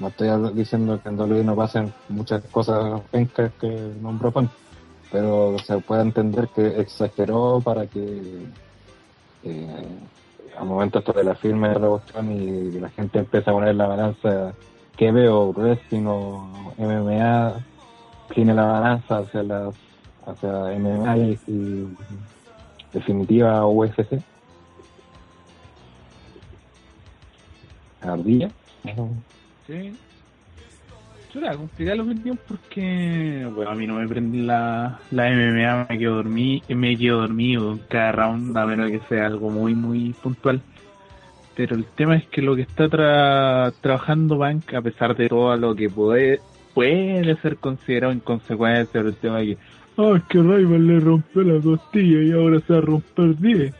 no 0.00 0.08
estoy 0.08 0.28
diciendo 0.54 0.98
que 1.02 1.10
en 1.10 1.20
WWE 1.20 1.44
no 1.44 1.54
pasen 1.54 1.92
muchas 2.08 2.42
cosas 2.46 3.00
pencas 3.10 3.52
que 3.60 3.92
nombró 4.00 4.32
Punk, 4.32 4.50
pero 5.12 5.56
se 5.58 5.78
puede 5.78 6.02
entender 6.02 6.48
que 6.48 6.80
exageró 6.80 7.60
para 7.62 7.86
que 7.86 8.46
eh, 9.44 9.98
al 10.58 10.66
momento 10.66 10.98
esto 10.98 11.12
de 11.12 11.24
la 11.24 11.34
firma 11.34 11.68
de 11.68 11.80
la 11.80 12.22
y 12.22 12.80
la 12.80 12.88
gente 12.90 13.18
empieza 13.18 13.50
a 13.50 13.54
poner 13.54 13.74
la 13.74 13.86
balanza 13.86 14.54
que 14.96 15.12
veo 15.12 15.52
wrestling 15.52 16.04
o 16.06 16.74
MMA 16.78 17.54
tiene 18.34 18.54
la 18.54 18.64
balanza 18.64 19.18
hacia 19.18 19.42
las 19.42 19.74
hacia 20.26 20.78
MMA 20.78 21.16
y, 21.46 21.88
definitiva 22.92 23.66
UFC 23.66 24.20
ardilla 28.02 28.50
Sí. 29.70 29.92
Complicada 31.56 31.96
la 31.96 32.02
opinión 32.02 32.38
porque, 32.48 33.48
bueno, 33.54 33.70
a 33.70 33.74
mí 33.76 33.86
no 33.86 33.94
me 33.94 34.08
prende 34.08 34.38
la, 34.38 34.98
la 35.12 35.30
MMA, 35.30 35.86
me 35.88 35.96
quedo 35.98 36.24
me 36.24 36.96
quedo 36.96 37.20
dormido 37.20 37.78
cada 37.88 38.10
round, 38.10 38.56
a 38.58 38.66
menos 38.66 38.90
que 38.90 38.98
sea 39.08 39.26
algo 39.26 39.48
muy, 39.48 39.76
muy 39.76 40.12
puntual. 40.20 40.60
Pero 41.54 41.76
el 41.76 41.84
tema 41.84 42.16
es 42.16 42.26
que 42.26 42.42
lo 42.42 42.56
que 42.56 42.62
está 42.62 42.88
tra- 42.88 43.72
trabajando 43.80 44.38
Bank, 44.38 44.74
a 44.74 44.82
pesar 44.82 45.16
de 45.16 45.28
todo 45.28 45.56
lo 45.56 45.76
que 45.76 45.88
puede, 45.88 46.40
puede 46.74 47.36
ser 47.36 47.58
considerado 47.58 48.12
inconsecuencia, 48.12 49.00
el 49.00 49.14
tema 49.14 49.38
de 49.38 49.46
que, 49.46 49.58
ah, 49.98 50.14
es 50.16 50.24
que 50.24 50.38
Rival 50.38 50.84
le 50.86 50.98
rompió 50.98 51.42
la 51.42 51.62
costilla 51.62 52.22
y 52.22 52.32
ahora 52.32 52.58
se 52.66 52.72
va 52.72 52.78
a 52.80 52.82
romper 52.82 53.36
10. 53.36 53.74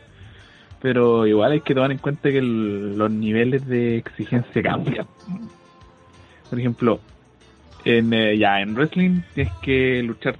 Pero 0.81 1.27
igual 1.27 1.51
hay 1.51 1.61
que 1.61 1.75
tomar 1.75 1.91
en 1.91 1.97
cuenta 1.97 2.31
que 2.31 2.41
los 2.41 3.11
niveles 3.11 3.67
de 3.67 3.97
exigencia 3.97 4.63
cambian. 4.63 5.05
Por 6.51 6.59
ejemplo, 6.59 6.99
en, 7.85 8.13
eh, 8.13 8.37
ya 8.37 8.59
en 8.59 8.75
wrestling 8.75 9.21
tienes 9.33 9.53
que 9.61 10.03
luchar 10.03 10.35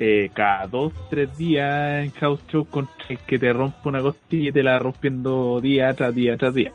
eh, 0.00 0.30
cada 0.32 0.66
dos, 0.66 0.94
tres 1.10 1.36
días 1.36 2.02
en 2.02 2.12
house 2.12 2.40
show 2.48 2.64
con 2.64 2.88
el 3.10 3.18
que 3.18 3.38
te 3.38 3.52
rompe 3.52 3.90
una 3.90 4.00
costilla 4.00 4.48
y 4.48 4.52
te 4.52 4.62
la 4.62 4.78
rompiendo 4.78 5.60
día 5.60 5.92
tras 5.92 6.14
día 6.14 6.38
tras 6.38 6.54
día. 6.54 6.72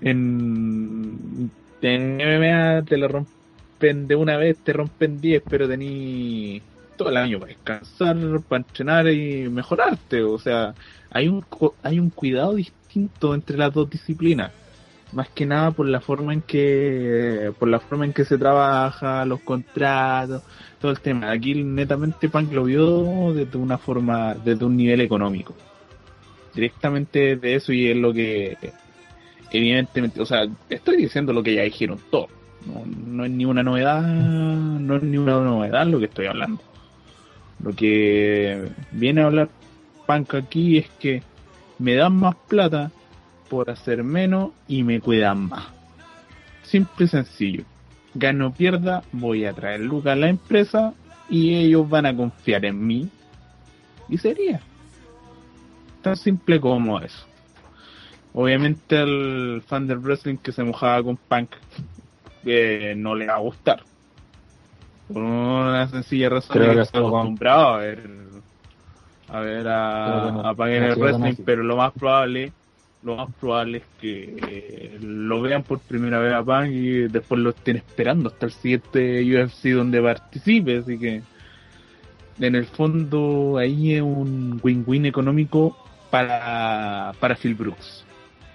En, 0.00 1.48
en 1.80 2.16
MMA 2.16 2.82
te 2.86 2.96
lo 2.96 3.06
rompen 3.06 4.08
de 4.08 4.16
una 4.16 4.36
vez, 4.36 4.58
te 4.58 4.72
rompen 4.72 5.20
10, 5.20 5.44
pero 5.48 5.68
tení 5.68 6.60
todo 6.96 7.08
el 7.08 7.16
año 7.18 7.38
para 7.38 7.52
descansar, 7.52 8.16
para 8.48 8.62
entrenar 8.62 9.08
y 9.08 9.48
mejorarte. 9.48 10.24
O 10.24 10.40
sea, 10.40 10.74
hay 11.12 11.28
un, 11.28 11.46
hay 11.84 12.00
un 12.00 12.10
cuidado 12.10 12.56
distinto 12.56 13.32
entre 13.32 13.56
las 13.56 13.72
dos 13.72 13.88
disciplinas. 13.88 14.50
Más 15.12 15.28
que 15.30 15.44
nada 15.44 15.72
por 15.72 15.86
la 15.86 16.00
forma 16.00 16.32
en 16.32 16.42
que, 16.42 17.52
por 17.58 17.68
la 17.68 17.80
forma 17.80 18.04
en 18.04 18.12
que 18.12 18.24
se 18.24 18.38
trabaja, 18.38 19.24
los 19.24 19.40
contratos, 19.40 20.42
todo 20.80 20.92
el 20.92 21.00
tema. 21.00 21.32
Aquí 21.32 21.62
netamente 21.64 22.28
Punk 22.28 22.52
lo 22.52 22.64
vio 22.64 23.32
desde 23.34 23.58
una 23.58 23.76
forma, 23.76 24.34
desde 24.34 24.64
un 24.64 24.76
nivel 24.76 25.00
económico. 25.00 25.54
Directamente 26.54 27.36
de 27.36 27.54
eso 27.56 27.72
y 27.72 27.88
es 27.88 27.96
lo 27.96 28.12
que, 28.12 28.56
evidentemente, 29.50 30.20
o 30.20 30.26
sea, 30.26 30.46
estoy 30.68 30.96
diciendo 30.96 31.32
lo 31.32 31.42
que 31.42 31.54
ya 31.54 31.62
dijeron 31.62 31.98
todos. 32.10 32.30
No, 32.66 32.84
no 32.86 33.24
es 33.24 33.30
ni 33.30 33.44
una 33.44 33.62
novedad, 33.62 34.02
no 34.02 34.96
es 34.96 35.02
ni 35.02 35.16
una 35.18 35.40
novedad 35.40 35.86
lo 35.86 35.98
que 35.98 36.04
estoy 36.04 36.26
hablando. 36.26 36.62
Lo 37.62 37.72
que 37.72 38.68
viene 38.92 39.22
a 39.22 39.26
hablar 39.26 39.48
Punk 40.06 40.34
aquí 40.34 40.78
es 40.78 40.88
que 41.00 41.22
me 41.78 41.94
dan 41.94 42.14
más 42.14 42.36
plata 42.48 42.90
por 43.50 43.68
hacer 43.68 44.02
menos 44.04 44.52
y 44.68 44.82
me 44.84 45.00
cuidan 45.00 45.48
más. 45.48 45.64
Simple 46.62 47.04
y 47.06 47.08
sencillo. 47.08 47.64
Gano 48.14 48.52
pierda, 48.52 49.02
voy 49.12 49.44
a 49.44 49.52
traer 49.52 49.80
lucas 49.80 50.12
a 50.12 50.16
la 50.16 50.28
empresa 50.28 50.94
y 51.28 51.54
ellos 51.56 51.88
van 51.88 52.06
a 52.06 52.16
confiar 52.16 52.64
en 52.64 52.86
mí. 52.86 53.08
Y 54.08 54.16
sería. 54.18 54.60
Tan 56.02 56.16
simple 56.16 56.60
como 56.60 57.00
eso. 57.00 57.26
Obviamente 58.32 58.96
al 58.96 59.62
fan 59.66 59.86
del 59.88 59.98
wrestling 59.98 60.36
que 60.36 60.52
se 60.52 60.62
mojaba 60.62 61.02
con 61.02 61.16
Punk 61.16 61.50
eh, 62.44 62.94
no 62.96 63.14
le 63.16 63.26
va 63.26 63.34
a 63.34 63.38
gustar. 63.40 63.82
Por 65.12 65.22
una 65.22 65.88
sencilla 65.88 66.28
razón 66.28 66.56
Creo 66.56 66.74
que 66.74 66.82
está 66.82 66.98
acostumbrado 67.00 67.66
a 67.74 67.78
ver 67.78 68.08
a 69.28 69.40
ver 69.40 69.68
a, 69.68 70.20
no- 70.32 70.64
a 70.64 70.70
el 70.70 70.94
wrestling, 70.96 71.34
pero 71.44 71.62
lo 71.62 71.76
más 71.76 71.92
probable 71.92 72.52
lo 73.02 73.16
más 73.16 73.28
probable 73.40 73.78
es 73.78 73.84
que 74.00 74.36
eh, 74.48 74.98
lo 75.00 75.40
vean 75.40 75.62
por 75.62 75.80
primera 75.80 76.18
vez 76.18 76.34
a 76.34 76.42
Punk 76.42 76.70
y 76.70 77.08
después 77.08 77.40
lo 77.40 77.50
estén 77.50 77.76
esperando 77.76 78.28
hasta 78.28 78.46
el 78.46 78.52
siguiente 78.52 79.22
UFC 79.24 79.70
donde 79.70 80.02
participe, 80.02 80.78
así 80.78 80.98
que 80.98 81.22
en 82.40 82.54
el 82.54 82.66
fondo 82.66 83.56
ahí 83.58 83.94
es 83.94 84.02
un 84.02 84.60
win-win 84.62 85.06
económico 85.06 85.76
para, 86.10 87.12
para 87.20 87.36
Phil 87.36 87.54
Brooks. 87.54 88.04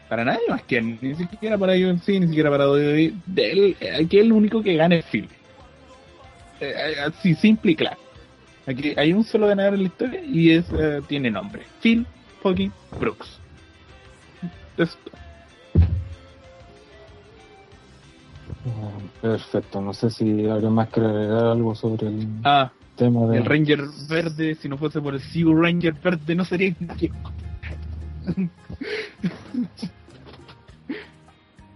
Para 0.09 0.23
nadie 0.23 0.47
más 0.47 0.61
que 0.63 0.81
ni 0.81 1.15
siquiera 1.15 1.57
para 1.57 1.73
UFC, 1.73 2.09
ni 2.09 2.27
siquiera 2.27 2.51
para 2.51 2.69
WWE. 2.69 3.75
Aquí 3.99 4.19
el 4.19 4.31
único 4.31 4.61
que 4.61 4.75
gana 4.75 4.95
es 4.95 5.05
Phil. 5.05 5.27
Eh, 6.59 6.95
así, 7.03 7.33
simple 7.35 7.71
y 7.71 7.75
claro. 7.75 7.97
Aquí 8.67 8.93
hay 8.97 9.13
un 9.13 9.23
solo 9.23 9.47
ganador 9.47 9.73
en 9.73 9.81
la 9.81 9.87
historia 9.87 10.21
y 10.23 10.51
es, 10.51 10.65
eh, 10.77 11.01
tiene 11.07 11.31
nombre. 11.31 11.63
Phil 11.81 12.05
fucking 12.41 12.71
Brooks. 12.99 13.39
Es- 14.77 14.97
Perfecto, 19.21 19.81
no 19.81 19.93
sé 19.93 20.09
si 20.09 20.47
alguien 20.47 20.73
más 20.73 20.89
quiere 20.89 21.09
agregar 21.09 21.45
algo 21.45 21.73
sobre 21.75 22.07
el 22.07 22.27
ah, 22.43 22.71
tema 22.95 23.25
de... 23.27 23.37
el 23.37 23.45
Ranger 23.45 23.81
verde, 24.09 24.55
si 24.55 24.69
no 24.69 24.77
fuese 24.77 25.01
por 25.01 25.13
el 25.15 25.19
Sea 25.21 25.45
Ranger 25.47 25.93
verde, 25.93 26.35
no 26.35 26.45
sería 26.45 26.75
nadie. 26.79 27.11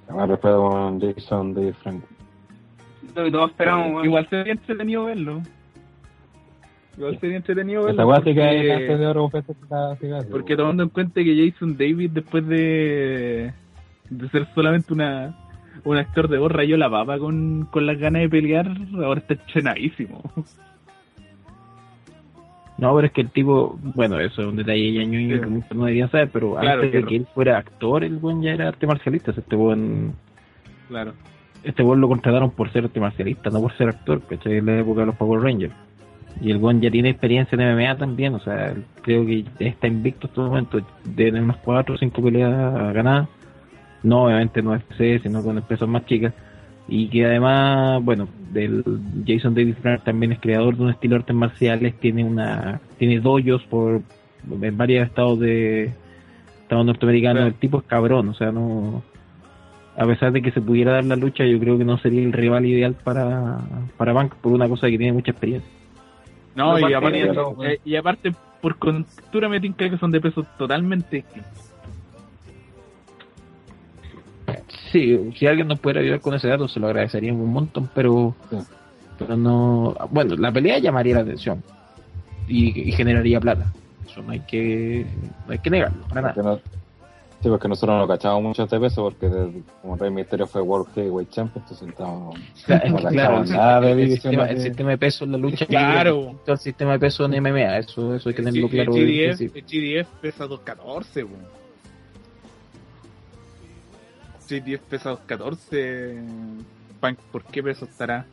Más 0.09 0.30
respeto 0.30 0.61
con 0.69 0.99
Jason 0.99 1.53
de 1.53 1.73
Frank. 1.73 2.03
Lo 3.15 3.23
que 3.23 3.31
todos 3.31 3.51
esperamos. 3.51 4.05
Igual 4.05 4.27
sería 4.30 4.53
entretenido 4.53 5.05
verlo. 5.05 5.41
Igual 6.99 7.19
sería 7.19 7.38
entretenido 7.38 7.84
verlo. 7.85 8.13
Porque- 8.13 8.34
de 8.34 9.07
oro 9.07 9.31
Porque 10.31 10.55
tomando 10.57 10.84
en 10.84 10.89
cuenta 10.89 11.23
que 11.23 11.51
Jason 11.51 11.77
David 11.77 12.11
después 12.11 12.45
de, 12.47 13.53
de 14.09 14.30
ser 14.30 14.45
solamente 14.53 14.93
una 14.93 15.35
un 15.85 15.95
actor 15.95 16.27
de 16.27 16.38
voz 16.38 16.51
rayó 16.51 16.76
la 16.76 16.89
papa 16.89 17.17
con, 17.17 17.67
con 17.71 17.85
las 17.85 17.97
ganas 17.97 18.21
de 18.23 18.30
pelear, 18.30 18.69
ahora 19.01 19.21
está 19.21 19.35
entrenadísimo. 19.35 20.21
No, 22.77 22.95
pero 22.95 23.07
es 23.07 23.13
que 23.13 23.21
el 23.21 23.30
tipo, 23.30 23.77
bueno, 23.81 24.19
eso 24.19 24.41
es 24.41 24.47
un 24.47 24.55
detalle 24.57 24.93
ya 24.93 25.03
ñoño 25.03 25.35
Sí. 25.35 25.41
que 25.41 25.47
muchos 25.47 25.71
no 25.77 25.85
deberían 25.85 26.11
saber, 26.11 26.30
pero 26.31 26.55
Claro, 26.55 26.81
antes 26.84 26.91
de 26.93 27.07
que 27.07 27.15
él 27.17 27.27
fuera 27.34 27.57
actor, 27.57 28.03
el 28.03 28.17
buen 28.17 28.41
ya 28.41 28.51
era 28.51 28.69
arte 28.69 28.88
marcialista. 28.88 29.31
Este 29.31 29.55
buen, 29.55 30.13
Claro. 30.88 31.13
este 31.63 31.84
buen 31.84 31.99
lo 31.99 32.07
contrataron 32.07 32.51
por 32.51 32.71
ser 32.71 32.85
arte 32.85 32.99
marcialista, 33.01 33.49
no 33.49 33.61
por 33.61 33.73
ser 33.77 33.89
actor, 33.89 34.21
¿cachai? 34.30 34.57
En 34.57 34.65
la 34.65 34.80
época 34.80 35.01
de 35.01 35.05
los 35.07 35.15
Power 35.15 35.41
Rangers. 35.41 35.73
Y 36.41 36.52
el 36.52 36.57
buen 36.57 36.80
ya 36.80 36.90
tiene 36.90 37.10
experiencia 37.10 37.57
en 37.57 37.76
MMA 37.76 37.98
también, 37.98 38.34
o 38.34 38.40
sea, 38.40 38.74
creo 39.02 39.26
que 39.26 39.44
está 39.60 39.88
invicto 39.88 40.28
en 40.28 40.30
estos 40.30 40.48
momentos, 40.48 40.84
de 41.03 41.26
tener 41.26 41.44
unas 41.44 41.57
4 41.57 41.95
o 41.95 41.98
5 41.98 42.22
peleas 42.22 42.94
ganadas. 42.94 43.28
No, 44.03 44.26
obviamente 44.26 44.61
no 44.61 44.74
FC, 44.74 45.20
sino 45.20 45.44
con 45.44 45.57
empresas 45.57 45.88
más 45.88 46.06
chicas. 46.06 46.34
Y 46.88 47.07
que 47.10 47.26
además, 47.26 48.03
bueno, 48.03 48.28
del 48.52 48.84
Jason 49.28 49.53
David 49.53 49.76
Frank 49.82 50.03
también 50.03 50.32
es 50.32 50.40
creador 50.40 50.76
de 50.76 50.84
un 50.84 50.90
estilo 50.90 51.16
de 51.16 51.20
artes 51.20 51.36
marciales, 51.36 51.99
tiene 51.99 52.24
una 52.24 52.80
tiene 52.98 53.20
dojos 53.20 53.64
por 53.70 54.02
en 54.61 54.78
varios 54.78 55.06
estados 55.06 55.40
de 55.40 55.94
estados 56.61 56.86
norteamericanos. 56.86 57.45
El 57.45 57.53
tipo 57.56 57.80
es 57.80 57.84
cabrón, 57.84 58.30
o 58.30 58.34
sea, 58.34 58.52
no 58.52 59.03
a 59.98 60.06
pesar 60.06 60.32
de 60.32 60.41
que 60.41 60.52
se 60.52 60.61
pudiera 60.61 60.94
dar 60.94 61.03
la 61.03 61.18
lucha, 61.18 61.45
yo 61.45 61.60
creo 61.60 61.78
que 61.78 61.84
no 61.84 61.98
sería 61.98 62.24
el 62.24 62.32
rival 62.32 62.66
ideal 62.66 62.95
para 63.03 63.60
para 63.98 64.14
Bank 64.14 64.36
por 64.36 64.53
una 64.53 64.68
cosa 64.68 64.90
que 64.90 64.98
tiene 64.98 65.14
mucha 65.14 65.32
experiencia. 65.32 65.78
No, 66.60 66.77
y 66.90 66.94
aparte, 66.94 67.31
eh, 67.64 67.80
y 67.86 67.95
aparte, 67.95 68.34
por 68.61 68.77
cultura 68.77 69.48
me 69.48 69.60
tinca 69.61 69.90
que 69.90 69.98
son 69.98 70.11
de 70.11 70.19
pesos 70.19 70.45
totalmente 70.57 71.18
distintos. 71.18 71.72
Sí, 74.91 75.31
si 75.38 75.45
alguien 75.48 75.68
nos 75.68 75.80
pudiera 75.80 76.02
ayudar 76.02 76.19
con 76.19 76.34
ese 76.34 76.48
dato, 76.48 76.68
se 76.68 76.80
lo 76.80 76.88
agradeceríamos 76.88 77.44
un 77.44 77.53
montón, 77.53 77.90
pero, 77.94 78.36
Sí. 78.49 78.57
pero 79.19 79.38
no. 79.38 79.95
Bueno, 80.10 80.36
la 80.36 80.52
pelea 80.52 80.80
llamaría 80.80 81.15
la 81.15 81.22
atención 81.22 81.64
y, 82.48 82.90
y 82.90 82.91
generaría 82.91 83.40
plata. 83.40 83.72
Eso 84.10 84.23
no 84.23 84.31
hay 84.31 84.40
que, 84.41 85.06
no 85.45 85.53
hay 85.53 85.60
que 85.60 85.69
negarlo, 85.69 86.02
para 86.07 86.22
nada. 86.34 86.60
Sí, 87.41 87.48
porque 87.48 87.70
nosotros 87.70 87.98
no 87.98 88.06
cachamos 88.06 88.44
mucho 88.44 88.64
este 88.64 88.78
peso, 88.82 89.03
porque 89.03 89.30
como 89.82 89.95
Rey 89.95 90.11
Misterio 90.11 90.45
fue 90.45 90.61
World 90.61 90.94
Heavyweight 90.94 91.30
Champion, 91.30 91.64
entonces 91.64 91.88
estábamos... 91.88 92.38
Claro, 92.66 92.90
no 92.90 92.98
claro, 92.98 93.44
el, 93.44 93.49
nada 93.49 93.80
de 93.82 93.91
el 93.94 94.11
sistema, 94.11 94.45
el 94.49 94.57
de- 94.57 94.64
sistema 94.64 94.90
de 94.90 94.98
peso 94.98 95.24
en 95.24 95.32
la 95.32 95.38
lucha 95.38 95.66
Claro. 95.66 96.18
libre 96.18 96.38
al 96.48 96.57
sistema 96.60 96.91
de 96.94 96.99
peso 96.99 97.24
en 97.26 97.41
MMA, 97.41 97.78
eso, 97.78 98.14
eso 98.16 98.28
hay 98.30 98.36
que 98.36 98.41
tenerlo 98.41 98.66
el, 98.68 98.72
claro. 98.72 98.94
el 98.94 99.36
GDF, 99.38 99.56
el 99.56 99.64
GDF 99.64 100.07
pesa 100.22 100.48
214, 100.48 101.24
weón. 101.24 101.60
GDF 104.49 104.82
pesa 104.90 105.10
214. 105.11 106.18
Punk, 106.99 107.18
¿por 107.32 107.44
qué 107.45 107.64
peso 107.64 107.86
estará? 107.86 108.26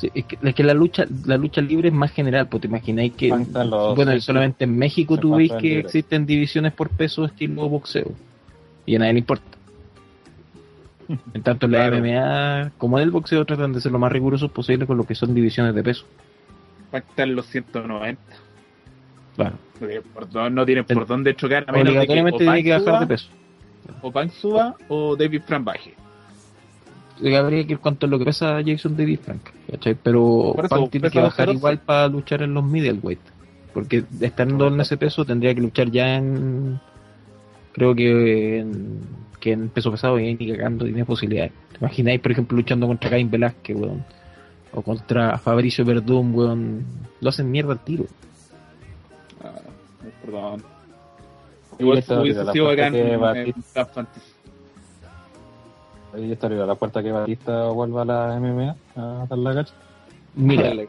Sí, 0.00 0.10
es, 0.14 0.24
que, 0.24 0.38
es 0.42 0.54
que 0.54 0.62
la 0.62 0.72
lucha 0.72 1.04
la 1.26 1.36
lucha 1.36 1.60
libre 1.60 1.88
es 1.88 1.94
más 1.94 2.10
general, 2.10 2.48
porque 2.48 2.68
te 2.68 2.68
imagináis 2.68 3.12
que, 3.12 3.28
los- 3.28 3.94
bueno, 3.94 4.12
sí, 4.12 4.20
solamente 4.22 4.64
en 4.64 4.78
México 4.78 5.18
tú 5.18 5.34
veis 5.36 5.52
que 5.60 5.78
existen 5.80 6.24
divisiones 6.24 6.72
por 6.72 6.88
peso 6.88 7.24
estilo 7.26 7.68
boxeo, 7.68 8.12
y 8.86 8.96
a 8.96 8.98
nadie 9.00 9.12
le 9.14 9.18
importa. 9.18 9.44
En 11.34 11.42
tanto 11.42 11.66
en 11.66 11.72
la 11.72 11.88
Claro. 11.90 11.98
MMA 11.98 12.70
como 12.78 12.98
en 12.98 13.02
el 13.04 13.10
boxeo 13.10 13.44
tratan 13.44 13.72
de 13.72 13.80
ser 13.80 13.90
lo 13.92 13.98
más 13.98 14.12
rigurosos 14.12 14.50
posible 14.52 14.86
con 14.86 14.96
lo 14.96 15.04
que 15.04 15.14
son 15.14 15.34
divisiones 15.34 15.74
de 15.74 15.82
peso. 15.82 16.06
En 17.16 17.34
los 17.36 17.46
190. 17.46 18.20
Claro. 19.36 19.56
Porque 19.78 20.00
por 20.02 20.30
dónde- 20.30 20.50
no 20.50 20.64
tienen 20.64 20.84
por 20.84 21.06
dónde 21.06 21.34
chocar. 21.34 21.64
A 21.68 21.72
menos 21.72 21.94
de 21.94 22.00
que 22.06 22.06
tiene 22.38 22.62
que 22.62 22.70
bajar 22.70 22.84
suba, 22.84 23.00
de 23.00 23.06
peso. 23.06 23.28
O 24.02 24.10
Punk 24.12 24.30
suba 24.30 24.76
o 24.88 25.16
David 25.16 25.42
Frank 25.46 25.64
baje. 25.64 25.94
Eh, 27.22 27.36
Habría 27.36 27.66
que 27.66 27.74
ir 27.74 27.78
cuánto 27.78 28.06
es 28.06 28.10
lo 28.10 28.18
que 28.18 28.24
pesa 28.24 28.60
Jason 28.64 28.96
David 28.96 29.18
Frank, 29.22 29.42
¿cachai? 29.70 29.94
Pero 29.94 30.54
eso, 30.58 30.68
Punk 30.68 30.90
tiene 30.90 31.10
que 31.10 31.20
bajar 31.20 31.46
214. 31.46 31.52
igual 31.52 31.78
para 31.78 32.08
luchar 32.08 32.42
en 32.42 32.54
los 32.54 32.64
middleweight. 32.64 33.20
Porque 33.74 34.04
estando 34.20 34.68
en 34.68 34.80
ese 34.80 34.96
peso 34.96 35.24
tendría 35.24 35.54
que 35.54 35.60
luchar 35.60 35.90
ya 35.90 36.16
en. 36.16 36.80
Creo 37.72 37.94
que 37.94 38.58
en, 38.58 39.00
que 39.38 39.52
en 39.52 39.68
peso 39.68 39.90
pesado 39.90 40.18
y 40.18 40.34
ni 40.34 40.50
cagando 40.50 40.84
tiene 40.84 41.04
posibilidades. 41.04 41.52
¿Te 41.72 41.78
imagináis, 41.78 42.20
por 42.20 42.32
ejemplo, 42.32 42.56
luchando 42.56 42.86
contra 42.86 43.10
Cain 43.10 43.30
Velázquez, 43.30 43.76
weón? 43.76 44.04
O 44.72 44.82
contra 44.82 45.38
Fabricio 45.38 45.84
Verdún, 45.84 46.34
weón. 46.34 46.84
Lo 47.20 47.28
hacen 47.28 47.50
mierda 47.50 47.72
al 47.72 47.84
tiro. 47.84 48.06
Ah, 49.42 49.52
perdón. 50.24 50.62
Igual 51.78 52.04
hubiese 52.20 52.52
sido 52.52 52.64
bacán 52.66 52.94
en 52.94 53.20
Black 53.20 53.92
Fantasy. 53.92 54.29
Ahí 56.14 56.32
estaría 56.32 56.66
la 56.66 56.74
puerta 56.74 57.02
que 57.02 57.12
Batista 57.12 57.68
vuelva 57.68 58.02
a 58.02 58.04
la 58.04 58.40
MMA 58.40 58.76
a 58.96 59.26
dar 59.28 59.38
la 59.38 59.54
cacha. 59.54 59.74
Mira, 60.34 60.64
Dale. 60.64 60.88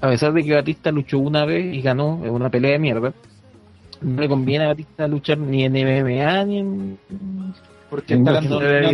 a 0.00 0.08
pesar 0.08 0.32
de 0.32 0.44
que 0.44 0.54
Batista 0.54 0.90
luchó 0.90 1.18
una 1.18 1.44
vez 1.44 1.74
y 1.74 1.80
ganó 1.82 2.20
en 2.24 2.30
una 2.30 2.50
pelea 2.50 2.72
de 2.72 2.78
mierda, 2.78 3.12
no 4.00 4.20
le 4.20 4.28
conviene 4.28 4.64
a 4.64 4.68
Batista 4.68 5.06
luchar 5.06 5.38
ni 5.38 5.64
en 5.64 5.72
MMA 5.72 6.44
ni 6.44 6.58
en. 6.58 6.98
Porque 7.88 8.14
está 8.14 8.38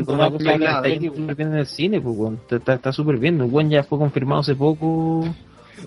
una 0.09 0.31
cosa 0.31 0.59
que 0.83 1.11
súper 1.11 1.35
bien 1.37 1.49
en 1.53 1.59
el 1.59 1.67
cine, 1.67 2.01
pues. 2.01 2.17
Está- 2.51 2.93
súper 2.93 3.19
bien. 3.19 3.41
El 3.41 3.51
buen 3.51 3.69
ya 3.69 3.83
fue 3.83 3.99
confirmado 3.99 4.41
hace 4.41 4.55
poco. 4.55 5.21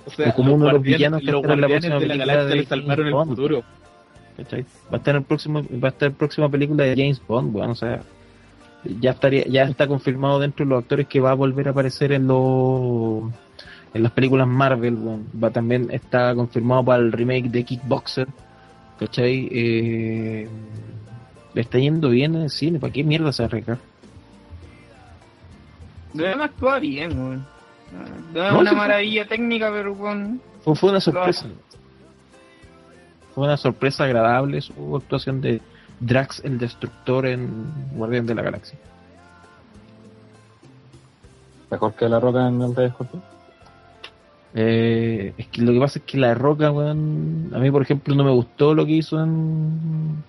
O 0.05 0.11
sea, 0.15 0.33
como 0.35 0.53
uno 0.53 0.67
de 0.67 0.73
los 0.73 0.81
villanos 0.83 1.21
que 1.21 1.31
los 1.31 1.43
la 1.43 1.67
próxima 1.67 1.99
de 1.99 2.07
la 2.07 2.13
película 2.13 2.25
galaxia 2.25 2.45
de 2.49 2.55
le 2.55 2.65
salvaron 2.65 3.07
el 3.07 3.13
futuro. 3.25 3.63
¿cachai? 4.37 4.61
Va 4.61 4.93
a 4.93 4.97
estar 4.97 5.15
en 5.15 5.21
el 5.21 5.27
próximo, 5.27 5.61
va 5.83 5.87
a 5.87 5.91
estar 5.91 6.07
en 6.07 6.13
la 6.13 6.17
próxima 6.17 6.49
película 6.49 6.83
de 6.83 6.95
James 6.95 7.21
Bond, 7.27 7.55
weón, 7.55 7.71
o 7.71 7.75
sea, 7.75 8.01
ya 8.84 9.11
estaría, 9.11 9.45
ya 9.47 9.64
está 9.64 9.88
confirmado 9.88 10.39
dentro 10.39 10.65
de 10.65 10.69
los 10.69 10.84
actores 10.84 11.07
que 11.07 11.19
va 11.19 11.31
a 11.31 11.35
volver 11.35 11.68
a 11.68 11.72
aparecer 11.72 12.11
en 12.11 12.27
los 12.27 13.23
en 13.93 14.03
las 14.03 14.11
películas 14.11 14.47
Marvel. 14.47 14.97
Va 15.41 15.49
también 15.49 15.89
está 15.91 16.34
confirmado 16.35 16.85
para 16.85 17.03
el 17.03 17.11
remake 17.11 17.49
de 17.49 17.64
Kickboxer, 17.64 18.27
¿cachai? 18.99 19.49
Eh, 19.51 20.49
le 21.53 21.61
está 21.61 21.80
yendo 21.80 22.10
bien 22.10 22.35
en 22.35 22.43
el 22.43 22.49
cine, 22.49 22.80
¿para 22.80 22.93
qué 22.93 23.03
mierda 23.03 23.31
se 23.31 23.43
va 23.43 23.45
a 23.45 23.49
arriesgar? 23.49 23.77
Debe 26.14 26.43
actúa 26.43 26.80
bien, 26.80 27.19
weón. 27.19 27.45
No 28.34 28.45
es 28.45 28.53
una 28.53 28.73
maravilla 28.73 29.27
técnica, 29.27 29.72
pero 29.72 29.95
con. 29.95 30.41
Fue, 30.64 30.76
fue 30.76 30.89
una 30.91 30.99
sorpresa. 30.99 31.47
Fue 33.34 33.45
una 33.45 33.57
sorpresa 33.57 34.03
agradable 34.03 34.61
su 34.61 34.95
actuación 34.95 35.41
de 35.41 35.61
Drax 35.99 36.41
el 36.45 36.57
Destructor 36.57 37.26
en 37.26 37.65
Guardián 37.93 38.26
de 38.26 38.35
la 38.35 38.41
Galaxia. 38.41 38.80
Mejor 41.69 41.93
que 41.93 42.09
la 42.09 42.19
roca 42.19 42.47
en 42.47 42.61
el 42.61 42.76
Rey 42.76 42.88
Escorpión. 42.88 43.21
Eh, 44.55 45.34
es 45.38 45.47
que 45.47 45.61
lo 45.61 45.71
que 45.73 45.80
pasa 45.80 45.99
es 45.99 46.05
que 46.05 46.17
la 46.17 46.34
roca, 46.34 46.71
weón, 46.71 47.51
a 47.53 47.59
mí 47.59 47.69
por 47.69 47.84
ejemplo 47.84 48.15
no 48.15 48.23
me 48.23 48.31
gustó 48.31 48.73
lo 48.73 48.85
que 48.85 48.93
hizo 48.93 49.21
en 49.23 50.23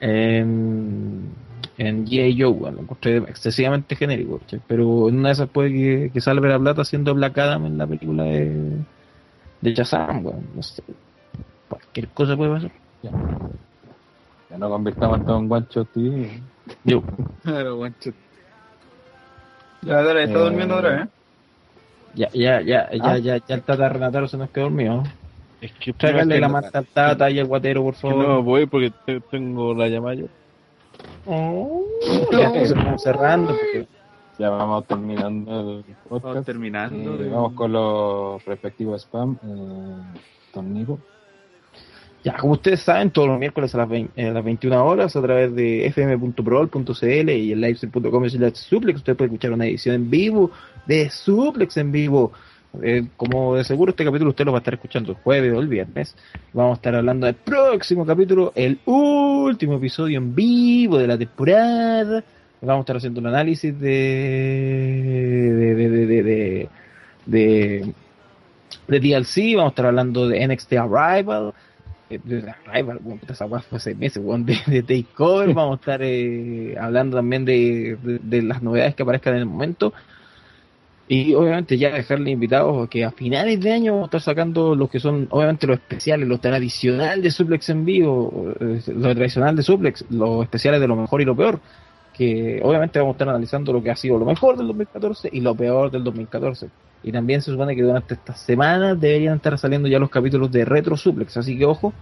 en, 0.00 1.30
en 1.76 2.06
G.I. 2.06 2.40
Joe, 2.40 2.50
weón, 2.50 2.76
lo 2.76 2.82
encontré 2.82 3.18
excesivamente 3.18 3.96
genérico, 3.96 4.38
¿cachai? 4.38 4.60
pero 4.66 5.08
en 5.08 5.18
una 5.18 5.28
de 5.28 5.34
esas 5.34 5.48
puede 5.50 5.72
que, 5.72 6.10
que 6.12 6.20
salve 6.20 6.48
la 6.48 6.58
plata 6.58 6.82
haciendo 6.82 7.14
Black 7.14 7.36
Adam 7.38 7.66
en 7.66 7.78
la 7.78 7.86
película 7.86 8.24
de 8.24 8.78
de 9.60 9.74
Shazam, 9.74 10.24
weón, 10.24 10.46
no 10.56 10.62
sé, 10.62 10.82
cualquier 11.68 12.08
cosa 12.08 12.36
puede 12.36 12.52
pasar. 12.52 12.72
Ya 13.02 13.10
no 14.58 14.68
convirtamos 14.70 15.24
todo 15.24 15.38
en 15.38 15.48
guancho, 15.48 15.84
tío. 15.86 16.12
Yo. 16.84 17.02
Claro, 17.42 17.76
guancho. 17.76 18.10
Ya, 19.82 20.02
dale, 20.02 20.24
está 20.24 20.38
Eh, 20.38 20.42
durmiendo 20.42 20.76
otra 20.76 20.90
vez. 20.90 21.08
Ya, 22.14 22.28
ya, 22.32 22.60
ya, 22.60 22.90
ya, 22.92 23.04
Ah. 23.04 23.18
ya, 23.18 23.36
ya 23.38 23.54
el 23.54 23.62
Tata 23.62 23.88
Renataro 23.88 24.28
se 24.28 24.36
nos 24.36 24.50
quedó 24.50 24.64
dormido. 24.64 25.02
Es 25.60 25.72
que 25.72 25.92
Tráigale 25.92 26.38
la 26.40 26.48
no- 26.48 26.52
manta 26.54 26.78
al 26.78 26.86
Tata 26.86 27.30
y 27.30 27.38
al 27.38 27.46
guatero, 27.46 27.82
por 27.82 27.94
que 27.94 28.00
favor. 28.00 28.28
no 28.28 28.42
voy 28.42 28.66
porque 28.66 28.92
te- 29.06 29.20
tengo 29.20 29.74
la 29.74 29.88
llamada 29.88 30.14
yo. 30.14 30.26
Oh, 31.26 31.84
ya 32.32 32.48
estamos 32.54 33.02
cerrando. 33.02 33.48
Porque... 33.54 33.86
Ya 34.38 34.50
vamos 34.50 34.86
terminando 34.86 35.78
el 35.78 35.84
podcast. 36.08 36.24
Vamos 36.24 36.44
terminando. 36.46 37.14
Eh, 37.22 37.28
vamos 37.28 37.52
con 37.52 37.72
los 37.72 38.44
respectivos 38.44 39.02
spam. 39.02 39.36
Eh, 39.44 40.18
Don 40.54 40.72
Nico. 40.74 40.98
Ya, 42.24 42.36
como 42.36 42.52
ustedes 42.52 42.80
saben, 42.80 43.10
todos 43.10 43.26
los 43.28 43.38
miércoles 43.38 43.74
a 43.74 43.78
las, 43.78 43.88
20 43.88 44.28
a 44.28 44.32
las 44.32 44.44
21 44.44 44.84
horas 44.84 45.16
a 45.16 45.22
través 45.22 45.52
de 45.56 45.86
fm.prol.cl 45.86 47.30
y 47.30 47.50
el 47.52 47.60
livestream.com 47.60 48.28
suplex 48.54 48.98
usted 48.98 49.16
puede 49.16 49.26
escuchar 49.26 49.52
una 49.52 49.66
edición 49.66 49.96
en 49.96 50.08
vivo 50.10 50.50
de 50.86 51.10
suplex 51.10 51.76
en 51.78 51.90
vivo. 51.90 52.32
Eh, 52.82 53.06
como 53.18 53.56
de 53.56 53.64
seguro 53.64 53.90
este 53.90 54.04
capítulo 54.04 54.30
usted 54.30 54.46
lo 54.46 54.52
va 54.52 54.58
a 54.58 54.60
estar 54.60 54.72
escuchando 54.74 55.10
el 55.12 55.18
jueves 55.18 55.52
o 55.52 55.60
el 55.60 55.66
viernes. 55.68 56.14
Vamos 56.52 56.72
a 56.72 56.76
estar 56.76 56.94
hablando 56.94 57.26
del 57.26 57.34
próximo 57.34 58.06
capítulo, 58.06 58.52
el 58.54 58.78
último 58.86 59.74
episodio 59.74 60.16
en 60.18 60.34
vivo 60.34 60.98
de 60.98 61.06
la 61.08 61.18
temporada. 61.18 62.22
Vamos 62.60 62.78
a 62.78 62.80
estar 62.82 62.96
haciendo 62.98 63.20
un 63.20 63.26
análisis 63.26 63.78
de 63.78 63.88
de, 65.56 65.74
de, 65.74 66.06
de, 66.06 66.22
de- 67.26 67.92
de 68.86 69.00
DLC, 69.00 69.54
vamos 69.56 69.70
a 69.70 69.72
estar 69.72 69.86
hablando 69.86 70.28
de 70.28 70.46
NXT 70.46 70.72
Arrival, 70.74 71.52
eh, 72.14 72.20
de 72.22 72.54
Arrival, 72.66 72.98
bueno, 73.00 73.20
esa 73.28 73.46
weá 73.46 73.60
fue 73.62 73.78
hace 73.78 73.94
meses, 73.94 74.22
weón, 74.24 74.44
de, 74.44 74.58
de 74.66 74.82
Takeover, 74.82 75.52
vamos 75.54 75.78
a 75.78 75.80
estar 75.80 76.00
eh, 76.02 76.76
hablando 76.78 77.16
también 77.16 77.44
de, 77.44 77.96
de, 78.02 78.18
de 78.18 78.42
las 78.42 78.62
novedades 78.62 78.94
que 78.94 79.02
aparezcan 79.02 79.34
en 79.34 79.40
el 79.40 79.46
momento. 79.46 79.92
Y 81.08 81.34
obviamente 81.34 81.76
ya 81.76 81.90
dejarle 81.90 82.30
invitados 82.30 82.88
que 82.88 83.04
a 83.04 83.10
finales 83.10 83.60
de 83.60 83.72
año 83.72 83.92
vamos 83.92 84.06
a 84.06 84.16
estar 84.16 84.20
sacando 84.22 84.74
los 84.74 84.88
que 84.88 84.98
son 84.98 85.26
obviamente 85.30 85.66
los 85.66 85.76
especiales, 85.76 86.26
lo 86.26 86.38
tradicional 86.38 87.20
de 87.20 87.30
Suplex 87.30 87.68
en 87.68 87.84
vivo, 87.84 88.54
eh, 88.58 88.80
lo 88.86 89.14
tradicional 89.14 89.54
de 89.54 89.62
Suplex, 89.62 90.06
los 90.10 90.44
especiales 90.44 90.80
de 90.80 90.88
lo 90.88 90.96
mejor 90.96 91.20
y 91.20 91.24
lo 91.24 91.36
peor, 91.36 91.60
que 92.14 92.60
obviamente 92.62 92.98
vamos 92.98 93.12
a 93.12 93.16
estar 93.16 93.28
analizando 93.28 93.72
lo 93.72 93.82
que 93.82 93.90
ha 93.90 93.96
sido 93.96 94.18
lo 94.18 94.24
mejor 94.24 94.56
del 94.56 94.68
2014 94.68 95.28
y 95.32 95.40
lo 95.40 95.54
peor 95.54 95.90
del 95.90 96.04
2014. 96.04 96.70
Y 97.02 97.12
también 97.12 97.42
se 97.42 97.50
supone 97.50 97.74
que 97.74 97.82
durante 97.82 98.14
estas 98.14 98.40
semanas 98.40 99.00
deberían 99.00 99.36
estar 99.36 99.58
saliendo 99.58 99.88
ya 99.88 99.98
los 99.98 100.10
capítulos 100.10 100.50
de 100.52 100.64
Retro 100.64 100.96
Suplex, 100.96 101.36
así 101.36 101.58
que 101.58 101.64
ojo, 101.64 101.92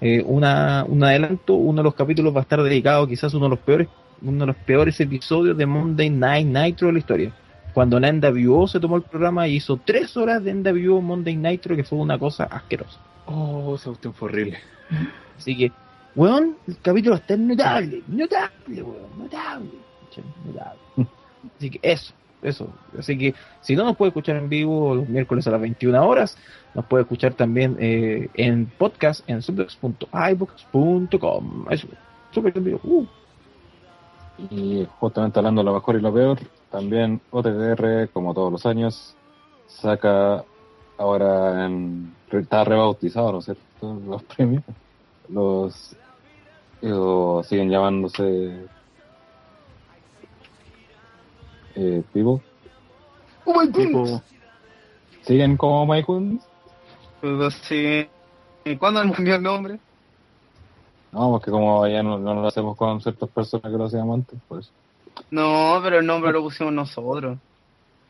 eh, 0.00 0.22
una, 0.24 0.84
un 0.88 1.02
adelanto, 1.04 1.54
uno 1.54 1.78
de 1.78 1.84
los 1.84 1.94
capítulos 1.94 2.34
va 2.34 2.40
a 2.40 2.42
estar 2.42 2.62
dedicado 2.62 3.06
quizás 3.06 3.32
a 3.32 3.36
uno 3.36 3.46
de 3.46 3.50
los 3.50 3.58
peores, 3.58 3.88
uno 4.22 4.40
de 4.40 4.46
los 4.46 4.56
peores 4.56 5.00
episodios 5.00 5.56
de 5.56 5.66
Monday 5.66 6.10
Night 6.10 6.46
Nitro 6.46 6.86
de 6.88 6.92
la 6.94 6.98
historia. 6.98 7.32
Cuando 7.74 8.00
NWO 8.00 8.66
se 8.66 8.80
tomó 8.80 8.96
el 8.96 9.02
programa 9.02 9.46
y 9.46 9.56
hizo 9.56 9.78
tres 9.84 10.16
horas 10.16 10.42
de 10.42 10.54
NWO 10.54 11.00
Monday 11.00 11.36
Nitro, 11.36 11.76
que 11.76 11.84
fue 11.84 11.98
una 11.98 12.18
cosa 12.18 12.44
asquerosa. 12.44 12.98
Oh, 13.26 13.74
esa 13.76 13.86
cuestión 13.86 14.14
fue 14.14 14.28
horrible. 14.28 14.58
Así 15.38 15.56
que, 15.56 15.72
weón, 16.16 16.56
el 16.66 16.78
capítulo 16.78 17.16
está 17.16 17.36
notable, 17.36 18.02
notable, 18.08 18.82
weón, 18.82 19.18
notable, 19.18 19.70
notable. 20.44 20.80
Así 21.56 21.70
que 21.70 21.80
eso, 21.82 22.12
eso. 22.42 22.68
Así 22.98 23.18
que 23.18 23.34
si 23.60 23.76
no 23.76 23.84
nos 23.84 23.96
puede 23.96 24.10
escuchar 24.10 24.36
en 24.36 24.48
vivo 24.48 24.94
los 24.94 25.08
miércoles 25.08 25.46
a 25.46 25.50
las 25.50 25.60
21 25.60 26.06
horas, 26.06 26.36
nos 26.74 26.84
puede 26.86 27.02
escuchar 27.02 27.34
también 27.34 27.76
eh, 27.80 28.28
en 28.34 28.66
podcast 28.66 29.28
en. 29.28 29.38
Eso, 29.38 29.52
Suplex 32.32 32.56
en 32.56 32.64
vivo. 32.64 32.80
Uh. 32.84 33.06
Y 34.50 34.86
justamente 34.98 35.38
hablando 35.38 35.60
de 35.60 35.66
lo 35.66 35.74
mejor 35.74 35.96
y 35.96 36.00
lo 36.00 36.14
peor, 36.14 36.38
también 36.70 37.20
OTDR, 37.30 38.08
como 38.10 38.32
todos 38.32 38.50
los 38.50 38.64
años, 38.66 39.14
saca 39.66 40.44
ahora 40.96 41.66
en. 41.66 42.14
Está 42.30 42.64
rebautizado, 42.64 43.32
¿no 43.32 43.38
es 43.38 43.46
cierto? 43.46 44.00
Los 44.06 44.22
premios. 44.22 44.62
Los. 45.28 45.96
o 46.82 47.42
siguen 47.42 47.70
llamándose. 47.70 48.66
Eh, 51.74 52.02
People. 52.12 52.42
Oh 53.44 53.54
my 53.60 53.66
Tipo- 53.72 53.98
goodness. 54.00 54.22
¿Siguen 55.22 55.56
como 55.56 55.86
My 55.86 56.02
Goodness? 56.02 56.42
Pues 57.20 57.54
sí. 57.62 58.06
¿Y 58.64 58.76
cuándo 58.76 59.00
han 59.00 59.12
cambiado 59.12 59.36
el 59.38 59.42
nombre? 59.44 59.78
No, 61.12 61.30
porque 61.32 61.50
como 61.50 61.86
ya 61.86 62.02
no, 62.02 62.18
no 62.18 62.34
lo 62.34 62.46
hacemos 62.48 62.76
con 62.76 63.00
ciertas 63.00 63.28
personas 63.28 63.70
que 63.70 63.76
lo 63.78 63.84
hacíamos 63.84 64.14
antes, 64.14 64.38
pues. 64.48 64.70
No, 65.30 65.78
pero 65.82 65.98
el 65.98 66.06
nombre 66.06 66.32
lo 66.32 66.42
pusimos 66.42 66.72
nosotros. 66.72 67.38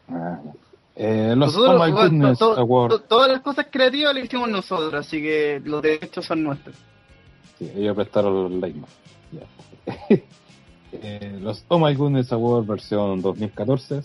Ah, 0.08 0.38
eh, 0.96 1.34
los 1.36 1.54
Nosotros, 1.54 1.80
Oh 1.88 1.92
Goodness 1.92 2.38
to- 2.38 2.54
to- 2.54 2.60
Award. 2.60 2.90
to- 2.90 3.00
todas 3.02 3.30
las 3.30 3.40
cosas 3.40 3.66
creativas 3.70 4.14
las 4.14 4.24
hicimos 4.24 4.48
nosotros, 4.48 4.94
así 4.94 5.20
que 5.22 5.60
los 5.64 5.82
derechos 5.82 6.24
son 6.26 6.42
nuestros. 6.44 6.76
Sí, 7.58 7.70
ellos 7.74 7.96
prestaron 7.96 8.60
los. 8.60 8.70
Ya. 9.32 9.46
Eh, 10.92 11.38
los 11.40 11.64
My 11.70 11.94
Goodness 11.94 12.32
Award 12.32 12.66
versión 12.66 13.22
2014. 13.22 14.02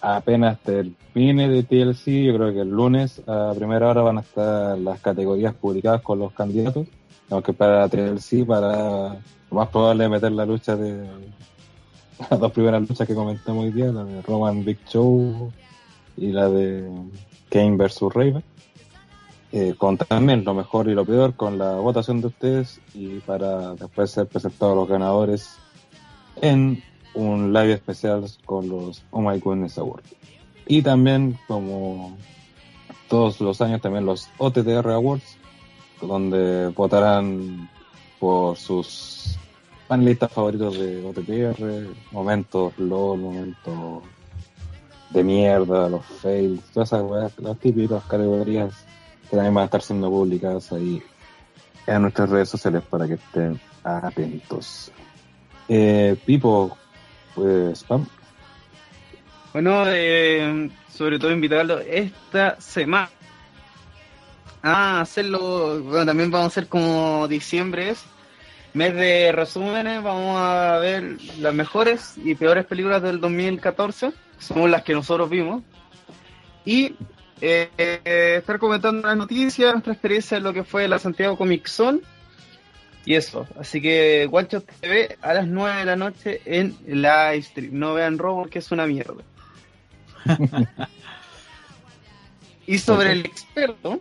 Apenas 0.00 0.58
termine 0.60 1.48
de 1.48 1.62
TLC, 1.62 2.24
yo 2.24 2.34
creo 2.34 2.52
que 2.52 2.60
el 2.60 2.70
lunes 2.70 3.22
a 3.26 3.52
primera 3.54 3.88
hora 3.88 4.02
van 4.02 4.18
a 4.18 4.22
estar 4.22 4.76
las 4.78 5.00
categorías 5.00 5.54
publicadas 5.54 6.02
con 6.02 6.18
los 6.18 6.32
candidatos. 6.32 6.88
Tenemos 7.28 7.44
que 7.44 7.52
esperar 7.52 7.82
a 7.82 7.88
TLC 7.88 8.44
para 8.44 9.14
lo 9.50 9.56
más 9.56 9.68
probable 9.68 10.08
meter 10.08 10.32
la 10.32 10.44
lucha 10.44 10.76
de 10.76 11.06
las 12.30 12.40
dos 12.40 12.52
primeras 12.52 12.88
luchas 12.88 13.06
que 13.06 13.14
comentamos 13.14 13.64
hoy 13.64 13.72
día, 13.72 13.86
la 13.92 14.04
de 14.04 14.22
Roman 14.22 14.64
Big 14.64 14.78
Show 14.88 15.52
y 16.16 16.32
la 16.32 16.48
de 16.48 16.90
Kane 17.48 17.76
versus 17.76 18.12
Raven 18.12 18.42
eh, 19.52 19.74
con 19.76 19.98
también 19.98 20.44
lo 20.44 20.54
mejor 20.54 20.88
y 20.88 20.94
lo 20.94 21.04
peor, 21.04 21.34
con 21.34 21.58
la 21.58 21.74
votación 21.74 22.22
de 22.22 22.28
ustedes 22.28 22.80
y 22.94 23.18
para 23.20 23.74
después 23.74 24.10
ser 24.10 24.26
presentados 24.26 24.74
los 24.74 24.88
ganadores 24.88 25.58
en 26.42 26.82
un 27.14 27.52
live 27.52 27.72
especial 27.72 28.26
con 28.44 28.68
los 28.68 29.02
Oh 29.10 29.22
My 29.22 29.38
Goodness 29.38 29.78
Awards. 29.78 30.14
Y 30.66 30.82
también, 30.82 31.38
como 31.48 32.16
todos 33.08 33.40
los 33.40 33.60
años, 33.62 33.80
también 33.80 34.04
los 34.04 34.28
OTTR 34.38 34.90
Awards, 34.90 35.38
donde 36.00 36.68
votarán 36.68 37.70
por 38.18 38.56
sus 38.56 39.38
panelistas 39.88 40.32
favoritos 40.32 40.78
de 40.78 41.04
OTTR, 41.04 41.94
momentos 42.10 42.76
LOL, 42.78 43.18
momentos 43.18 44.02
de 45.10 45.24
mierda, 45.24 45.88
los 45.88 46.04
fails, 46.04 46.62
todas 46.72 46.92
esas 46.92 47.38
las 47.38 47.58
típicas 47.58 48.02
categorías 48.04 48.74
que 49.28 49.36
también 49.36 49.54
van 49.54 49.62
a 49.62 49.64
estar 49.66 49.82
siendo 49.82 50.08
publicadas 50.10 50.72
ahí 50.72 51.02
en 51.86 52.02
nuestras 52.02 52.30
redes 52.30 52.48
sociales 52.48 52.82
para 52.88 53.06
que 53.06 53.14
estén 53.14 53.60
atentos. 53.84 54.90
Eh, 55.74 56.16
Pipo, 56.26 56.76
pues 57.34 57.78
spam. 57.78 58.06
Bueno, 59.54 59.84
eh, 59.86 60.68
sobre 60.90 61.18
todo 61.18 61.30
invitarlo 61.30 61.78
esta 61.78 62.60
semana 62.60 63.08
a 64.60 65.00
hacerlo. 65.00 65.82
Bueno, 65.82 66.04
también 66.04 66.30
vamos 66.30 66.44
a 66.44 66.48
hacer 66.48 66.68
como 66.68 67.26
diciembre 67.26 67.88
es 67.88 68.04
mes 68.74 68.94
de 68.94 69.32
resúmenes. 69.32 70.02
Vamos 70.02 70.36
a 70.38 70.76
ver 70.76 71.16
las 71.38 71.54
mejores 71.54 72.16
y 72.22 72.34
peores 72.34 72.66
películas 72.66 73.00
del 73.00 73.18
2014, 73.18 74.12
son 74.38 74.70
las 74.70 74.82
que 74.82 74.92
nosotros 74.92 75.30
vimos. 75.30 75.62
Y 76.66 76.96
eh, 77.40 77.70
estar 78.36 78.58
comentando 78.58 79.08
las 79.08 79.16
noticias, 79.16 79.72
nuestra 79.72 79.94
experiencia 79.94 80.36
en 80.36 80.42
lo 80.42 80.52
que 80.52 80.64
fue 80.64 80.86
la 80.86 80.98
Santiago 80.98 81.38
Comic 81.38 81.66
Zone. 81.66 82.00
Y 83.04 83.14
eso, 83.14 83.46
así 83.58 83.80
que 83.82 84.26
Guancho 84.26 84.60
TV 84.62 85.16
a 85.22 85.34
las 85.34 85.46
9 85.46 85.80
de 85.80 85.84
la 85.84 85.96
noche 85.96 86.40
en 86.44 86.76
live 86.86 87.42
stream. 87.42 87.70
No 87.78 87.94
vean 87.94 88.16
Robo, 88.18 88.46
que 88.46 88.60
es 88.60 88.70
una 88.70 88.86
mierda. 88.86 89.22
y 92.66 92.78
sobre 92.78 93.12
el 93.12 93.26
experto, 93.26 94.00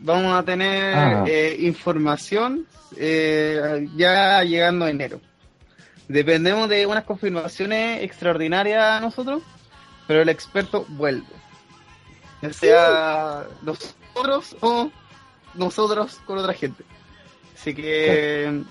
vamos 0.00 0.36
a 0.36 0.42
tener 0.42 0.94
Ah. 0.96 1.24
eh, 1.26 1.56
información 1.60 2.66
eh, 2.96 3.88
ya 3.96 4.42
llegando 4.42 4.84
a 4.86 4.90
enero. 4.90 5.20
Dependemos 6.08 6.68
de 6.68 6.86
unas 6.86 7.04
confirmaciones 7.04 8.02
extraordinarias 8.02 8.82
a 8.82 9.00
nosotros, 9.00 9.42
pero 10.08 10.22
el 10.22 10.28
experto 10.28 10.84
vuelve. 10.88 11.26
Ya 12.42 12.52
sea 12.52 13.44
nosotros 13.62 14.56
o 14.60 14.90
nosotros 15.54 16.20
con 16.26 16.38
otra 16.38 16.52
gente. 16.52 16.82
Así 17.60 17.74
que 17.74 18.62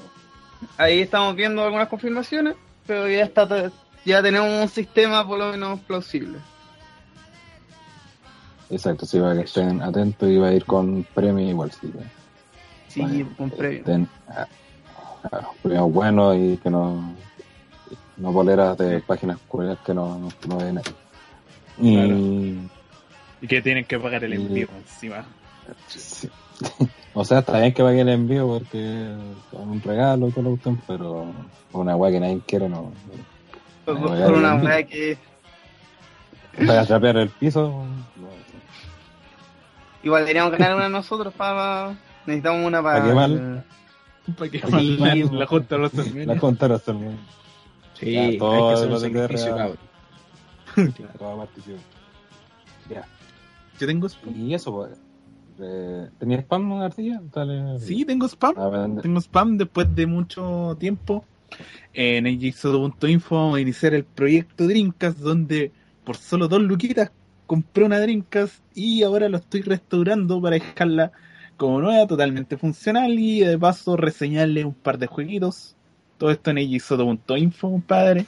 ahí 0.77 1.01
estamos 1.01 1.35
viendo 1.35 1.63
algunas 1.63 1.87
confirmaciones, 1.89 2.55
pero 2.87 3.07
ya 3.07 3.23
está 3.23 3.71
ya 4.03 4.23
tenemos 4.23 4.49
un 4.63 4.67
sistema 4.67 5.27
por 5.27 5.37
lo 5.37 5.51
menos 5.51 5.79
plausible. 5.81 6.39
Exacto, 8.71 9.05
sí, 9.05 9.19
para 9.19 9.35
que 9.35 9.41
estén 9.41 9.81
atentos 9.81 10.27
y 10.29 10.37
va 10.37 10.47
a 10.47 10.53
ir 10.53 10.65
con 10.65 11.03
premio 11.13 11.47
igual, 11.47 11.71
sí. 11.71 11.91
Sí, 12.87 13.01
Vale. 13.01 13.25
con 13.37 13.49
previo. 13.51 13.79
estén 13.79 14.07
ah, 14.27 14.47
claro, 15.29 15.49
premios 15.61 15.91
buenos 15.91 16.35
y 16.37 16.57
que 16.57 16.69
no, 16.71 17.15
no 18.17 18.31
boleras 18.31 18.75
de 18.77 19.01
páginas 19.01 19.37
culeras 19.47 19.77
que 19.85 19.93
no, 19.93 20.17
no, 20.17 20.29
no 20.47 20.57
ven 20.57 20.79
ahí. 20.79 20.83
Y, 21.79 22.69
Y 23.45 23.47
que 23.47 23.61
tienen 23.61 23.85
que 23.85 23.99
pagar 23.99 24.23
el 24.23 24.33
Y- 24.33 24.37
envío 24.37 24.67
encima. 24.75 25.25
sí. 25.87 26.27
o 27.19 27.25
sea, 27.25 27.39
está 27.39 27.59
bien 27.59 27.73
que 27.73 27.83
paguen 27.83 28.07
el 28.07 28.15
envío 28.15 28.47
porque 28.47 29.11
es 29.11 29.59
un 29.59 29.81
regalo 29.81 30.29
y 30.29 30.31
todo 30.31 30.51
lo 30.51 30.57
que 30.57 30.77
pero 30.87 31.25
una 31.73 31.95
weá 31.95 32.11
que 32.11 32.19
nadie 32.19 32.41
quiere 32.47 32.69
no. 32.69 32.91
Por, 33.85 33.97
una 33.97 34.55
weá 34.55 34.83
que 34.83 35.17
Para 36.65 36.85
trapear 36.85 37.17
el 37.17 37.29
piso, 37.29 37.85
no. 38.15 38.29
igual 40.01 40.21
deberíamos 40.23 40.51
ganar 40.53 40.75
una 40.75 40.87
nosotros 40.87 41.33
para 41.33 41.97
necesitamos 42.25 42.65
una 42.65 42.81
para 42.81 42.99
¿Para 43.01 43.07
qué 43.09 43.13
mal? 43.13 43.65
Para 44.37 44.51
que 44.51 44.59
Sí, 44.59 44.97
la, 44.97 45.15
la 45.39 45.45
junta 45.45 45.75
de 45.75 45.81
los 45.81 45.93
la 45.93 46.03
termines. 46.03 46.39
contaron 46.39 46.77
hasta 46.77 46.91
el 46.91 46.97
momento. 46.97 47.23
Sí, 47.95 48.13
Ya, 48.13 48.21
hay 48.21 48.37
todo 48.37 48.67
que 48.69 48.73
hacer 48.75 48.87
lo 48.89 48.95
un 48.95 49.01
de 49.01 49.09
sacrificio, 49.09 49.55
cabrón. 49.57 49.77
Participación. 50.75 51.79
Ya. 52.89 53.05
Yo 53.79 53.87
tengo. 53.87 54.07
Y 54.35 54.53
eso, 54.53 54.71
pues. 54.73 55.08
Eh, 55.61 56.09
¿Tenías 56.17 56.41
spam, 56.41 56.71
Ardilla? 56.73 57.21
Dale. 57.33 57.79
Sí, 57.79 58.05
tengo 58.05 58.27
spam. 58.27 58.57
A 58.57 58.69
ver, 58.69 59.01
Tengo 59.01 59.19
spam 59.19 59.57
después 59.57 59.93
de 59.93 60.05
mucho 60.05 60.77
tiempo. 60.79 61.25
En 61.93 62.27
AJSodo.info 62.27 63.35
vamos 63.35 63.57
a 63.57 63.61
iniciar 63.61 63.93
el 63.93 64.03
proyecto 64.03 64.67
Drinkas, 64.67 65.19
donde 65.19 65.71
por 66.03 66.15
solo 66.15 66.47
dos 66.47 66.61
luquitas 66.61 67.11
compré 67.47 67.83
una 67.83 67.99
Drinkas 67.99 68.61
y 68.75 69.01
ahora 69.03 69.27
lo 69.27 69.37
estoy 69.37 69.63
restaurando 69.63 70.39
para 70.41 70.55
dejarla 70.55 71.11
como 71.57 71.81
nueva, 71.81 72.07
totalmente 72.07 72.57
funcional 72.57 73.17
y 73.19 73.41
de 73.41 73.57
paso 73.57 73.97
reseñarle 73.97 74.63
un 74.63 74.73
par 74.73 74.97
de 74.97 75.07
jueguitos. 75.07 75.75
Todo 76.17 76.31
esto 76.31 76.51
en 76.51 76.59
AJSodo.info, 76.59 77.71
compadre, 77.71 78.25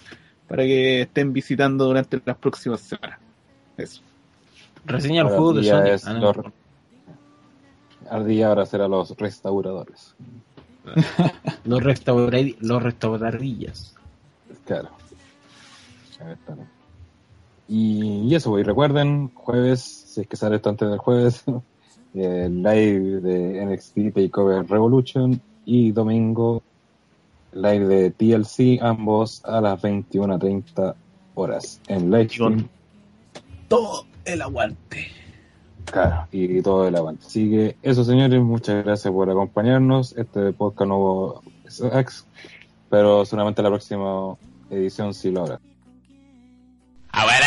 para 0.47 0.63
que 0.63 1.01
estén 1.01 1.31
visitando 1.33 1.85
durante 1.85 2.21
las 2.25 2.37
próximas 2.37 2.81
semanas. 2.81 3.19
Eso. 3.77 4.01
Reseña 4.85 5.21
el 5.21 5.27
juego 5.27 5.53
de 5.53 5.93
es 5.93 6.07
Ah, 6.07 6.13
no. 6.13 6.60
Ardilla 8.11 8.49
ahora 8.49 8.65
será 8.65 8.87
los 8.87 9.17
restauradores. 9.17 10.15
Los, 11.63 11.83
restaurad- 11.83 12.57
los 12.59 12.81
restauradillas. 12.81 13.93
Claro. 14.65 14.89
A 16.19 16.35
y 17.67 18.35
eso, 18.35 18.49
pues, 18.49 18.61
y 18.61 18.67
recuerden, 18.67 19.31
jueves, 19.33 19.81
si 19.81 20.21
es 20.21 20.27
que 20.27 20.35
sale 20.35 20.57
esto 20.57 20.69
antes 20.69 20.89
del 20.89 20.97
jueves, 20.97 21.43
el 22.13 22.61
live 22.61 23.21
de 23.21 23.65
NXT 23.65 24.13
Takeover 24.13 24.69
Revolution 24.69 25.41
y 25.65 25.91
domingo 25.91 26.63
live 27.53 27.87
de 27.87 28.11
TLC, 28.11 28.81
ambos 28.81 29.43
a 29.45 29.61
las 29.61 29.81
21.30 29.81 30.95
horas 31.35 31.79
en 31.87 32.11
livestream. 32.11 32.67
Todo 33.67 34.05
el 34.25 34.41
aguante. 34.41 35.07
Claro, 35.85 36.27
y 36.31 36.61
todo 36.61 36.87
el 36.87 36.95
avance. 36.95 37.27
Así 37.27 37.49
que 37.49 37.75
eso, 37.81 38.03
señores, 38.03 38.41
muchas 38.41 38.83
gracias 38.83 39.11
por 39.13 39.29
acompañarnos. 39.29 40.13
Este 40.17 40.53
podcast 40.53 40.87
no 40.87 40.97
hubo 40.97 41.43
ex, 41.93 42.25
pero 42.89 43.25
seguramente 43.25 43.61
la 43.61 43.69
próxima 43.69 44.35
edición 44.69 45.13
sí 45.13 45.31
lo 45.31 45.41
habrá. 45.41 45.59
Ah, 47.13 47.25
well, 47.25 47.41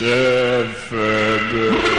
Suffer. 0.00 1.90